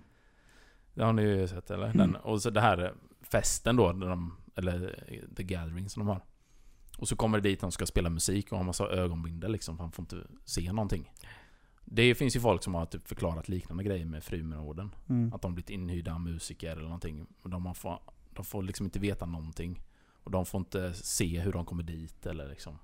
Det 0.93 1.03
har 1.03 1.13
ni 1.13 1.21
ju 1.21 1.47
sett 1.47 1.71
eller? 1.71 1.93
Den, 1.93 2.15
och 2.15 2.41
så 2.41 2.49
det 2.49 2.61
här 2.61 2.83
eh, 2.83 2.89
festen 3.21 3.75
då, 3.75 3.93
de, 3.93 4.37
eller 4.55 5.03
The 5.35 5.43
Gathering 5.43 5.89
som 5.89 5.99
de 6.05 6.07
har. 6.09 6.21
Och 6.97 7.07
så 7.07 7.15
kommer 7.15 7.37
det 7.39 7.49
dit 7.49 7.61
de 7.61 7.71
ska 7.71 7.85
spela 7.85 8.09
musik 8.09 8.51
och 8.51 8.57
har 8.57 8.65
massa 8.65 8.87
ögonbindel 8.89 9.51
liksom, 9.51 9.77
för 9.77 9.83
han 9.83 9.91
får 9.91 10.03
inte 10.03 10.17
se 10.45 10.71
någonting. 10.73 11.11
Det 11.95 12.15
finns 12.15 12.35
ju 12.35 12.39
folk 12.39 12.63
som 12.63 12.75
har 12.75 12.85
typ 12.85 13.07
förklarat 13.07 13.49
liknande 13.49 13.83
grejer 13.83 14.05
med 14.05 14.23
Frimurorden. 14.23 14.95
Mm. 15.09 15.33
Att 15.33 15.41
de 15.41 15.53
blivit 15.53 15.69
inhyrda 15.69 16.17
musiker 16.19 16.71
eller 16.71 16.83
någonting. 16.83 17.25
Och 17.41 17.49
de, 17.49 17.65
har 17.65 17.73
få, 17.73 17.99
de 18.29 18.45
får 18.45 18.63
liksom 18.63 18.85
inte 18.85 18.99
veta 18.99 19.25
någonting. 19.25 19.81
Och 20.23 20.31
de 20.31 20.45
får 20.45 20.59
inte 20.59 20.93
se 20.93 21.39
hur 21.39 21.51
de 21.51 21.65
kommer 21.65 21.83
dit 21.83 22.25
eller 22.25 22.49
liksom. 22.49 22.79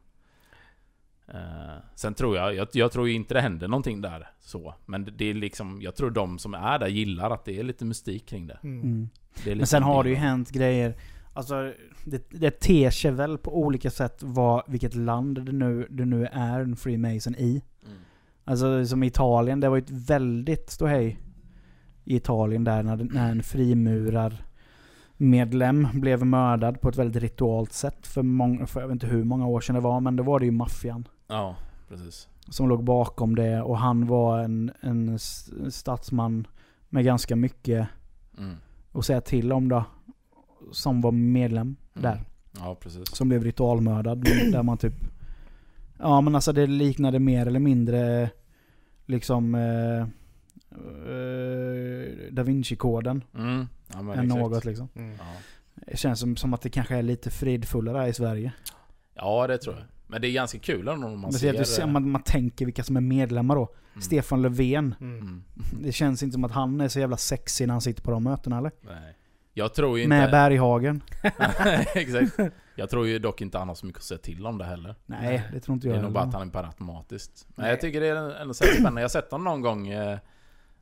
Eh, 1.28 1.78
sen 1.95 2.14
tror 2.14 2.38
jag, 2.38 2.55
jag, 2.55 2.68
jag 2.74 2.91
tror 2.91 3.07
ju 3.07 3.14
inte 3.14 3.34
det 3.34 3.41
händer 3.41 3.68
någonting 3.68 4.01
där 4.01 4.28
så. 4.39 4.76
Men 4.86 5.05
det, 5.05 5.12
det 5.12 5.26
är 5.26 5.34
liksom, 5.34 5.82
jag 5.82 5.95
tror 5.95 6.12
de 6.12 6.39
som 6.39 6.53
är 6.53 6.80
där 6.80 6.88
gillar 6.88 7.32
att 7.32 7.45
det 7.45 7.60
är 7.60 7.64
lite 7.64 7.86
mystik 7.86 8.26
kring 8.26 8.47
det. 8.47 8.60
Mm. 8.64 8.82
Mm. 8.82 9.10
det 9.43 9.51
är 9.51 9.55
Men 9.55 9.68
sen 9.68 9.84
har 9.84 10.03
det 10.03 10.10
ju 10.10 10.16
hänt 10.16 10.51
grejer. 10.51 10.95
Alltså, 11.34 11.74
det, 12.05 12.30
det 12.30 12.51
ter 12.51 12.89
sig 12.89 13.12
väl 13.12 13.38
på 13.38 13.57
olika 13.57 13.91
sätt 13.91 14.24
vad, 14.24 14.64
vilket 14.68 14.95
land 14.95 15.45
det 15.45 15.51
nu, 15.51 15.88
det 15.89 16.05
nu 16.05 16.26
är 16.26 16.60
en 16.60 16.76
Freemason 16.76 17.36
i. 17.36 17.62
Mm. 17.86 17.97
Alltså 18.50 18.86
som 18.86 19.04
Italien, 19.04 19.60
det 19.60 19.70
var 19.70 19.76
ju 19.78 19.82
ett 19.84 19.89
väldigt 20.10 20.70
ståhej 20.70 21.20
i 22.06 22.16
Italien 22.16 22.64
där 22.64 22.84
när, 22.84 22.95
när 22.97 23.32
en 23.32 23.43
frimurar 23.43 24.43
medlem 25.18 25.88
blev 25.93 26.26
mördad 26.26 26.82
på 26.82 26.89
ett 26.89 26.97
väldigt 26.97 27.24
ritualt 27.24 27.74
sätt 27.74 28.08
för, 28.08 28.24
många, 28.24 28.66
för 28.68 28.82
jag 28.82 28.88
vet 28.88 28.93
inte 28.93 29.08
hur 29.08 29.24
många 29.24 29.47
år 29.47 29.62
sedan 29.62 29.76
det 29.76 29.82
var, 29.82 30.00
men 30.00 30.16
då 30.16 30.24
var 30.24 30.39
det 30.39 30.45
ju 30.45 30.52
maffian 30.52 31.08
Ja, 31.28 31.56
precis. 31.89 32.28
som 32.50 32.70
låg 32.70 32.84
bakom 32.84 33.36
det 33.36 33.62
och 33.62 33.78
han 33.78 34.08
var 34.08 34.39
en, 34.39 34.72
en 34.82 35.20
statsman 35.72 36.47
med 36.89 37.06
ganska 37.06 37.36
mycket 37.36 37.88
Mm. 38.38 38.56
att 38.91 39.06
säga 39.06 39.22
till 39.22 39.52
om 39.52 39.70
då. 39.70 39.84
Som 40.72 41.02
var 41.02 41.12
medlem 41.12 41.76
Mm. 41.95 42.04
där. 42.12 42.24
Ja, 42.60 42.76
precis. 42.82 43.16
Som 43.16 43.30
blev 43.30 43.43
ritualmördad. 43.43 44.20
där 44.52 44.64
man 44.64 44.78
typ... 44.78 44.93
Ja 46.02 46.22
men 46.22 46.36
alltså 46.36 46.52
det 46.54 46.68
liknade 46.68 47.20
mer 47.20 47.45
eller 47.45 47.60
mindre 47.60 48.30
liksom 49.10 49.55
eh, 49.55 50.01
eh, 50.72 52.32
Da 52.32 52.43
Vinci-koden 52.43 53.24
Mm. 53.36 53.68
Ja, 53.93 54.01
men 54.01 54.20
än 54.20 54.26
exakt. 54.26 54.41
något 54.41 54.66
liksom. 54.66 54.89
Mm. 54.95 55.16
Ja. 55.20 55.26
Det 55.76 55.97
känns 55.97 56.20
som, 56.20 56.36
som 56.36 56.53
att 56.53 56.62
det 56.62 56.70
kanske 56.70 56.95
är 56.95 57.01
lite 57.01 57.30
fridfullare 57.32 57.97
här 57.97 58.07
i 58.07 58.14
Sverige. 58.14 58.51
ja, 59.16 59.47
det 59.47 59.57
tror 59.57 59.76
jag. 59.76 59.84
Men 60.07 60.22
det 60.22 60.28
är 60.28 60.32
ganska 60.32 60.60
kul 60.60 60.89
om 60.89 60.99
man 61.01 61.20
Man, 61.20 61.34
ser... 61.34 61.39
ser, 61.53 61.60
du 61.60 61.66
ser, 61.66 61.88
man, 61.88 62.12
man 62.12 62.22
tänker 62.24 62.66
vilka 62.66 62.84
som 62.84 62.97
är 62.97 63.01
medlemmar 63.01 63.55
då. 63.55 63.70
mm. 63.93 64.01
Stefan 64.01 64.41
Löfven. 64.41 64.95
Mm. 65.01 65.20
Mm. 65.20 65.43
Det 65.84 65.91
känns 65.91 66.24
inte 66.24 66.34
som 66.34 66.43
att 66.43 66.51
han 66.51 66.82
är 66.82 66.88
så 66.88 66.99
jävla 66.99 67.18
sexig 67.18 67.68
när 67.68 67.74
han 67.74 67.82
sitter 67.82 68.03
på 68.03 68.12
de 68.12 68.24
mötena 68.24 68.57
eller? 68.57 68.72
Nej. 68.82 69.16
Jag 69.53 69.74
tror 69.74 69.97
ju 69.97 70.03
inte... 70.03 70.16
Med 70.16 70.32
Berghagen. 70.32 71.01
Exakt. 71.95 72.39
Jag 72.80 72.90
tror 72.90 73.08
ju 73.08 73.20
dock 73.20 73.42
inte 73.42 73.58
han 73.58 73.68
har 73.68 73.76
så 73.76 73.86
mycket 73.86 74.00
att 74.00 74.04
säga 74.06 74.18
till 74.18 74.46
om 74.46 74.58
det 74.58 74.66
heller. 74.66 74.96
Nej, 75.06 75.50
det 75.54 75.60
tror 75.60 75.74
inte 75.76 75.88
Det 75.88 75.92
jag 75.92 75.98
är 76.00 76.04
nog 76.04 76.12
bara 76.14 76.24
att 76.24 76.34
han 76.34 76.48
är 76.48 76.52
bara 76.52 76.68
automatiskt. 76.68 77.48
Men 77.56 77.64
Nej. 77.64 77.70
jag 77.72 77.82
tycker 77.82 78.02
det 78.02 78.08
är 78.08 78.42
ändå 78.42 78.54
så 78.54 78.64
spännande. 78.64 79.02
Jag 79.02 79.04
har 79.04 79.10
sett 79.10 79.30
dem 79.30 79.44
någon 79.44 79.62
gång. 79.62 79.88
eh, 79.88 80.20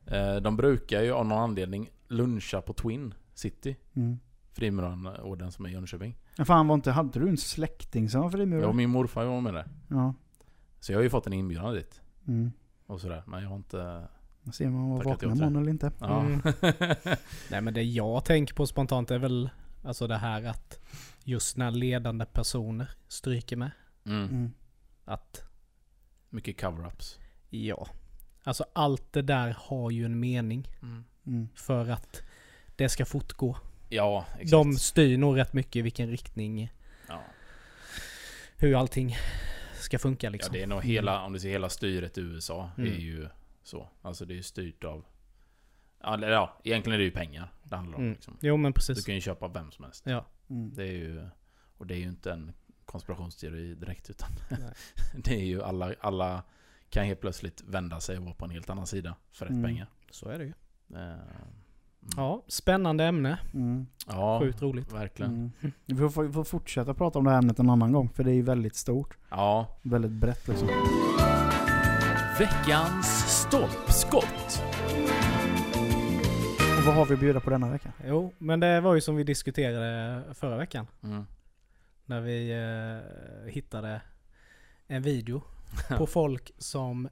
eh, 0.06 0.36
De 0.36 0.56
brukar 0.56 1.02
ju 1.02 1.12
av 1.12 1.26
någon 1.26 1.38
anledning 1.38 1.90
luncha 2.08 2.60
på 2.60 2.72
Twin 2.72 3.14
City. 3.34 3.76
Mm. 3.94 4.18
Frimurarorden 4.52 5.52
som 5.52 5.64
är 5.64 5.68
i 5.68 5.72
Jönköping. 5.72 6.16
Men 6.36 6.46
fan 6.46 6.68
var 6.68 6.74
inte, 6.74 6.90
hade 6.90 7.20
du 7.20 7.28
en 7.28 7.36
släkting 7.36 8.10
som 8.10 8.20
var 8.20 8.30
frimurare? 8.30 8.66
Och 8.66 8.74
min 8.76 8.90
morfar 8.90 9.24
var 9.24 9.40
med 9.40 9.54
det. 9.54 9.64
Ja. 9.88 10.14
Så 10.80 10.92
jag 10.92 10.98
har 10.98 11.02
ju 11.02 11.10
fått 11.10 11.26
en 11.26 11.32
inbjudan 11.32 11.74
dit. 11.74 12.00
Mm. 12.28 12.52
Och 12.86 13.00
sådär. 13.00 13.22
Men 13.26 13.42
jag 13.42 13.48
har 13.48 13.56
inte... 13.56 14.04
Då 14.42 14.52
ser 14.52 14.68
man 14.70 14.88
man 14.88 14.98
Tackat 14.98 15.10
vaknar 15.12 15.28
ja 15.28 15.34
imorgon 15.36 15.56
eller 15.62 15.70
inte. 15.70 15.92
Ja. 16.00 16.20
Mm. 16.20 16.40
Nej 17.50 17.60
men 17.60 17.74
det 17.74 17.82
jag 17.82 18.24
tänker 18.24 18.54
på 18.54 18.66
spontant 18.66 19.10
är 19.10 19.18
väl 19.18 19.50
alltså 19.82 20.06
det 20.06 20.16
här 20.16 20.42
att 20.44 20.80
just 21.24 21.56
när 21.56 21.70
ledande 21.70 22.24
personer 22.26 22.90
stryker 23.08 23.56
med. 23.56 23.70
mm. 24.06 24.24
Mm. 24.28 24.52
Att 25.04 25.42
Mycket 26.30 26.60
cover-ups. 26.60 27.18
ja. 27.50 27.88
Alltså 28.42 28.64
allt 28.72 29.12
det 29.12 29.22
där 29.22 29.56
har 29.58 29.90
ju 29.90 30.04
en 30.04 30.20
mening 30.20 30.68
Mm. 30.82 31.04
Mm. 31.26 31.48
för 31.54 31.88
att 31.88 32.22
det 32.76 32.88
ska 32.88 33.04
fortgå. 33.04 33.56
Ja, 33.88 34.26
exakt. 34.34 34.50
De 34.50 34.74
styr 34.76 35.18
nog 35.18 35.38
rätt 35.38 35.52
mycket 35.52 35.76
i 35.76 35.82
vilken 35.82 36.10
riktning, 36.10 36.72
Ja. 37.08 37.20
hur 38.56 38.76
allting 38.78 39.16
ska 39.80 39.98
funka 39.98 40.26
ja, 40.26 40.30
liksom. 40.30 40.52
det 40.52 40.62
är 40.62 40.66
nog 40.66 40.84
hela... 40.84 41.24
Om 41.24 41.32
du 41.32 41.40
ser 41.40 41.50
hela 41.50 41.68
styret 41.68 42.18
i 42.18 42.20
USA. 42.20 42.70
Mm. 42.78 42.92
är 42.92 42.96
ju 42.96 43.28
så. 43.62 43.88
Alltså 44.02 44.24
det 44.24 44.34
är 44.34 44.36
ju 44.36 44.42
styrt 44.42 44.84
av... 44.84 45.04
Ja, 46.00 46.14
eller 46.14 46.30
ja, 46.30 46.56
egentligen 46.64 46.94
är 46.94 46.98
det 46.98 47.04
ju 47.04 47.10
pengar 47.10 47.52
det 47.62 47.76
handlar 47.76 47.96
om. 47.98 48.02
Mm. 48.02 48.14
Liksom. 48.14 48.36
Jo 48.40 48.56
men 48.56 48.72
Du 48.72 48.74
precis. 48.74 49.04
kan 49.04 49.14
ju 49.14 49.20
köpa 49.20 49.48
vem 49.48 49.70
som 49.70 49.84
helst. 49.84 50.02
Ja. 50.06 50.26
Mm. 50.50 50.74
Det 50.74 50.82
är 50.82 50.92
ju... 50.92 51.28
Och 51.78 51.86
det 51.86 51.94
är 51.94 51.98
ju 51.98 52.08
inte 52.08 52.32
en 52.32 52.52
konspirationsteori 52.84 53.74
direkt 53.74 54.10
utan 54.10 54.28
det 55.24 55.34
är 55.34 55.44
ju 55.44 55.62
alla, 55.62 55.94
alla 56.00 56.42
kan 56.90 57.04
helt 57.04 57.20
plötsligt 57.20 57.62
vända 57.66 58.00
sig 58.00 58.18
och 58.18 58.24
vara 58.24 58.34
på 58.34 58.44
en 58.44 58.50
helt 58.50 58.70
annan 58.70 58.86
sida 58.86 59.16
för 59.32 59.44
rätt 59.46 59.50
Mm. 59.52 59.64
pengar. 59.64 59.86
Så 60.10 60.28
är 60.28 60.38
det 60.38 60.44
ju. 60.44 60.52
Mm. 60.94 61.18
Ja, 62.16 62.42
spännande 62.48 63.04
ämne. 63.04 63.38
Mm. 63.54 63.86
ja 64.06 64.40
Sjukt 64.40 64.62
roligt. 64.62 64.92
verkligen. 64.92 65.32
Mm. 65.60 65.72
Vi 65.86 66.08
får, 66.10 66.22
vi 66.24 66.32
får 66.32 66.44
fortsätta 66.44 66.94
prata 66.94 67.18
om 67.18 67.24
det 67.24 67.30
här 67.30 67.38
ämnet 67.38 67.58
en 67.58 67.70
annan 67.70 67.92
gång, 67.92 68.08
för 68.08 68.24
det 68.24 68.30
är 68.30 68.34
ju 68.34 68.42
väldigt 68.42 68.76
stort. 68.76 69.16
Ja. 69.30 69.78
Väldigt 69.82 70.10
brett 70.12 70.48
liksom. 70.48 70.68
Veckans 72.38 73.06
stolpskott. 73.42 74.62
Vad 76.88 76.96
har 76.96 77.06
vi 77.06 77.14
att 77.14 77.20
bjuda 77.20 77.40
på 77.40 77.50
denna 77.50 77.70
vecka? 77.70 77.92
Jo, 78.06 78.34
men 78.38 78.60
det 78.60 78.80
var 78.80 78.94
ju 78.94 79.00
som 79.00 79.16
vi 79.16 79.24
diskuterade 79.24 80.22
förra 80.34 80.56
veckan. 80.56 80.86
Mm. 81.02 81.26
När 82.06 82.20
vi 82.20 82.50
eh, 82.50 83.52
hittade 83.52 84.00
en 84.86 85.02
video 85.02 85.42
på 85.98 86.06
folk 86.06 86.52
som 86.58 87.08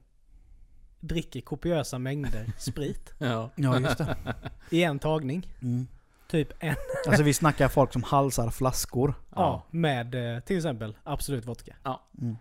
dricker 0.99 1.41
kopiösa 1.41 1.99
mängder 1.99 2.45
sprit 2.57 3.13
Ja. 3.17 3.49
Ja, 3.55 3.79
just 3.79 3.97
det. 3.97 4.15
i 4.69 4.83
en 4.83 4.99
tagning. 4.99 5.53
Mm. 5.61 5.87
Typ 6.27 6.51
en, 6.59 6.75
Alltså 7.07 7.23
vi 7.23 7.33
snackar 7.33 7.67
folk 7.67 7.93
som 7.93 8.03
halsar 8.03 8.49
flaskor. 8.49 9.13
ja. 9.35 9.63
med 9.71 10.35
eh, 10.35 10.39
till 10.39 10.57
exempel 10.57 10.97
Absolut 11.03 11.45
Vodka. 11.45 11.75
Mm. 12.21 12.37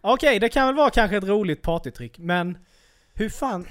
Okej, 0.00 0.38
det 0.38 0.48
kan 0.48 0.66
väl 0.66 0.76
vara 0.76 0.90
kanske 0.90 1.16
ett 1.16 1.24
roligt 1.24 1.62
partytrick, 1.62 2.18
men 2.18 2.58
hur 3.14 3.28
fan... 3.28 3.66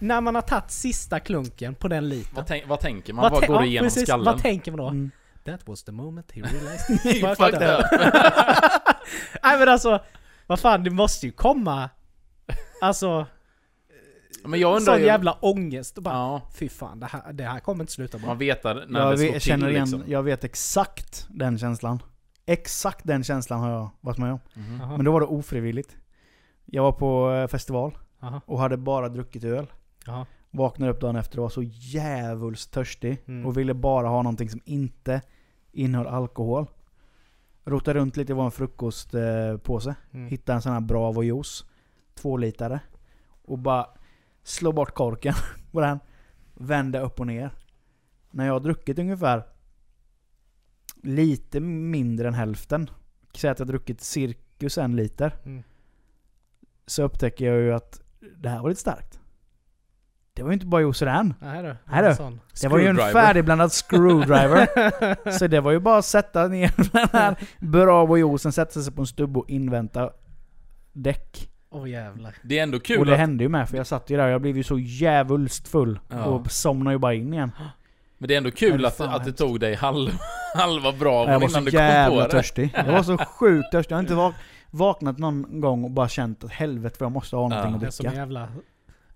När 0.00 0.20
man 0.20 0.34
har 0.34 0.42
tagit 0.42 0.70
sista 0.70 1.20
klunken 1.20 1.74
på 1.74 1.88
den 1.88 2.08
litern. 2.08 2.34
Vad, 2.34 2.46
tänk, 2.46 2.68
vad 2.68 2.80
tänker 2.80 3.12
man? 3.12 3.32
Vad, 3.32 3.42
tän- 3.42 3.46
går 3.46 3.56
ja, 3.56 3.64
igenom 3.64 3.86
precis, 3.86 4.02
skallen? 4.02 4.24
Vad 4.24 4.42
tänker 4.42 4.70
man 4.72 4.78
då? 4.78 4.88
Mm. 4.88 5.10
That 5.44 5.68
was 5.68 5.84
the 5.84 5.92
moment 5.92 6.32
he 6.32 6.40
realized 6.42 7.00
he 7.00 7.34
Fucked 7.34 7.62
up. 7.62 7.84
Nej 9.42 9.58
men 9.58 9.68
alltså, 9.68 10.00
vad 10.46 10.60
fan 10.60 10.84
det 10.84 10.90
måste 10.90 11.26
ju 11.26 11.32
komma... 11.32 11.90
Alltså, 12.80 13.26
Men 14.44 14.60
jag 14.60 14.76
undrar 14.76 14.92
sån 14.92 15.00
ju... 15.00 15.06
jävla 15.06 15.32
ångest. 15.32 15.96
Och 15.96 16.02
bara, 16.02 16.14
Ja, 16.14 16.42
Fy 16.54 16.68
fan, 16.68 17.00
det 17.00 17.06
här, 17.06 17.32
det 17.32 17.44
här 17.44 17.60
kommer 17.60 17.82
inte 17.84 17.92
sluta 17.92 18.18
bra. 18.18 18.26
man 18.26 18.38
vet 18.38 18.64
när 18.64 18.70
Jag 18.74 19.12
det 19.12 19.18
slår 19.18 19.32
vet, 19.32 19.42
till 19.42 19.52
igen, 19.68 19.84
liksom. 19.84 20.02
jag 20.06 20.22
vet 20.22 20.44
exakt 20.44 21.26
den 21.30 21.58
känslan. 21.58 22.02
Exakt 22.46 23.00
den 23.06 23.24
känslan 23.24 23.60
har 23.60 23.70
jag 23.70 23.90
varit 24.00 24.18
med 24.18 24.32
om. 24.32 24.40
Jaha, 24.80 24.96
Men 24.96 25.04
då 25.04 25.12
var 25.12 25.20
det 25.20 25.26
ofrivilligt. 25.26 25.96
Jag 26.66 26.82
var 26.82 26.92
på 26.92 27.32
eh, 27.32 27.46
festival 27.48 27.98
jaha, 28.20 28.40
och 28.46 28.58
hade 28.58 28.76
bara 28.76 29.08
druckit 29.08 29.44
öl. 29.44 29.66
Jaha. 30.10 30.26
Vaknade 30.50 30.92
upp 30.92 31.00
dagen 31.00 31.16
efter 31.16 31.38
och 31.38 31.42
var 31.42 31.48
så 31.48 31.62
djävulskt 31.62 32.74
törstig. 32.74 33.22
Mm. 33.26 33.46
Och 33.46 33.56
ville 33.56 33.74
bara 33.74 34.08
ha 34.08 34.22
någonting 34.22 34.50
som 34.50 34.60
inte 34.64 35.22
innehöll 35.72 36.06
alkohol. 36.06 36.66
Rotade 37.64 37.98
runt 37.98 38.16
lite, 38.16 38.34
var 38.34 38.44
en 38.44 38.50
frukostpåse. 38.50 39.94
Mm. 40.12 40.28
Hittade 40.28 40.56
en 40.56 40.62
sån 40.62 40.72
här 40.72 40.80
Bravo 40.80 41.22
juice. 41.22 41.64
Två 42.14 42.36
litare. 42.36 42.80
Och 43.42 43.58
bara 43.58 43.86
slå 44.42 44.72
bort 44.72 44.94
korken 44.94 45.34
på 45.72 45.80
den. 45.80 46.00
Vände 46.54 47.00
upp 47.00 47.20
och 47.20 47.26
ner. 47.26 47.50
När 48.30 48.46
jag 48.46 48.52
har 48.52 48.60
druckit 48.60 48.98
ungefär 48.98 49.42
lite 51.02 51.60
mindre 51.60 52.28
än 52.28 52.34
hälften. 52.34 52.90
Säg 53.34 53.50
att 53.50 53.58
jag 53.58 53.66
har 53.66 53.72
druckit 53.72 54.00
cirkus 54.00 54.78
en 54.78 54.96
liter. 54.96 55.36
Mm. 55.44 55.62
Så 56.86 57.02
upptäcker 57.02 57.44
jag 57.44 57.60
ju 57.60 57.74
att 57.74 58.02
det 58.36 58.48
här 58.48 58.62
var 58.62 58.68
lite 58.68 58.80
starkt. 58.80 59.19
Det 60.40 60.44
var 60.44 60.50
ju 60.50 60.54
inte 60.54 60.66
bara 60.66 60.82
i 60.82 60.92
den. 61.00 61.34
Nej 61.40 61.62
du. 61.62 61.76
Nej 61.84 62.08
du. 62.08 62.14
Sån. 62.14 62.40
Det 62.62 62.68
var 62.68 62.78
ju 62.78 62.86
en 62.86 62.96
färdigblandad 62.96 63.72
screwdriver. 63.72 65.30
så 65.38 65.46
det 65.46 65.60
var 65.60 65.70
ju 65.70 65.78
bara 65.78 65.98
att 65.98 66.04
sätta 66.04 66.48
ner 66.48 66.72
den 66.92 67.08
här 67.12 67.36
Bravo 67.58 68.16
juicen, 68.16 68.52
sätta 68.52 68.80
sig 68.80 68.92
på 68.92 69.00
en 69.02 69.06
stubbe 69.06 69.38
och 69.38 69.50
invänta 69.50 70.10
däck. 70.92 71.48
Åh 71.70 71.90
jävlar. 71.90 72.34
Det 72.42 72.58
är 72.58 72.62
ändå 72.62 72.80
kul 72.80 72.98
och 72.98 73.06
det 73.06 73.12
att... 73.12 73.18
hände 73.18 73.44
ju 73.44 73.48
med, 73.48 73.68
för 73.68 73.76
jag 73.76 73.86
satt 73.86 74.10
ju 74.10 74.16
där 74.16 74.24
och 74.26 74.30
jag 74.30 74.40
blev 74.40 74.56
ju 74.56 74.62
så 74.62 74.78
jävulst 74.78 75.68
full. 75.68 76.00
Ja. 76.08 76.24
Och 76.24 76.50
somnade 76.50 76.94
ju 76.94 76.98
bara 76.98 77.14
in 77.14 77.34
igen. 77.34 77.52
Men 78.18 78.28
det 78.28 78.34
är 78.34 78.38
ändå 78.38 78.50
kul 78.50 78.86
att, 78.86 79.00
att 79.00 79.24
det 79.24 79.32
tog 79.32 79.60
dig 79.60 79.74
halv, 79.74 80.10
halva 80.56 80.92
bra 80.92 81.12
jag 81.12 81.26
var 81.26 81.34
innan 81.36 81.50
så 81.50 81.58
du 81.60 81.64
kom 81.70 81.70
på 81.70 81.76
jävla 81.84 82.24
det. 82.24 82.30
törstig. 82.30 82.70
Jag 82.74 82.92
var 82.92 83.02
så 83.02 83.18
sjukt 83.18 83.72
törstig. 83.72 83.92
Jag 83.92 83.96
har 83.96 84.02
inte 84.02 84.14
vak- 84.14 84.34
vaknat 84.70 85.18
någon 85.18 85.60
gång 85.60 85.84
och 85.84 85.90
bara 85.90 86.08
känt 86.08 86.44
att 86.44 86.50
helvete 86.52 86.96
vad 87.00 87.04
jag 87.06 87.12
måste 87.12 87.36
ha 87.36 87.48
någonting 87.48 87.72
Ja. 87.72 87.78
Det 87.78 87.84
är 87.84 87.88
att 87.88 87.94
som 87.94 88.06
en 88.06 88.10
dricka. 88.12 88.20
jävla 88.20 88.48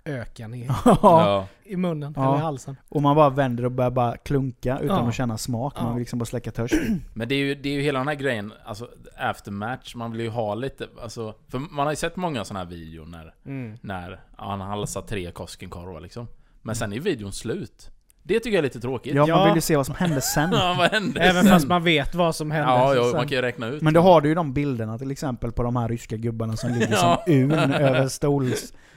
öken 0.04 0.54
i, 0.54 0.70
Ja. 0.84 1.46
I 1.64 1.76
munnen 1.76 2.12
Ja. 2.16 2.28
eller 2.28 2.36
i 2.38 2.40
halsen. 2.40 2.76
Och 2.88 3.02
man 3.02 3.16
bara 3.16 3.30
vänder 3.30 3.64
och 3.64 3.72
börjar 3.72 3.90
bara 3.90 4.16
klunka 4.16 4.78
utan 4.78 4.96
Ja. 5.02 5.08
att 5.08 5.14
känna 5.14 5.38
smak. 5.38 5.74
Man 5.82 5.94
vill 5.94 6.00
liksom 6.00 6.18
bara 6.18 6.24
släcka 6.24 6.50
törst. 6.50 6.74
Men 7.14 7.28
det 7.28 7.34
är, 7.34 7.38
ju, 7.38 7.54
det 7.54 7.68
är 7.68 7.72
ju 7.72 7.80
hela 7.82 7.98
den 7.98 8.08
här 8.08 8.14
grejen, 8.14 8.52
alltså 8.64 8.88
aftermatch, 9.18 9.94
man 9.94 10.12
vill 10.12 10.20
ju 10.20 10.28
ha 10.28 10.54
lite, 10.54 10.86
alltså, 11.02 11.34
för 11.48 11.58
man 11.58 11.86
har 11.86 11.92
ju 11.92 11.96
sett 11.96 12.16
många 12.16 12.44
sådana 12.44 12.64
här 12.64 12.70
videor 12.70 13.06
när, 13.06 13.34
Mm. 13.46 13.78
när 13.80 14.20
han 14.36 14.60
halsar 14.60 15.00
tre 15.02 15.30
Koskenkorvar 15.30 16.00
liksom. 16.00 16.26
Men 16.62 16.74
sen 16.74 16.92
är 16.92 17.00
videon 17.00 17.32
slut. 17.32 17.90
Det 18.22 18.34
tycker 18.34 18.50
jag 18.50 18.58
är 18.58 18.62
lite 18.62 18.80
tråkigt. 18.80 19.14
Ja, 19.14 19.24
Ja. 19.28 19.36
man 19.36 19.46
vill 19.46 19.54
ju 19.54 19.60
se 19.60 19.76
vad 19.76 19.86
som 19.86 19.94
hände 19.94 20.20
sen. 20.20 20.50
Ja, 20.52 20.74
vad 20.78 20.90
hände 20.90 21.20
Även 21.20 21.42
sen? 21.42 21.52
fast 21.52 21.66
man 21.68 21.84
vet 21.84 22.14
vad 22.14 22.36
som 22.36 22.50
händer. 22.50 22.72
Ja, 22.72 22.94
ja, 22.94 23.02
sen. 23.04 23.12
man 23.16 23.28
kan 23.28 23.36
ju 23.36 23.42
räkna 23.42 23.66
ut. 23.66 23.82
Men 23.82 23.94
då 23.94 24.00
har 24.00 24.20
du 24.20 24.28
ju 24.28 24.34
de 24.34 24.52
bilderna 24.52 24.98
till 24.98 25.10
exempel 25.10 25.52
på 25.52 25.62
de 25.62 25.76
här 25.76 25.88
ryska 25.88 26.16
gubbarna 26.16 26.56
som 26.56 26.70
ligger 26.72 26.88
Ja. 26.92 27.22
som 27.26 27.34
un 27.34 27.52
över 27.52 28.08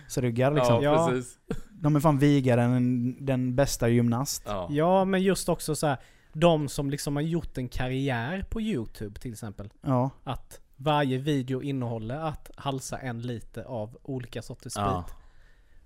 stolsryggar 0.08 0.52
liksom. 0.52 0.84
Ja, 0.84 0.94
Ja. 0.94 1.08
precis. 1.10 1.40
De 1.72 1.96
är 1.96 2.00
fan 2.00 2.18
vigare 2.20 2.64
än 2.64 3.16
den 3.26 3.56
bästa 3.56 3.90
gymnast. 3.90 4.44
Ja. 4.46 4.68
Ja, 4.72 5.06
men 5.06 5.22
just 5.24 5.50
också 5.50 5.76
så 5.76 5.88
här, 5.88 5.98
de 6.34 6.68
som 6.68 6.90
liksom 6.90 7.16
har 7.16 7.24
gjort 7.24 7.58
en 7.58 7.68
karriär 7.70 8.46
på 8.50 8.62
YouTube 8.62 9.20
till 9.20 9.32
exempel. 9.32 9.70
Ja. 9.82 10.10
Att 10.24 10.60
varje 10.76 11.18
video 11.18 11.62
innehåller 11.62 12.16
att 12.20 12.52
halsa 12.56 12.98
en 12.98 13.22
liter 13.22 13.64
av 13.64 13.98
olika 14.04 14.42
sorters 14.42 14.74
sprit. 14.74 14.86
Ja. 14.86 15.06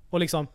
Och 0.09 0.19
liksom, 0.19 0.47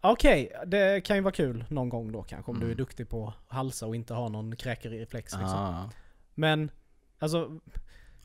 okej, 0.00 0.52
det 0.66 1.00
kan 1.04 1.16
ju 1.16 1.22
vara 1.22 1.32
kul 1.32 1.64
någon 1.68 1.88
gång 1.88 2.12
då 2.12 2.22
kanske 2.22 2.50
om 2.50 2.56
du 2.58 2.64
Mm. 2.66 2.72
är 2.72 2.76
duktig 2.76 3.08
på 3.08 3.26
att 3.28 3.34
halsa 3.54 3.86
och 3.86 3.94
inte 3.96 4.14
har 4.14 4.28
någon 4.28 4.56
kräkerreflex 4.56 5.32
liksom. 5.32 5.50
Ja. 5.50 5.90
Men, 6.34 6.70
alltså, 7.18 7.60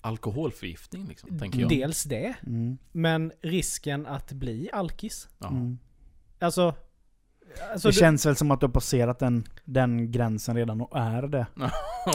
Alkoholförgiftning 0.06 1.06
liksom, 1.08 1.40
tänker 1.40 1.60
jag. 1.60 1.70
dels 1.70 2.04
det, 2.04 2.36
Mm. 2.46 2.78
men 2.92 3.32
risken 3.42 4.06
att 4.06 4.32
bli 4.32 4.70
alkis. 4.74 5.30
Ja. 5.40 5.48
Mm. 5.48 5.78
Alltså, 6.40 6.76
alltså 7.72 7.88
det 7.88 7.92
du- 7.94 8.00
känns 8.00 8.26
väl 8.26 8.36
som 8.36 8.52
att 8.52 8.60
du 8.60 8.66
har 8.66 8.72
passerat 8.74 9.20
den, 9.20 9.44
den 9.66 10.12
gränsen 10.12 10.56
redan 10.56 10.82
och 10.82 10.98
är 11.00 11.22
det. 11.22 11.48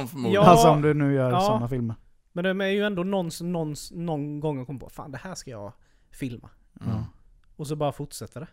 Förmodligen. 0.08 0.32
Ja. 0.32 0.40
Alltså 0.40 0.68
om 0.68 0.82
du 0.82 0.94
nu 0.94 1.14
gör 1.14 1.30
Ja. 1.30 1.40
sådana 1.40 1.68
filmer. 1.68 1.96
Men 2.32 2.58
det 2.58 2.64
är 2.64 2.68
ju 2.70 2.84
ändå 2.84 3.02
någon, 3.02 3.30
någon, 3.40 3.74
någon 3.90 4.40
gång 4.40 4.58
jag 4.58 4.66
kom 4.66 4.78
på, 4.78 4.88
fan 4.88 5.12
det 5.12 5.18
här 5.18 5.34
ska 5.34 5.50
jag 5.50 5.72
filma. 6.10 6.50
Mm. 6.80 7.02
Och 7.56 7.66
så 7.66 7.76
bara 7.76 7.92
fortsätter 7.92 8.40
det. 8.40 8.48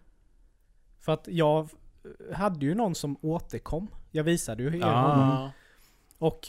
För 1.00 1.12
att 1.14 1.28
jag 1.32 1.70
hade 2.34 2.66
ju 2.66 2.76
någon 2.76 2.96
som 2.96 3.18
återkom. 3.22 3.88
Jag 4.12 4.24
visade 4.24 4.64
ju 4.64 4.70
er 4.78 4.82
honom. 4.84 5.30
Ja. 5.30 5.52
Och 6.18 6.48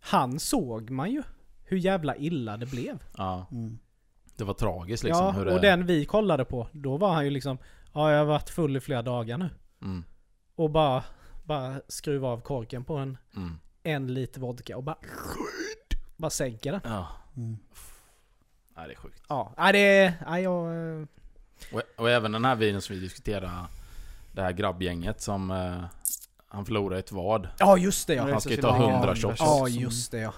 han 0.00 0.38
såg 0.38 0.90
man 0.90 1.10
ju 1.10 1.22
hur 1.72 1.78
jävla 1.78 2.16
illa 2.16 2.56
det 2.56 2.66
blev. 2.66 2.98
ja. 3.16 3.46
Mm. 3.50 3.78
Det 4.36 4.44
var 4.44 4.54
tragiskt 4.54 5.04
liksom. 5.04 5.24
ja, 5.26 5.30
hur 5.32 5.44
det... 5.44 5.54
och 5.54 5.60
den 5.60 5.86
vi 5.86 6.04
kollade 6.04 6.44
på, 6.44 6.68
då 6.72 6.96
var 6.96 7.12
han 7.12 7.24
ju 7.24 7.30
liksom 7.30 7.58
Ja, 7.92 8.10
jag 8.12 8.18
har 8.18 8.24
varit 8.24 8.50
full 8.50 8.76
i 8.76 8.80
flera 8.80 9.02
dagar 9.02 9.38
nu. 9.38 9.50
Mm. 9.82 10.04
Och 10.54 10.70
bara, 10.70 11.04
bara 11.44 11.80
skruva 11.88 12.28
av 12.28 12.40
korken 12.40 12.84
på 12.84 12.96
en, 12.96 13.18
Mm. 13.36 13.58
en 13.82 14.14
liter 14.14 14.40
vodka 14.40 14.76
och 14.76 14.82
bara 14.82 14.96
bara 16.16 16.30
sänker 16.30 16.72
den. 16.72 16.80
Ja. 16.84 17.06
Mm. 17.36 17.56
Nej, 18.76 18.86
det 18.88 18.92
är 18.94 18.96
sjukt. 18.96 19.22
Ja, 19.28 19.54
nej 19.58 19.72
det 19.72 19.78
är... 19.78 20.12
Nej, 20.26 20.42
jag... 20.42 20.66
eh, 21.00 21.06
Och, 21.72 21.82
och 21.96 22.10
även 22.10 22.32
den 22.32 22.44
här 22.44 22.56
videon 22.56 22.80
som 22.82 22.94
vi 22.96 23.00
diskuterade, 23.02 23.50
det 24.32 24.42
här 24.42 24.52
grabbgänget 24.52 25.20
som... 25.20 25.50
Eh, 25.50 25.84
han 26.48 26.64
förlorade 26.64 26.98
ett 26.98 27.12
vad. 27.12 27.48
Ja, 27.58 27.76
just 27.76 28.06
det 28.06 28.14
ja. 28.14 28.30
Han 28.30 28.40
ska 28.40 28.50
ju 28.50 28.56
ta 28.56 28.68
Ja, 28.68 28.74
100 28.76 28.94
100 28.96 29.14
shots. 29.16 29.40
Ja, 29.40 29.68
just 29.68 30.10
det 30.10 30.18
ja. 30.18 30.32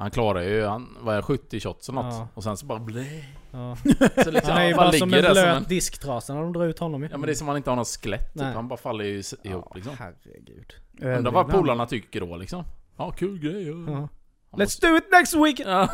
Han 0.00 0.10
klarar 0.10 0.42
ju, 0.42 0.64
han, 0.64 0.96
vad 1.00 1.14
är 1.14 1.16
det, 1.16 1.22
70 1.22 1.60
shots 1.60 1.88
eller 1.88 2.02
något. 2.02 2.14
Ja. 2.14 2.28
Och 2.34 2.42
sen 2.44 2.56
så 2.56 2.66
bara 2.66 2.78
blä. 2.78 3.04
ja. 3.50 3.76
Så 4.24 4.30
liksom, 4.30 4.52
Han 4.52 4.62
är 4.62 4.66
ju 4.66 4.74
bara 4.74 4.86
bara 4.86 4.92
som 4.92 5.14
en 5.14 5.20
blöt 5.20 5.36
en... 5.36 5.64
disktrasa 5.64 6.34
när 6.34 6.40
de 6.40 6.52
drar 6.52 6.66
ut 6.66 6.78
honom 6.78 7.02
ju. 7.02 7.08
Ja 7.10 7.16
men 7.18 7.26
det 7.26 7.32
är 7.32 7.34
som 7.34 7.48
att 7.48 7.50
han 7.50 7.56
inte 7.56 7.70
har 7.70 7.76
något 7.76 7.88
skelett 7.88 8.32
typ. 8.32 8.42
Han 8.42 8.68
bara 8.68 8.76
faller 8.76 9.04
ju 9.04 9.22
ihop 9.42 9.64
Ja, 9.68 9.72
liksom. 9.74 9.92
herregud. 9.98 10.74
Undrar 11.02 11.32
vad 11.32 11.50
polarna 11.50 11.86
tycker 11.86 12.20
då 12.20 12.36
liksom. 12.36 12.64
Ja, 12.96 13.10
kul 13.10 13.38
grej. 13.38 13.66
Ja. 13.66 14.08
Let's 14.56 14.80
do 14.80 14.96
it 14.96 15.10
next 15.12 15.34
week! 15.34 15.60
Ja. 15.60 15.88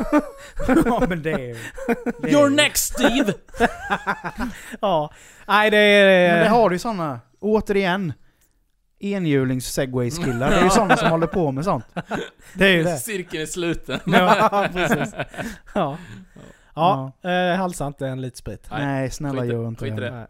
ja 0.85 1.05
men 1.09 1.23
det 1.23 1.31
är 1.31 1.39
ju... 1.39 1.55
You're 2.21 2.49
next 2.49 2.93
Steve! 2.93 3.33
Ja. 4.81 5.11
Nej 5.47 5.71
det 5.71 5.77
är... 5.77 6.33
Men 6.33 6.43
det 6.43 6.49
har 6.49 6.69
du 6.69 6.75
ju 6.75 6.79
sådana, 6.79 7.19
återigen, 7.39 8.13
enhjulings 8.99 9.65
segways 9.73 10.17
killar. 10.17 10.49
Det 10.49 10.55
är 10.55 10.63
ju 10.63 10.69
sådana 10.69 10.97
som 10.97 11.09
håller 11.09 11.27
på 11.27 11.51
med 11.51 11.63
sånt. 11.65 11.85
Det 12.53 12.65
är 12.65 12.77
ju 12.77 12.83
det. 12.83 12.97
Cirkeln 12.97 13.41
är 13.41 13.45
sluten. 13.45 13.99
Ja, 14.05 14.67
precis. 14.73 15.15
Ja. 15.73 15.97
Ja, 16.75 17.11
eh, 17.29 17.57
halsa 17.57 17.87
inte 17.87 18.07
en 18.07 18.21
liter 18.21 18.37
sprit. 18.37 18.67
Nej, 18.71 18.85
Nej, 18.85 19.09
snälla 19.11 19.41
skit 19.41 19.51
gör 19.51 19.67
inte 19.67 19.85
skit 19.85 19.95
det. 19.95 20.27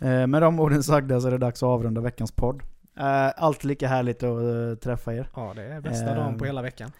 det. 0.00 0.20
Eh, 0.20 0.26
Med 0.26 0.42
de 0.42 0.60
orden 0.60 0.82
sagda 0.82 1.20
så 1.20 1.26
är 1.26 1.30
det 1.32 1.38
dags 1.38 1.62
att 1.62 1.66
avrunda 1.66 2.00
veckans 2.00 2.32
podd. 2.32 2.62
Eh, 2.98 3.28
Alltid 3.36 3.64
lika 3.64 3.88
härligt 3.88 4.22
att 4.22 4.22
eh, 4.42 4.78
träffa 4.82 5.14
er. 5.14 5.28
Ja, 5.36 5.52
det 5.56 5.62
är 5.62 5.80
bästa 5.80 6.08
Ehm. 6.10 6.16
dagen 6.16 6.38
på 6.38 6.44
hela 6.44 6.62
veckan. 6.62 6.92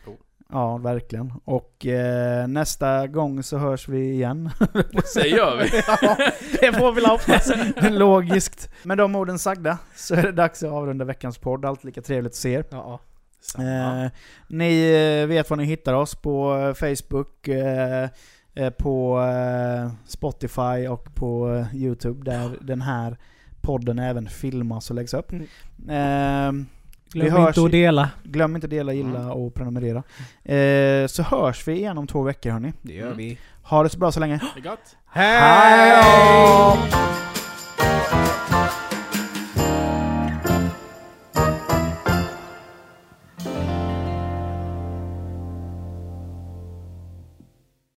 Ja, 0.52 0.76
verkligen. 0.76 1.32
Och 1.44 1.86
eh, 1.86 2.46
nästa 2.46 3.06
gång 3.06 3.42
så 3.42 3.58
hörs 3.58 3.88
vi 3.88 4.12
igen. 4.12 4.50
Det 5.14 5.28
gör 5.28 5.56
vi. 5.56 5.82
Ja, 6.02 6.16
det 6.60 6.72
får 6.72 6.92
vi 6.92 7.00
väl 7.00 7.10
hoppas. 7.10 7.52
Logiskt. 7.90 8.70
Med 8.82 8.98
de 8.98 9.16
orden 9.16 9.38
sagda 9.38 9.78
så 9.96 10.14
är 10.14 10.22
det 10.22 10.32
dags 10.32 10.62
att 10.62 10.70
avrunda 10.70 11.04
veckans 11.04 11.38
podd. 11.38 11.64
Alltid 11.64 11.84
lika 11.84 12.02
trevligt 12.02 12.32
att 12.32 12.36
se 12.36 12.52
er. 12.52 12.64
Ja. 12.70 13.00
Eh, 13.58 14.10
ni 14.48 14.92
eh, 15.22 15.28
vet 15.28 15.50
var 15.50 15.56
ni 15.56 15.64
hittar 15.64 15.94
oss 15.94 16.14
på 16.14 16.56
eh, 16.56 16.74
Facebook, 16.74 17.48
eh, 17.48 18.08
eh, 18.54 18.70
på 18.70 19.20
eh, 19.20 19.92
Spotify 20.06 20.88
och 20.88 21.14
på 21.14 21.54
eh, 21.54 21.76
Youtube 21.76 22.30
där 22.30 22.58
den 22.60 22.82
här 22.82 23.18
podden 23.60 23.98
även 23.98 24.28
filmas 24.28 24.90
och 24.90 24.96
läggs 24.96 25.14
upp. 25.14 25.32
Mm. 25.88 26.66
Glöm 27.12 27.32
hörs 27.32 27.48
inte 27.56 27.66
att 27.66 27.70
dela. 27.72 28.10
glöm 28.22 28.54
inte 28.54 28.66
dela, 28.66 28.92
gilla 28.92 29.18
Mm. 29.20 29.30
och 29.30 29.54
prenumerera. 29.54 30.02
Eh, 30.44 31.06
så 31.06 31.22
hörs 31.22 31.68
vi 31.68 31.72
igen 31.72 31.98
om 31.98 32.06
två 32.06 32.22
veckor 32.22 32.50
hörni. 32.50 32.72
Det 32.82 32.92
gör 32.94 33.06
Mm. 33.06 33.16
vi. 33.18 33.38
Ha 33.62 33.82
det 33.82 33.88
så 33.88 33.98
bra 33.98 34.12
så 34.12 34.20
länge. 34.20 34.40
Det 34.54 34.60
är 34.60 34.70
gott. 34.70 34.96
Hej 35.06 36.02
då! 36.02 37.31